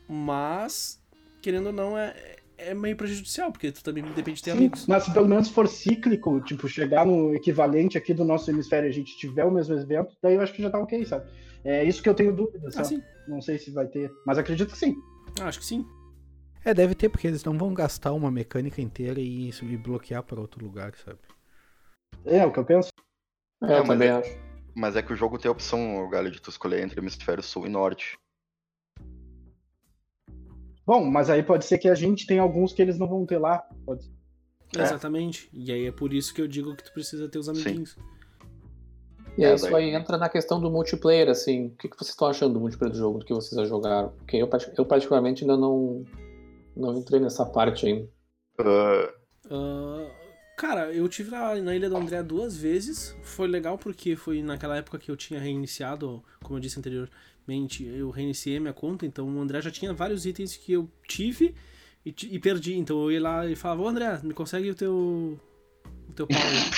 Mas, 0.09 0.99
querendo 1.43 1.67
ou 1.67 1.73
não, 1.73 1.95
é, 1.95 2.37
é 2.69 2.73
meio 2.73 2.95
prejudicial, 2.95 3.51
porque 3.51 3.71
tu 3.71 3.83
também 3.83 4.03
depende 4.03 4.33
de 4.37 4.43
ter 4.43 4.51
Sim, 4.51 4.57
amigos. 4.57 4.85
mas 4.87 5.03
se 5.03 5.13
pelo 5.13 5.27
menos 5.27 5.49
for 5.49 5.67
cíclico, 5.67 6.39
tipo, 6.41 6.67
chegar 6.67 7.05
no 7.05 7.33
equivalente 7.33 7.97
aqui 7.97 8.13
do 8.13 8.23
nosso 8.25 8.49
hemisfério 8.49 8.87
e 8.87 8.89
a 8.89 8.93
gente 8.93 9.17
tiver 9.17 9.43
o 9.45 9.51
mesmo 9.51 9.75
evento, 9.75 10.15
daí 10.21 10.35
eu 10.35 10.41
acho 10.41 10.53
que 10.53 10.61
já 10.61 10.69
tá 10.69 10.79
ok, 10.79 11.05
sabe? 11.05 11.29
É 11.63 11.83
isso 11.83 12.01
que 12.03 12.09
eu 12.09 12.13
tenho 12.13 12.35
dúvida, 12.35 12.67
Ah, 12.67 12.71
sabe? 12.71 12.87
sim. 12.89 13.03
Não 13.27 13.41
sei 13.41 13.57
se 13.57 13.71
vai 13.71 13.87
ter, 13.87 14.11
mas 14.25 14.37
acredito 14.37 14.71
que 14.71 14.77
sim. 14.77 14.95
Ah, 15.39 15.47
acho 15.47 15.59
que 15.59 15.65
sim. 15.65 15.85
É, 16.65 16.73
deve 16.73 16.95
ter, 16.95 17.09
porque 17.09 17.27
eles 17.27 17.43
não 17.43 17.57
vão 17.57 17.73
gastar 17.73 18.13
uma 18.13 18.31
mecânica 18.31 18.81
inteira 18.81 19.19
e, 19.19 19.49
e 19.49 19.77
bloquear 19.77 20.23
para 20.23 20.39
outro 20.39 20.63
lugar, 20.63 20.93
sabe? 20.95 21.19
É 22.25 22.45
o 22.45 22.51
que 22.51 22.59
eu 22.59 22.65
penso. 22.65 22.89
É, 23.63 23.73
É, 23.73 23.79
eu 23.79 23.79
mas 23.79 23.87
também 23.87 24.07
é- 24.09 24.11
acho. 24.11 24.43
Mas 24.75 24.95
é 24.95 25.01
que 25.03 25.13
o 25.13 25.15
jogo 25.15 25.37
tem 25.37 25.49
a 25.49 25.51
opção, 25.51 26.09
Galho, 26.09 26.31
de 26.31 26.41
tu 26.41 26.49
escolher 26.49 26.81
entre 26.83 26.99
hemisfério 26.99 27.43
sul 27.43 27.65
e 27.67 27.69
norte. 27.69 28.17
Bom, 30.85 31.03
mas 31.05 31.29
aí 31.29 31.41
pode 31.43 31.65
ser 31.65 31.77
que 31.77 31.87
a 31.87 31.95
gente 31.95 32.25
tenha 32.27 32.41
alguns 32.41 32.73
que 32.73 32.81
eles 32.81 32.97
não 32.99 33.07
vão 33.07 33.25
ter 33.25 33.37
lá. 33.37 33.59
Pode... 33.85 34.11
É. 34.75 34.81
Exatamente. 34.81 35.49
E 35.53 35.71
aí 35.71 35.85
é 35.87 35.91
por 35.91 36.11
isso 36.13 36.33
que 36.33 36.41
eu 36.41 36.47
digo 36.47 36.75
que 36.75 36.83
tu 36.83 36.91
precisa 36.93 37.29
ter 37.29 37.37
os 37.37 37.47
amiguinhos. 37.47 37.95
E 39.37 39.43
É, 39.43 39.49
aí 39.49 39.55
isso 39.55 39.69
daí- 39.71 39.85
aí 39.89 39.95
entra 39.95 40.17
na 40.17 40.27
questão 40.29 40.59
do 40.59 40.69
multiplayer, 40.69 41.29
assim. 41.29 41.67
O 41.67 41.69
que, 41.77 41.87
que 41.87 41.95
vocês 41.95 42.09
estão 42.09 42.27
achando 42.27 42.53
do 42.55 42.59
multiplayer 42.59 42.91
do 42.91 42.97
jogo, 42.99 43.19
do 43.19 43.25
que 43.25 43.33
vocês 43.33 43.59
já 43.59 43.65
jogaram? 43.65 44.09
Porque 44.17 44.37
eu, 44.37 44.49
eu 44.77 44.85
particularmente 44.85 45.43
ainda 45.43 45.55
não, 45.57 46.03
não 46.75 46.97
entrei 46.97 47.19
nessa 47.19 47.45
parte 47.45 47.85
ainda. 47.87 48.09
Ah, 48.59 49.13
Ah, 49.49 50.11
cara, 50.63 50.93
eu 50.93 51.09
tive 51.09 51.29
na, 51.29 51.55
na 51.55 51.75
Ilha 51.75 51.89
do 51.89 51.97
André 51.97 52.23
duas 52.23 52.55
vezes. 52.55 53.13
Foi 53.21 53.49
legal 53.49 53.77
porque 53.77 54.15
foi 54.15 54.41
naquela 54.41 54.77
época 54.77 54.97
que 54.97 55.11
eu 55.11 55.17
tinha 55.17 55.37
reiniciado, 55.37 56.23
como 56.41 56.55
eu 56.55 56.61
disse 56.61 56.79
anteriormente, 56.79 57.83
eu 57.83 58.09
reiniciei 58.09 58.61
minha 58.61 58.71
conta, 58.71 59.05
então 59.05 59.27
o 59.27 59.41
André 59.41 59.61
já 59.61 59.69
tinha 59.69 59.93
vários 59.93 60.25
itens 60.25 60.55
que 60.55 60.71
eu 60.71 60.89
tive 61.05 61.53
e, 62.05 62.15
e 62.31 62.39
perdi. 62.39 62.77
Então 62.77 63.03
eu 63.03 63.11
ia 63.11 63.21
lá 63.21 63.45
e 63.45 63.57
falava, 63.57 63.81
ô 63.81 63.87
André, 63.89 64.21
me 64.23 64.33
consegue 64.33 64.69
o 64.69 64.75
teu. 64.75 65.37
O 66.07 66.13
teu 66.13 66.25
pau 66.27 66.39
aí." 66.39 66.71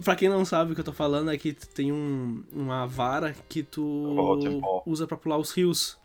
pra 0.02 0.16
quem 0.16 0.30
não 0.30 0.46
sabe 0.46 0.72
o 0.72 0.74
que 0.74 0.80
eu 0.80 0.84
tô 0.84 0.94
falando, 0.94 1.30
é 1.30 1.36
que 1.36 1.52
tem 1.52 1.92
um, 1.92 2.42
uma 2.50 2.86
vara 2.86 3.36
que 3.50 3.62
tu 3.62 3.82
usa 4.86 5.06
pra 5.06 5.18
pular 5.18 5.36
os 5.36 5.50
rios. 5.50 5.99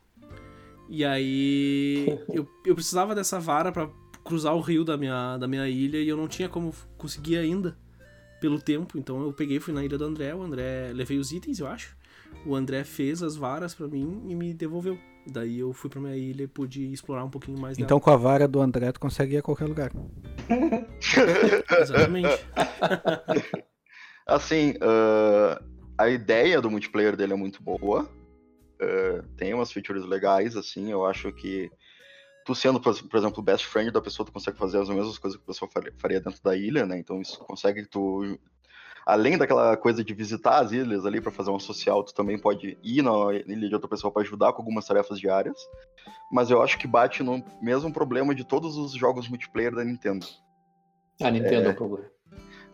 E 0.89 1.03
aí 1.03 2.05
eu, 2.33 2.47
eu 2.65 2.75
precisava 2.75 3.15
dessa 3.15 3.39
vara 3.39 3.71
pra 3.71 3.89
cruzar 4.23 4.55
o 4.55 4.61
rio 4.61 4.83
da 4.83 4.97
minha, 4.97 5.38
da 5.38 5.47
minha 5.47 5.67
ilha 5.69 5.97
e 5.97 6.07
eu 6.07 6.17
não 6.17 6.27
tinha 6.27 6.49
como 6.49 6.73
conseguir 6.97 7.38
ainda 7.38 7.77
pelo 8.41 8.59
tempo. 8.59 8.97
Então 8.97 9.21
eu 9.21 9.31
peguei, 9.31 9.59
fui 9.59 9.73
na 9.73 9.83
ilha 9.83 9.97
do 9.97 10.05
André, 10.05 10.33
o 10.33 10.41
André 10.41 10.91
levei 10.93 11.17
os 11.17 11.31
itens, 11.31 11.59
eu 11.59 11.67
acho. 11.67 11.95
O 12.45 12.55
André 12.55 12.83
fez 12.83 13.23
as 13.23 13.36
varas 13.36 13.73
pra 13.73 13.88
mim 13.88 14.23
e 14.27 14.36
me 14.36 14.53
devolveu. 14.53 14.97
Daí 15.27 15.59
eu 15.59 15.73
fui 15.73 15.89
pra 15.89 15.99
minha 15.99 16.15
ilha 16.15 16.43
e 16.43 16.47
pude 16.47 16.91
explorar 16.91 17.23
um 17.23 17.29
pouquinho 17.29 17.59
mais 17.59 17.77
dela. 17.77 17.86
Então 17.86 17.99
com 17.99 18.11
a 18.11 18.15
vara 18.15 18.47
do 18.47 18.61
André 18.61 18.91
tu 18.91 18.99
consegue 18.99 19.36
ir 19.36 19.38
a 19.38 19.41
qualquer 19.41 19.65
lugar. 19.65 19.91
Exatamente. 21.81 22.45
Assim, 24.27 24.73
ah, 24.81 25.61
a 25.97 26.09
ideia 26.09 26.61
do 26.61 26.69
multiplayer 26.69 27.15
dele 27.15 27.33
é 27.33 27.36
muito 27.36 27.61
boa. 27.63 28.09
Ah, 28.82 29.23
tem 29.38 29.53
umas 29.53 29.71
features 29.71 30.05
legais, 30.05 30.55
assim. 30.55 30.91
Eu 30.91 31.05
acho 31.05 31.32
que 31.32 31.71
tu 32.45 32.53
sendo, 32.53 32.80
por 32.80 33.17
exemplo, 33.17 33.41
best 33.41 33.65
friend 33.65 33.91
da 33.91 34.01
pessoa, 34.01 34.26
tu 34.26 34.32
consegue 34.32 34.57
fazer 34.57 34.80
as 34.80 34.89
mesmas 34.89 35.17
coisas 35.17 35.38
que 35.38 35.43
a 35.43 35.47
pessoa 35.47 35.69
faria- 35.97 36.19
dentro 36.21 36.41
da 36.43 36.55
ilha, 36.55 36.86
né? 36.86 36.97
Então 36.97 37.21
isso 37.21 37.39
consegue 37.39 37.86
tu. 37.86 38.38
Além 39.05 39.38
daquela 39.38 39.78
coisa 39.78 40.03
de 40.03 40.13
visitar 40.15 40.59
as 40.59 40.71
ilhas 40.71 41.05
ali 41.05 41.21
pra 41.21 41.32
fazer 41.32 41.51
uma 41.51 41.59
social, 41.59 42.03
tu 42.03 42.13
também 42.13 42.39
pode 42.39 42.78
ir 42.84 43.01
na 43.03 43.11
ilha 43.34 43.67
de 43.67 43.73
outra 43.76 43.88
pessoa 43.89 44.11
pra 44.11 44.23
ajudar 44.23 44.51
com 44.53 44.61
algumas 44.61 44.86
tarefas 44.86 45.19
diárias. 45.19 45.57
Mas 46.32 46.49
eu 46.49 46.61
acho 46.61 46.78
que 46.80 46.88
bate 46.88 47.21
no 47.21 47.43
mesmo 47.61 47.93
problema 47.93 48.34
de 48.34 48.43
todos 48.43 48.78
os 48.78 48.93
jogos 48.93 49.28
multiplayer 49.30 49.76
da 49.76 49.84
Nintendo. 49.84 50.26
A 51.21 51.30
Nintendo 51.30 51.69
é, 51.69 51.71
o 51.71 51.76
problema. 51.76 52.09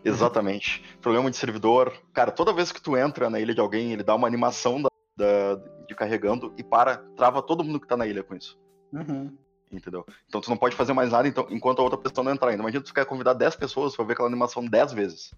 Exatamente. 0.04 0.84
Problema 1.02 1.30
de 1.30 1.38
servidor. 1.38 1.94
Cara, 2.14 2.32
toda 2.32 2.54
vez 2.54 2.72
que 2.72 2.82
tu 2.82 2.98
entra 2.98 3.30
na 3.30 3.40
ilha 3.40 3.54
de 3.54 3.60
alguém, 3.60 3.92
ele 3.92 4.04
dá 4.04 4.16
uma 4.16 4.28
animação 4.28 4.82
da, 4.82 4.90
da- 5.22 5.56
de 5.88 5.96
carregando 5.96 6.54
e 6.58 6.64
para, 6.64 6.98
trava 7.16 7.42
todo 7.42 7.64
mundo 7.64 7.80
que 7.80 7.88
tá 7.88 7.96
na 7.96 8.08
ilha 8.08 8.24
com 8.24 8.36
isso. 8.36 8.58
Uhum. 8.92 9.36
Entendeu? 9.72 10.06
Então 10.28 10.42
tu 10.42 10.50
não 10.50 10.58
pode 10.58 10.76
fazer 10.76 10.92
mais 10.94 11.12
nada 11.12 11.28
então, 11.28 11.46
enquanto 11.50 11.80
a 11.80 11.84
outra 11.84 11.98
pessoa 11.98 12.26
não 12.26 12.32
entrar. 12.34 12.52
Então, 12.52 12.64
imagina 12.64 12.84
tu 12.84 12.94
quer 12.94 13.06
convidar 13.06 13.34
10 13.34 13.56
pessoas 13.56 13.96
pra 13.96 14.04
ver 14.04 14.14
aquela 14.14 14.28
animação 14.28 14.66
10 14.66 14.92
vezes. 14.92 15.34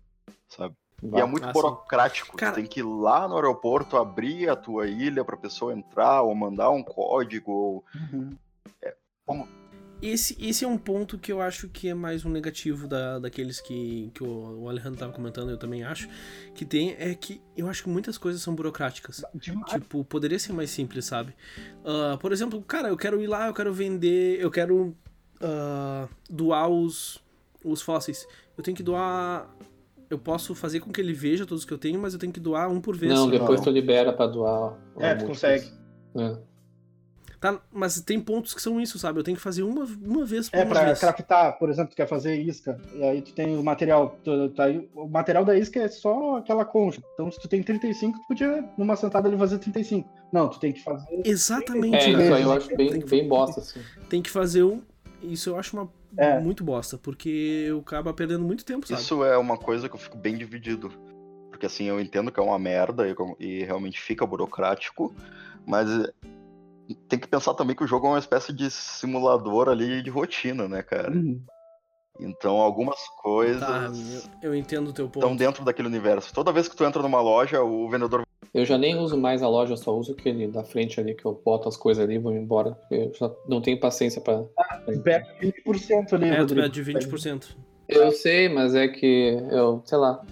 Sabe? 0.50 0.74
E 1.04 1.20
é 1.20 1.26
muito 1.26 1.48
Ah, 1.48 1.52
burocrático. 1.52 2.36
Cara- 2.38 2.54
Tu 2.54 2.56
tem 2.56 2.66
que 2.66 2.80
ir 2.80 2.84
lá 2.84 3.28
no 3.28 3.36
aeroporto, 3.36 3.98
abrir 3.98 4.50
a 4.50 4.56
tua 4.56 4.88
ilha 4.88 5.24
pra 5.26 5.36
pessoa 5.38 5.74
entrar, 5.74 6.22
ou 6.22 6.34
mandar 6.34 6.70
um 6.70 6.82
código. 6.82 7.52
Ou... 7.52 7.84
Uhum. 7.94 8.38
Esse, 10.04 10.36
esse 10.38 10.66
é 10.66 10.68
um 10.68 10.78
ponto 10.78 11.18
que 11.18 11.32
eu 11.32 11.40
acho 11.40 11.70
que 11.70 11.88
é 11.88 11.94
mais 11.94 12.26
um 12.26 12.30
negativo 12.30 12.90
da, 12.90 13.20
daqueles 13.20 13.62
que, 13.62 14.12
que 14.14 14.22
o, 14.22 14.64
o 14.64 14.70
Alejandro 14.70 15.00
tava 15.00 15.14
comentando, 15.14 15.50
eu 15.50 15.58
também 15.58 15.86
acho, 15.86 16.10
que 16.54 16.66
tem, 16.66 16.94
é 17.00 17.16
que 17.16 17.42
eu 17.56 17.70
acho 17.70 17.84
que 17.84 17.90
muitas 17.90 18.18
coisas 18.18 18.42
são 18.42 18.54
burocráticas. 18.54 19.24
Demais. 19.34 19.72
Tipo, 19.72 20.04
poderia 20.04 20.38
ser 20.38 20.52
mais 20.52 20.70
simples, 20.72 21.06
sabe? 21.06 21.34
Ah, 21.86 22.18
por 22.20 22.34
exemplo, 22.34 22.62
cara, 22.62 22.90
eu 22.90 22.98
quero 22.98 23.22
ir 23.22 23.28
lá, 23.28 23.48
eu 23.48 23.54
quero 23.54 23.74
vender, 23.74 24.42
eu 24.42 24.52
quero 24.52 24.94
ah, 25.40 26.10
doar 26.30 26.68
os, 26.68 27.24
os 27.64 27.82
fósseis. 27.82 28.28
Eu 28.58 28.64
tenho 28.64 28.76
que 28.76 28.84
doar. 28.84 29.50
Eu 30.10 30.20
posso 30.20 30.54
fazer 30.54 30.82
com 30.82 30.92
que 30.92 31.00
ele 31.00 31.14
veja 31.14 31.46
todos 31.46 31.64
que 31.64 31.74
eu 31.74 31.78
tenho, 31.78 31.98
mas 31.98 32.14
eu 32.14 32.20
tenho 32.20 32.34
que 32.34 32.42
doar 32.42 32.70
um 32.70 32.82
por 32.82 32.98
vez. 32.98 33.14
Não, 33.14 33.30
depois 33.30 33.62
Não. 33.62 33.64
tu 33.64 33.72
libera 33.72 34.12
pra 34.12 34.28
doar. 34.28 34.78
É, 34.98 35.16
tu 35.16 35.26
múltiplos. 35.26 35.28
consegue. 35.28 35.72
É. 36.16 36.53
Tá, 37.44 37.60
mas 37.74 38.00
tem 38.00 38.22
pontos 38.22 38.54
que 38.54 38.62
são 38.62 38.80
isso, 38.80 38.98
sabe? 38.98 39.20
Eu 39.20 39.24
tenho 39.24 39.36
que 39.36 39.44
fazer 39.44 39.64
uma, 39.64 39.84
uma 40.02 40.24
vez 40.26 40.50
por 40.50 40.56
É, 40.58 40.64
uma 40.64 40.70
pra 40.74 40.86
vez. 40.86 40.98
craftar, 41.00 41.60
por 41.60 41.70
exemplo, 41.70 41.92
tu 41.92 41.96
quer 41.98 42.08
fazer 42.08 42.38
isca, 42.40 42.80
e 42.96 43.04
aí 43.04 43.22
tu 43.22 43.34
tem 43.34 43.58
o 43.58 43.62
material. 43.62 44.18
tu- 44.24 44.48
tá 44.52 44.64
aí- 44.64 44.88
o 44.96 45.10
material 45.10 45.44
da 45.44 45.54
isca 45.54 45.82
é 45.82 45.90
só 45.90 46.38
aquela 46.38 46.64
concha. 46.64 47.04
Então, 47.14 47.30
se 47.30 47.38
tu 47.42 47.50
tem 47.50 47.62
35, 47.62 48.18
tu 48.18 48.28
podia, 48.30 48.64
numa 48.78 48.96
sentada 48.96 49.28
ali, 49.28 49.38
fazer 49.38 49.58
35. 49.58 50.10
Não, 50.32 50.48
tu 50.48 50.58
tem 50.58 50.72
que 50.72 50.82
fazer. 50.82 51.06
Exatamente. 51.26 51.98
É, 51.98 52.10
isso 52.12 52.34
aí 52.34 52.44
eu 52.44 52.52
acho 52.54 52.68
Tem 52.70 52.78
bem, 52.78 53.02
que- 53.02 53.10
bem 53.10 53.28
bosta, 53.28 53.60
assim. 53.60 53.82
Tem 54.10 54.22
que 54.22 54.30
fazer 54.30 54.64
um. 54.64 54.82
Isso 55.22 55.50
eu 55.50 55.58
acho 55.60 55.76
uma 55.76 55.90
É. 56.16 56.40
muito 56.40 56.64
bosta, 56.64 56.98
porque 56.98 57.66
eu 57.68 57.80
acaba 57.80 58.14
perdendo 58.14 58.46
muito 58.46 58.64
tempo, 58.64 58.88
sabe? 58.88 59.02
Isso 59.02 59.22
é 59.26 59.38
uma 59.38 59.58
coisa 59.58 59.90
que 59.90 59.96
eu 59.96 60.00
fico 60.00 60.18
bem 60.18 60.38
dividido. 60.38 60.94
Porque 61.50 61.66
assim, 61.66 61.84
eu 61.90 62.00
entendo 62.00 62.32
que 62.32 62.40
é 62.40 62.44
uma 62.44 62.58
merda 62.58 63.06
e, 63.06 63.14
e 63.46 63.64
realmente 63.66 64.00
fica 64.02 64.26
burocrático, 64.26 65.14
mas 65.66 65.90
tem 67.08 67.20
que 67.20 67.28
pensar 67.28 67.54
também 67.54 67.76
que 67.76 67.84
o 67.84 67.88
jogo 67.88 68.08
é 68.08 68.10
uma 68.12 68.20
espécie 68.20 68.54
de 68.54 68.70
simulador 68.70 69.70
ali 69.70 70.02
de 70.02 70.10
rotina, 70.10 70.68
né, 70.68 70.82
cara? 70.82 71.12
Uhum. 71.12 71.42
Então 72.20 72.58
algumas 72.58 73.00
coisas 73.22 73.62
Tá, 73.62 73.92
eu, 74.42 74.54
entendo 74.54 74.90
o 74.90 74.94
teu 74.94 75.06
ponto. 75.06 75.20
estão 75.20 75.36
dentro 75.36 75.66
daquele 75.66 75.88
universo. 75.88 76.34
Toda 76.34 76.52
vez 76.52 76.68
que 76.68 76.76
tu 76.76 76.84
entra 76.84 77.02
numa 77.02 77.22
loja, 77.22 77.62
o 77.64 77.90
vendedor 77.90 78.24
Eu 78.54 78.66
já 78.66 78.78
nem 78.78 78.96
uso 78.96 79.18
mais 79.18 79.42
a 79.42 79.48
loja, 79.48 79.74
eu 79.74 79.78
só 79.78 79.98
uso 79.98 80.12
aquele 80.12 80.48
da 80.48 80.64
frente 80.64 81.00
ali, 81.00 81.16
que 81.16 81.26
eu 81.26 81.42
boto 81.44 81.68
as 81.68 81.76
coisas 81.76 82.04
ali 82.04 82.16
e 82.16 82.20
vou 82.20 82.32
embora. 82.32 82.78
Eu 82.92 83.12
já 83.14 83.32
não 83.48 83.62
tenho 83.62 83.80
paciência 83.80 84.22
pra. 84.22 84.44
Tu 84.86 85.00
pega 85.02 85.26
20% 85.42 86.14
ali, 86.14 86.30
É, 86.30 86.46
tu 86.46 86.54
perde 86.54 86.84
20%. 86.84 87.56
Eu 87.90 88.12
sei, 88.12 88.48
mas 88.48 88.76
é 88.76 88.88
que 88.88 89.38
eu, 89.52 89.82
sei 89.86 89.98
lá. 89.98 90.24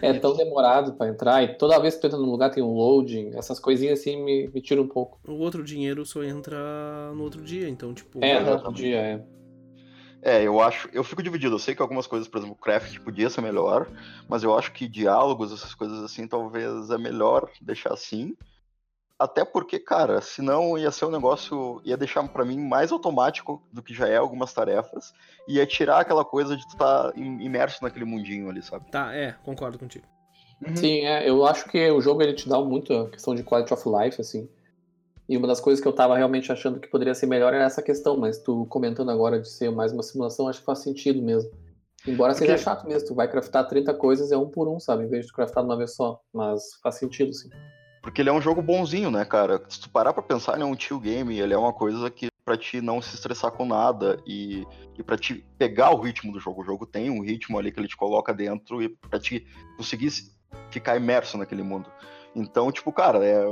É 0.00 0.12
tão 0.14 0.36
demorado 0.36 0.94
pra 0.94 1.08
entrar 1.08 1.42
e 1.42 1.54
toda 1.54 1.78
vez 1.78 1.94
que 1.94 2.00
tu 2.00 2.06
entra 2.06 2.18
num 2.18 2.30
lugar 2.30 2.50
tem 2.50 2.62
um 2.62 2.74
loading, 2.74 3.32
essas 3.34 3.58
coisinhas 3.58 4.00
assim 4.00 4.22
me, 4.22 4.48
me 4.48 4.60
tiram 4.60 4.82
um 4.82 4.88
pouco. 4.88 5.18
O 5.26 5.38
outro 5.38 5.62
dinheiro 5.62 6.04
só 6.04 6.22
entra 6.22 7.12
no 7.14 7.22
outro 7.22 7.42
dia, 7.42 7.68
então, 7.68 7.92
tipo. 7.94 8.22
É, 8.22 8.40
no 8.40 8.52
outro 8.52 8.72
dia, 8.72 8.96
é. 8.96 9.24
É, 10.22 10.46
eu 10.46 10.60
acho. 10.60 10.88
Eu 10.92 11.02
fico 11.02 11.22
dividido. 11.22 11.56
Eu 11.56 11.58
sei 11.58 11.74
que 11.74 11.82
algumas 11.82 12.06
coisas, 12.06 12.28
por 12.28 12.38
exemplo, 12.38 12.54
craft 12.54 13.00
podia 13.00 13.28
ser 13.28 13.40
melhor, 13.40 13.88
mas 14.28 14.44
eu 14.44 14.56
acho 14.56 14.72
que 14.72 14.86
diálogos, 14.86 15.52
essas 15.52 15.74
coisas 15.74 15.98
assim, 16.04 16.28
talvez 16.28 16.90
é 16.90 16.96
melhor 16.96 17.50
deixar 17.60 17.92
assim. 17.92 18.36
Até 19.22 19.44
porque, 19.44 19.78
cara, 19.78 20.20
senão 20.20 20.76
ia 20.76 20.90
ser 20.90 21.04
um 21.04 21.10
negócio. 21.10 21.80
ia 21.84 21.96
deixar 21.96 22.26
pra 22.26 22.44
mim 22.44 22.58
mais 22.58 22.90
automático 22.90 23.62
do 23.72 23.80
que 23.80 23.94
já 23.94 24.08
é 24.08 24.16
algumas 24.16 24.52
tarefas. 24.52 25.14
E 25.46 25.58
ia 25.58 25.66
tirar 25.66 26.00
aquela 26.00 26.24
coisa 26.24 26.56
de 26.56 26.66
tu 26.66 26.72
estar 26.72 27.16
imerso 27.16 27.84
naquele 27.84 28.04
mundinho 28.04 28.50
ali, 28.50 28.60
sabe? 28.60 28.90
Tá, 28.90 29.14
é, 29.14 29.36
concordo 29.44 29.78
contigo. 29.78 30.04
Uhum. 30.60 30.74
Sim, 30.74 31.06
é, 31.06 31.28
eu 31.28 31.46
acho 31.46 31.68
que 31.68 31.88
o 31.92 32.00
jogo 32.00 32.20
ele 32.20 32.32
te 32.32 32.48
dá 32.48 32.58
muito 32.60 32.92
a 32.92 33.10
questão 33.10 33.32
de 33.32 33.44
quality 33.44 33.72
of 33.72 33.88
life, 33.88 34.20
assim. 34.20 34.48
E 35.28 35.36
uma 35.36 35.46
das 35.46 35.60
coisas 35.60 35.80
que 35.80 35.86
eu 35.86 35.92
tava 35.92 36.16
realmente 36.16 36.50
achando 36.50 36.80
que 36.80 36.88
poderia 36.88 37.14
ser 37.14 37.26
melhor 37.26 37.54
era 37.54 37.64
essa 37.64 37.80
questão, 37.80 38.16
mas 38.16 38.38
tu 38.38 38.66
comentando 38.66 39.12
agora 39.12 39.38
de 39.40 39.48
ser 39.48 39.70
mais 39.70 39.92
uma 39.92 40.02
simulação, 40.02 40.48
acho 40.48 40.58
que 40.58 40.66
faz 40.66 40.80
sentido 40.80 41.22
mesmo. 41.22 41.48
Embora 42.04 42.34
seja 42.34 42.54
Porque- 42.54 42.64
chato 42.64 42.88
mesmo, 42.88 43.06
tu 43.06 43.14
vai 43.14 43.30
craftar 43.30 43.68
30 43.68 43.94
coisas 43.94 44.32
é 44.32 44.36
um 44.36 44.48
por 44.48 44.66
um, 44.68 44.80
sabe? 44.80 45.04
Em 45.04 45.08
vez 45.08 45.26
de 45.26 45.30
tu 45.30 45.36
craftar 45.36 45.62
de 45.62 45.70
uma 45.70 45.76
vez 45.76 45.94
só. 45.94 46.20
Mas 46.34 46.74
faz 46.82 46.96
sentido, 46.96 47.32
sim. 47.32 47.50
Porque 48.02 48.20
ele 48.20 48.28
é 48.28 48.32
um 48.32 48.40
jogo 48.42 48.60
bonzinho, 48.60 49.10
né, 49.10 49.24
cara? 49.24 49.64
Se 49.68 49.80
tu 49.80 49.88
parar 49.88 50.12
pra 50.12 50.22
pensar, 50.22 50.54
ele 50.54 50.64
é 50.64 50.66
um 50.66 50.78
chill 50.78 50.98
game, 50.98 51.38
ele 51.38 51.54
é 51.54 51.56
uma 51.58 51.72
coisa 51.72 52.10
que 52.10 52.26
pra 52.44 52.56
ti 52.56 52.80
não 52.80 53.00
se 53.00 53.14
estressar 53.14 53.52
com 53.52 53.64
nada 53.64 54.20
e, 54.26 54.66
e 54.98 55.02
para 55.02 55.16
te 55.16 55.46
pegar 55.56 55.90
o 55.90 56.00
ritmo 56.00 56.32
do 56.32 56.40
jogo. 56.40 56.62
O 56.62 56.64
jogo 56.64 56.84
tem 56.84 57.08
um 57.08 57.22
ritmo 57.22 57.56
ali 57.56 57.70
que 57.70 57.78
ele 57.78 57.86
te 57.86 57.96
coloca 57.96 58.34
dentro 58.34 58.82
e 58.82 58.88
pra 58.88 59.20
te 59.20 59.46
conseguir 59.76 60.10
se- 60.10 60.32
ficar 60.70 60.96
imerso 60.96 61.38
naquele 61.38 61.62
mundo. 61.62 61.88
Então, 62.34 62.72
tipo, 62.72 62.92
cara, 62.92 63.24
é, 63.24 63.44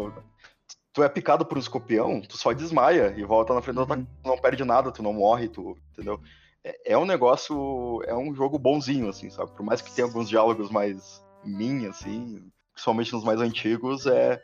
tu 0.93 1.03
é 1.05 1.09
picado 1.09 1.47
por 1.47 1.57
um 1.57 1.61
escorpião, 1.61 2.21
tu 2.21 2.37
só 2.37 2.53
desmaia 2.53 3.15
e 3.17 3.23
volta 3.23 3.55
na 3.55 3.63
frente 3.63 3.77
do 3.77 3.83
ataque, 3.83 4.03
tu 4.23 4.29
não 4.29 4.37
perde 4.39 4.65
nada, 4.65 4.91
tu 4.91 5.03
não 5.03 5.13
morre, 5.13 5.49
tu, 5.49 5.79
entendeu? 5.93 6.21
É, 6.65 6.93
é 6.95 6.99
um 6.99 7.07
negócio, 7.07 8.03
é 8.05 8.15
um 8.17 8.35
jogo 8.35 8.59
bonzinho, 8.59 9.09
assim, 9.09 9.31
sabe? 9.31 9.53
Por 9.53 9.65
mais 9.65 9.81
que 9.81 9.93
tenha 9.93 10.07
alguns 10.09 10.29
diálogos 10.29 10.71
mais 10.71 11.25
min, 11.45 11.87
assim, 11.87 12.51
principalmente 12.81 13.13
nos 13.13 13.25
mais 13.25 13.41
antigos, 13.41 14.07
é, 14.07 14.41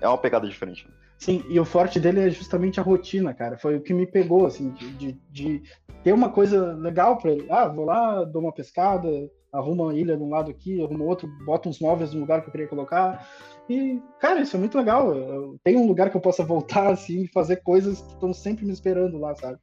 é 0.00 0.08
uma 0.08 0.16
pegada 0.16 0.48
diferente. 0.48 0.88
né? 0.88 0.94
Sim, 1.18 1.44
e 1.48 1.60
o 1.60 1.64
forte 1.64 2.00
dele 2.00 2.20
é 2.20 2.30
justamente 2.30 2.80
a 2.80 2.82
rotina, 2.82 3.34
cara. 3.34 3.58
Foi 3.58 3.76
o 3.76 3.82
que 3.82 3.92
me 3.92 4.06
pegou, 4.06 4.46
assim, 4.46 4.70
de, 4.70 4.90
de, 4.92 5.12
de 5.30 5.62
ter 6.02 6.12
uma 6.12 6.30
coisa 6.30 6.72
legal 6.74 7.18
pra 7.18 7.32
ele. 7.32 7.46
Ah, 7.50 7.68
vou 7.68 7.84
lá, 7.84 8.24
dou 8.24 8.40
uma 8.40 8.54
pescada, 8.54 9.08
arrumo 9.52 9.84
uma 9.84 9.94
ilha 9.94 10.16
de 10.16 10.22
um 10.22 10.30
lado 10.30 10.50
aqui, 10.50 10.82
arrumo 10.82 11.04
outro, 11.04 11.28
boto 11.44 11.68
uns 11.68 11.80
móveis 11.80 12.14
no 12.14 12.20
lugar 12.20 12.40
que 12.40 12.48
eu 12.48 12.52
queria 12.52 12.68
colocar. 12.68 13.28
E, 13.68 14.00
cara, 14.18 14.40
isso 14.40 14.56
é 14.56 14.58
muito 14.58 14.78
legal. 14.78 15.14
Eu 15.14 15.58
tenho 15.62 15.80
um 15.80 15.88
lugar 15.88 16.08
que 16.10 16.16
eu 16.16 16.20
possa 16.22 16.44
voltar, 16.44 16.88
assim, 16.92 17.24
e 17.24 17.28
fazer 17.28 17.56
coisas 17.56 18.00
que 18.00 18.14
estão 18.14 18.32
sempre 18.32 18.64
me 18.64 18.72
esperando 18.72 19.18
lá, 19.18 19.34
sabe? 19.34 19.58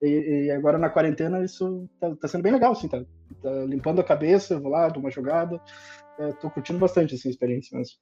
E, 0.00 0.46
e 0.46 0.50
agora 0.52 0.78
na 0.78 0.90
quarentena 0.90 1.44
isso 1.44 1.88
tá, 1.98 2.14
tá 2.14 2.28
sendo 2.28 2.42
bem 2.42 2.52
legal, 2.52 2.70
assim, 2.70 2.86
tá, 2.86 3.02
tá 3.42 3.50
limpando 3.66 4.00
a 4.00 4.04
cabeça, 4.04 4.60
vou 4.60 4.70
lá, 4.70 4.88
dou 4.88 5.00
uma 5.00 5.10
jogada. 5.10 5.60
É, 6.18 6.32
tô 6.32 6.50
curtindo 6.50 6.78
bastante 6.78 7.14
essa 7.14 7.28
experiência 7.28 7.76
mesmo. 7.76 7.94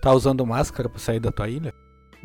Tá 0.00 0.12
usando 0.12 0.44
máscara 0.46 0.88
pra 0.88 0.98
sair 0.98 1.20
da 1.20 1.32
tua 1.32 1.48
ilha? 1.48 1.72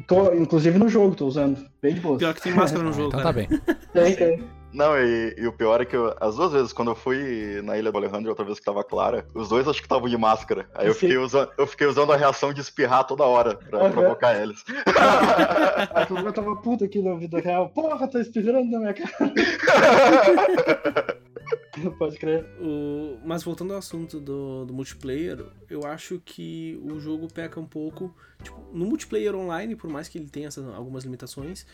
Tô, 0.07 0.33
inclusive 0.33 0.77
no 0.79 0.87
jogo, 0.87 1.15
tô 1.15 1.27
usando. 1.27 1.65
Bem 1.81 1.93
de 1.93 1.99
boa. 1.99 2.17
Pior 2.17 2.33
que 2.33 2.41
tem 2.41 2.53
máscara 2.53 2.83
no 2.83 2.89
Ah, 2.89 2.93
jogo, 2.93 3.07
então 3.09 3.21
cara. 3.21 3.33
tá 3.33 3.33
bem. 3.33 3.49
Tem, 3.91 4.15
tem. 4.15 4.43
Não, 4.71 4.95
e, 4.99 5.33
e 5.35 5.47
o 5.47 5.51
pior 5.51 5.81
é 5.81 5.85
que 5.85 5.95
eu- 5.95 6.15
as 6.21 6.35
duas 6.35 6.51
vezes, 6.51 6.71
quando 6.71 6.91
eu 6.91 6.95
fui 6.95 7.59
na 7.63 7.75
ilha 7.75 7.91
do 7.91 7.97
Alejandro 7.97 8.29
outra 8.29 8.45
vez 8.45 8.59
que 8.59 8.65
tava 8.65 8.83
clara, 8.83 9.25
os 9.33 9.49
dois 9.49 9.67
acho 9.67 9.79
que 9.79 9.85
estavam 9.87 10.07
de 10.07 10.15
máscara. 10.15 10.69
Aí 10.75 10.85
eu 10.87 10.93
fiquei, 10.93 11.17
usando, 11.17 11.49
eu 11.57 11.65
fiquei 11.65 11.87
usando 11.87 12.13
a 12.13 12.15
reação 12.15 12.53
de 12.53 12.61
espirrar 12.61 13.03
toda 13.03 13.23
hora 13.23 13.55
pra 13.55 13.79
Aham. 13.79 13.91
provocar 13.91 14.39
eles. 14.39 14.63
A 15.95 16.05
Clara 16.05 16.31
tava 16.31 16.55
puta 16.57 16.85
aqui 16.85 17.01
na 17.01 17.15
vida 17.15 17.39
real. 17.39 17.69
Porra, 17.69 18.07
tá 18.07 18.21
espirrando 18.21 18.69
na 18.69 18.79
minha 18.79 18.93
cara. 18.93 19.09
Pode 21.97 22.17
crer. 22.17 22.45
O- 22.59 23.19
Mas 23.23 23.43
voltando 23.43 23.73
ao 23.73 23.79
assunto 23.79 24.19
do, 24.19 24.65
do 24.65 24.73
multiplayer, 24.73 25.43
eu 25.69 25.85
acho 25.85 26.21
que 26.23 26.79
o 26.83 26.99
jogo 26.99 27.27
peca 27.31 27.59
um 27.59 27.65
pouco. 27.65 28.13
Tipo, 28.43 28.59
no 28.73 28.85
multiplayer 28.85 29.35
online, 29.35 29.75
por 29.75 29.89
mais 29.89 30.07
que 30.07 30.17
ele 30.17 30.29
tenha 30.29 30.47
essas, 30.47 30.65
algumas 30.73 31.03
limitações, 31.03 31.65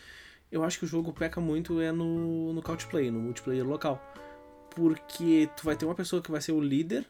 eu 0.51 0.63
acho 0.63 0.79
que 0.79 0.85
o 0.85 0.87
jogo 0.87 1.13
peca 1.13 1.39
muito 1.41 1.79
é 1.81 1.91
no, 1.91 2.53
no 2.53 2.61
couch 2.61 2.87
play, 2.87 3.11
no 3.11 3.19
multiplayer 3.19 3.65
local. 3.67 4.01
Porque 4.75 5.49
tu 5.55 5.63
vai 5.63 5.75
ter 5.77 5.85
uma 5.85 5.95
pessoa 5.95 6.21
que 6.21 6.29
vai 6.29 6.41
ser 6.41 6.51
o 6.51 6.59
líder 6.59 7.05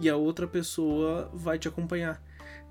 e 0.00 0.08
a 0.08 0.16
outra 0.16 0.48
pessoa 0.48 1.30
vai 1.32 1.58
te 1.58 1.68
acompanhar. 1.68 2.20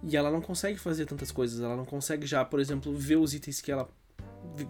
E 0.04 0.18
ela 0.18 0.30
não 0.30 0.42
consegue 0.42 0.78
fazer 0.78 1.06
tantas 1.06 1.32
coisas, 1.32 1.62
ela 1.62 1.76
não 1.78 1.86
consegue 1.86 2.28
já, 2.28 2.44
por 2.44 2.60
exemplo, 2.60 2.94
ver 2.94 3.16
os 3.16 3.34
itens 3.34 3.62
que 3.62 3.72
ela. 3.72 3.90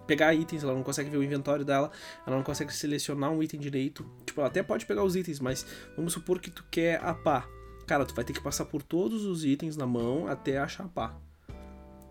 Pegar 0.06 0.34
itens, 0.34 0.62
ela 0.62 0.74
não 0.74 0.82
consegue 0.82 1.10
ver 1.10 1.16
o 1.16 1.22
inventório 1.22 1.64
dela, 1.64 1.90
ela 2.26 2.36
não 2.36 2.42
consegue 2.42 2.72
selecionar 2.72 3.30
um 3.30 3.42
item 3.42 3.60
direito. 3.60 4.08
Tipo, 4.24 4.40
ela 4.40 4.48
até 4.48 4.62
pode 4.62 4.86
pegar 4.86 5.02
os 5.02 5.16
itens, 5.16 5.40
mas 5.40 5.66
vamos 5.96 6.12
supor 6.12 6.40
que 6.40 6.50
tu 6.50 6.64
quer 6.70 7.02
a 7.02 7.14
pá. 7.14 7.46
Cara, 7.86 8.04
tu 8.04 8.14
vai 8.14 8.24
ter 8.24 8.32
que 8.32 8.42
passar 8.42 8.66
por 8.66 8.82
todos 8.82 9.24
os 9.24 9.44
itens 9.44 9.76
na 9.76 9.86
mão 9.86 10.26
até 10.26 10.58
achar 10.58 10.84
a 10.84 10.88
pá. 10.88 11.16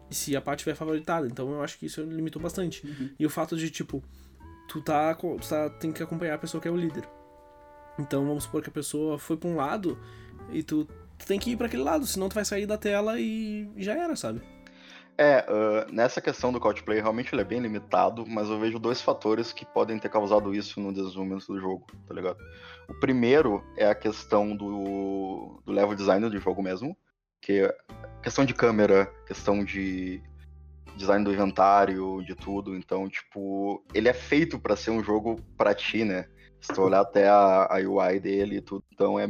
E 0.10 0.16
se 0.16 0.36
a 0.36 0.42
pá 0.42 0.56
tiver 0.56 0.76
favoritada, 0.76 1.28
então 1.28 1.52
eu 1.52 1.62
acho 1.62 1.78
que 1.78 1.86
isso 1.86 2.02
limitou 2.02 2.42
bastante. 2.42 2.82
E 3.20 3.26
o 3.26 3.30
fato 3.30 3.56
de, 3.58 3.70
tipo, 3.70 4.04
tu 4.68 4.82
tá, 4.82 5.14
tu 5.14 5.38
tá 5.48 5.70
tem 5.70 5.92
que 5.92 6.02
acompanhar 6.02 6.36
a 6.36 6.38
pessoa 6.38 6.62
que 6.62 6.68
é 6.68 6.72
o 6.72 6.76
líder. 6.76 7.08
Então 8.00 8.26
vamos 8.26 8.44
supor 8.44 8.62
que 8.62 8.70
a 8.70 8.74
pessoa 8.74 9.18
foi 9.18 9.38
pra 9.38 9.50
um 9.50 9.56
lado 9.56 9.98
e 10.52 10.62
tu, 10.64 10.86
tu 11.18 11.26
tem 11.26 11.40
que 11.40 11.52
ir 11.52 11.58
pra 11.58 11.68
aquele 11.68 11.84
lado, 11.84 12.06
senão 12.06 12.30
tu 12.30 12.36
vai 12.36 12.46
sair 12.46 12.66
da 12.66 12.78
tela 12.78 13.20
e 13.20 13.70
já 13.78 13.94
era, 13.94 14.16
sabe? 14.16 14.42
É, 15.18 15.44
ah, 15.48 15.88
nessa 15.92 16.22
questão 16.22 16.52
do 16.52 16.60
couch 16.60 16.84
play, 16.84 17.02
realmente 17.02 17.34
ele 17.34 17.42
é 17.42 17.46
bem 17.46 17.60
limitado, 17.60 18.26
mas 18.28 18.50
eu 18.50 18.60
vejo 18.60 18.78
dois 18.78 19.02
fatores 19.02 19.52
que 19.52 19.66
podem 19.66 19.98
ter 19.98 20.10
causado 20.10 20.54
isso 20.54 20.80
no 20.80 20.94
desenvolvimento 20.94 21.48
do 21.48 21.60
jogo, 21.60 21.88
tá 22.08 22.14
ligado? 22.14 22.38
O 22.88 22.94
primeiro 23.00 23.64
é 23.76 23.88
a 23.88 23.96
questão 23.96 24.56
do, 24.56 25.60
do 25.66 25.72
level 25.72 25.96
design 25.96 26.30
do 26.30 26.40
jogo 26.40 26.62
mesmo, 26.62 26.96
que 27.42 27.64
é 27.64 27.78
questão 28.22 28.46
de 28.46 28.54
câmera, 28.54 29.08
questão 29.26 29.64
de 29.64 30.22
design 30.96 31.26
do 31.26 31.34
inventário, 31.34 32.24
de 32.24 32.36
tudo. 32.36 32.76
Então, 32.76 33.10
tipo, 33.10 33.84
ele 33.94 34.10
é 34.10 34.14
feito 34.14 34.60
pra 34.60 34.76
ser 34.76 34.92
um 34.92 35.04
jogo 35.04 35.42
pra 35.58 35.74
ti, 35.74 36.04
né? 36.04 36.28
Se 36.62 36.74
tu 36.74 36.82
olhar 36.82 37.02
até 37.02 37.28
a, 37.28 37.68
a 37.72 37.78
UI 37.78 38.20
dele 38.20 38.58
e 38.58 38.62
tudo, 38.62 38.84
então 38.92 39.20
é, 39.20 39.28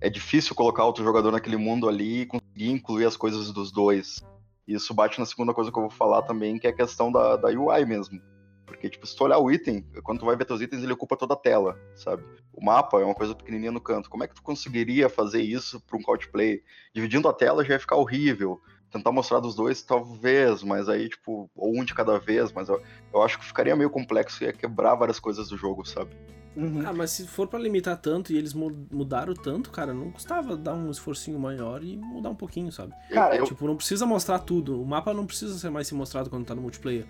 é 0.00 0.08
difícil 0.08 0.54
colocar 0.54 0.84
outro 0.84 1.04
jogador 1.04 1.32
naquele 1.32 1.56
mundo 1.56 1.88
ali 1.88 2.22
e 2.22 2.26
conseguir 2.26 2.70
incluir 2.70 3.06
as 3.06 3.16
coisas 3.16 3.50
dos 3.52 3.72
dois. 3.72 4.22
Isso 4.66 4.92
bate 4.92 5.18
na 5.18 5.26
segunda 5.26 5.54
coisa 5.54 5.70
que 5.70 5.78
eu 5.78 5.82
vou 5.82 5.90
falar 5.90 6.22
também, 6.22 6.58
que 6.58 6.66
é 6.66 6.70
a 6.70 6.76
questão 6.76 7.12
da, 7.12 7.36
da 7.36 7.48
UI 7.48 7.84
mesmo. 7.84 8.20
Porque, 8.66 8.90
tipo, 8.90 9.06
se 9.06 9.14
tu 9.16 9.24
olhar 9.24 9.38
o 9.38 9.50
item, 9.50 9.86
quando 10.02 10.18
tu 10.18 10.26
vai 10.26 10.36
ver 10.36 10.44
teus 10.44 10.60
itens, 10.60 10.82
ele 10.82 10.92
ocupa 10.92 11.16
toda 11.16 11.34
a 11.34 11.36
tela, 11.36 11.78
sabe? 11.94 12.24
O 12.52 12.64
mapa 12.64 13.00
é 13.00 13.04
uma 13.04 13.14
coisa 13.14 13.34
pequenininha 13.34 13.70
no 13.70 13.80
canto. 13.80 14.10
Como 14.10 14.24
é 14.24 14.28
que 14.28 14.34
tu 14.34 14.42
conseguiria 14.42 15.08
fazer 15.08 15.40
isso 15.40 15.80
para 15.80 15.96
um 15.96 16.02
couch 16.02 16.28
play? 16.28 16.62
Dividindo 16.92 17.28
a 17.28 17.32
tela 17.32 17.64
já 17.64 17.74
ia 17.74 17.80
ficar 17.80 17.96
horrível. 17.96 18.60
Tentar 18.90 19.12
mostrar 19.12 19.40
dos 19.40 19.54
dois, 19.54 19.82
talvez, 19.82 20.62
mas 20.62 20.88
aí, 20.88 21.08
tipo, 21.08 21.50
ou 21.54 21.78
um 21.78 21.84
de 21.84 21.94
cada 21.94 22.18
vez, 22.18 22.52
mas 22.52 22.68
eu, 22.68 22.80
eu 23.12 23.22
acho 23.22 23.38
que 23.38 23.44
ficaria 23.44 23.76
meio 23.76 23.90
complexo 23.90 24.42
e 24.42 24.46
ia 24.46 24.52
quebrar 24.52 24.94
várias 24.94 25.18
coisas 25.18 25.48
do 25.48 25.56
jogo, 25.56 25.84
sabe? 25.84 26.10
Uhum. 26.56 26.82
Ah, 26.86 26.92
mas 26.92 27.10
se 27.10 27.26
for 27.26 27.46
para 27.46 27.58
limitar 27.58 27.98
tanto 27.98 28.32
e 28.32 28.36
eles 28.36 28.54
mudaram 28.54 29.34
tanto, 29.34 29.70
cara, 29.70 29.92
não 29.92 30.10
custava 30.10 30.56
dar 30.56 30.72
um 30.72 30.90
esforcinho 30.90 31.38
maior 31.38 31.84
e 31.84 31.96
mudar 31.98 32.30
um 32.30 32.34
pouquinho, 32.34 32.72
sabe? 32.72 32.94
Cara, 33.10 33.36
eu... 33.36 33.44
Tipo, 33.44 33.66
não 33.66 33.76
precisa 33.76 34.06
mostrar 34.06 34.38
tudo. 34.38 34.80
O 34.80 34.86
mapa 34.86 35.12
não 35.12 35.26
precisa 35.26 35.58
ser 35.58 35.68
mais 35.68 35.86
ser 35.86 35.94
mostrado 35.94 36.30
quando 36.30 36.46
tá 36.46 36.54
no 36.54 36.62
multiplayer. 36.62 37.06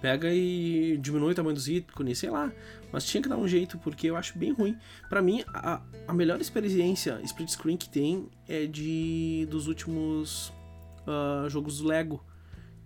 Pega 0.00 0.32
e 0.32 0.96
diminui 0.98 1.32
o 1.32 1.34
tamanho 1.34 1.54
dos 1.54 1.68
ícones, 1.68 2.18
sei 2.18 2.30
lá. 2.30 2.52
Mas 2.92 3.04
tinha 3.04 3.22
que 3.22 3.28
dar 3.28 3.36
um 3.36 3.46
jeito, 3.46 3.78
porque 3.78 4.08
eu 4.08 4.16
acho 4.16 4.36
bem 4.36 4.52
ruim. 4.52 4.76
para 5.08 5.22
mim, 5.22 5.44
a, 5.54 5.80
a 6.06 6.12
melhor 6.12 6.40
experiência 6.40 7.20
split 7.22 7.50
screen 7.50 7.76
que 7.76 7.88
tem 7.88 8.28
é 8.48 8.66
de 8.66 9.46
dos 9.48 9.68
últimos 9.68 10.52
uh, 11.08 11.48
jogos 11.48 11.80
Lego. 11.80 12.22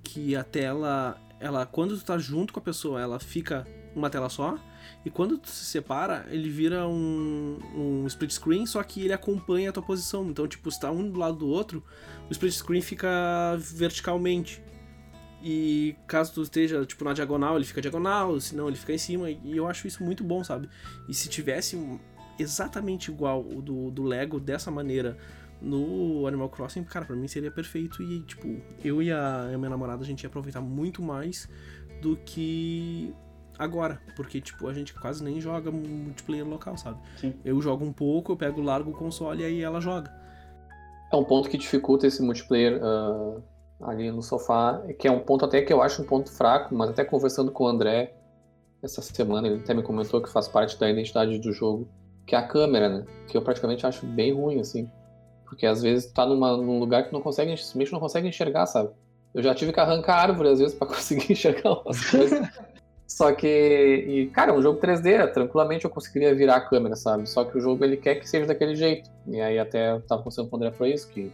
Que 0.02 0.34
a 0.34 0.42
tela, 0.42 1.16
ela, 1.38 1.64
quando 1.64 1.96
tu 1.96 2.04
tá 2.04 2.18
junto 2.18 2.52
com 2.52 2.58
a 2.58 2.62
pessoa, 2.62 3.00
ela 3.00 3.18
fica 3.18 3.66
uma 3.94 4.10
tela 4.10 4.28
só. 4.28 4.58
E 5.04 5.10
quando 5.10 5.38
tu 5.38 5.48
se 5.48 5.64
separa, 5.64 6.26
ele 6.30 6.48
vira 6.48 6.86
um, 6.88 7.58
um 7.74 8.06
split 8.06 8.32
screen, 8.32 8.66
só 8.66 8.82
que 8.82 9.02
ele 9.02 9.12
acompanha 9.12 9.70
a 9.70 9.72
tua 9.72 9.82
posição. 9.82 10.26
Então, 10.26 10.46
tipo, 10.48 10.70
se 10.70 10.80
tá 10.80 10.90
um 10.90 11.08
do 11.08 11.18
lado 11.18 11.38
do 11.38 11.48
outro, 11.48 11.84
o 12.28 12.32
split 12.32 12.52
screen 12.52 12.80
fica 12.80 13.08
verticalmente. 13.58 14.62
E 15.42 15.96
caso 16.06 16.34
tu 16.34 16.42
esteja, 16.42 16.84
tipo, 16.86 17.04
na 17.04 17.12
diagonal, 17.12 17.56
ele 17.56 17.64
fica 17.64 17.80
diagonal, 17.80 18.38
senão 18.40 18.68
ele 18.68 18.76
fica 18.76 18.92
em 18.92 18.98
cima. 18.98 19.30
E 19.30 19.56
eu 19.56 19.66
acho 19.66 19.86
isso 19.86 20.02
muito 20.02 20.22
bom, 20.22 20.44
sabe? 20.44 20.68
E 21.08 21.14
se 21.14 21.28
tivesse 21.28 21.76
exatamente 22.38 23.10
igual 23.10 23.40
o 23.40 23.60
do, 23.60 23.90
do 23.90 24.02
Lego 24.02 24.38
dessa 24.38 24.70
maneira 24.70 25.18
no 25.62 26.26
Animal 26.26 26.48
Crossing, 26.48 26.84
cara, 26.84 27.04
pra 27.04 27.14
mim 27.14 27.28
seria 27.28 27.50
perfeito. 27.50 28.02
E, 28.02 28.20
tipo, 28.22 28.60
eu 28.84 29.00
e 29.02 29.12
a, 29.12 29.44
a 29.44 29.58
minha 29.58 29.70
namorada, 29.70 30.02
a 30.02 30.06
gente 30.06 30.22
ia 30.22 30.28
aproveitar 30.28 30.60
muito 30.60 31.02
mais 31.02 31.48
do 32.00 32.16
que 32.16 33.14
agora, 33.58 34.00
porque 34.16 34.40
tipo, 34.40 34.66
a 34.66 34.74
gente 34.74 34.92
quase 34.94 35.22
nem 35.22 35.40
joga 35.40 35.70
multiplayer 35.70 36.46
local, 36.46 36.76
sabe? 36.76 36.98
Sim. 37.16 37.34
Eu 37.44 37.60
jogo 37.60 37.84
um 37.84 37.92
pouco, 37.92 38.32
eu 38.32 38.36
pego, 38.36 38.60
largo 38.60 38.90
o 38.90 38.94
console 38.94 39.42
e 39.42 39.44
aí 39.44 39.62
ela 39.62 39.80
joga. 39.80 40.12
É 41.12 41.16
um 41.16 41.24
ponto 41.24 41.48
que 41.48 41.56
dificulta 41.56 42.06
esse 42.06 42.22
multiplayer 42.22 42.80
uh, 42.82 43.42
ali 43.82 44.10
no 44.10 44.22
sofá, 44.22 44.82
que 44.98 45.06
é 45.06 45.10
um 45.10 45.20
ponto 45.20 45.44
até 45.44 45.62
que 45.62 45.72
eu 45.72 45.82
acho 45.82 46.02
um 46.02 46.06
ponto 46.06 46.30
fraco, 46.30 46.74
mas 46.74 46.90
até 46.90 47.04
conversando 47.04 47.52
com 47.52 47.64
o 47.64 47.68
André 47.68 48.14
essa 48.82 49.00
semana, 49.00 49.46
ele 49.46 49.60
até 49.60 49.72
me 49.74 49.82
comentou 49.82 50.20
que 50.20 50.30
faz 50.30 50.48
parte 50.48 50.78
da 50.78 50.90
identidade 50.90 51.38
do 51.38 51.52
jogo, 51.52 51.88
que 52.26 52.34
é 52.34 52.38
a 52.38 52.46
câmera, 52.46 52.88
né? 52.88 53.06
Que 53.28 53.36
eu 53.36 53.42
praticamente 53.42 53.86
acho 53.86 54.04
bem 54.06 54.32
ruim, 54.32 54.58
assim. 54.58 54.90
Porque 55.52 55.66
às 55.66 55.82
vezes 55.82 56.10
tá 56.10 56.24
numa, 56.24 56.56
num 56.56 56.78
lugar 56.78 57.06
que 57.06 57.12
não 57.12 57.20
consegue, 57.20 57.54
simplesmente 57.58 57.92
não 57.92 58.00
consegue 58.00 58.26
enxergar, 58.26 58.64
sabe? 58.64 58.88
Eu 59.34 59.42
já 59.42 59.54
tive 59.54 59.70
que 59.70 59.78
arrancar 59.78 60.14
árvore 60.14 60.48
às 60.48 60.58
vezes 60.58 60.74
para 60.74 60.88
conseguir 60.88 61.30
enxergar 61.30 61.72
umas 61.74 62.10
coisas. 62.10 62.48
Só 63.06 63.30
que, 63.32 63.46
e, 63.46 64.26
cara, 64.28 64.50
é 64.50 64.54
um 64.54 64.62
jogo 64.62 64.80
3D, 64.80 65.30
tranquilamente 65.30 65.84
eu 65.84 65.90
conseguiria 65.90 66.34
virar 66.34 66.56
a 66.56 66.60
câmera, 66.62 66.96
sabe? 66.96 67.28
Só 67.28 67.44
que 67.44 67.58
o 67.58 67.60
jogo 67.60 67.84
ele 67.84 67.98
quer 67.98 68.14
que 68.14 68.26
seja 68.26 68.46
daquele 68.46 68.74
jeito. 68.74 69.10
E 69.26 69.42
aí 69.42 69.58
até 69.58 69.98
tava 70.08 70.22
conversando 70.22 70.48
com 70.48 70.56
o 70.56 70.58
André 70.58 70.72
foi 70.72 70.94
isso, 70.94 71.06
que 71.10 71.30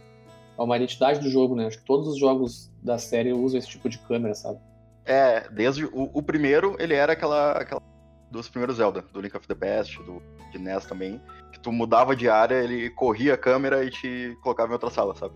é 0.57 0.61
uma 0.61 0.75
identidade 0.75 1.21
do 1.21 1.29
jogo, 1.29 1.55
né? 1.55 1.67
Acho 1.67 1.79
que 1.79 1.85
todos 1.85 2.09
os 2.09 2.19
jogos 2.19 2.69
da 2.83 2.97
série 2.97 3.31
usam 3.31 3.57
esse 3.57 3.69
tipo 3.69 3.87
de 3.87 3.99
câmera, 3.99 4.35
sabe? 4.35 4.59
É, 5.05 5.49
desde 5.49 5.85
o, 5.85 6.09
o 6.13 6.21
primeiro, 6.21 6.75
ele 6.77 6.93
era 6.93 7.13
aquela, 7.13 7.53
aquela 7.53 7.81
dos 8.29 8.49
primeiros 8.49 8.75
Zelda, 8.75 9.01
do 9.13 9.21
Link 9.21 9.37
of 9.37 9.47
the 9.47 9.55
Past, 9.55 9.97
do 10.03 10.21
de 10.51 10.59
NES 10.59 10.85
também, 10.85 11.21
tu 11.61 11.71
mudava 11.71 12.15
de 12.15 12.29
área, 12.29 12.55
ele 12.55 12.89
corria 12.89 13.33
a 13.33 13.37
câmera 13.37 13.83
e 13.83 13.89
te 13.89 14.37
colocava 14.41 14.69
em 14.69 14.73
outra 14.73 14.89
sala, 14.89 15.15
sabe? 15.15 15.33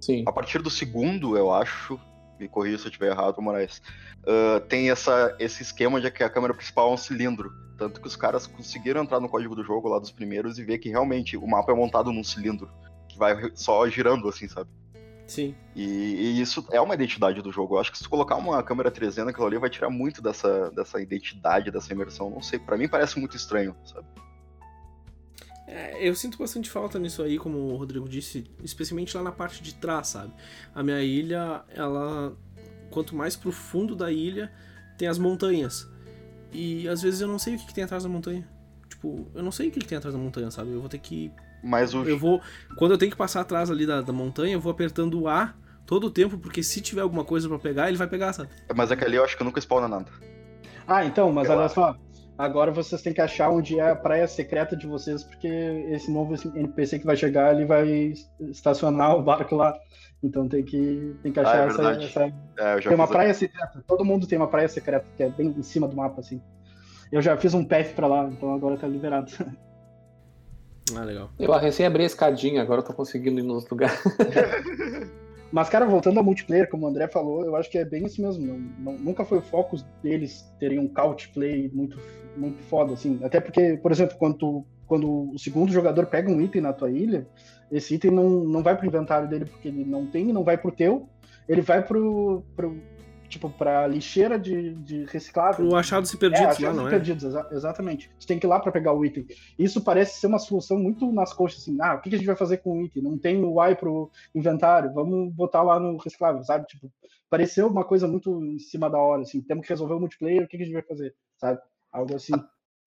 Sim. 0.00 0.24
A 0.26 0.32
partir 0.32 0.60
do 0.60 0.70
segundo, 0.70 1.36
eu 1.36 1.52
acho, 1.52 1.98
me 2.38 2.48
corrija 2.48 2.78
se 2.78 2.84
eu 2.84 2.88
estiver 2.88 3.10
errado, 3.10 3.40
Moraes, 3.40 3.82
uh, 4.22 4.60
tem 4.68 4.90
essa, 4.90 5.34
esse 5.38 5.62
esquema 5.62 6.00
de 6.00 6.10
que 6.10 6.22
a 6.22 6.30
câmera 6.30 6.54
principal 6.54 6.90
é 6.90 6.94
um 6.94 6.96
cilindro. 6.96 7.50
Tanto 7.78 8.00
que 8.00 8.06
os 8.06 8.16
caras 8.16 8.46
conseguiram 8.46 9.02
entrar 9.02 9.20
no 9.20 9.28
código 9.28 9.54
do 9.54 9.62
jogo 9.62 9.88
lá 9.88 9.98
dos 9.98 10.10
primeiros 10.10 10.58
e 10.58 10.64
ver 10.64 10.78
que 10.78 10.88
realmente 10.88 11.36
o 11.36 11.46
mapa 11.46 11.72
é 11.72 11.74
montado 11.74 12.10
num 12.10 12.24
cilindro, 12.24 12.70
que 13.08 13.18
vai 13.18 13.50
só 13.54 13.86
girando 13.88 14.28
assim, 14.28 14.48
sabe? 14.48 14.70
Sim. 15.26 15.54
E, 15.74 15.82
e, 15.82 16.40
isso 16.40 16.64
é 16.70 16.80
uma 16.80 16.94
identidade 16.94 17.42
do 17.42 17.50
jogo. 17.50 17.74
Eu 17.74 17.80
acho 17.80 17.90
que 17.90 17.98
se 17.98 18.04
tu 18.04 18.10
colocar 18.10 18.36
uma 18.36 18.62
câmera 18.62 18.90
3D 18.90 19.24
naquilo 19.24 19.46
ali, 19.46 19.58
vai 19.58 19.68
tirar 19.68 19.90
muito 19.90 20.22
dessa, 20.22 20.70
dessa 20.70 21.00
identidade, 21.00 21.70
dessa 21.70 21.92
imersão. 21.92 22.30
Não 22.30 22.40
sei, 22.40 22.58
para 22.58 22.78
mim 22.78 22.88
parece 22.88 23.18
muito 23.18 23.36
estranho, 23.36 23.74
sabe? 23.84 24.06
É, 25.66 26.08
eu 26.08 26.14
sinto 26.14 26.38
bastante 26.38 26.70
falta 26.70 26.98
nisso 26.98 27.22
aí, 27.22 27.38
como 27.38 27.58
o 27.58 27.76
Rodrigo 27.76 28.08
disse, 28.08 28.44
especialmente 28.62 29.16
lá 29.16 29.22
na 29.22 29.32
parte 29.32 29.62
de 29.62 29.74
trás, 29.74 30.08
sabe? 30.08 30.32
A 30.74 30.82
minha 30.82 31.02
ilha, 31.02 31.62
ela. 31.74 32.36
Quanto 32.90 33.16
mais 33.16 33.34
pro 33.34 33.50
fundo 33.50 33.96
da 33.96 34.10
ilha, 34.10 34.50
tem 34.96 35.08
as 35.08 35.18
montanhas. 35.18 35.90
E 36.52 36.88
às 36.88 37.02
vezes 37.02 37.20
eu 37.20 37.28
não 37.28 37.38
sei 37.38 37.56
o 37.56 37.58
que, 37.58 37.66
que 37.66 37.74
tem 37.74 37.84
atrás 37.84 38.04
da 38.04 38.08
montanha. 38.08 38.48
Tipo, 38.88 39.26
eu 39.34 39.42
não 39.42 39.50
sei 39.50 39.68
o 39.68 39.70
que, 39.70 39.80
que 39.80 39.86
tem 39.86 39.98
atrás 39.98 40.14
da 40.14 40.20
montanha, 40.20 40.50
sabe? 40.50 40.70
Eu 40.70 40.80
vou 40.80 40.88
ter 40.88 40.98
que. 40.98 41.32
Mas 41.62 41.92
o... 41.94 42.04
Eu 42.04 42.18
vou. 42.18 42.40
Quando 42.78 42.92
eu 42.92 42.98
tenho 42.98 43.10
que 43.10 43.16
passar 43.16 43.40
atrás 43.40 43.70
ali 43.70 43.84
da, 43.84 44.00
da 44.00 44.12
montanha, 44.12 44.54
eu 44.54 44.60
vou 44.60 44.70
apertando 44.70 45.20
o 45.20 45.28
A 45.28 45.54
todo 45.84 46.06
o 46.06 46.10
tempo, 46.10 46.38
porque 46.38 46.62
se 46.62 46.80
tiver 46.80 47.00
alguma 47.00 47.24
coisa 47.24 47.48
para 47.48 47.58
pegar, 47.58 47.88
ele 47.88 47.96
vai 47.96 48.08
pegar, 48.08 48.32
sabe? 48.32 48.50
Mas 48.74 48.90
aquele 48.90 49.16
eu 49.16 49.24
acho 49.24 49.36
que 49.36 49.44
nunca 49.44 49.60
spawna 49.60 49.88
nada. 49.88 50.10
Ah, 50.86 51.04
então, 51.04 51.32
mas 51.32 51.48
eu 51.48 51.54
olha 51.54 51.66
acho. 51.66 51.74
só. 51.74 51.96
Agora 52.38 52.70
vocês 52.70 53.00
têm 53.00 53.14
que 53.14 53.20
achar 53.20 53.50
onde 53.50 53.78
é 53.78 53.90
a 53.90 53.96
praia 53.96 54.28
secreta 54.28 54.76
de 54.76 54.86
vocês, 54.86 55.24
porque 55.24 55.48
esse 55.48 56.10
novo 56.10 56.34
NPC 56.54 56.98
que 56.98 57.06
vai 57.06 57.16
chegar, 57.16 57.54
ele 57.54 57.64
vai 57.64 58.12
estacionar 58.40 59.16
o 59.16 59.22
barco 59.22 59.54
lá. 59.54 59.74
Então 60.22 60.48
tem 60.48 60.62
que, 60.62 61.16
tem 61.22 61.32
que 61.32 61.40
achar 61.40 61.60
ah, 61.60 61.64
é 61.64 61.66
essa. 61.66 62.04
essa... 62.04 62.34
É, 62.58 62.80
tem 62.80 62.94
uma 62.94 63.08
praia 63.08 63.32
secreta. 63.32 63.82
Todo 63.86 64.04
mundo 64.04 64.26
tem 64.26 64.36
uma 64.36 64.48
praia 64.48 64.68
secreta, 64.68 65.06
que 65.16 65.22
é 65.22 65.30
bem 65.30 65.48
em 65.48 65.62
cima 65.62 65.88
do 65.88 65.96
mapa, 65.96 66.20
assim. 66.20 66.40
Eu 67.10 67.22
já 67.22 67.36
fiz 67.36 67.54
um 67.54 67.64
path 67.64 67.94
pra 67.94 68.06
lá, 68.06 68.24
então 68.24 68.52
agora 68.52 68.76
tá 68.76 68.86
liberado. 68.86 69.32
Ah, 70.94 71.02
legal. 71.02 71.30
Eu 71.38 71.50
recém 71.52 71.86
abri 71.86 72.02
a 72.04 72.06
escadinha, 72.06 72.62
agora 72.62 72.80
eu 72.80 72.84
tô 72.84 72.92
conseguindo 72.92 73.40
ir 73.40 73.42
nos 73.42 73.68
lugares. 73.68 74.00
Mas, 75.50 75.68
cara, 75.68 75.86
voltando 75.86 76.18
ao 76.18 76.24
multiplayer, 76.24 76.68
como 76.68 76.86
o 76.86 76.88
André 76.88 77.08
falou, 77.08 77.44
eu 77.44 77.56
acho 77.56 77.70
que 77.70 77.78
é 77.78 77.84
bem 77.84 78.04
isso 78.04 78.20
mesmo. 78.20 78.44
Não, 78.44 78.58
não, 78.78 78.98
nunca 78.98 79.24
foi 79.24 79.38
o 79.38 79.42
foco 79.42 79.76
deles 80.02 80.52
terem 80.58 80.78
um 80.78 80.88
couch 80.88 81.28
play 81.30 81.70
muito, 81.72 81.98
muito 82.36 82.62
foda, 82.64 82.92
assim. 82.94 83.20
Até 83.22 83.40
porque, 83.40 83.78
por 83.82 83.92
exemplo, 83.92 84.16
quando, 84.18 84.36
tu, 84.36 84.66
quando 84.86 85.32
o 85.32 85.38
segundo 85.38 85.72
jogador 85.72 86.06
pega 86.06 86.30
um 86.30 86.40
item 86.40 86.62
na 86.62 86.72
tua 86.72 86.90
ilha, 86.90 87.26
esse 87.70 87.94
item 87.94 88.10
não, 88.10 88.28
não 88.44 88.62
vai 88.62 88.76
pro 88.76 88.86
inventário 88.86 89.28
dele 89.28 89.46
porque 89.46 89.68
ele 89.68 89.84
não 89.84 90.06
tem, 90.06 90.32
não 90.32 90.44
vai 90.44 90.56
pro 90.56 90.70
teu, 90.70 91.08
ele 91.48 91.60
vai 91.60 91.82
pro, 91.82 92.44
pro 92.54 92.76
tipo, 93.28 93.50
pra 93.50 93.86
lixeira 93.86 94.38
de, 94.38 94.74
de 94.74 95.04
reciclável. 95.04 95.66
O 95.66 95.76
achados 95.76 96.12
e 96.12 96.16
perdidos 96.16 96.42
é, 96.42 96.50
achados 96.50 96.76
lá, 96.76 96.82
não 96.82 96.88
é? 96.88 96.90
perdidos, 96.90 97.24
exa 97.24 97.48
exatamente. 97.50 98.10
Você 98.18 98.26
tem 98.26 98.38
que 98.38 98.46
ir 98.46 98.48
lá 98.48 98.60
para 98.60 98.72
pegar 98.72 98.92
o 98.92 99.04
item. 99.04 99.26
Isso 99.58 99.82
parece 99.82 100.20
ser 100.20 100.26
uma 100.26 100.38
solução 100.38 100.78
muito 100.78 101.10
nas 101.12 101.32
coxas, 101.32 101.62
assim, 101.62 101.76
ah, 101.80 101.94
o 101.94 102.00
que, 102.00 102.10
que 102.10 102.16
a 102.16 102.18
gente 102.18 102.26
vai 102.26 102.36
fazer 102.36 102.58
com 102.58 102.78
o 102.78 102.82
item? 102.82 103.02
Não 103.02 103.18
tem 103.18 103.42
o 103.42 103.62
Y 103.62 103.74
pro 103.76 104.10
inventário, 104.34 104.92
vamos 104.92 105.32
botar 105.32 105.62
lá 105.62 105.78
no 105.78 105.96
reciclável, 105.96 106.42
sabe? 106.44 106.66
Tipo, 106.66 106.90
pareceu 107.28 107.66
uma 107.66 107.84
coisa 107.84 108.06
muito 108.06 108.42
em 108.44 108.58
cima 108.58 108.88
da 108.88 108.98
hora, 108.98 109.22
assim, 109.22 109.40
temos 109.40 109.64
que 109.64 109.72
resolver 109.72 109.94
o 109.94 110.00
multiplayer, 110.00 110.44
o 110.44 110.48
que, 110.48 110.56
que 110.56 110.62
a 110.62 110.66
gente 110.66 110.74
vai 110.74 110.82
fazer, 110.82 111.14
sabe? 111.36 111.60
Algo 111.92 112.16
assim. 112.16 112.32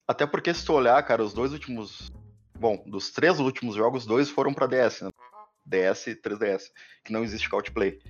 Até 0.06 0.26
porque 0.26 0.52
se 0.52 0.64
tu 0.64 0.72
olhar, 0.72 1.02
cara, 1.02 1.22
os 1.22 1.32
dois 1.32 1.52
últimos... 1.52 2.10
Bom, 2.58 2.82
dos 2.86 3.10
três 3.10 3.40
últimos 3.40 3.74
jogos, 3.74 4.04
dois 4.04 4.28
foram 4.28 4.52
para 4.52 4.66
DS, 4.66 5.02
né? 5.02 5.10
DS 5.64 6.08
e 6.08 6.16
3DS, 6.16 6.64
que 7.04 7.12
não 7.12 7.22
existe 7.22 7.48
couch 7.48 7.70
play. 7.70 8.00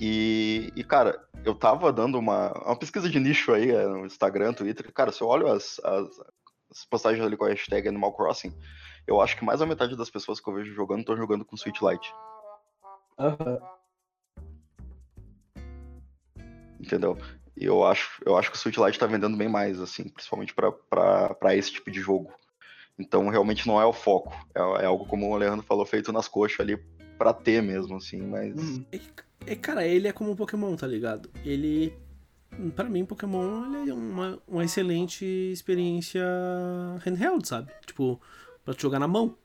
E, 0.00 0.72
e, 0.74 0.84
cara, 0.84 1.20
eu 1.44 1.54
tava 1.54 1.92
dando 1.92 2.18
uma, 2.18 2.52
uma 2.64 2.76
pesquisa 2.76 3.08
de 3.08 3.18
nicho 3.18 3.52
aí 3.52 3.70
é, 3.70 3.86
no 3.86 4.06
Instagram, 4.06 4.52
Twitter. 4.52 4.92
Cara, 4.92 5.12
se 5.12 5.20
eu 5.20 5.28
olho 5.28 5.48
as, 5.48 5.78
as, 5.80 6.08
as 6.70 6.84
postagens 6.84 7.24
ali 7.24 7.36
com 7.36 7.44
a 7.44 7.48
hashtag 7.48 7.88
Animal 7.88 8.14
Crossing, 8.14 8.54
eu 9.06 9.20
acho 9.20 9.36
que 9.36 9.44
mais 9.44 9.60
da 9.60 9.66
metade 9.66 9.96
das 9.96 10.10
pessoas 10.10 10.40
que 10.40 10.48
eu 10.48 10.54
vejo 10.54 10.74
jogando 10.74 11.00
estão 11.00 11.16
jogando 11.16 11.44
com 11.44 11.56
Switch 11.56 11.80
Lite. 11.82 12.14
Uhum. 13.18 13.58
Entendeu? 16.80 17.16
E 17.62 17.64
eu 17.64 17.84
acho, 17.84 18.20
eu 18.26 18.36
acho 18.36 18.50
que 18.50 18.56
o 18.56 18.58
Switch 18.58 18.76
Lite 18.76 18.98
tá 18.98 19.06
vendendo 19.06 19.36
bem 19.36 19.48
mais, 19.48 19.80
assim, 19.80 20.08
principalmente 20.08 20.52
para 20.52 21.56
esse 21.56 21.70
tipo 21.70 21.92
de 21.92 22.00
jogo. 22.00 22.32
Então, 22.98 23.28
realmente 23.28 23.68
não 23.68 23.80
é 23.80 23.86
o 23.86 23.92
foco. 23.92 24.34
É, 24.52 24.82
é, 24.82 24.86
algo, 24.86 25.06
como 25.06 25.30
o 25.30 25.34
Alejandro 25.36 25.64
falou, 25.64 25.86
feito 25.86 26.12
nas 26.12 26.26
coxas 26.26 26.58
ali 26.58 26.76
para 27.16 27.32
ter 27.32 27.62
mesmo, 27.62 27.96
assim, 27.96 28.20
mas. 28.20 28.56
Hum. 28.56 28.84
É, 29.46 29.54
cara, 29.54 29.86
ele 29.86 30.08
é 30.08 30.12
como 30.12 30.32
um 30.32 30.36
Pokémon, 30.36 30.74
tá 30.74 30.88
ligado? 30.88 31.30
Ele. 31.44 31.94
para 32.74 32.90
mim, 32.90 33.04
Pokémon 33.04 33.86
é 33.86 33.92
uma, 33.92 34.42
uma 34.48 34.64
excelente 34.64 35.24
experiência 35.24 36.24
handheld, 37.04 37.46
sabe? 37.46 37.70
Tipo, 37.86 38.20
pra 38.64 38.74
te 38.74 38.82
jogar 38.82 38.98
na 38.98 39.06
mão. 39.06 39.36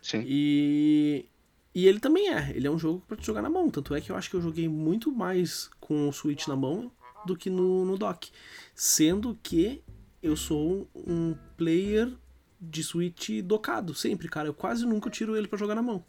Sim. 0.00 0.24
E. 0.26 1.26
E 1.74 1.86
ele 1.86 2.00
também 2.00 2.34
é. 2.34 2.52
Ele 2.54 2.66
é 2.66 2.70
um 2.70 2.78
jogo 2.78 3.02
pra 3.06 3.18
te 3.18 3.26
jogar 3.26 3.42
na 3.42 3.50
mão. 3.50 3.68
Tanto 3.68 3.94
é 3.94 4.00
que 4.00 4.10
eu 4.10 4.16
acho 4.16 4.30
que 4.30 4.36
eu 4.36 4.40
joguei 4.40 4.66
muito 4.66 5.12
mais 5.12 5.68
com 5.78 6.08
o 6.08 6.12
Switch 6.12 6.48
na 6.48 6.56
mão 6.56 6.90
do 7.26 7.36
que 7.36 7.48
no, 7.50 7.84
no 7.84 7.96
dock. 7.98 8.30
Sendo 8.74 9.38
que 9.42 9.82
eu 10.22 10.36
sou 10.36 10.88
um 10.94 11.34
player 11.56 12.12
de 12.60 12.82
Switch 12.82 13.42
docado, 13.42 13.94
sempre, 13.94 14.28
cara. 14.28 14.48
Eu 14.48 14.54
quase 14.54 14.84
nunca 14.86 15.08
tiro 15.10 15.36
ele 15.36 15.48
para 15.48 15.58
jogar 15.58 15.74
na 15.74 15.82
mão. 15.82 16.04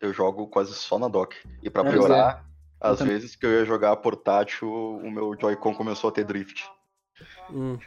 Eu 0.00 0.12
jogo 0.12 0.46
quase 0.48 0.74
só 0.74 0.98
na 0.98 1.08
dock. 1.08 1.36
E 1.62 1.70
para 1.70 1.88
é, 1.88 1.92
piorar, 1.92 2.44
Às 2.80 2.98
também. 2.98 3.14
vezes 3.14 3.34
que 3.36 3.46
eu 3.46 3.50
ia 3.50 3.64
jogar 3.64 3.96
portátil, 3.96 4.68
o 4.68 5.10
meu 5.10 5.34
Joy-Con 5.40 5.74
começou 5.74 6.08
a 6.08 6.12
ter 6.12 6.24
drift. 6.24 6.64
Hum. 7.50 7.78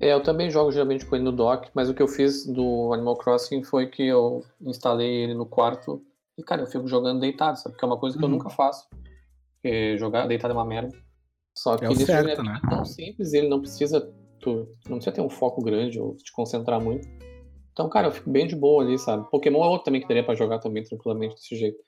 É, 0.00 0.12
eu 0.12 0.22
também 0.22 0.50
jogo 0.50 0.72
geralmente 0.72 1.06
com 1.06 1.14
ele 1.14 1.24
no 1.24 1.32
dock, 1.32 1.70
mas 1.72 1.88
o 1.88 1.94
que 1.94 2.02
eu 2.02 2.08
fiz 2.08 2.44
do 2.46 2.92
Animal 2.92 3.16
Crossing 3.16 3.62
foi 3.62 3.86
que 3.86 4.02
eu 4.06 4.44
instalei 4.60 5.08
ele 5.24 5.34
no 5.34 5.46
quarto 5.46 6.04
e, 6.36 6.42
cara, 6.42 6.62
eu 6.62 6.66
fico 6.66 6.88
jogando 6.88 7.20
deitado, 7.20 7.58
sabe? 7.58 7.76
Que 7.76 7.84
é 7.84 7.86
uma 7.86 7.96
coisa 7.98 8.18
que 8.18 8.24
eu 8.24 8.28
Uhum. 8.28 8.34
nunca 8.34 8.50
faço. 8.50 8.88
Porque 9.54 9.96
jogar 9.96 10.26
deitado 10.26 10.52
é 10.52 10.56
uma 10.56 10.64
merda. 10.64 10.94
Só 11.56 11.76
que 11.78 11.84
É 11.84 11.88
o 11.88 11.92
esse 11.92 12.06
certo, 12.06 12.36
jogo 12.36 12.50
é 12.50 12.52
né? 12.52 12.60
tão 12.68 12.84
simples, 12.84 13.32
ele 13.32 13.48
não 13.48 13.60
precisa. 13.60 14.12
Tu, 14.40 14.68
não 14.88 14.96
precisa 14.96 15.12
ter 15.14 15.20
um 15.20 15.30
foco 15.30 15.62
grande 15.62 15.98
ou 16.00 16.16
te 16.16 16.32
concentrar 16.32 16.80
muito. 16.80 17.06
Então, 17.72 17.88
cara, 17.88 18.08
eu 18.08 18.12
fico 18.12 18.30
bem 18.30 18.46
de 18.46 18.54
boa 18.54 18.82
ali, 18.82 18.98
sabe? 18.98 19.28
Pokémon 19.30 19.64
é 19.64 19.68
outro 19.68 19.84
também 19.84 20.00
que 20.00 20.08
daria 20.08 20.24
pra 20.24 20.34
jogar 20.34 20.58
também 20.58 20.82
tranquilamente 20.84 21.34
desse 21.36 21.56
jeito. 21.56 21.78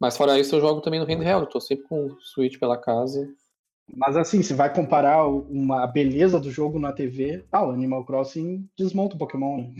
Mas 0.00 0.16
fora 0.16 0.38
isso, 0.38 0.56
eu 0.56 0.60
jogo 0.60 0.80
também 0.80 0.98
no 1.00 1.06
handheld. 1.06 1.44
Eu 1.44 1.50
tô 1.50 1.60
sempre 1.60 1.84
com 1.84 2.06
o 2.06 2.20
Switch 2.20 2.58
pela 2.58 2.76
casa. 2.76 3.28
Mas 3.94 4.16
assim, 4.16 4.42
se 4.42 4.54
vai 4.54 4.72
comparar 4.72 5.26
uma, 5.28 5.84
a 5.84 5.86
beleza 5.86 6.40
do 6.40 6.50
jogo 6.50 6.78
na 6.78 6.92
TV, 6.92 7.44
ah, 7.52 7.66
o 7.66 7.70
Animal 7.70 8.04
Crossing 8.04 8.68
desmonta 8.78 9.14
o 9.14 9.18
Pokémon. 9.18 9.58
né? 9.58 9.74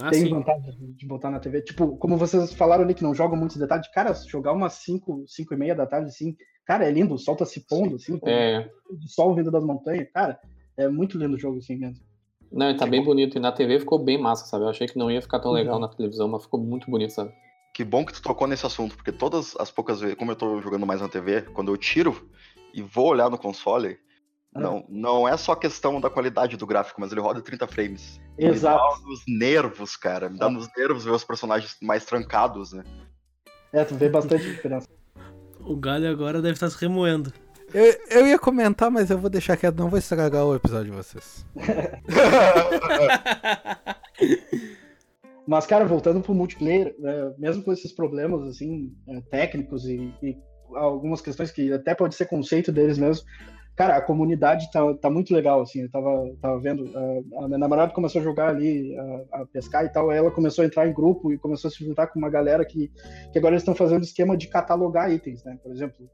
Ah, 0.00 0.10
Tem 0.10 0.24
sim. 0.24 0.30
vantagem 0.30 0.72
de- 0.72 0.92
de 0.94 1.06
botar 1.06 1.30
na 1.30 1.38
TV. 1.38 1.62
Tipo, 1.62 1.96
como 1.98 2.16
vocês 2.16 2.52
falaram 2.54 2.82
ali 2.82 2.94
que 2.94 3.02
não 3.02 3.14
jogam 3.14 3.38
muitos 3.38 3.56
detalhes, 3.58 3.88
cara, 3.92 4.12
jogar 4.26 4.52
umas 4.52 4.72
5, 4.74 5.22
5 5.26 5.54
e 5.54 5.56
meia 5.56 5.74
da 5.74 5.86
tarde, 5.86 6.08
assim, 6.08 6.34
cara, 6.66 6.84
é 6.86 6.90
lindo, 6.90 7.14
o 7.14 7.18
sol 7.18 7.36
tá 7.36 7.44
se 7.44 7.60
pondo, 7.66 7.96
assim, 7.96 8.18
com 8.18 8.28
É. 8.28 8.70
o 8.90 9.08
sol 9.08 9.34
vindo 9.34 9.50
das 9.50 9.64
montanhas, 9.64 10.08
cara, 10.12 10.38
é 10.76 10.88
muito 10.88 11.18
lindo 11.18 11.34
o 11.36 11.38
jogo, 11.38 11.58
assim 11.58 11.76
mesmo. 11.76 12.04
Não, 12.50 12.68
ele 12.68 12.78
tá 12.78 12.86
bem 12.86 13.02
bonito. 13.02 13.36
E 13.38 13.40
na 13.40 13.50
TV 13.50 13.80
ficou 13.80 13.98
bem 13.98 14.18
massa, 14.20 14.44
sabe? 14.46 14.64
Eu 14.64 14.68
achei 14.68 14.86
que 14.86 14.98
não 14.98 15.10
ia 15.10 15.22
ficar 15.22 15.40
tão 15.40 15.52
legal 15.52 15.78
na 15.78 15.88
televisão, 15.88 16.28
mas 16.28 16.42
ficou 16.42 16.60
muito 16.60 16.90
bonito, 16.90 17.10
sabe? 17.14 17.32
Que 17.72 17.82
bom 17.82 18.04
que 18.04 18.12
tu 18.12 18.20
tocou 18.20 18.46
nesse 18.46 18.66
assunto, 18.66 18.94
porque 18.94 19.10
todas 19.10 19.56
as 19.58 19.70
poucas 19.70 20.00
vezes, 20.00 20.16
como 20.16 20.30
eu 20.32 20.36
tô 20.36 20.60
jogando 20.60 20.84
mais 20.86 21.00
na 21.00 21.08
TV, 21.08 21.40
quando 21.54 21.72
eu 21.72 21.76
tiro 21.78 22.28
e 22.74 22.82
vou 22.82 23.06
olhar 23.08 23.30
no 23.30 23.38
console, 23.38 23.98
Ah. 24.54 24.60
não, 24.60 24.84
não 24.90 25.26
é 25.26 25.34
só 25.38 25.54
questão 25.54 25.98
da 25.98 26.10
qualidade 26.10 26.58
do 26.58 26.66
gráfico, 26.66 27.00
mas 27.00 27.10
ele 27.10 27.22
roda 27.22 27.40
30 27.40 27.66
frames. 27.66 28.20
Me 28.38 28.44
dá 28.44 28.50
Exato. 28.50 29.02
nos 29.06 29.22
nervos, 29.26 29.96
cara. 29.96 30.28
Me 30.28 30.38
dá 30.38 30.50
nos 30.50 30.68
nervos 30.76 31.04
ver 31.06 31.12
os 31.12 31.24
personagens 31.24 31.74
mais 31.80 32.04
trancados, 32.04 32.74
né? 32.74 32.84
É, 33.72 33.82
tu 33.82 33.94
vê 33.94 34.10
bastante 34.10 34.44
diferença. 34.44 34.86
O 35.64 35.76
galho 35.76 36.10
agora 36.10 36.42
deve 36.42 36.54
estar 36.54 36.70
se 36.70 36.80
remoendo. 36.80 37.32
Eu, 37.72 37.94
eu 38.10 38.26
ia 38.26 38.38
comentar, 38.38 38.90
mas 38.90 39.10
eu 39.10 39.18
vou 39.18 39.30
deixar 39.30 39.56
quieto, 39.56 39.78
não 39.78 39.88
vou 39.88 39.98
estragar 39.98 40.44
o 40.44 40.54
episódio 40.54 40.90
de 40.90 40.96
vocês. 40.96 41.46
Mas, 45.46 45.66
cara, 45.66 45.84
voltando 45.84 46.20
pro 46.20 46.34
multiplayer, 46.34 46.94
né, 46.98 47.32
mesmo 47.36 47.64
com 47.64 47.72
esses 47.72 47.92
problemas, 47.92 48.42
assim, 48.42 48.92
é, 49.08 49.20
técnicos 49.22 49.84
e, 49.86 50.14
e 50.22 50.36
algumas 50.74 51.20
questões 51.20 51.50
que 51.50 51.72
até 51.72 51.94
pode 51.94 52.14
ser 52.14 52.26
conceito 52.26 52.70
deles 52.70 52.96
mesmo, 52.96 53.26
cara, 53.76 53.96
a 53.96 54.02
comunidade 54.02 54.70
tá, 54.70 54.80
tá 54.94 55.10
muito 55.10 55.32
legal, 55.34 55.62
assim, 55.62 55.82
eu 55.82 55.90
tava, 55.90 56.30
tava 56.40 56.58
vendo, 56.60 56.90
a, 56.96 57.44
a 57.44 57.46
minha 57.48 57.58
namorada 57.58 57.92
começou 57.92 58.20
a 58.20 58.24
jogar 58.24 58.48
ali, 58.48 58.96
a, 58.96 59.42
a 59.42 59.46
pescar 59.46 59.84
e 59.84 59.88
tal, 59.88 60.12
ela 60.12 60.30
começou 60.30 60.62
a 60.62 60.66
entrar 60.66 60.86
em 60.86 60.92
grupo 60.92 61.32
e 61.32 61.38
começou 61.38 61.68
a 61.68 61.70
se 61.70 61.84
juntar 61.84 62.08
com 62.08 62.18
uma 62.18 62.30
galera 62.30 62.64
que, 62.64 62.90
que 63.32 63.38
agora 63.38 63.54
eles 63.54 63.62
estão 63.62 63.74
fazendo 63.74 64.02
esquema 64.04 64.36
de 64.36 64.48
catalogar 64.48 65.10
itens, 65.12 65.42
né, 65.44 65.58
por 65.62 65.72
exemplo, 65.72 66.08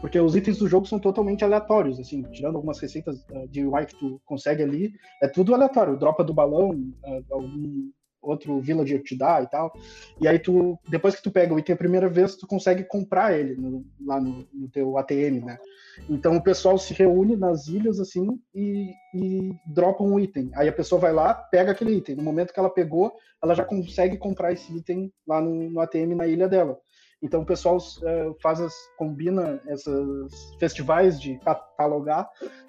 porque 0.00 0.18
os 0.18 0.34
itens 0.34 0.58
do 0.58 0.68
jogo 0.68 0.86
são 0.86 0.98
totalmente 0.98 1.44
aleatórios, 1.44 2.00
assim, 2.00 2.22
tirando 2.32 2.56
algumas 2.56 2.78
receitas 2.80 3.24
uh, 3.30 3.48
de 3.48 3.64
UI 3.64 3.86
que 3.86 3.98
tu 3.98 4.20
consegue 4.24 4.62
ali, 4.62 4.92
é 5.22 5.28
tudo 5.28 5.54
aleatório, 5.54 5.96
dropa 5.98 6.24
do 6.24 6.34
balão, 6.34 6.70
uh, 6.70 7.24
algum 7.30 7.90
outro 8.24 8.60
villager 8.60 9.02
te 9.02 9.16
dá 9.16 9.42
e 9.42 9.46
tal. 9.46 9.72
E 10.20 10.26
aí 10.26 10.38
tu, 10.38 10.78
depois 10.88 11.14
que 11.14 11.22
tu 11.22 11.30
pega 11.30 11.54
o 11.54 11.58
item 11.58 11.74
a 11.74 11.78
primeira 11.78 12.08
vez, 12.08 12.34
tu 12.36 12.46
consegue 12.46 12.82
comprar 12.84 13.38
ele 13.38 13.54
no- 13.54 13.84
lá 14.04 14.20
no, 14.20 14.46
no 14.52 14.68
teu 14.70 14.96
ATM, 14.96 15.44
né? 15.44 15.58
Então 16.08 16.36
o 16.36 16.42
pessoal 16.42 16.76
se 16.78 16.92
reúne 16.94 17.36
nas 17.36 17.66
ilhas 17.68 18.00
assim 18.00 18.26
e, 18.54 18.90
e 19.14 19.52
dropa 19.66 20.02
um 20.02 20.18
item. 20.18 20.50
Aí 20.54 20.68
a 20.68 20.72
pessoa 20.72 21.00
vai 21.00 21.12
lá, 21.12 21.34
pega 21.34 21.72
aquele 21.72 21.94
item. 21.96 22.16
No 22.16 22.22
momento 22.22 22.52
que 22.52 22.58
ela 22.60 22.70
pegou, 22.70 23.12
ela 23.42 23.54
já 23.54 23.64
consegue 23.64 24.16
comprar 24.16 24.52
esse 24.52 24.74
item 24.76 25.12
lá 25.26 25.40
no, 25.40 25.70
no 25.70 25.80
ATM 25.80 26.14
na 26.14 26.26
ilha 26.26 26.48
dela. 26.48 26.78
Então 27.22 27.40
o 27.42 27.46
pessoal 27.46 27.78
eh, 28.02 28.32
faz 28.42 28.60
as, 28.60 28.74
combina 28.98 29.60
esses 29.68 30.54
festivais 30.58 31.18
de 31.20 31.38
catalogar 31.38 32.28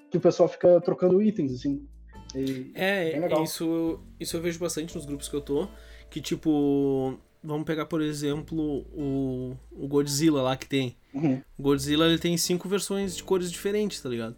que 0.09 0.17
o 0.17 0.21
pessoal 0.21 0.47
fica 0.47 0.79
trocando 0.81 1.21
itens 1.21 1.53
assim. 1.53 1.85
E- 2.33 2.71
É, 2.73 3.19
legal. 3.19 3.43
isso, 3.43 3.99
isso 4.19 4.37
eu 4.37 4.41
vejo 4.41 4.59
bastante 4.59 4.95
nos 4.95 5.05
grupos 5.05 5.27
que 5.27 5.35
eu 5.35 5.41
tô. 5.41 5.67
Que 6.09 6.21
tipo, 6.21 7.17
vamos 7.45 7.65
pegar 7.65 7.85
por 7.85 8.01
exemplo 8.01 8.85
o, 8.93 9.55
o 9.71 9.87
Godzilla 9.87 10.41
lá 10.41 10.57
que 10.57 10.67
tem. 10.67 10.97
Uhum. 11.13 11.41
O 11.57 11.63
Godzilla 11.63 12.07
ele 12.07 12.17
tem 12.17 12.35
cinco 12.37 12.67
versões 12.67 13.15
de 13.15 13.23
cores 13.23 13.51
diferentes, 13.51 14.01
tá 14.01 14.09
ligado? 14.09 14.35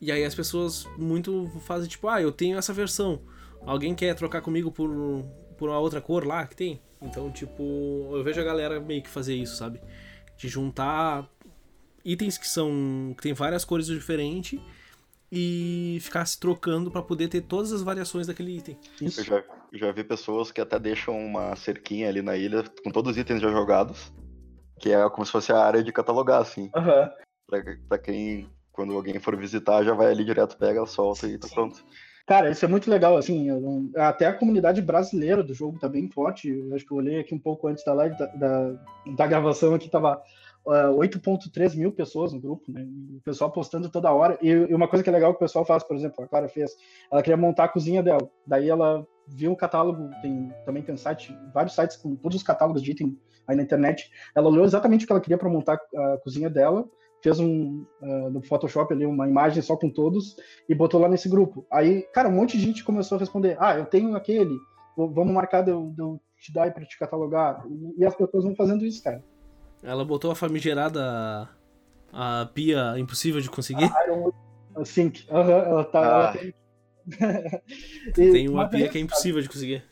E 0.00 0.12
aí 0.12 0.24
as 0.24 0.34
pessoas 0.34 0.86
muito 0.98 1.50
fazem 1.66 1.88
tipo, 1.88 2.08
ah, 2.08 2.20
eu 2.20 2.30
tenho 2.30 2.58
essa 2.58 2.72
versão. 2.72 3.22
Alguém 3.62 3.94
quer 3.94 4.14
trocar 4.14 4.42
comigo 4.42 4.70
por, 4.70 4.90
por 5.56 5.70
uma 5.70 5.78
outra 5.78 6.00
cor 6.00 6.26
lá 6.26 6.46
que 6.46 6.54
tem? 6.54 6.80
Então, 7.00 7.30
tipo, 7.30 7.62
eu 8.12 8.22
vejo 8.22 8.40
a 8.40 8.44
galera 8.44 8.80
meio 8.80 9.02
que 9.02 9.08
fazer 9.08 9.34
isso, 9.34 9.56
sabe? 9.56 9.80
De 10.36 10.48
juntar 10.48 11.28
itens 12.04 12.36
que 12.36 12.46
são. 12.46 13.14
que 13.16 13.22
tem 13.22 13.32
várias 13.32 13.64
cores 13.64 13.86
diferentes 13.86 14.60
e 15.30 15.98
ficar 16.00 16.24
se 16.26 16.38
trocando 16.38 16.90
pra 16.90 17.02
poder 17.02 17.28
ter 17.28 17.42
todas 17.42 17.72
as 17.72 17.82
variações 17.82 18.26
daquele 18.26 18.56
item. 18.56 18.78
Isso. 19.00 19.20
Eu 19.20 19.24
já, 19.24 19.44
já 19.78 19.90
vi 19.92 20.04
pessoas 20.04 20.50
que 20.52 20.60
até 20.60 20.78
deixam 20.78 21.18
uma 21.18 21.54
cerquinha 21.56 22.08
ali 22.08 22.22
na 22.22 22.36
ilha 22.36 22.64
com 22.82 22.90
todos 22.90 23.12
os 23.12 23.18
itens 23.18 23.40
já 23.40 23.50
jogados, 23.50 24.12
que 24.78 24.92
é 24.92 25.08
como 25.10 25.24
se 25.24 25.32
fosse 25.32 25.52
a 25.52 25.58
área 25.58 25.82
de 25.82 25.92
catalogar, 25.92 26.40
assim. 26.40 26.70
Aham. 26.74 27.10
Pra, 27.46 27.62
pra 27.88 27.98
quem, 27.98 28.48
quando 28.72 28.94
alguém 28.94 29.18
for 29.18 29.36
visitar, 29.36 29.84
já 29.84 29.92
vai 29.92 30.10
ali 30.10 30.24
direto, 30.24 30.56
pega, 30.56 30.84
solta 30.86 31.26
e 31.26 31.38
tá 31.38 31.48
pronto. 31.52 31.84
Cara, 32.26 32.50
isso 32.50 32.64
é 32.64 32.68
muito 32.68 32.90
legal, 32.90 33.18
assim, 33.18 33.50
não- 33.50 33.90
até 33.96 34.26
a 34.26 34.32
comunidade 34.32 34.80
brasileira 34.80 35.42
do 35.42 35.52
jogo 35.52 35.78
tá 35.78 35.86
bem 35.88 36.08
forte, 36.08 36.48
eu 36.48 36.74
acho 36.74 36.86
que 36.86 36.90
eu 36.90 36.96
olhei 36.96 37.20
aqui 37.20 37.34
um 37.34 37.38
pouco 37.38 37.68
antes 37.68 37.84
da 37.84 37.92
live, 37.92 38.16
da, 38.16 38.26
da, 38.26 38.72
da 39.14 39.26
gravação 39.26 39.74
aqui, 39.74 39.90
tava 39.90 40.22
ah, 40.66 40.90
8.3 40.90 41.76
mil 41.76 41.92
pessoas 41.92 42.32
no 42.32 42.40
grupo, 42.40 42.70
né, 42.70 42.86
o 43.16 43.20
pessoal 43.20 43.50
postando 43.50 43.90
toda 43.90 44.12
hora, 44.12 44.38
e, 44.40 44.48
e 44.48 44.74
uma 44.74 44.88
coisa 44.88 45.02
que 45.02 45.10
é 45.10 45.12
legal 45.12 45.32
que 45.32 45.36
o 45.36 45.40
pessoal 45.40 45.64
faz, 45.64 45.82
por 45.82 45.96
exemplo, 45.96 46.24
a 46.24 46.28
Clara 46.28 46.48
fez, 46.48 46.72
ela 47.10 47.22
queria 47.22 47.36
montar 47.36 47.64
a 47.64 47.68
cozinha 47.68 48.02
dela, 48.02 48.28
daí 48.46 48.68
ela 48.68 49.06
viu 49.28 49.52
o 49.52 49.56
catálogo, 49.56 50.10
tem, 50.20 50.52
também 50.64 50.82
tem 50.82 50.94
um 50.94 50.98
site, 50.98 51.36
vários 51.52 51.74
sites 51.74 51.96
com 51.96 52.14
todos 52.16 52.36
os 52.36 52.42
catálogos 52.42 52.82
de 52.82 52.90
item 52.90 53.18
aí 53.46 53.56
na 53.56 53.62
internet, 53.62 54.10
ela 54.34 54.48
olhou 54.48 54.64
exatamente 54.64 55.04
o 55.04 55.06
que 55.06 55.12
ela 55.12 55.20
queria 55.20 55.38
para 55.38 55.48
montar 55.48 55.74
a 55.74 56.18
cozinha 56.18 56.48
dela, 56.50 56.86
fez 57.22 57.40
um, 57.40 57.86
ah, 58.02 58.30
no 58.30 58.42
Photoshop 58.42 58.92
ali 58.92 59.06
uma 59.06 59.26
imagem 59.26 59.62
só 59.62 59.76
com 59.76 59.88
todos, 59.88 60.36
e 60.68 60.74
botou 60.74 61.00
lá 61.00 61.08
nesse 61.08 61.28
grupo. 61.28 61.66
Aí, 61.72 62.02
cara, 62.12 62.28
um 62.28 62.32
monte 62.32 62.58
de 62.58 62.64
gente 62.64 62.84
começou 62.84 63.16
a 63.16 63.18
responder: 63.18 63.56
Ah, 63.58 63.78
eu 63.78 63.86
tenho 63.86 64.14
aquele, 64.14 64.54
vamos 64.94 65.32
marcar 65.32 65.62
de 65.62 65.70
eu, 65.70 66.20
te 66.38 66.52
dar 66.52 66.72
pra 66.72 66.84
te 66.84 66.98
catalogar. 66.98 67.64
E, 67.66 68.02
e 68.02 68.04
as 68.04 68.14
pessoas 68.14 68.44
vão 68.44 68.54
fazendo 68.54 68.84
isso, 68.84 69.02
cara. 69.02 69.24
Ela 69.84 70.04
botou 70.04 70.30
a 70.30 70.34
famigerada. 70.34 71.48
a 72.12 72.48
pia 72.54 72.94
impossível 72.98 73.40
de 73.40 73.50
conseguir. 73.50 73.90
Iron 74.06 74.32
Sync. 74.84 75.26
Aham, 75.30 75.50
ela 75.52 75.84
tá. 75.84 75.98
ela 75.98 76.28
Ah. 76.30 76.32
tem... 76.32 76.54
Tem 78.14 78.48
uma 78.48 78.68
pia 78.68 78.86
é 78.86 78.88
que 78.88 78.96
é 78.96 79.00
isso, 79.00 79.06
impossível 79.06 79.42
de 79.42 79.48
conseguir. 79.48 79.84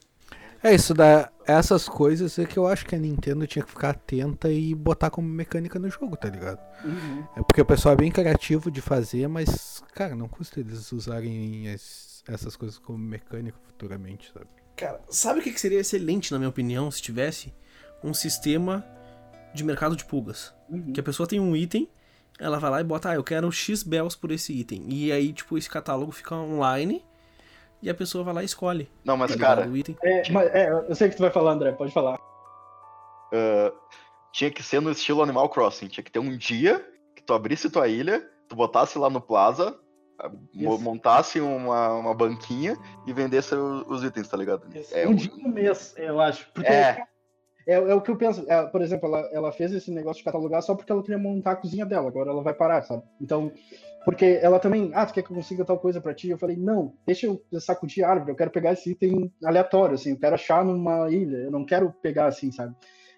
É 0.63 0.73
isso, 0.75 0.95
da, 0.95 1.31
essas 1.45 1.89
coisas 1.89 2.39
é 2.39 2.47
que 2.47 2.57
eu 2.57 2.67
acho 2.69 2.87
que 2.87 2.95
a 2.95 2.99
Nintendo 2.99 3.47
tinha 3.47 3.65
que 3.65 3.71
ficar 3.71 3.91
atenta 3.91 4.51
e 4.51 4.75
botar 4.75 5.11
como 5.11 5.29
mecânica 5.29 5.79
no 5.79 5.91
jogo, 5.91 6.17
tá 6.17 6.29
ligado? 6.31 6.61
Uhum. 6.85 7.25
É 7.37 7.43
porque 7.43 7.61
o 7.61 7.67
pessoal 7.67 7.95
é 7.95 7.97
bem 7.97 8.11
criativo 8.13 8.71
de 8.71 8.81
fazer, 8.81 9.27
mas, 9.29 9.83
cara, 9.93 10.15
não 10.15 10.29
custa 10.29 10.61
eles 10.61 10.91
usarem 10.93 11.67
es- 11.67 12.23
essas 12.29 12.55
coisas 12.57 12.79
como 12.79 12.97
mecânica 12.97 13.59
futuramente, 13.67 14.31
sabe? 14.33 14.47
Cara, 14.77 15.01
sabe 15.11 15.41
o 15.41 15.43
que 15.43 15.53
que 15.53 15.61
seria 15.61 15.81
excelente, 15.81 16.31
na 16.33 16.39
minha 16.39 16.49
opinião, 16.49 16.91
se 16.91 17.03
tivesse 17.03 17.53
um 18.03 18.15
sistema 18.15 18.85
de 19.55 19.65
mercado 19.65 19.97
de 19.97 20.05
pulgas? 20.05 20.55
Uhum. 20.69 20.93
Que 20.93 21.01
a 21.01 21.03
pessoa 21.03 21.27
tem 21.27 21.39
um 21.41 21.55
item, 21.57 21.89
ela 22.39 22.59
vai 22.59 22.71
lá 22.71 22.81
e 22.81 22.85
bota, 22.85 23.11
ah, 23.11 23.15
eu 23.15 23.25
quero 23.25 23.51
X 23.53 23.83
bells 23.83 24.17
por 24.17 24.31
esse 24.31 24.53
item. 24.53 24.85
E 24.89 25.13
aí, 25.13 25.33
tipo, 25.33 25.57
esse 25.59 25.69
catálogo 25.69 26.11
fica 26.13 26.35
online 26.35 27.05
e 27.83 27.91
a 27.91 27.95
pessoa 27.95 28.25
vai 28.25 28.35
lá 28.35 28.43
e 28.43 28.47
escolhe. 28.47 28.91
Não, 29.05 29.17
mas 29.17 29.35
cara, 29.37 29.69
o 29.69 29.77
item. 29.77 29.97
É, 30.03 30.23
mas, 30.31 30.55
é, 30.55 30.71
eu 30.71 30.95
sei 30.95 31.09
o 31.09 31.11
que 31.11 31.17
tu 31.17 31.23
vai 31.23 31.31
falar, 31.31 31.53
André, 31.53 31.73
pode 31.73 31.93
falar. 31.93 32.19
ah, 33.33 33.73
tinha 34.33 34.51
que 34.51 34.63
ser 34.63 34.81
no 34.81 34.91
estilo 34.91 35.23
Animal 35.23 35.49
Crossing. 35.49 35.89
Tinha 35.89 36.03
que 36.03 36.11
ter 36.11 36.19
um 36.19 36.37
dia 36.37 36.85
que 37.15 37.23
tu 37.23 37.35
abrisse 37.35 37.69
tua 37.71 37.87
ilha, 37.89 38.27
tu 38.49 38.57
botasse 38.57 38.99
lá 38.99 39.11
no 39.11 39.21
plaza, 39.21 39.79
ah, 40.19 40.31
Isso. 40.55 40.79
montasse 40.79 41.41
uma, 41.41 41.93
uma 41.95 42.15
banquinha 42.15 42.77
e 43.07 43.13
vendesse 43.13 43.55
o- 43.55 43.85
os 43.89 44.03
itens, 44.03 44.29
tá 44.29 44.37
ligado? 44.37 44.67
É, 44.93 45.07
um 45.07 45.15
dia 45.15 45.31
no 45.37 45.49
mês, 45.51 45.95
eu 45.99 46.19
acho. 46.21 46.49
Porque 46.55 46.71
É. 46.71 47.05
é, 47.67 47.75
é 47.75 47.95
o 47.95 48.01
que 48.01 48.11
eu 48.11 48.17
penso. 48.17 48.45
É, 48.49 48.67
por 48.67 48.81
exemplo, 48.83 49.09
ela, 49.09 49.31
ela 49.33 49.53
fez 49.53 49.73
esse 49.73 49.91
negócio 49.91 50.19
de 50.19 50.25
catalogar 50.25 50.63
só 50.63 50.75
porque 50.75 50.91
ela 50.91 51.03
queria 51.03 51.19
montar 51.19 51.53
a 51.53 51.57
cozinha 51.57 51.87
dela. 51.87 52.09
Agora 52.09 52.31
ela 52.31 52.43
vai 52.43 52.55
parar, 52.55 52.83
sabe? 52.83 53.03
Então, 53.21 53.53
porque 54.05 54.41
ela 54.43 54.59
também, 54.59 54.91
ah, 54.95 55.07
tu 55.07 55.15
quer 55.15 55.23
que 55.23 55.31
eu 55.31 55.37
consiga 55.37 55.65
tal 55.65 55.79
coisa 55.79 56.01
pra 56.01 56.15
ti? 56.15 56.29
Eu 56.29 56.39
falei, 56.39 56.57
não, 56.57 56.95
deixa 57.07 57.27
eu 57.27 57.41
sacudir 57.61 58.05
a 58.05 58.11
árvore. 58.11 58.33
Eu 58.33 58.37
quero 58.37 58.51
pegar 58.51 58.73
esse 58.73 58.91
item 58.91 59.33
aleatório, 59.45 59.95
assim. 59.95 60.11
Eu 60.11 60.19
quero 60.19 60.35
achar 60.35 60.65
numa 60.65 61.11
ilha. 61.11 61.39
Eu 61.39 61.51
não 61.51 61.65
quero 61.65 61.93
pegar 62.03 62.27
assim, 62.27 62.51
sabe? 62.51 62.75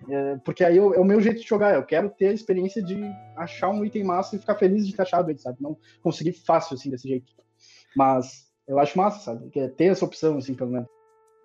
É, 0.09 0.37
porque 0.45 0.65
aí 0.65 0.77
eu, 0.77 0.93
é 0.93 0.99
o 0.99 1.05
meu 1.05 1.21
jeito 1.21 1.41
de 1.41 1.49
jogar. 1.49 1.75
Eu 1.75 1.85
quero 1.85 2.11
ter 2.11 2.29
a 2.29 2.33
experiência 2.33 2.83
de 2.83 3.01
achar 3.37 3.71
um 3.71 3.85
item 3.85 4.05
massa 4.05 4.37
e 4.37 4.39
ficar 4.39 4.57
feliz 4.57 4.87
de 4.87 4.95
ter 4.95 5.03
achado 5.03 5.31
ele, 5.31 5.39
sabe? 5.39 5.59
Não 5.61 5.77
conseguir 6.03 6.33
fácil, 6.33 6.75
assim, 6.75 6.91
desse 6.91 7.09
jeito. 7.09 7.33
Mas 7.97 8.51
eu 8.69 8.79
acho 8.79 8.99
massa, 8.99 9.21
sabe? 9.21 9.49
Que 9.51 9.61
é 9.61 9.69
ter 9.69 9.87
essa 9.87 10.05
opção, 10.05 10.37
assim, 10.37 10.55
pelo 10.55 10.71
menos. 10.71 10.89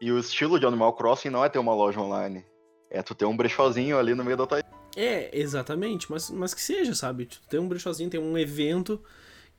E 0.01 0.11
o 0.11 0.19
estilo 0.19 0.59
de 0.59 0.65
Animal 0.65 0.93
Crossing 0.93 1.30
não 1.30 1.43
é 1.43 1.49
ter 1.49 1.59
uma 1.59 1.73
loja 1.73 1.99
online. 1.99 2.43
É 2.90 3.02
tu 3.03 3.14
ter 3.14 3.26
um 3.26 3.38
brechozinho 3.38 3.98
ali 3.98 4.16
no 4.16 4.24
meio 4.24 4.38
da 4.38 4.48
tua 4.48 4.64
É, 4.95 5.38
exatamente, 5.38 6.10
mas, 6.11 6.30
mas 6.30 6.53
que 6.53 6.61
seja, 6.61 6.95
sabe? 6.95 7.26
Tu 7.26 7.40
tem 7.48 7.60
um 7.60 7.68
brechozinho, 7.68 8.10
tem 8.10 8.20
um 8.20 8.38
evento 8.38 9.02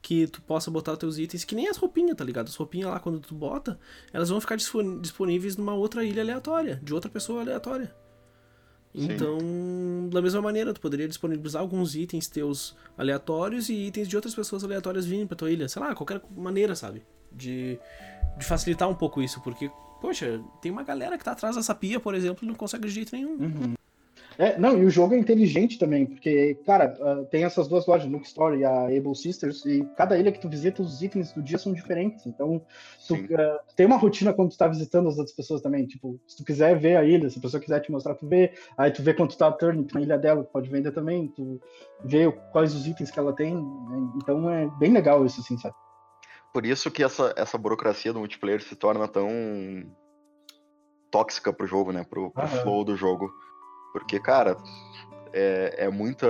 que 0.01 0.27
tu 0.27 0.41
possa 0.41 0.71
botar 0.71 0.97
teus 0.97 1.17
itens, 1.17 1.43
que 1.43 1.55
nem 1.55 1.67
as 1.67 1.77
roupinhas, 1.77 2.17
tá 2.17 2.23
ligado? 2.23 2.47
As 2.47 2.55
roupinhas 2.55 2.89
lá, 2.89 2.99
quando 2.99 3.19
tu 3.19 3.35
bota, 3.35 3.79
elas 4.11 4.29
vão 4.29 4.41
ficar 4.41 4.55
disponíveis 4.55 5.55
numa 5.55 5.73
outra 5.73 6.03
ilha 6.03 6.23
aleatória, 6.23 6.79
de 6.83 6.93
outra 6.93 7.09
pessoa 7.09 7.41
aleatória. 7.41 7.93
Sim. 8.93 9.13
Então, 9.13 9.37
da 10.09 10.21
mesma 10.21 10.41
maneira, 10.41 10.73
tu 10.73 10.81
poderia 10.81 11.07
disponibilizar 11.07 11.61
alguns 11.61 11.95
itens 11.95 12.27
teus 12.27 12.75
aleatórios 12.97 13.69
e 13.69 13.73
itens 13.73 14.07
de 14.07 14.15
outras 14.15 14.35
pessoas 14.35 14.63
aleatórias 14.63 15.05
vindo 15.05 15.27
pra 15.27 15.37
tua 15.37 15.49
ilha. 15.51 15.69
Sei 15.69 15.81
lá, 15.81 15.95
qualquer 15.95 16.21
maneira, 16.35 16.75
sabe? 16.75 17.03
De, 17.31 17.79
de 18.37 18.45
facilitar 18.45 18.89
um 18.89 18.95
pouco 18.95 19.21
isso, 19.21 19.39
porque, 19.41 19.71
poxa, 20.01 20.41
tem 20.61 20.71
uma 20.71 20.83
galera 20.83 21.17
que 21.17 21.23
tá 21.23 21.31
atrás 21.31 21.55
dessa 21.55 21.75
pia, 21.75 21.99
por 21.99 22.15
exemplo, 22.15 22.43
e 22.43 22.47
não 22.47 22.55
consegue 22.55 22.87
de 22.87 22.93
jeito 22.93 23.15
nenhum. 23.15 23.75
É, 24.37 24.57
não, 24.57 24.81
e 24.81 24.85
o 24.85 24.89
jogo 24.89 25.13
é 25.13 25.17
inteligente 25.17 25.77
também, 25.77 26.05
porque, 26.05 26.55
cara, 26.65 26.97
uh, 26.99 27.25
tem 27.25 27.43
essas 27.43 27.67
duas 27.67 27.85
lojas, 27.85 28.09
Nook 28.09 28.25
Store 28.25 28.57
e 28.57 28.63
a 28.63 28.85
Able 28.85 29.15
Sisters, 29.15 29.63
e 29.65 29.85
cada 29.95 30.17
ilha 30.17 30.31
que 30.31 30.39
tu 30.39 30.49
visita, 30.49 30.81
os 30.81 31.01
itens 31.01 31.31
do 31.33 31.43
dia 31.43 31.57
são 31.57 31.73
diferentes. 31.73 32.25
Então, 32.25 32.61
tu, 33.07 33.13
uh, 33.15 33.59
tem 33.75 33.85
uma 33.85 33.97
rotina 33.97 34.33
quando 34.33 34.49
tu 34.49 34.57
tá 34.57 34.67
visitando 34.67 35.09
as 35.09 35.17
outras 35.17 35.35
pessoas 35.35 35.61
também. 35.61 35.85
Tipo, 35.85 36.19
se 36.27 36.37
tu 36.37 36.43
quiser 36.43 36.79
ver 36.79 36.95
a 36.95 37.03
ilha, 37.03 37.29
se 37.29 37.37
a 37.37 37.41
pessoa 37.41 37.61
quiser 37.61 37.81
te 37.81 37.91
mostrar, 37.91 38.15
tu 38.15 38.25
vê. 38.25 38.53
Aí 38.77 38.89
tu 38.89 39.03
vê 39.03 39.13
quanto 39.13 39.37
tá 39.37 39.47
a 39.47 39.51
turnip 39.51 39.93
na 39.93 40.01
ilha 40.01 40.17
dela, 40.17 40.43
pode 40.43 40.69
vender 40.69 40.91
também. 40.91 41.27
Tu 41.27 41.61
vê 42.03 42.31
quais 42.51 42.73
os 42.73 42.87
itens 42.87 43.11
que 43.11 43.19
ela 43.19 43.33
tem. 43.33 43.53
né? 43.53 44.11
Então 44.15 44.49
é 44.49 44.67
bem 44.79 44.91
legal 44.91 45.25
isso, 45.25 45.41
assim, 45.41 45.57
sabe? 45.57 45.75
Por 46.53 46.65
isso 46.65 46.91
que 46.91 47.03
essa, 47.03 47.33
essa 47.37 47.57
burocracia 47.57 48.11
do 48.11 48.19
multiplayer 48.19 48.61
se 48.61 48.75
torna 48.75 49.07
tão 49.07 49.29
tóxica 51.09 51.53
pro 51.53 51.67
jogo, 51.67 51.91
né? 51.91 52.03
Pro, 52.03 52.31
pro 52.31 52.47
flow 52.47 52.83
do 52.83 52.95
jogo. 52.95 53.31
Porque, 53.93 54.19
cara, 54.19 54.57
é, 55.33 55.85
é 55.85 55.89
muita, 55.89 56.27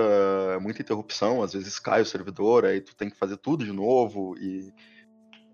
é 0.54 0.58
muita 0.58 0.82
interrupção, 0.82 1.42
às 1.42 1.52
vezes 1.52 1.78
cai 1.78 2.02
o 2.02 2.06
servidor, 2.06 2.64
aí 2.64 2.80
tu 2.80 2.94
tem 2.94 3.10
que 3.10 3.16
fazer 3.16 3.36
tudo 3.36 3.64
de 3.64 3.72
novo 3.72 4.36
e. 4.38 4.72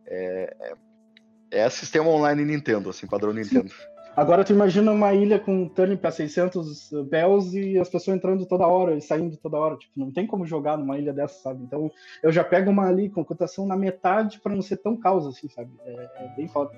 É, 0.07 0.57
é, 0.61 1.61
é 1.61 1.70
sistema 1.70 2.09
online 2.09 2.45
Nintendo, 2.45 2.90
assim, 2.90 3.07
padrão 3.07 3.32
Nintendo. 3.32 3.73
Agora 4.19 4.43
tu 4.43 4.53
imagina 4.53 4.90
uma 4.90 5.15
ilha 5.15 5.39
com 5.39 5.69
turnip 5.69 6.05
a 6.05 6.11
600 6.11 6.90
bells 7.09 7.57
e 7.57 7.78
as 7.78 7.89
pessoas 7.89 8.16
entrando 8.16 8.45
toda 8.47 8.66
hora 8.66 8.97
e 8.97 9.01
saindo 9.01 9.36
toda 9.36 9.57
hora. 9.57 9.77
Tipo, 9.77 9.93
não 9.97 10.11
tem 10.11 10.27
como 10.27 10.45
jogar 10.45 10.77
numa 10.77 10.99
ilha 10.99 11.12
dessa, 11.12 11.40
sabe? 11.40 11.62
Então 11.62 11.89
eu 12.20 12.32
já 12.32 12.43
pego 12.43 12.69
uma 12.69 12.89
ali 12.89 13.09
com 13.09 13.24
cotação 13.24 13.65
na 13.65 13.77
metade 13.77 14.40
pra 14.40 14.53
não 14.53 14.61
ser 14.61 14.78
tão 14.78 14.97
causa, 14.97 15.28
assim, 15.28 15.49
sabe? 15.49 15.70
É, 15.85 15.93
é 16.16 16.35
bem 16.36 16.49
foda. 16.49 16.73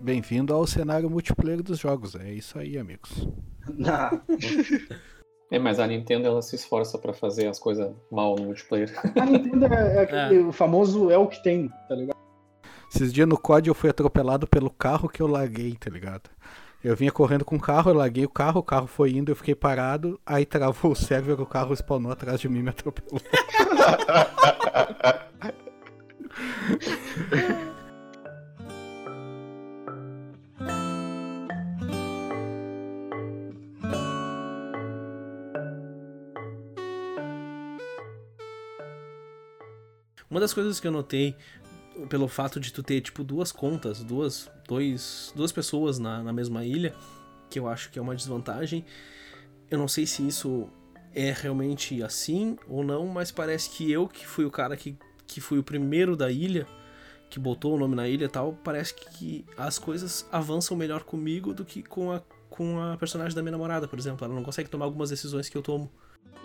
Bem-vindo 0.00 0.54
ao 0.54 0.66
cenário 0.66 1.10
multiplayer 1.10 1.62
dos 1.62 1.78
jogos. 1.78 2.14
É 2.14 2.32
isso 2.32 2.58
aí, 2.58 2.78
amigos. 2.78 3.28
É, 5.48 5.60
mas 5.60 5.78
a 5.78 5.86
Nintendo 5.86 6.26
ela 6.26 6.42
se 6.42 6.56
esforça 6.56 6.98
pra 6.98 7.12
fazer 7.12 7.46
as 7.46 7.56
coisas 7.56 7.94
mal 8.10 8.34
no 8.34 8.46
multiplayer. 8.46 8.90
a 9.16 9.24
Nintendo 9.24 9.66
é, 9.66 9.96
é 9.96 10.00
aquele- 10.00 10.40
o 10.40 10.50
famoso 10.50 11.08
é 11.08 11.16
o 11.16 11.28
que 11.28 11.40
tem, 11.40 11.68
tá 11.88 11.94
ligado? 11.94 12.16
Esses 12.92 13.12
dias 13.12 13.28
no 13.28 13.38
COD 13.38 13.68
eu 13.68 13.74
fui 13.74 13.88
atropelado 13.88 14.46
pelo 14.48 14.70
carro 14.70 15.08
que 15.08 15.22
eu 15.22 15.26
larguei, 15.28 15.76
tá 15.76 15.88
ligado? 15.88 16.28
Eu 16.86 16.94
vinha 16.94 17.10
correndo 17.10 17.44
com 17.44 17.56
o 17.56 17.60
carro, 17.60 17.90
eu 17.90 17.96
larguei 17.96 18.24
o 18.24 18.28
carro, 18.28 18.60
o 18.60 18.62
carro 18.62 18.86
foi 18.86 19.10
indo, 19.10 19.32
eu 19.32 19.34
fiquei 19.34 19.56
parado, 19.56 20.20
aí 20.24 20.46
travou 20.46 20.92
o 20.92 20.94
server, 20.94 21.40
o 21.40 21.44
carro 21.44 21.74
spawnou 21.74 22.12
atrás 22.12 22.38
de 22.40 22.48
mim 22.48 22.60
e 22.60 22.62
me 22.62 22.68
atropelou. 22.68 23.20
Uma 40.30 40.38
das 40.38 40.54
coisas 40.54 40.78
que 40.78 40.86
eu 40.86 40.92
notei 40.92 41.34
pelo 42.08 42.28
fato 42.28 42.60
de 42.60 42.72
tu 42.72 42.82
ter, 42.82 43.00
tipo, 43.00 43.24
duas 43.24 43.50
contas, 43.50 44.02
duas, 44.02 44.50
dois, 44.66 45.32
duas 45.34 45.52
pessoas 45.52 45.98
na, 45.98 46.22
na 46.22 46.32
mesma 46.32 46.64
ilha, 46.64 46.94
que 47.48 47.58
eu 47.58 47.68
acho 47.68 47.90
que 47.90 47.98
é 47.98 48.02
uma 48.02 48.14
desvantagem. 48.14 48.84
Eu 49.70 49.78
não 49.78 49.88
sei 49.88 50.06
se 50.06 50.26
isso 50.26 50.68
é 51.14 51.32
realmente 51.32 52.02
assim 52.02 52.58
ou 52.68 52.84
não, 52.84 53.06
mas 53.06 53.32
parece 53.32 53.70
que 53.70 53.90
eu, 53.90 54.06
que 54.06 54.26
fui 54.26 54.44
o 54.44 54.50
cara 54.50 54.76
que, 54.76 54.96
que 55.26 55.40
fui 55.40 55.58
o 55.58 55.62
primeiro 55.62 56.14
da 56.14 56.30
ilha, 56.30 56.66
que 57.30 57.38
botou 57.38 57.74
o 57.74 57.78
nome 57.78 57.94
na 57.94 58.06
ilha 58.06 58.26
e 58.26 58.28
tal, 58.28 58.52
parece 58.62 58.94
que 58.94 59.44
as 59.56 59.78
coisas 59.78 60.28
avançam 60.30 60.76
melhor 60.76 61.04
comigo 61.04 61.54
do 61.54 61.64
que 61.64 61.82
com 61.82 62.12
a, 62.12 62.22
com 62.50 62.80
a 62.80 62.96
personagem 62.96 63.34
da 63.34 63.42
minha 63.42 63.52
namorada, 63.52 63.88
por 63.88 63.98
exemplo. 63.98 64.24
Ela 64.24 64.34
não 64.34 64.42
consegue 64.42 64.68
tomar 64.68 64.84
algumas 64.84 65.10
decisões 65.10 65.48
que 65.48 65.56
eu 65.56 65.62
tomo. 65.62 65.90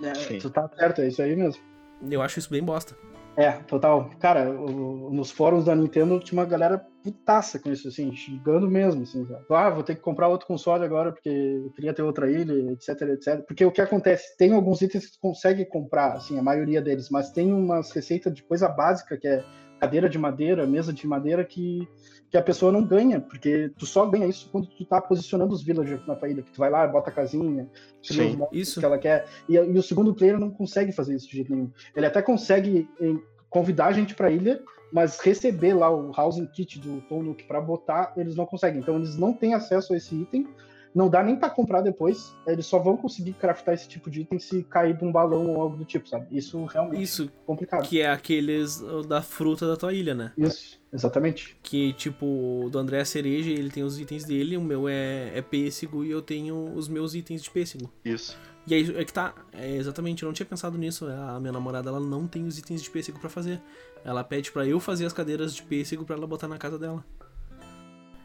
É, 0.02 0.38
tu 0.38 0.50
tá 0.50 0.70
certo, 0.70 1.02
é 1.02 1.08
isso 1.08 1.22
aí 1.22 1.36
mesmo. 1.36 1.62
Eu 2.10 2.22
acho 2.22 2.40
isso 2.40 2.50
bem 2.50 2.64
bosta. 2.64 2.96
É, 3.38 3.52
total. 3.52 4.10
Cara, 4.20 4.50
o- 4.52 5.10
nos 5.12 5.32
fóruns 5.32 5.66
da 5.66 5.76
Nintendo 5.76 6.20
tinha 6.20 6.40
uma 6.40 6.46
galera 6.48 6.86
putaça 7.02 7.58
com 7.58 7.72
isso, 7.72 7.88
assim, 7.88 8.14
xingando 8.14 8.70
mesmo, 8.70 9.04
assim? 9.04 9.26
Ah, 9.50 9.70
vou 9.70 9.84
ter 9.84 9.96
que 9.96 10.02
comprar 10.02 10.28
outro 10.28 10.46
console 10.46 10.84
agora 10.84 11.12
porque 11.12 11.30
eu 11.30 11.72
queria 11.72 11.94
ter 11.94 12.02
outra 12.04 12.30
ilha, 12.30 12.54
etc, 12.74 13.02
etc. 13.14 13.44
Porque 13.48 13.66
o 13.66 13.72
que 13.72 13.82
acontece, 13.82 14.36
tem 14.38 14.54
alguns 14.54 14.82
itens 14.82 15.06
que 15.06 15.14
tu 15.14 15.20
consegue 15.22 15.66
comprar, 15.66 16.14
assim, 16.14 16.38
a 16.38 16.44
maioria 16.44 16.82
deles, 16.82 17.10
mas 17.10 17.32
tem 17.32 17.52
umas 17.54 17.92
receitas 17.92 18.34
de 18.34 18.44
coisa 18.44 18.68
básica, 18.68 19.18
que 19.18 19.28
é 19.28 19.44
cadeira 19.80 20.08
de 20.08 20.18
madeira, 20.20 20.68
mesa 20.68 20.94
de 20.94 21.08
madeira, 21.08 21.44
que, 21.44 21.88
que 22.32 22.38
a 22.38 22.42
pessoa 22.42 22.72
não 22.72 22.82
ganha, 22.84 23.20
porque 23.20 23.70
tu 23.78 23.86
só 23.86 24.06
ganha 24.06 24.26
isso 24.26 24.50
quando 24.50 24.66
tu 24.68 24.86
tá 24.86 25.02
posicionando 25.02 25.54
os 25.54 25.62
villagers 25.62 26.08
na 26.08 26.16
tua 26.16 26.30
ilha, 26.30 26.42
que 26.42 26.52
tu 26.52 26.58
vai 26.60 26.70
lá, 26.70 26.88
bota 26.88 27.10
a 27.10 27.14
casinha, 27.14 27.70
Sim. 28.02 28.40
Isso. 28.54 28.80
que 28.80 28.86
ela 28.86 28.98
quer, 28.98 29.28
e, 29.50 29.56
e 29.56 29.78
o 29.78 29.84
segundo 29.84 30.16
player 30.16 30.40
não 30.40 30.50
consegue 30.50 30.94
fazer 30.94 31.14
isso 31.16 31.28
de 31.28 31.36
jeito 31.36 31.52
nenhum. 31.54 31.70
Ele 31.94 32.06
até 32.06 32.22
consegue 32.22 32.90
eh, 33.02 33.16
convidar 33.50 33.88
a 33.88 33.92
gente 33.92 34.16
pra 34.16 34.32
ilha, 34.32 34.64
mas 34.94 35.20
receber 35.20 35.74
lá 35.74 35.90
o 35.94 36.12
housing 36.18 36.46
kit 36.48 36.80
do 36.80 37.02
Tom 37.02 37.22
Nook 37.22 37.44
pra 37.44 37.60
botar, 37.60 38.14
eles 38.16 38.36
não 38.36 38.46
conseguem. 38.46 38.80
Então 38.80 38.96
eles 38.96 39.18
não 39.18 39.34
têm 39.34 39.54
acesso 39.54 39.94
a 39.94 39.98
esse 39.98 40.16
item, 40.16 40.48
não 40.96 41.10
dá 41.10 41.22
nem 41.22 41.36
pra 41.38 41.50
comprar 41.50 41.82
depois, 41.82 42.34
eles 42.48 42.66
só 42.66 42.80
vão 42.80 42.96
conseguir 42.98 43.34
craftar 43.34 43.74
esse 43.74 43.88
tipo 43.88 44.10
de 44.10 44.22
item 44.22 44.40
se 44.40 44.64
cair 44.64 44.98
de 44.98 45.04
um 45.06 45.12
balão 45.12 45.48
ou 45.48 45.62
algo 45.62 45.78
do 45.78 45.86
tipo, 45.86 46.08
sabe? 46.08 46.28
Isso 46.32 46.64
realmente 46.66 47.02
Isso, 47.02 47.26
é 47.26 47.46
complicado. 47.46 47.84
que 47.88 48.02
é 48.02 48.10
aqueles 48.10 48.82
da 49.08 49.22
fruta 49.22 49.68
da 49.68 49.76
tua 49.78 49.94
ilha, 49.94 50.14
né? 50.16 50.34
Isso, 50.38 50.81
exatamente. 50.94 51.58
Que, 51.64 51.94
tipo, 51.94 52.26
o 52.66 52.70
do 52.70 52.78
André 52.80 53.00
é 53.00 53.06
cereja, 53.06 53.50
ele 53.50 53.70
tem 53.70 53.84
os 53.84 54.00
itens 54.00 54.24
dele, 54.24 54.58
o 54.58 54.62
meu 54.62 54.88
é, 54.88 55.32
é 55.38 55.42
pêssego 55.42 56.04
e 56.04 56.12
eu 56.12 56.22
tenho 56.22 56.74
os 56.76 56.88
meus 56.88 57.14
itens 57.16 57.42
de 57.44 57.50
pêssego. 57.50 57.92
Isso. 58.06 58.38
E 58.68 58.76
aí 58.76 58.96
é 58.96 59.04
que 59.04 59.12
tá, 59.12 59.34
é, 59.52 59.76
exatamente, 59.76 60.22
eu 60.24 60.28
não 60.28 60.34
tinha 60.34 60.46
pensado 60.46 60.78
nisso. 60.78 61.08
A 61.08 61.40
minha 61.40 61.52
namorada, 61.52 61.90
ela 61.90 62.00
não 62.00 62.28
tem 62.28 62.46
os 62.46 62.58
itens 62.60 62.82
de 62.84 62.90
pêssego 62.92 63.20
pra 63.20 63.30
fazer. 63.30 63.60
Ela 64.04 64.24
pede 64.24 64.52
pra 64.52 64.68
eu 64.68 64.80
fazer 64.80 65.06
as 65.06 65.14
cadeiras 65.14 65.56
de 65.56 65.64
pêssego 65.64 66.06
pra 66.06 66.16
ela 66.16 66.28
botar 66.28 66.48
na 66.48 66.58
casa 66.60 66.78
dela. 66.78 67.04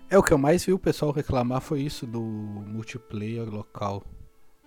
É 0.09 0.17
o 0.19 0.23
que 0.23 0.33
eu 0.33 0.39
mais 0.39 0.65
vi 0.65 0.73
o 0.73 0.79
pessoal 0.79 1.11
reclamar 1.11 1.61
foi 1.61 1.81
isso 1.81 2.07
do 2.07 2.21
multiplayer 2.21 3.49
local. 3.49 4.05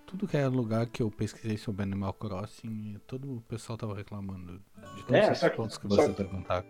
Tudo 0.05 0.27
que 0.27 0.35
é 0.35 0.47
lugar 0.47 0.87
que 0.87 1.03
eu 1.03 1.11
pesquisei 1.11 1.55
sobre 1.57 1.83
Animal 1.83 2.13
Crossing, 2.13 2.97
todo 3.05 3.35
o 3.37 3.41
pessoal 3.41 3.77
tava 3.77 3.95
reclamando 3.95 4.59
de 4.95 5.03
todos 5.05 5.43
É, 5.43 5.49
que- 5.49 5.55
pontos 5.55 5.77
que 5.77 5.87
que- 5.87 5.95
levantaram. 5.95 6.65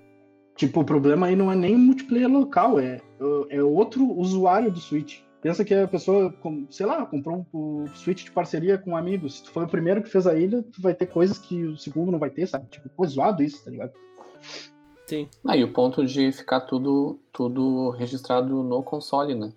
Tipo, 0.59 0.81
o 0.81 0.83
problema 0.83 1.27
aí 1.27 1.37
não 1.37 1.49
é 1.49 1.55
nem 1.55 1.77
multiplayer 1.77 2.29
local, 2.29 2.81
é, 2.81 2.99
é 3.49 3.63
outro 3.63 4.05
usuário 4.05 4.69
do 4.69 4.77
Switch. 4.77 5.21
Pensa 5.41 5.63
que 5.63 5.73
a 5.73 5.87
pessoa, 5.87 6.35
sei 6.69 6.85
lá, 6.85 7.05
comprou 7.05 7.47
o 7.53 7.85
Switch 7.95 8.25
de 8.25 8.31
parceria 8.31 8.77
com 8.77 8.97
amigos. 8.97 9.37
Se 9.37 9.43
tu 9.45 9.51
foi 9.51 9.63
o 9.63 9.69
primeiro 9.69 10.03
que 10.03 10.09
fez 10.09 10.27
a 10.27 10.37
ilha, 10.37 10.61
tu 10.61 10.81
vai 10.81 10.93
ter 10.93 11.05
coisas 11.05 11.37
que 11.37 11.63
o 11.63 11.77
segundo 11.77 12.11
não 12.11 12.19
vai 12.19 12.29
ter, 12.29 12.45
sabe? 12.45 12.67
Tipo, 12.69 12.89
pô, 12.89 13.07
zoado 13.07 13.41
isso, 13.41 13.63
tá 13.63 13.71
ligado? 13.71 13.93
Sim. 15.07 15.29
Aí 15.47 15.63
o 15.63 15.71
ponto 15.71 16.05
de 16.05 16.29
ficar 16.33 16.59
tudo, 16.59 17.17
tudo 17.31 17.91
registrado 17.91 18.61
no 18.61 18.83
console, 18.83 19.35
né? 19.35 19.53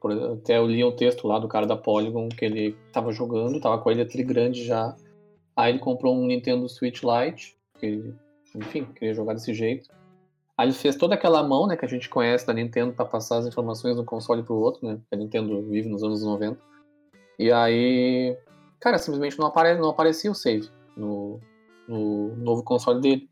Por- 0.00 0.10
até 0.32 0.58
eu 0.58 0.66
li 0.66 0.82
um 0.82 0.90
texto 0.90 1.28
lá 1.28 1.38
do 1.38 1.46
cara 1.46 1.64
da 1.64 1.76
Polygon 1.76 2.28
que 2.28 2.44
ele 2.44 2.76
tava 2.92 3.12
jogando, 3.12 3.60
tava 3.60 3.78
com 3.78 3.88
a 3.88 3.92
ilha 3.92 4.04
grande 4.24 4.64
já. 4.64 4.96
Aí 5.54 5.70
ele 5.70 5.78
comprou 5.78 6.12
um 6.12 6.26
Nintendo 6.26 6.68
Switch 6.68 7.02
Lite, 7.04 7.56
que 7.78 7.86
ele, 7.86 8.14
enfim, 8.56 8.84
queria 8.96 9.14
jogar 9.14 9.34
desse 9.34 9.54
jeito. 9.54 9.99
Aí 10.60 10.66
ele 10.66 10.74
fez 10.74 10.94
toda 10.94 11.14
aquela 11.14 11.42
mão, 11.42 11.66
né, 11.66 11.74
que 11.74 11.86
a 11.86 11.88
gente 11.88 12.06
conhece 12.10 12.46
da 12.46 12.52
Nintendo 12.52 12.92
para 12.92 13.06
passar 13.06 13.38
as 13.38 13.46
informações 13.46 13.94
de 13.96 14.02
um 14.02 14.04
console 14.04 14.42
pro 14.42 14.56
outro, 14.56 14.86
né? 14.86 15.00
A 15.10 15.16
Nintendo 15.16 15.62
vive 15.62 15.88
nos 15.88 16.02
anos 16.04 16.22
90. 16.22 16.60
E 17.38 17.50
aí, 17.50 18.36
cara, 18.78 18.98
simplesmente 18.98 19.38
não, 19.38 19.46
apare, 19.46 19.78
não 19.78 19.88
aparecia 19.88 20.30
o 20.30 20.34
save 20.34 20.68
no, 20.94 21.40
no 21.88 22.36
novo 22.36 22.62
console 22.62 23.00
dele. 23.00 23.30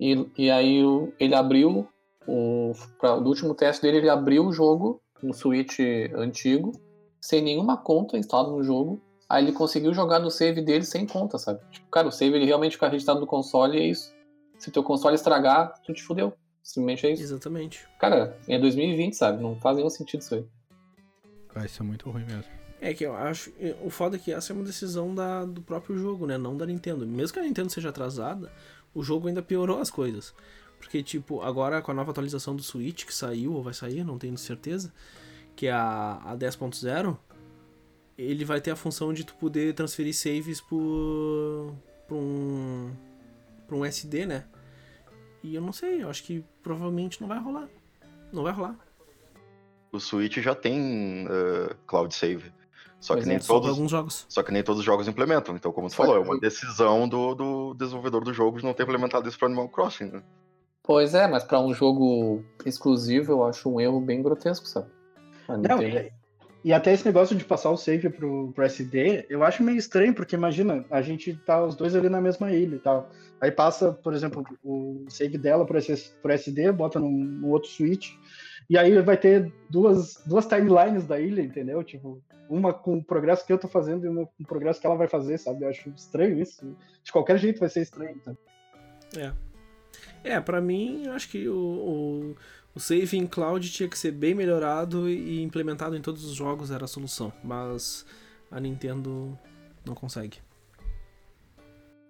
E, 0.00 0.26
e 0.36 0.50
aí 0.50 0.84
o- 0.84 1.12
ele 1.20 1.32
abriu, 1.36 1.86
o, 2.26 2.72
pra, 2.98 3.14
do 3.20 3.28
último 3.28 3.54
teste 3.54 3.80
dele, 3.82 3.98
ele 3.98 4.10
abriu 4.10 4.44
o 4.44 4.52
jogo 4.52 5.00
no 5.22 5.32
Switch 5.32 5.78
antigo, 6.16 6.72
sem 7.20 7.40
nenhuma 7.40 7.76
conta 7.76 8.18
instalada 8.18 8.50
no 8.50 8.64
jogo, 8.64 9.00
Aí 9.30 9.44
ele 9.44 9.52
conseguiu 9.52 9.92
jogar 9.92 10.18
no 10.20 10.30
save 10.30 10.62
dele 10.62 10.84
sem 10.84 11.06
conta, 11.06 11.36
sabe? 11.36 11.60
Tipo, 11.70 11.86
cara, 11.90 12.08
o 12.08 12.10
save 12.10 12.34
ele 12.34 12.46
realmente 12.46 12.72
fica 12.72 12.88
registrado 12.88 13.20
no 13.20 13.26
console 13.26 13.76
e 13.78 13.82
é 13.82 13.86
isso. 13.88 14.10
Se 14.58 14.70
teu 14.72 14.82
console 14.82 15.14
estragar, 15.14 15.74
tu 15.84 15.92
te 15.92 16.02
fudeu. 16.02 16.32
Simplesmente 16.68 17.06
é 17.06 17.12
isso. 17.12 17.22
Exatamente. 17.22 17.88
Cara, 17.98 18.38
é 18.46 18.58
2020, 18.58 19.14
sabe? 19.14 19.42
Não 19.42 19.56
faz 19.56 19.78
nenhum 19.78 19.88
sentido 19.88 20.20
isso 20.20 20.34
aí. 20.34 20.44
Vai 21.54 21.66
ser 21.66 21.82
muito 21.82 22.10
ruim 22.10 22.26
mesmo. 22.26 22.52
É 22.78 22.92
que 22.92 23.06
eu 23.06 23.16
acho. 23.16 23.50
O 23.82 23.88
foda 23.88 24.16
é 24.16 24.18
que 24.18 24.30
essa 24.30 24.52
é 24.52 24.54
uma 24.54 24.66
decisão 24.66 25.14
da, 25.14 25.46
do 25.46 25.62
próprio 25.62 25.96
jogo, 25.96 26.26
né? 26.26 26.36
Não 26.36 26.54
da 26.54 26.66
Nintendo. 26.66 27.06
Mesmo 27.06 27.32
que 27.32 27.40
a 27.40 27.42
Nintendo 27.42 27.70
seja 27.70 27.88
atrasada, 27.88 28.52
o 28.92 29.02
jogo 29.02 29.28
ainda 29.28 29.40
piorou 29.40 29.80
as 29.80 29.90
coisas. 29.90 30.34
Porque, 30.78 31.02
tipo, 31.02 31.40
agora 31.40 31.80
com 31.80 31.90
a 31.90 31.94
nova 31.94 32.10
atualização 32.10 32.54
do 32.54 32.62
Switch 32.62 33.06
que 33.06 33.14
saiu, 33.14 33.54
ou 33.54 33.62
vai 33.62 33.72
sair, 33.72 34.04
não 34.04 34.18
tenho 34.18 34.36
certeza, 34.36 34.92
que 35.56 35.68
é 35.68 35.72
a, 35.72 36.20
a 36.22 36.36
10.0, 36.36 37.16
ele 38.18 38.44
vai 38.44 38.60
ter 38.60 38.72
a 38.72 38.76
função 38.76 39.14
de 39.14 39.24
tu 39.24 39.34
poder 39.36 39.72
transferir 39.72 40.14
saves 40.14 40.60
por, 40.60 41.74
por 42.06 42.14
um, 42.18 42.92
por 43.66 43.74
um 43.78 43.84
SD, 43.86 44.26
né? 44.26 44.44
E 45.42 45.54
eu 45.54 45.60
não 45.62 45.72
sei, 45.72 46.02
eu 46.02 46.10
acho 46.10 46.22
que 46.24 46.44
provavelmente 46.62 47.20
não 47.20 47.28
vai 47.28 47.38
rolar. 47.38 47.68
Não 48.32 48.42
vai 48.42 48.52
rolar. 48.52 48.76
O 49.92 49.98
Switch 49.98 50.36
já 50.38 50.54
tem 50.54 51.26
uh, 51.26 51.74
Cloud 51.86 52.14
Save. 52.14 52.52
Só 53.00 53.14
Pois 53.14 53.24
que 53.24 53.30
é, 53.30 53.34
nem 53.34 53.46
todos. 53.46 53.68
alguns 53.70 53.90
jogos. 53.90 54.26
Só 54.28 54.42
que 54.42 54.50
nem 54.52 54.62
todos 54.62 54.80
os 54.80 54.84
jogos 54.84 55.06
implementam. 55.06 55.54
Então, 55.56 55.70
como 55.72 55.88
tu 55.88 55.94
Foi- 55.94 56.06
falou, 56.06 56.20
é 56.20 56.24
uma 56.24 56.38
decisão 56.38 57.08
do, 57.08 57.34
do 57.34 57.74
desenvolvedor 57.74 58.24
do 58.24 58.34
jogo 58.34 58.58
de 58.58 58.64
não 58.64 58.74
ter 58.74 58.82
implementado 58.82 59.28
isso 59.28 59.38
para 59.38 59.46
Animal 59.46 59.68
Crossing, 59.68 60.06
né? 60.10 60.22
Pois 60.82 61.14
é, 61.14 61.28
mas 61.28 61.44
pra 61.44 61.60
um 61.60 61.72
jogo 61.72 62.42
exclusivo 62.66 63.32
eu 63.32 63.44
acho 63.44 63.68
um 63.72 63.80
erro 63.80 64.00
bem 64.00 64.20
grotesco, 64.22 64.66
sabe? 64.66 64.90
Não, 65.48 65.78
Nintendo- 65.78 66.10
e, 66.64 66.72
até 66.72 66.92
esse 66.92 67.04
negócio 67.04 67.36
de 67.36 67.44
passar 67.44 67.70
o 67.70 67.76
save 67.76 68.10
pro, 68.10 68.52
pro 68.52 68.64
SD, 68.64 69.26
eu 69.28 69.44
acho 69.44 69.62
meio 69.62 69.78
estranho, 69.78 70.14
porque 70.14 70.34
imagina, 70.34 70.84
a 70.90 71.00
gente 71.00 71.34
tá 71.46 71.64
os 71.64 71.76
dois 71.76 71.94
ali 71.94 72.08
na 72.08 72.20
mesma 72.20 72.52
ilha 72.52 72.76
e 72.76 72.80
tal. 72.80 73.10
Aí 73.40 73.50
passa, 73.50 73.92
por 73.92 74.12
exemplo, 74.12 74.44
o 74.64 75.04
save 75.08 75.38
dela 75.38 75.64
pro, 75.64 75.80
SS 75.80 76.16
pro 76.20 76.32
SD, 76.32 76.72
bota 76.72 76.98
num, 76.98 77.10
num 77.10 77.50
outro 77.50 77.70
switch, 77.70 78.10
e 78.68 78.76
aí 78.76 79.00
vai 79.00 79.16
ter 79.16 79.52
duas, 79.70 80.22
duas 80.26 80.46
timelines 80.46 81.06
da 81.06 81.18
ilha, 81.18 81.40
entendeu? 81.40 81.82
Tipo, 81.82 82.20
uma 82.50 82.72
com 82.72 82.98
o 82.98 83.04
progresso 83.04 83.46
que 83.46 83.52
eu 83.52 83.58
tô 83.58 83.68
fazendo 83.68 84.04
e 84.04 84.08
uma 84.08 84.26
com 84.26 84.42
o 84.42 84.46
progresso 84.46 84.80
que 84.80 84.86
ela 84.86 84.96
vai 84.96 85.08
fazer, 85.08 85.38
sabe? 85.38 85.64
Eu 85.64 85.68
acho 85.68 85.88
estranho 85.90 86.40
isso. 86.40 86.76
De 87.02 87.12
qualquer 87.12 87.38
jeito 87.38 87.60
vai 87.60 87.68
ser 87.68 87.82
estranho. 87.82 88.20
Sabe? 88.24 88.38
É. 89.16 89.32
É, 90.24 90.40
pra 90.40 90.60
mim, 90.60 91.06
acho 91.08 91.30
que 91.30 91.48
o, 91.48 91.56
o, 91.56 92.36
o 92.78 92.80
save 92.80 93.16
em 93.16 93.26
cloud 93.26 93.68
tinha 93.72 93.88
que 93.88 93.98
ser 93.98 94.12
bem 94.12 94.36
melhorado 94.36 95.08
e 95.08 95.42
implementado 95.42 95.96
em 95.96 96.00
todos 96.00 96.24
os 96.24 96.32
jogos 96.32 96.70
era 96.70 96.84
a 96.84 96.88
solução. 96.88 97.32
Mas 97.42 98.06
a 98.52 98.60
Nintendo 98.60 99.36
não 99.84 99.96
consegue. 99.96 100.38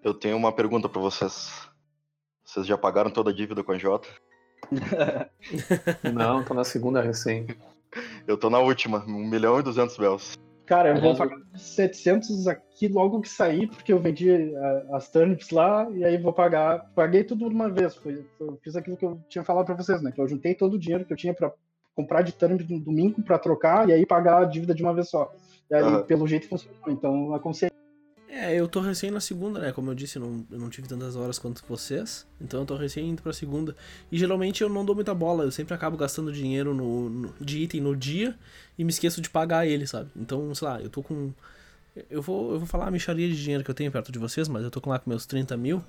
Eu 0.04 0.12
tenho 0.12 0.36
uma 0.36 0.52
pergunta 0.52 0.86
para 0.86 1.00
vocês. 1.00 1.66
Vocês 2.44 2.66
já 2.66 2.76
pagaram 2.76 3.10
toda 3.10 3.30
a 3.30 3.32
dívida 3.34 3.64
com 3.64 3.72
a 3.72 3.78
Jota? 3.78 4.08
Não, 6.12 6.44
tô 6.44 6.52
na 6.52 6.64
segunda 6.64 7.00
recém. 7.00 7.46
Eu 8.26 8.36
tô 8.36 8.50
na 8.50 8.58
última, 8.58 9.04
1 9.06 9.10
milhão 9.26 9.58
e 9.58 9.62
200 9.62 9.96
bells. 9.96 10.36
Cara, 10.68 10.90
eu 10.90 11.00
vou 11.00 11.16
pagar 11.16 11.38
700 11.56 12.46
aqui 12.46 12.88
logo 12.88 13.22
que 13.22 13.28
sair, 13.28 13.68
porque 13.68 13.90
eu 13.90 13.98
vendi 13.98 14.54
ah, 14.54 14.96
as 14.96 15.10
turnips 15.10 15.48
lá, 15.48 15.88
e 15.90 16.04
aí 16.04 16.18
vou 16.18 16.32
pagar. 16.32 16.90
Paguei 16.94 17.24
tudo 17.24 17.48
de 17.48 17.54
uma 17.54 17.70
vez. 17.70 17.96
Foi, 17.96 18.22
eu 18.38 18.58
fiz 18.62 18.76
aquilo 18.76 18.96
que 18.96 19.06
eu 19.06 19.18
tinha 19.30 19.42
falado 19.42 19.64
pra 19.64 19.74
vocês, 19.74 20.02
né? 20.02 20.12
Que 20.12 20.20
eu 20.20 20.28
juntei 20.28 20.54
todo 20.54 20.74
o 20.74 20.78
dinheiro 20.78 21.06
que 21.06 21.12
eu 21.12 21.16
tinha 21.16 21.32
pra 21.32 21.50
comprar 21.96 22.20
de 22.20 22.32
turnip 22.32 22.70
no 22.70 22.78
domingo 22.78 23.22
pra 23.22 23.38
trocar, 23.38 23.88
e 23.88 23.94
aí 23.94 24.04
pagar 24.04 24.42
a 24.42 24.44
dívida 24.44 24.74
de 24.74 24.82
uma 24.82 24.92
vez 24.92 25.08
só. 25.08 25.32
E 25.70 25.74
aí, 25.74 25.82
Aham. 25.82 26.02
pelo 26.02 26.28
jeito, 26.28 26.48
funcionou. 26.48 26.78
Então, 26.88 27.34
aconselho. 27.34 27.77
É, 28.30 28.54
eu 28.54 28.68
tô 28.68 28.80
recém 28.80 29.10
na 29.10 29.20
segunda, 29.20 29.58
né? 29.58 29.72
Como 29.72 29.90
eu 29.90 29.94
disse, 29.94 30.18
não, 30.18 30.44
eu 30.50 30.58
não 30.58 30.68
tive 30.68 30.86
tantas 30.86 31.16
horas 31.16 31.38
quanto 31.38 31.64
vocês. 31.66 32.26
Então 32.40 32.60
eu 32.60 32.66
tô 32.66 32.76
recém 32.76 33.08
indo 33.08 33.22
pra 33.22 33.32
segunda. 33.32 33.74
E 34.12 34.18
geralmente 34.18 34.62
eu 34.62 34.68
não 34.68 34.84
dou 34.84 34.94
muita 34.94 35.14
bola. 35.14 35.44
Eu 35.44 35.50
sempre 35.50 35.72
acabo 35.74 35.96
gastando 35.96 36.30
dinheiro 36.32 36.74
no, 36.74 37.08
no- 37.08 37.34
de 37.40 37.58
item 37.62 37.80
no 37.80 37.96
dia 37.96 38.38
e 38.76 38.84
me 38.84 38.90
esqueço 38.90 39.20
de 39.22 39.30
pagar 39.30 39.66
ele, 39.66 39.86
sabe? 39.86 40.10
Então, 40.14 40.54
sei 40.54 40.68
lá, 40.68 40.80
eu 40.80 40.90
tô 40.90 41.02
com. 41.02 41.32
Eu 42.10 42.20
vou, 42.20 42.52
eu 42.52 42.58
vou 42.58 42.66
falar 42.66 42.86
a 42.88 42.90
micharia 42.90 43.26
de 43.28 43.40
dinheiro 43.42 43.64
que 43.64 43.70
eu 43.70 43.74
tenho 43.74 43.90
perto 43.90 44.12
de 44.12 44.18
vocês, 44.18 44.46
mas 44.46 44.62
eu 44.62 44.70
tô 44.70 44.80
com 44.80 44.90
lá 44.90 44.98
com 44.98 45.08
meus 45.08 45.24
30 45.24 45.56
mil. 45.56 45.82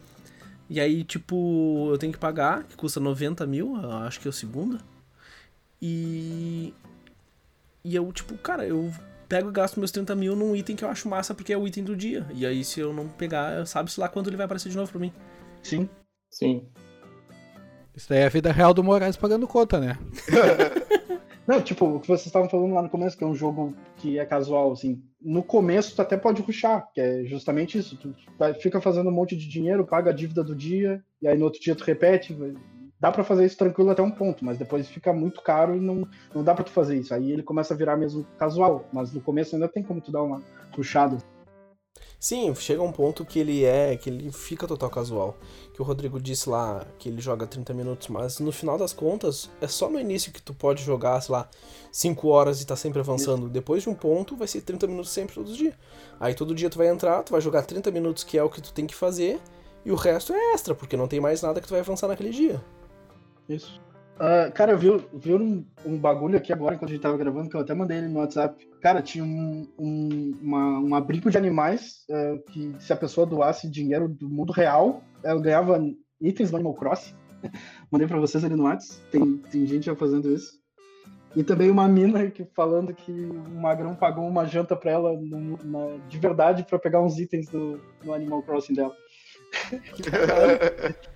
E 0.70 0.80
aí, 0.80 1.04
tipo, 1.04 1.90
eu 1.92 1.98
tenho 1.98 2.14
que 2.14 2.20
pagar, 2.20 2.64
que 2.64 2.76
custa 2.78 3.00
90 3.02 3.46
mil, 3.46 3.76
acho 4.04 4.20
que 4.20 4.28
é 4.28 4.30
o 4.30 4.34
segundo. 4.34 4.80
E. 5.82 6.74
E 7.84 7.96
eu, 7.96 8.12
tipo, 8.14 8.38
cara, 8.38 8.66
eu 8.66 8.94
pego 9.30 9.50
e 9.50 9.54
gasto 9.54 9.80
meus 9.80 9.92
30 9.92 10.16
mil 10.16 10.36
num 10.36 10.56
item 10.56 10.76
que 10.76 10.84
eu 10.84 10.90
acho 10.90 11.08
massa 11.08 11.36
porque 11.36 11.54
é 11.54 11.58
o 11.58 11.68
item 11.68 11.84
do 11.84 11.96
dia. 11.96 12.26
E 12.34 12.46
aí, 12.46 12.66
se 12.66 12.80
eu 12.80 12.92
não 12.92 13.08
pegar, 13.08 13.66
sabe-se 13.68 14.00
lá 14.00 14.10
quando 14.10 14.28
ele 14.28 14.36
vai 14.36 14.46
aparecer 14.46 14.70
de 14.70 14.76
novo 14.76 14.92
pra 14.92 15.00
mim. 15.00 15.14
Sim. 15.62 15.88
Sim. 16.30 16.68
Isso 17.96 18.10
daí 18.10 18.20
é 18.20 18.26
a 18.26 18.30
vida 18.30 18.52
real 18.52 18.74
do 18.74 18.84
Moraes 18.84 19.16
pagando 19.16 19.48
conta, 19.48 19.80
né? 19.80 19.98
Não, 21.48 21.60
tipo, 21.60 21.86
o 21.86 22.00
que 22.00 22.08
vocês 22.08 22.28
estavam 22.28 22.48
falando 22.48 22.76
lá 22.76 22.84
no 22.84 22.90
começo, 22.90 23.18
que 23.18 23.24
é 23.24 23.28
um 23.28 23.34
jogo 23.34 23.74
que 23.98 24.20
é 24.20 24.26
casual, 24.26 24.72
assim. 24.72 25.02
No 25.20 25.42
começo 25.42 25.96
tu 25.96 26.02
até 26.02 26.16
pode 26.16 26.44
ruxar, 26.44 26.88
que 26.94 27.02
é 27.02 27.24
justamente 27.26 27.76
isso. 27.76 27.98
Tu 27.98 28.16
fica 28.62 28.80
fazendo 28.80 29.10
um 29.10 29.14
monte 29.14 29.36
de 29.36 29.50
dinheiro, 29.50 29.84
paga 29.86 30.12
a 30.12 30.14
dívida 30.14 30.44
do 30.44 30.56
dia, 30.56 31.04
e 31.20 31.28
aí 31.28 31.36
no 31.36 31.46
outro 31.46 31.60
dia 31.60 31.76
tu 31.76 31.84
repete. 31.84 32.38
Dá 33.00 33.12
pra 33.12 33.24
fazer 33.24 33.46
isso 33.46 33.58
tranquilo 33.58 33.90
até 33.90 34.02
um 34.02 34.12
ponto, 34.12 34.44
mas 34.44 34.58
depois 34.58 34.88
fica 34.88 35.14
muito 35.14 35.42
caro 35.42 35.76
e 35.76 35.80
não, 35.80 36.06
não 36.36 36.44
dá 36.44 36.54
pra 36.54 36.64
tu 36.64 36.72
fazer 36.72 36.98
isso. 36.98 37.14
Aí 37.14 37.32
ele 37.32 37.44
começa 37.44 37.74
a 37.74 37.78
virar 37.78 37.96
mesmo 37.96 38.26
casual, 38.38 38.86
mas 38.92 39.14
no 39.14 39.22
começo 39.22 39.56
ainda 39.56 39.70
tem 39.70 39.82
como 39.82 40.02
tu 40.02 40.12
dar 40.12 40.22
uma 40.22 40.42
ruxada. 40.76 41.18
Sim, 42.20 42.54
chega 42.54 42.84
um 42.84 42.92
ponto 42.92 43.24
que 43.24 43.40
ele 43.40 43.64
é, 43.64 43.96
que 43.96 44.10
ele 44.10 44.30
fica 44.30 44.68
total 44.68 44.90
casual. 44.90 45.38
Que 45.74 45.82
o 45.82 45.86
Rodrigo 45.86 46.20
disse 46.20 46.50
lá 46.50 46.86
que 46.98 47.08
ele 47.08 47.22
joga 47.22 47.48
30 47.48 47.74
minutos, 47.74 48.10
mas 48.10 48.40
no 48.40 48.52
final 48.52 48.78
das 48.78 48.92
contas, 48.92 49.50
é 49.62 49.68
só 49.68 49.90
no 49.90 49.98
início 49.98 50.34
que 50.34 50.42
tu 50.42 50.54
pode 50.54 50.84
jogar, 50.84 51.22
sei 51.22 51.32
lá, 51.32 51.50
5 51.94 52.28
horas 52.28 52.62
e 52.62 52.68
tá 52.68 52.76
sempre 52.76 53.00
avançando. 53.00 53.48
Depois 53.48 53.84
de 53.84 53.90
um 53.90 53.96
ponto, 53.96 54.36
vai 54.36 54.50
ser 54.50 54.60
30 54.60 54.86
minutos 54.88 55.12
sempre 55.12 55.36
todos 55.36 55.52
os 55.52 55.58
dias. 55.58 55.74
Aí 56.20 56.34
todo 56.34 56.54
dia 56.54 56.70
tu 56.70 56.78
vai 56.78 56.90
entrar, 56.90 57.24
tu 57.24 57.32
vai 57.32 57.40
jogar 57.40 57.62
30 57.62 57.90
minutos, 57.92 58.26
que 58.26 58.38
é 58.38 58.44
o 58.44 58.50
que 58.50 58.62
tu 58.62 58.74
tem 58.74 58.86
que 58.86 58.96
fazer, 58.96 59.40
e 59.86 59.92
o 59.92 59.96
resto 59.96 60.34
é 60.34 60.54
extra, 60.54 60.76
porque 60.76 60.98
não 60.98 61.08
tem 61.08 61.22
mais 61.22 61.42
nada 61.42 61.62
que 61.62 61.68
tu 61.68 61.72
vai 61.72 61.80
avançar 61.80 62.10
naquele 62.10 62.32
dia. 62.32 62.62
Isso. 63.50 63.82
Ah, 64.20 64.52
cara, 64.54 64.74
eu 64.74 64.78
vi, 64.78 64.90
vi 65.14 65.34
um, 65.34 65.66
um 65.86 65.98
bagulho 65.98 66.38
aqui 66.38 66.52
agora, 66.52 66.76
enquanto 66.76 66.90
a 66.90 66.94
gente 66.94 67.02
tava 67.02 67.18
gravando, 67.18 67.50
que 67.50 67.56
eu 67.56 67.62
até 67.62 67.74
mandei 67.74 67.98
ele 68.00 68.10
no 68.10 68.20
WhatsApp. 68.20 68.68
Cara, 68.82 69.02
tinha 69.02 69.24
um, 69.24 69.66
um, 69.80 70.38
uma- 70.42 70.80
um 70.80 70.94
abrigo 70.96 71.32
de 71.32 71.38
animais 71.38 72.04
eh, 72.10 72.38
que 72.52 72.76
se 72.80 72.92
a 72.92 72.98
pessoa 72.98 73.26
doasse 73.26 73.70
dinheiro 73.70 74.10
do 74.10 74.30
mundo 74.30 74.52
real, 74.52 75.02
ela 75.24 75.42
ganhava 75.42 75.82
itens 76.22 76.52
no 76.52 76.58
Animal 76.58 76.74
Crossing. 76.76 77.14
mandei 77.90 78.08
pra 78.08 78.20
vocês 78.20 78.44
ali 78.44 78.56
no 78.56 78.64
WhatsApp. 78.64 79.02
Tem, 79.10 79.38
tem 79.38 79.66
gente 79.66 79.86
já 79.86 79.96
fazendo 79.96 80.30
isso. 80.34 80.60
E 81.36 81.44
também 81.44 81.70
uma 81.70 81.88
mina 81.88 82.30
que 82.30 82.44
falando 82.56 82.94
que 82.94 83.12
o 83.12 83.50
Magrão 83.62 83.96
pagou 83.96 84.28
uma 84.28 84.46
janta 84.46 84.76
pra 84.76 84.92
ela 84.92 85.14
no- 85.14 85.58
na- 85.64 85.98
de 86.10 86.18
verdade 86.18 86.66
pra 86.66 86.78
pegar 86.78 87.02
uns 87.02 87.18
itens 87.20 87.48
do, 87.48 87.80
do 88.04 88.14
Animal 88.14 88.44
Crossing 88.44 88.74
dela. 88.74 88.94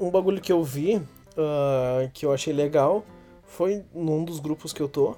Um 0.00 0.10
bagulho 0.12 0.40
que 0.40 0.52
eu 0.52 0.62
vi, 0.62 1.02
ah, 1.38 2.08
que 2.12 2.26
eu 2.26 2.32
achei 2.32 2.52
legal, 2.52 3.04
foi 3.44 3.84
num 3.94 4.24
dos 4.24 4.40
grupos 4.40 4.72
que 4.72 4.82
eu 4.82 4.88
tô, 4.88 5.16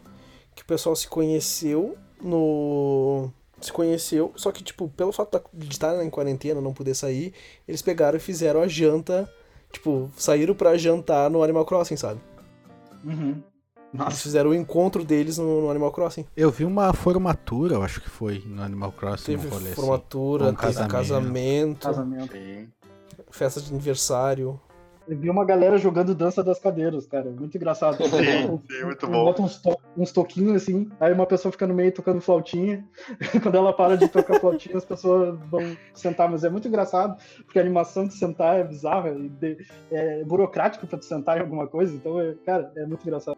que 0.54 0.62
o 0.62 0.66
pessoal 0.66 0.94
se 0.94 1.08
conheceu 1.08 1.96
no. 2.22 3.30
Se 3.60 3.70
conheceu, 3.72 4.32
só 4.36 4.50
que, 4.50 4.62
tipo, 4.64 4.88
pelo 4.88 5.12
fato 5.12 5.38
de 5.52 5.70
estar 5.70 6.02
em 6.02 6.08
quarentena, 6.08 6.62
não 6.62 6.72
poder 6.72 6.94
sair, 6.94 7.34
eles 7.68 7.82
pegaram 7.82 8.16
e 8.16 8.20
fizeram 8.20 8.62
a 8.62 8.68
janta. 8.68 9.30
Tipo, 9.70 10.10
saíram 10.16 10.54
pra 10.54 10.76
jantar 10.78 11.30
no 11.30 11.42
Animal 11.42 11.64
Crossing, 11.64 11.96
sabe? 11.96 12.20
Uhum. 13.04 13.30
Eles 13.30 13.42
Nossa, 13.92 14.16
fizeram 14.16 14.50
o 14.50 14.54
encontro 14.54 15.04
deles 15.04 15.36
no, 15.38 15.62
no 15.62 15.70
Animal 15.70 15.92
Crossing. 15.92 16.24
Eu 16.36 16.50
vi 16.50 16.64
uma 16.64 16.92
formatura, 16.92 17.74
eu 17.74 17.82
acho 17.82 18.00
que 18.00 18.08
foi, 18.08 18.42
no 18.46 18.62
Animal 18.62 18.92
Crossing. 18.92 19.36
Teve 19.36 19.48
assim. 19.48 19.72
formatura, 19.74 20.44
Um 20.44 20.54
teve 20.54 20.62
casamento. 20.62 20.90
casamento, 20.90 21.86
casamento. 21.86 22.36
Festa 23.30 23.60
de 23.60 23.70
aniversário. 23.70 24.60
Eu 25.10 25.18
vi 25.18 25.28
uma 25.28 25.44
galera 25.44 25.76
jogando 25.76 26.14
dança 26.14 26.40
das 26.44 26.60
cadeiras, 26.60 27.04
cara. 27.04 27.28
Muito 27.30 27.56
engraçado. 27.56 27.96
Sim, 27.96 28.60
sim, 28.70 28.84
muito 28.84 29.06
bom. 29.08 29.24
Bota 29.24 29.42
uns, 29.42 29.60
to- 29.60 29.76
uns 29.96 30.12
toquinhos 30.12 30.62
assim, 30.62 30.88
aí 31.00 31.12
uma 31.12 31.26
pessoa 31.26 31.50
fica 31.50 31.66
no 31.66 31.74
meio 31.74 31.90
tocando 31.90 32.20
flautinha. 32.20 32.86
Quando 33.42 33.56
ela 33.56 33.72
para 33.72 33.96
de 33.96 34.06
tocar 34.08 34.38
flautinha, 34.38 34.76
as 34.76 34.84
pessoas 34.84 35.36
vão 35.50 35.76
sentar. 35.92 36.30
Mas 36.30 36.44
é 36.44 36.48
muito 36.48 36.68
engraçado, 36.68 37.20
porque 37.44 37.58
a 37.58 37.62
animação 37.62 38.06
de 38.06 38.14
sentar 38.14 38.60
é 38.60 38.62
bizarra 38.64 39.10
e 39.10 39.56
é 39.90 40.22
burocrático 40.22 40.86
pra 40.86 40.96
tu 40.96 41.04
sentar 41.04 41.38
em 41.38 41.40
alguma 41.40 41.66
coisa. 41.66 41.92
Então, 41.92 42.20
é, 42.20 42.34
cara, 42.46 42.70
é 42.76 42.86
muito 42.86 43.02
engraçado. 43.02 43.36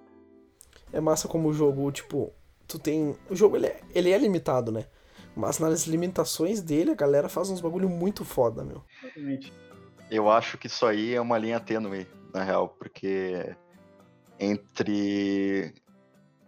É 0.93 1.01
massa 1.01 1.27
como 1.27 1.49
o 1.49 1.55
jogo, 1.55 1.91
tipo, 1.91 2.31
tu 2.69 2.79
tem. 2.79 3.17
O 3.31 3.35
jogo 3.35 3.57
ele 3.57 3.69
é, 3.69 3.81
ele 3.95 4.11
é 4.11 4.19
limitado, 4.19 4.71
né? 4.71 4.85
Mas 5.35 5.59
nas 5.59 5.87
limitações 5.87 6.61
dele, 6.61 6.91
a 6.91 6.95
galera 6.95 7.31
faz 7.31 7.49
uns 7.49 7.63
bagulho 7.63 7.89
muito 7.89 8.27
foda, 8.27 8.63
meu. 8.63 8.83
Exatamente. 9.03 9.51
Eu 10.13 10.31
acho 10.31 10.59
que 10.59 10.67
isso 10.67 10.85
aí 10.85 11.15
é 11.15 11.21
uma 11.21 11.39
linha 11.39 11.59
tênue, 11.59 12.07
na 12.35 12.43
real, 12.45 12.69
porque 12.69 13.57
entre. 14.39 15.75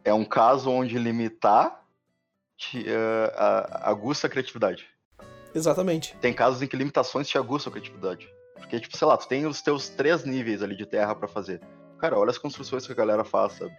É 0.04 0.12
um 0.12 0.24
caso 0.24 0.70
onde 0.70 0.98
limitar 0.98 1.82
te, 2.58 2.80
uh, 2.80 3.32
aguça 3.80 4.26
a 4.26 4.30
criatividade. 4.30 4.86
Exatamente. 5.54 6.14
Tem 6.20 6.34
casos 6.34 6.60
em 6.60 6.66
que 6.66 6.76
limitações 6.76 7.26
te 7.26 7.38
aguçam 7.38 7.70
a 7.70 7.72
criatividade. 7.72 8.28
Porque, 8.56 8.78
tipo, 8.78 8.98
sei 8.98 9.08
lá, 9.08 9.16
tu 9.16 9.26
tem 9.26 9.46
os 9.46 9.62
teus 9.62 9.88
três 9.88 10.24
níveis 10.24 10.62
ali 10.62 10.76
de 10.76 10.84
terra 10.84 11.14
para 11.14 11.26
fazer. 11.26 11.62
Cara, 11.98 12.18
olha 12.18 12.30
as 12.30 12.38
construções 12.38 12.86
que 12.86 12.92
a 12.92 12.96
galera 12.96 13.24
faz, 13.24 13.54
sabe? 13.54 13.74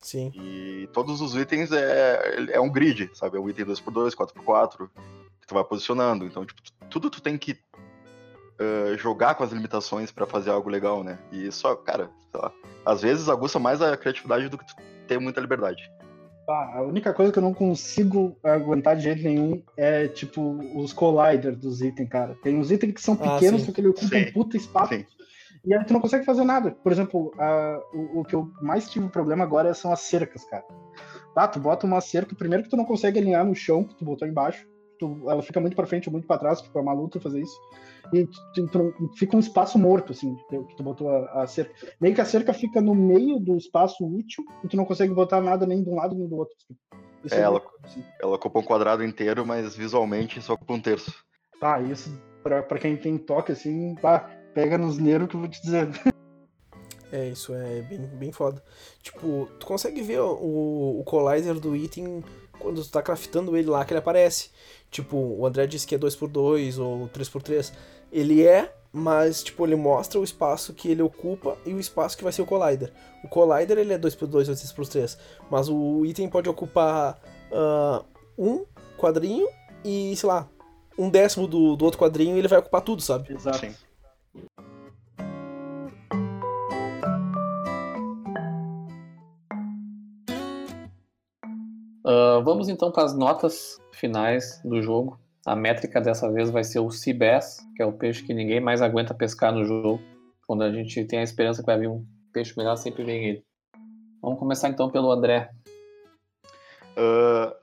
Sim. 0.00 0.32
E 0.34 0.88
todos 0.94 1.20
os 1.20 1.34
itens 1.34 1.70
é, 1.72 2.52
é 2.52 2.60
um 2.60 2.70
grid, 2.72 3.10
sabe? 3.12 3.36
É 3.36 3.40
um 3.40 3.50
item 3.50 3.66
2x2, 3.66 4.14
4x4, 4.14 4.88
que 5.42 5.46
tu 5.46 5.52
vai 5.54 5.64
posicionando. 5.64 6.24
Então, 6.24 6.46
tipo, 6.46 6.62
tudo 6.88 7.10
tu 7.10 7.20
tem 7.20 7.36
que 7.36 7.58
uh, 8.60 8.96
jogar 8.96 9.34
com 9.34 9.44
as 9.44 9.52
limitações 9.52 10.10
para 10.10 10.26
fazer 10.26 10.50
algo 10.50 10.68
legal, 10.68 11.02
né? 11.02 11.18
E 11.32 11.50
só, 11.50 11.74
cara, 11.74 12.10
sei 12.30 12.40
lá, 12.40 12.52
às 12.84 13.02
vezes 13.02 13.28
aguça 13.28 13.58
mais 13.58 13.80
a 13.80 13.96
criatividade 13.96 14.48
do 14.48 14.58
que 14.58 14.66
tu 14.66 14.74
ter 15.06 15.18
muita 15.18 15.40
liberdade. 15.40 15.90
Ah, 16.48 16.78
a 16.78 16.82
única 16.82 17.12
coisa 17.14 17.32
que 17.32 17.38
eu 17.38 17.42
não 17.42 17.54
consigo 17.54 18.36
aguentar 18.42 18.96
de 18.96 19.04
jeito 19.04 19.22
nenhum 19.22 19.62
é, 19.76 20.08
tipo, 20.08 20.58
os 20.74 20.92
colliders 20.92 21.56
dos 21.56 21.80
itens, 21.80 22.08
cara. 22.08 22.36
Tem 22.42 22.56
uns 22.58 22.70
itens 22.70 22.92
que 22.92 23.00
são 23.00 23.14
ah, 23.14 23.34
pequenos, 23.34 23.62
ah, 23.62 23.64
porque 23.64 23.80
ele 23.80 23.88
ocupa 23.88 24.16
um 24.16 24.32
puta 24.32 24.56
espaço. 24.56 24.94
Sim. 24.94 25.06
E 25.64 25.72
aí 25.72 25.82
tu 25.84 25.94
não 25.94 26.00
consegue 26.00 26.26
fazer 26.26 26.44
nada. 26.44 26.72
Por 26.72 26.92
exemplo, 26.92 27.32
a, 27.38 27.80
o, 27.94 28.20
o, 28.20 28.24
que 28.24 28.34
eu 28.34 28.50
mais 28.60 28.90
tive 28.90 29.08
problema 29.08 29.44
agora 29.44 29.72
são 29.72 29.90
as 29.90 30.00
cercas, 30.00 30.44
cara. 30.44 30.64
Ah, 31.34 31.48
tu 31.48 31.58
bota 31.58 31.86
uma 31.86 32.00
cerca, 32.02 32.34
primeiro 32.34 32.62
que 32.62 32.68
tu 32.68 32.76
não 32.76 32.84
consegue 32.84 33.18
alinhar 33.18 33.44
no 33.44 33.54
chão 33.54 33.82
que 33.82 33.94
tu 33.94 34.04
botou 34.04 34.28
embaixo. 34.28 34.66
Tu, 34.98 35.30
ela 35.30 35.42
fica 35.42 35.60
muito 35.60 35.74
para 35.74 35.86
frente 35.86 36.08
ou 36.08 36.12
muito 36.12 36.26
para 36.26 36.38
trás, 36.38 36.60
porque 36.60 36.76
é 36.76 36.80
uma 36.80 36.92
luta 36.92 37.20
fazer 37.20 37.40
isso. 37.40 37.60
E 38.12 38.26
tu, 38.54 38.68
tu, 38.68 38.94
fica 39.16 39.36
um 39.36 39.40
espaço 39.40 39.78
morto, 39.78 40.12
assim, 40.12 40.36
que 40.48 40.76
tu 40.76 40.82
botou 40.82 41.08
a, 41.08 41.42
a, 41.42 41.46
cerca. 41.46 41.74
Meio 42.00 42.14
que 42.14 42.20
a 42.20 42.24
cerca 42.24 42.52
fica 42.52 42.80
no 42.80 42.94
meio 42.94 43.38
do 43.38 43.56
espaço 43.56 44.04
útil 44.04 44.44
e 44.62 44.68
tu 44.68 44.76
não 44.76 44.84
consegue 44.84 45.12
botar 45.12 45.40
nada 45.40 45.66
nem 45.66 45.82
de 45.82 45.90
um 45.90 45.96
lado 45.96 46.14
nem 46.14 46.28
do 46.28 46.36
outro. 46.36 46.54
Assim. 47.24 47.34
É, 47.36 47.40
ela, 47.40 47.62
assim. 47.82 48.04
ela 48.20 48.34
ocupa 48.36 48.58
um 48.58 48.62
quadrado 48.62 49.02
inteiro, 49.02 49.46
mas 49.46 49.74
visualmente 49.74 50.40
só 50.42 50.52
ocupa 50.52 50.74
um 50.74 50.80
terço. 50.80 51.14
Tá, 51.58 51.80
isso 51.80 52.10
pra, 52.44 52.62
pra 52.62 52.78
quem 52.78 52.96
tem 52.96 53.16
toque, 53.16 53.52
assim, 53.52 53.94
pá, 53.96 54.30
pega 54.52 54.76
nos 54.76 54.98
nervos 54.98 55.28
que 55.28 55.36
eu 55.36 55.40
vou 55.40 55.48
te 55.48 55.60
dizer. 55.62 55.88
É, 57.10 57.28
isso 57.28 57.54
é 57.54 57.80
bem, 57.82 57.98
bem 58.00 58.32
foda. 58.32 58.62
Tipo, 59.00 59.48
tu 59.60 59.66
consegue 59.66 60.02
ver 60.02 60.20
o, 60.20 61.00
o 61.00 61.04
collider 61.04 61.60
do 61.60 61.76
item 61.76 62.24
quando 62.58 62.82
tu 62.82 62.90
tá 62.90 63.00
craftando 63.02 63.56
ele 63.56 63.70
lá 63.70 63.84
que 63.84 63.92
ele 63.92 64.00
aparece. 64.00 64.50
Tipo, 64.94 65.16
o 65.16 65.44
André 65.44 65.66
disse 65.66 65.84
que 65.88 65.96
é 65.96 65.98
2x2 65.98 66.78
ou 66.78 67.08
3x3. 67.08 67.72
Ele 68.12 68.46
é, 68.46 68.72
mas 68.92 69.42
tipo, 69.42 69.66
ele 69.66 69.74
mostra 69.74 70.20
o 70.20 70.22
espaço 70.22 70.72
que 70.72 70.88
ele 70.88 71.02
ocupa 71.02 71.58
e 71.66 71.74
o 71.74 71.80
espaço 71.80 72.16
que 72.16 72.22
vai 72.22 72.32
ser 72.32 72.42
o 72.42 72.46
collider. 72.46 72.92
O 73.24 73.28
collider 73.28 73.76
ele 73.76 73.92
é 73.92 73.98
2x2 73.98 74.32
ou 74.32 74.54
3x3, 74.54 75.18
mas 75.50 75.68
o 75.68 76.06
item 76.06 76.28
pode 76.28 76.48
ocupar 76.48 77.18
uh, 77.50 78.04
um 78.38 78.64
quadrinho 78.96 79.48
e, 79.84 80.14
sei 80.14 80.28
lá, 80.28 80.48
um 80.96 81.10
décimo 81.10 81.48
do, 81.48 81.74
do 81.74 81.84
outro 81.84 81.98
quadrinho 81.98 82.36
e 82.36 82.38
ele 82.38 82.46
vai 82.46 82.60
ocupar 82.60 82.80
tudo, 82.80 83.02
sabe? 83.02 83.34
Exato. 83.34 83.58
Sim. 83.58 83.74
Uh, 92.04 92.44
vamos 92.44 92.68
então 92.68 92.92
para 92.92 93.04
as 93.04 93.16
notas 93.16 93.80
finais 93.92 94.60
do 94.62 94.82
jogo. 94.82 95.18
A 95.46 95.56
métrica 95.56 96.00
dessa 96.00 96.30
vez 96.30 96.50
vai 96.50 96.62
ser 96.62 96.80
o 96.80 96.90
Seabass, 96.90 97.58
que 97.74 97.82
é 97.82 97.86
o 97.86 97.92
peixe 97.92 98.22
que 98.22 98.34
ninguém 98.34 98.60
mais 98.60 98.82
aguenta 98.82 99.14
pescar 99.14 99.52
no 99.52 99.64
jogo. 99.64 100.00
Quando 100.46 100.62
a 100.62 100.70
gente 100.70 101.04
tem 101.06 101.20
a 101.20 101.22
esperança 101.22 101.62
que 101.62 101.66
vai 101.66 101.78
vir 101.78 101.88
um 101.88 102.04
peixe 102.32 102.54
melhor, 102.56 102.76
sempre 102.76 103.04
vem 103.04 103.24
ele. 103.24 103.44
Vamos 104.20 104.38
começar 104.38 104.68
então 104.68 104.90
pelo 104.90 105.10
André. 105.10 105.50
Uh, 106.96 107.54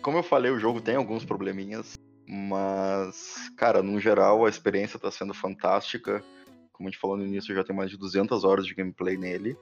como 0.00 0.16
eu 0.16 0.22
falei, 0.22 0.50
o 0.50 0.58
jogo 0.58 0.80
tem 0.80 0.96
alguns 0.96 1.24
probleminhas, 1.24 1.98
mas, 2.26 3.50
cara, 3.56 3.82
no 3.82 4.00
geral 4.00 4.46
a 4.46 4.48
experiência 4.48 4.96
está 4.96 5.10
sendo 5.10 5.34
fantástica. 5.34 6.24
Como 6.72 6.88
a 6.88 6.90
gente 6.90 7.00
falou 7.00 7.18
no 7.18 7.26
início, 7.26 7.54
já 7.54 7.62
tem 7.62 7.76
mais 7.76 7.90
de 7.90 7.98
200 7.98 8.44
horas 8.44 8.66
de 8.66 8.74
gameplay 8.74 9.18
nele. 9.18 9.56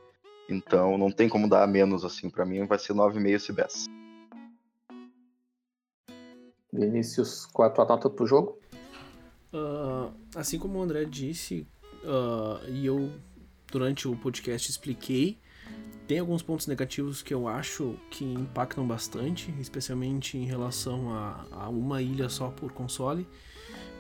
Então 0.49 0.97
não 0.97 1.11
tem 1.11 1.29
como 1.29 1.49
dar 1.49 1.67
menos 1.67 2.05
assim. 2.05 2.31
para 2.31 2.47
mim 2.47 2.65
vai 2.67 2.79
ser 2.79 2.95
9,5 2.95 3.47
CBS. 3.47 3.85
Vinícius, 6.73 7.47
qual 7.47 7.69
é 7.69 7.71
a 7.71 7.75
tua 7.75 7.85
nota 7.85 8.11
pro 8.11 8.27
jogo? 8.27 8.59
Uh, 9.53 10.13
assim 10.35 10.59
como 10.59 10.79
o 10.79 10.83
André 10.83 11.05
disse, 11.05 11.67
uh, 12.05 12.69
e 12.71 12.87
eu 12.87 13.11
durante 13.71 14.07
o 14.09 14.17
podcast 14.17 14.71
expliquei, 14.71 15.39
tem 16.07 16.19
alguns 16.19 16.43
pontos 16.43 16.67
negativos 16.67 17.23
que 17.23 17.35
eu 17.35 17.47
acho 17.47 17.95
que 18.11 18.25
impactam 18.25 18.87
bastante, 18.87 19.55
especialmente 19.61 20.39
em 20.39 20.45
relação 20.45 21.13
a, 21.13 21.47
a 21.51 21.69
uma 21.69 22.01
ilha 22.01 22.29
só 22.29 22.49
por 22.49 22.73
console. 22.73 23.27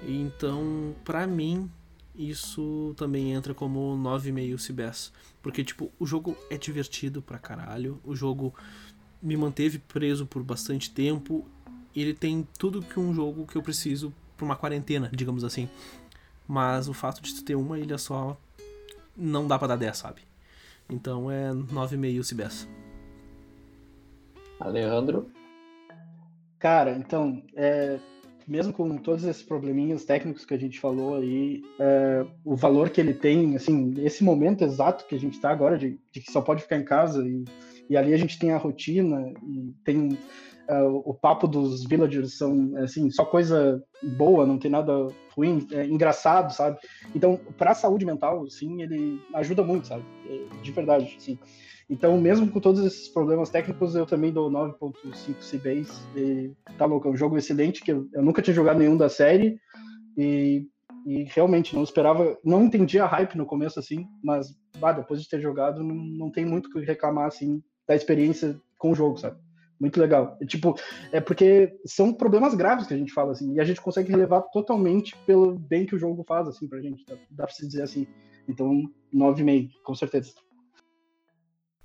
Então, 0.06 0.94
para 1.04 1.26
mim, 1.26 1.70
isso 2.18 2.94
também 2.96 3.32
entra 3.32 3.54
como 3.54 3.96
9,5 3.96 4.58
CBS. 4.58 5.12
Porque, 5.40 5.62
tipo, 5.62 5.90
o 6.00 6.04
jogo 6.04 6.36
é 6.50 6.58
divertido 6.58 7.22
pra 7.22 7.38
caralho. 7.38 8.00
O 8.04 8.16
jogo 8.16 8.52
me 9.22 9.36
manteve 9.36 9.78
preso 9.78 10.26
por 10.26 10.42
bastante 10.42 10.90
tempo. 10.90 11.46
Ele 11.94 12.12
tem 12.12 12.46
tudo 12.58 12.82
que 12.82 12.98
um 12.98 13.14
jogo 13.14 13.46
que 13.46 13.56
eu 13.56 13.62
preciso 13.62 14.12
pra 14.36 14.44
uma 14.44 14.56
quarentena, 14.56 15.08
digamos 15.14 15.44
assim. 15.44 15.68
Mas 16.46 16.88
o 16.88 16.92
fato 16.92 17.22
de 17.22 17.32
tu 17.34 17.44
ter 17.44 17.54
uma 17.54 17.78
ilha 17.78 17.98
só 17.98 18.36
não 19.16 19.46
dá 19.46 19.56
pra 19.56 19.68
dar 19.68 19.76
10, 19.76 19.96
sabe? 19.96 20.22
Então 20.90 21.30
é 21.30 21.52
9,5 21.52 22.24
CBS. 22.24 22.68
Alejandro? 24.58 25.30
Cara, 26.58 26.96
então, 26.96 27.40
é, 27.54 28.00
mesmo 28.48 28.72
com 28.72 28.96
todos 28.96 29.24
esses 29.24 29.42
probleminhas 29.42 30.04
técnicos 30.04 30.44
que 30.44 30.54
a 30.54 30.58
gente 30.58 30.80
falou 30.80 31.16
aí, 31.16 31.62
é, 31.78 32.24
o 32.42 32.56
valor 32.56 32.88
que 32.88 33.00
ele 33.00 33.12
tem, 33.12 33.54
assim, 33.54 33.94
esse 33.98 34.24
momento 34.24 34.64
exato 34.64 35.06
que 35.06 35.14
a 35.14 35.20
gente 35.20 35.34
está 35.34 35.50
agora, 35.50 35.76
de, 35.76 36.00
de, 36.10 36.20
que 36.20 36.32
só 36.32 36.40
pode 36.40 36.62
ficar 36.62 36.78
em 36.78 36.84
casa, 36.84 37.22
e, 37.26 37.44
e 37.90 37.96
ali 37.96 38.14
a 38.14 38.16
gente 38.16 38.38
tem 38.38 38.52
a 38.52 38.56
rotina, 38.56 39.32
e 39.46 39.74
tem 39.84 40.18
uh, 40.68 41.02
o 41.04 41.12
papo 41.12 41.46
dos 41.46 41.84
villagers, 41.84 42.38
são, 42.38 42.74
assim, 42.78 43.10
só 43.10 43.24
coisa 43.24 43.82
boa, 44.16 44.46
não 44.46 44.58
tem 44.58 44.70
nada 44.70 45.08
ruim, 45.36 45.66
é 45.72 45.84
engraçado, 45.84 46.52
sabe? 46.52 46.78
Então, 47.14 47.38
para 47.58 47.72
a 47.72 47.74
saúde 47.74 48.06
mental, 48.06 48.48
sim, 48.48 48.80
ele 48.80 49.20
ajuda 49.34 49.62
muito, 49.62 49.88
sabe? 49.88 50.04
É, 50.26 50.62
de 50.62 50.72
verdade, 50.72 51.16
sim. 51.18 51.38
Então, 51.90 52.20
mesmo 52.20 52.50
com 52.50 52.60
todos 52.60 52.84
esses 52.84 53.08
problemas 53.08 53.48
técnicos, 53.48 53.94
eu 53.94 54.04
também 54.04 54.30
dou 54.30 54.50
9.5 54.50 55.36
CBAs. 55.40 56.06
E 56.14 56.52
tá 56.76 56.84
louco, 56.84 57.08
é 57.08 57.10
um 57.10 57.16
jogo 57.16 57.38
excelente 57.38 57.82
que 57.82 57.92
eu, 57.92 58.06
eu 58.12 58.22
nunca 58.22 58.42
tinha 58.42 58.54
jogado 58.54 58.78
nenhum 58.78 58.96
da 58.96 59.08
série 59.08 59.58
e, 60.16 60.66
e, 61.06 61.24
realmente 61.24 61.74
não 61.74 61.82
esperava, 61.82 62.36
não 62.44 62.64
entendia 62.64 63.04
a 63.04 63.06
hype 63.06 63.36
no 63.36 63.46
começo 63.46 63.78
assim, 63.78 64.06
mas 64.22 64.54
bah, 64.78 64.92
depois 64.92 65.22
de 65.22 65.28
ter 65.28 65.40
jogado, 65.40 65.82
não, 65.82 65.94
não 65.94 66.30
tem 66.30 66.44
muito 66.44 66.66
o 66.66 66.72
que 66.72 66.80
reclamar 66.80 67.26
assim 67.26 67.62
da 67.86 67.96
experiência 67.96 68.60
com 68.76 68.90
o 68.90 68.94
jogo, 68.94 69.16
sabe? 69.16 69.38
Muito 69.80 69.98
legal. 69.98 70.36
E, 70.42 70.46
tipo, 70.46 70.74
é 71.10 71.20
porque 71.20 71.72
são 71.86 72.12
problemas 72.12 72.54
graves 72.54 72.86
que 72.86 72.92
a 72.92 72.98
gente 72.98 73.14
fala 73.14 73.32
assim, 73.32 73.54
e 73.54 73.60
a 73.60 73.64
gente 73.64 73.80
consegue 73.80 74.10
relevar 74.10 74.42
totalmente 74.52 75.16
pelo 75.24 75.58
bem 75.58 75.86
que 75.86 75.94
o 75.94 75.98
jogo 75.98 76.22
faz 76.28 76.48
assim 76.48 76.68
pra 76.68 76.82
gente, 76.82 77.02
dá, 77.06 77.14
dá 77.30 77.44
pra 77.44 77.54
se 77.54 77.66
dizer 77.66 77.82
assim. 77.82 78.06
Então, 78.46 78.82
9,5, 79.14 79.70
com 79.84 79.94
certeza. 79.94 80.32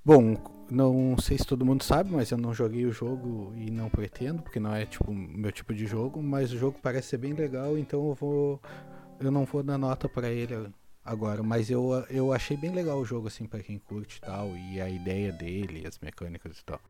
Bom, 0.06 0.36
não 0.70 1.18
sei 1.18 1.38
se 1.38 1.46
todo 1.46 1.66
mundo 1.66 1.82
sabe, 1.82 2.12
mas 2.12 2.30
eu 2.30 2.38
não 2.38 2.54
joguei 2.54 2.86
o 2.86 2.92
jogo 2.92 3.54
e 3.56 3.72
não 3.72 3.90
pretendo, 3.90 4.42
porque 4.42 4.60
não 4.60 4.76
é 4.76 4.86
tipo 4.86 5.14
meu 5.14 5.50
tipo 5.52 5.74
de 5.74 5.86
jogo, 5.86 6.22
mas 6.22 6.52
o 6.52 6.58
jogo 6.58 6.78
parece 6.82 7.10
ser 7.10 7.18
bem 7.18 7.32
legal, 7.34 7.78
então 7.78 8.10
eu 8.10 8.14
vou 8.14 8.62
eu 9.20 9.32
não 9.32 9.46
vou 9.46 9.64
dar 9.64 9.78
nota 9.78 10.10
para 10.10 10.30
ele 10.30 10.70
agora, 11.06 11.42
mas 11.42 11.70
eu, 11.70 11.92
eu 12.10 12.34
achei 12.34 12.58
bem 12.58 12.72
legal 12.72 13.00
o 13.00 13.06
jogo 13.06 13.28
assim 13.28 13.46
para 13.46 13.64
quem 13.64 13.80
curte 13.80 14.18
e 14.18 14.22
tal 14.22 14.50
e 14.58 14.82
a 14.82 14.90
ideia 14.90 15.32
dele, 15.32 15.88
as 15.88 15.98
mecânicas 16.00 16.60
e 16.60 16.66
tal. 16.66 16.82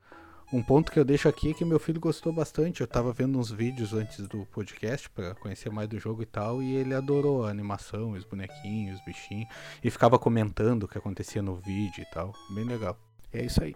Um 0.54 0.62
ponto 0.62 0.92
que 0.92 1.00
eu 1.00 1.04
deixo 1.04 1.28
aqui 1.28 1.50
é 1.50 1.54
que 1.56 1.66
meu 1.66 1.80
filho 1.80 2.00
gostou 2.00 2.32
bastante. 2.32 2.82
Eu 2.82 2.88
tava 2.88 3.12
vendo 3.12 3.40
uns 3.40 3.50
vídeos 3.50 3.92
antes 3.92 4.28
do 4.28 4.46
podcast 4.46 5.10
para 5.10 5.34
conhecer 5.34 5.72
mais 5.72 5.90
do 5.90 5.98
jogo 5.98 6.22
e 6.22 6.28
tal, 6.28 6.62
e 6.62 6.76
ele 6.76 6.94
adorou 6.94 7.44
a 7.44 7.50
animação, 7.50 8.12
os 8.12 8.24
bonequinhos, 8.24 9.00
os 9.00 9.04
bichinhos, 9.04 9.48
e 9.84 9.90
ficava 9.90 10.20
comentando 10.20 10.84
o 10.84 10.88
que 10.88 10.96
acontecia 10.96 11.42
no 11.42 11.56
vídeo 11.56 12.04
e 12.04 12.14
tal. 12.14 12.34
Bem 12.54 12.66
legal. 12.66 12.96
E 13.34 13.40
é 13.40 13.46
isso 13.46 13.64
aí. 13.64 13.76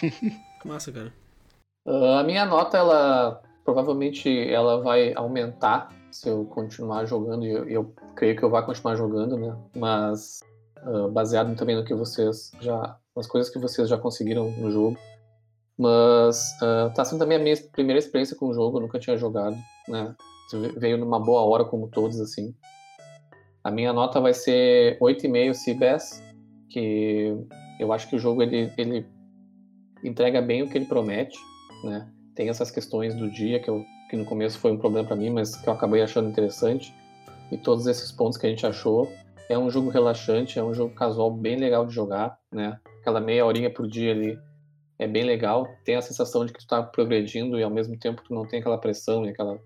Massa, 0.64 0.92
cara. 0.92 1.12
Uh, 1.84 2.20
a 2.20 2.22
minha 2.22 2.46
nota, 2.46 2.78
ela 2.78 3.42
provavelmente 3.64 4.30
ela 4.48 4.80
vai 4.80 5.12
aumentar 5.12 5.88
se 6.12 6.28
eu 6.28 6.44
continuar 6.44 7.04
jogando, 7.06 7.44
e 7.44 7.50
eu, 7.50 7.68
eu 7.68 7.94
creio 8.14 8.36
que 8.36 8.44
eu 8.44 8.50
vou 8.50 8.62
continuar 8.62 8.94
jogando, 8.94 9.36
né? 9.36 9.56
Mas 9.76 10.38
uh, 10.84 11.10
baseado 11.10 11.56
também 11.56 11.74
no 11.74 11.84
que 11.84 11.94
vocês 11.94 12.52
já. 12.60 12.96
nas 13.16 13.26
coisas 13.26 13.52
que 13.52 13.58
vocês 13.58 13.88
já 13.88 13.98
conseguiram 13.98 14.52
no 14.52 14.70
jogo. 14.70 14.96
Mas 15.78 16.40
uh, 16.62 16.92
tá 16.94 17.04
sendo 17.04 17.18
também 17.18 17.38
a 17.38 17.40
minha 17.40 17.56
primeira 17.72 17.98
experiência 17.98 18.36
com 18.36 18.48
o 18.48 18.54
jogo, 18.54 18.78
eu 18.78 18.82
nunca 18.82 18.98
tinha 18.98 19.16
jogado, 19.16 19.56
né? 19.88 20.14
Veio 20.76 20.96
numa 20.96 21.20
boa 21.20 21.42
hora, 21.42 21.64
como 21.64 21.88
todos, 21.88 22.20
assim. 22.20 22.54
A 23.62 23.70
minha 23.70 23.92
nota 23.92 24.20
vai 24.20 24.32
ser 24.32 24.98
8,5 25.00 25.54
CBS, 25.54 26.22
que 26.70 27.36
eu 27.80 27.92
acho 27.92 28.08
que 28.08 28.16
o 28.16 28.18
jogo 28.18 28.42
ele, 28.42 28.72
ele 28.78 29.06
entrega 30.04 30.40
bem 30.40 30.62
o 30.62 30.68
que 30.68 30.78
ele 30.78 30.86
promete, 30.86 31.36
né? 31.84 32.08
tem 32.36 32.50
essas 32.50 32.70
questões 32.70 33.14
do 33.14 33.28
dia 33.28 33.58
que, 33.58 33.68
eu, 33.68 33.84
que 34.08 34.16
no 34.16 34.24
começo 34.24 34.58
foi 34.58 34.70
um 34.70 34.78
problema 34.78 35.08
para 35.08 35.16
mim, 35.16 35.30
mas 35.30 35.56
que 35.56 35.66
eu 35.66 35.72
acabei 35.72 36.02
achando 36.02 36.28
interessante. 36.28 36.94
E 37.50 37.56
todos 37.56 37.86
esses 37.86 38.12
pontos 38.12 38.38
que 38.38 38.46
a 38.46 38.50
gente 38.50 38.66
achou. 38.66 39.10
É 39.48 39.56
um 39.56 39.70
jogo 39.70 39.90
relaxante, 39.90 40.58
é 40.58 40.62
um 40.62 40.74
jogo 40.74 40.92
casual 40.92 41.30
bem 41.30 41.56
legal 41.56 41.86
de 41.86 41.94
jogar, 41.94 42.36
né? 42.52 42.80
Aquela 43.00 43.20
meia 43.20 43.46
horinha 43.46 43.72
por 43.72 43.86
dia 43.86 44.10
ali 44.10 44.36
é 44.98 45.06
bem 45.06 45.24
legal. 45.24 45.66
Tem 45.84 45.96
a 45.96 46.02
sensação 46.02 46.44
de 46.44 46.52
que 46.52 46.60
tu 46.60 46.66
tá 46.66 46.82
progredindo 46.82 47.58
e 47.58 47.62
ao 47.62 47.70
mesmo 47.70 47.98
tempo 47.98 48.22
tu 48.22 48.34
não 48.34 48.46
tem 48.46 48.60
aquela 48.60 48.78
pressão 48.78 49.24
e 49.24 49.30
aquela, 49.30 49.58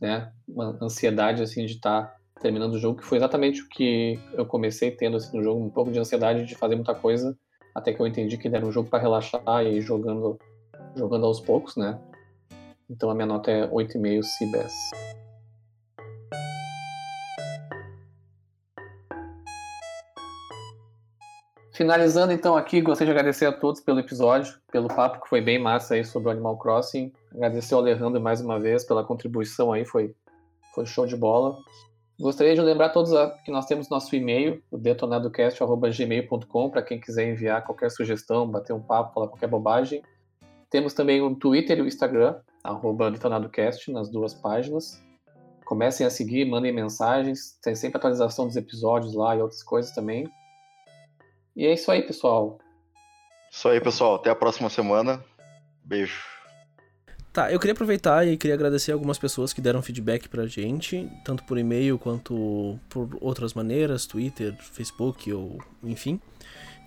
né, 0.00 0.32
uma 0.48 0.78
ansiedade 0.82 1.42
assim 1.42 1.66
de 1.66 1.74
estar 1.74 2.02
tá 2.02 2.16
terminando 2.40 2.74
o 2.74 2.78
jogo, 2.78 2.98
que 3.00 3.04
foi 3.04 3.18
exatamente 3.18 3.62
o 3.62 3.68
que 3.68 4.18
eu 4.32 4.46
comecei 4.46 4.90
tendo 4.90 5.16
assim, 5.16 5.36
no 5.36 5.42
jogo, 5.42 5.62
um 5.62 5.70
pouco 5.70 5.90
de 5.90 5.98
ansiedade 5.98 6.46
de 6.46 6.54
fazer 6.54 6.74
muita 6.74 6.94
coisa, 6.94 7.36
até 7.74 7.92
que 7.92 8.00
eu 8.00 8.06
entendi 8.06 8.38
que 8.38 8.48
era 8.48 8.64
um 8.64 8.72
jogo 8.72 8.88
para 8.88 8.98
relaxar 8.98 9.64
e 9.64 9.78
ir 9.78 9.82
jogando 9.82 10.38
jogando 10.96 11.26
aos 11.26 11.40
poucos, 11.40 11.76
né? 11.76 12.00
Então 12.88 13.10
a 13.10 13.14
minha 13.14 13.26
nota 13.26 13.50
é 13.50 13.68
8,5 13.68 14.22
CBS. 14.38 15.19
Finalizando 21.80 22.30
então 22.30 22.58
aqui, 22.58 22.78
gostaria 22.82 23.10
de 23.10 23.18
agradecer 23.18 23.46
a 23.46 23.52
todos 23.52 23.80
pelo 23.80 24.00
episódio, 24.00 24.52
pelo 24.70 24.86
papo 24.86 25.22
que 25.22 25.30
foi 25.30 25.40
bem 25.40 25.58
massa 25.58 25.94
aí 25.94 26.04
sobre 26.04 26.28
o 26.28 26.30
Animal 26.30 26.58
Crossing. 26.58 27.10
Agradecer 27.34 27.72
ao 27.72 27.80
Alejandro 27.80 28.20
mais 28.20 28.42
uma 28.42 28.60
vez 28.60 28.84
pela 28.84 29.02
contribuição 29.02 29.72
aí, 29.72 29.86
foi, 29.86 30.14
foi 30.74 30.84
show 30.84 31.06
de 31.06 31.16
bola. 31.16 31.56
Gostaria 32.20 32.54
de 32.54 32.60
lembrar 32.60 32.88
a 32.88 32.90
todos 32.90 33.12
que 33.46 33.50
nós 33.50 33.64
temos 33.64 33.88
nosso 33.88 34.14
e-mail, 34.14 34.62
o 34.70 34.76
detonadocast.gmail.com, 34.76 36.68
para 36.68 36.82
quem 36.82 37.00
quiser 37.00 37.26
enviar 37.30 37.64
qualquer 37.64 37.90
sugestão, 37.90 38.46
bater 38.46 38.74
um 38.74 38.82
papo, 38.82 39.14
falar 39.14 39.28
qualquer 39.28 39.48
bobagem. 39.48 40.02
Temos 40.68 40.92
também 40.92 41.22
o 41.22 41.34
Twitter 41.34 41.78
e 41.78 41.80
o 41.80 41.86
Instagram, 41.86 42.36
arroba 42.62 43.10
detonadocast, 43.10 43.90
nas 43.90 44.10
duas 44.10 44.34
páginas. 44.34 45.02
Comecem 45.64 46.06
a 46.06 46.10
seguir, 46.10 46.44
mandem 46.44 46.74
mensagens, 46.74 47.58
tem 47.62 47.74
sempre 47.74 47.96
atualização 47.96 48.46
dos 48.46 48.56
episódios 48.56 49.14
lá 49.14 49.34
e 49.34 49.40
outras 49.40 49.62
coisas 49.62 49.94
também. 49.94 50.30
E 51.56 51.66
é 51.66 51.74
isso 51.74 51.90
aí, 51.90 52.02
pessoal. 52.02 52.58
Isso 53.50 53.68
aí, 53.68 53.80
pessoal. 53.80 54.14
Até 54.16 54.30
a 54.30 54.34
próxima 54.34 54.70
semana. 54.70 55.22
Beijo. 55.84 56.22
Tá, 57.32 57.50
eu 57.52 57.60
queria 57.60 57.72
aproveitar 57.72 58.26
e 58.26 58.36
queria 58.36 58.54
agradecer 58.54 58.90
algumas 58.90 59.16
pessoas 59.16 59.52
que 59.52 59.60
deram 59.60 59.80
feedback 59.80 60.28
pra 60.28 60.46
gente, 60.46 61.08
tanto 61.24 61.44
por 61.44 61.58
e-mail 61.58 61.96
quanto 61.96 62.78
por 62.88 63.08
outras 63.20 63.54
maneiras, 63.54 64.04
Twitter, 64.04 64.56
Facebook 64.56 65.32
ou 65.32 65.58
enfim. 65.82 66.20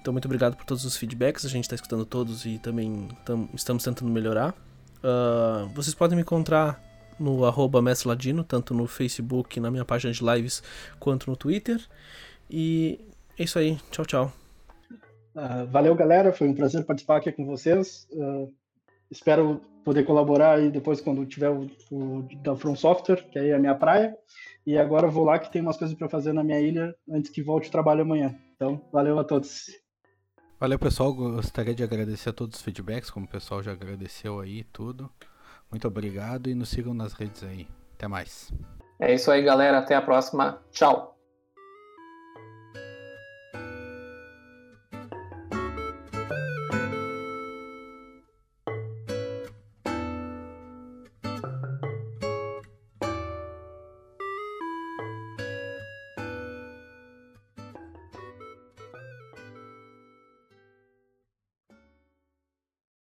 Então, 0.02 0.12
muito 0.12 0.26
obrigado 0.26 0.58
por 0.58 0.66
todos 0.66 0.84
os 0.84 0.98
feedbacks, 0.98 1.46
a 1.46 1.50
gente 1.50 1.64
está 1.64 1.76
escutando 1.76 2.06
todos 2.06 2.46
e 2.46 2.60
também 2.60 3.08
tam, 3.24 3.48
estamos 3.54 3.86
tentando 3.86 4.12
melhorar. 4.12 4.54
Uh, 5.00 5.70
vocês 5.74 5.96
podem 5.96 6.18
me 6.18 6.24
encontrar 6.24 6.82
no 7.18 7.46
arroba 7.46 7.82
Ladino, 8.06 8.44
tanto 8.44 8.74
no 8.74 8.86
Facebook, 8.86 9.62
na 9.62 9.72
minha 9.72 9.86
página 9.86 10.12
de 10.12 10.22
lives, 10.22 10.62
quanto 11.00 11.30
no 11.30 11.38
Twitter. 11.38 11.82
E 12.50 13.00
é 13.40 13.44
isso 13.46 13.58
aí, 13.58 13.80
tchau, 13.92 14.06
tchau. 14.06 14.43
Uh, 15.36 15.66
valeu, 15.68 15.96
galera, 15.96 16.32
foi 16.32 16.48
um 16.48 16.54
prazer 16.54 16.86
participar 16.86 17.18
aqui 17.18 17.32
com 17.32 17.46
vocês. 17.46 18.08
Uh, 18.12 18.54
espero 19.10 19.62
poder 19.84 20.06
colaborar 20.06 20.58
aí 20.58 20.70
depois 20.70 21.02
quando 21.02 21.26
tiver 21.26 21.50
o, 21.50 21.70
o 21.92 22.28
da 22.42 22.56
From 22.56 22.76
Software, 22.76 23.28
que 23.30 23.38
aí 23.38 23.50
é 23.50 23.56
a 23.56 23.60
minha 23.60 23.76
praia. 23.76 24.16
E 24.66 24.78
agora 24.78 25.08
vou 25.08 25.26
lá 25.26 25.38
que 25.40 25.52
tem 25.52 25.62
umas 25.62 25.78
coisas 25.78 25.96
para 25.98 26.08
fazer 26.08 26.34
na 26.34 26.44
minha 26.44 26.60
ilha 26.60 26.96
antes 27.10 27.30
que 27.30 27.44
volte 27.44 27.68
o 27.68 27.72
trabalho 27.72 28.02
amanhã. 28.02 28.34
Então, 28.56 28.82
valeu 28.92 29.20
a 29.20 29.24
todos. 29.24 29.66
Valeu, 30.60 30.80
pessoal. 30.80 31.14
Gostaria 31.14 31.76
de 31.76 31.84
agradecer 31.84 32.30
a 32.30 32.34
todos 32.34 32.58
os 32.58 32.64
feedbacks, 32.64 33.10
como 33.10 33.26
o 33.26 33.30
pessoal 33.30 33.62
já 33.62 33.74
agradeceu 33.74 34.40
aí 34.40 34.64
tudo. 34.72 35.12
Muito 35.70 35.88
obrigado 35.88 36.50
e 36.50 36.56
nos 36.56 36.70
sigam 36.70 36.94
nas 36.94 37.14
redes 37.14 37.44
aí. 37.44 37.68
Até 37.96 38.08
mais. 38.08 38.54
É 39.00 39.14
isso 39.14 39.30
aí, 39.30 39.42
galera. 39.42 39.80
Até 39.80 39.96
a 39.96 40.02
próxima. 40.02 40.62
Tchau. 40.72 41.13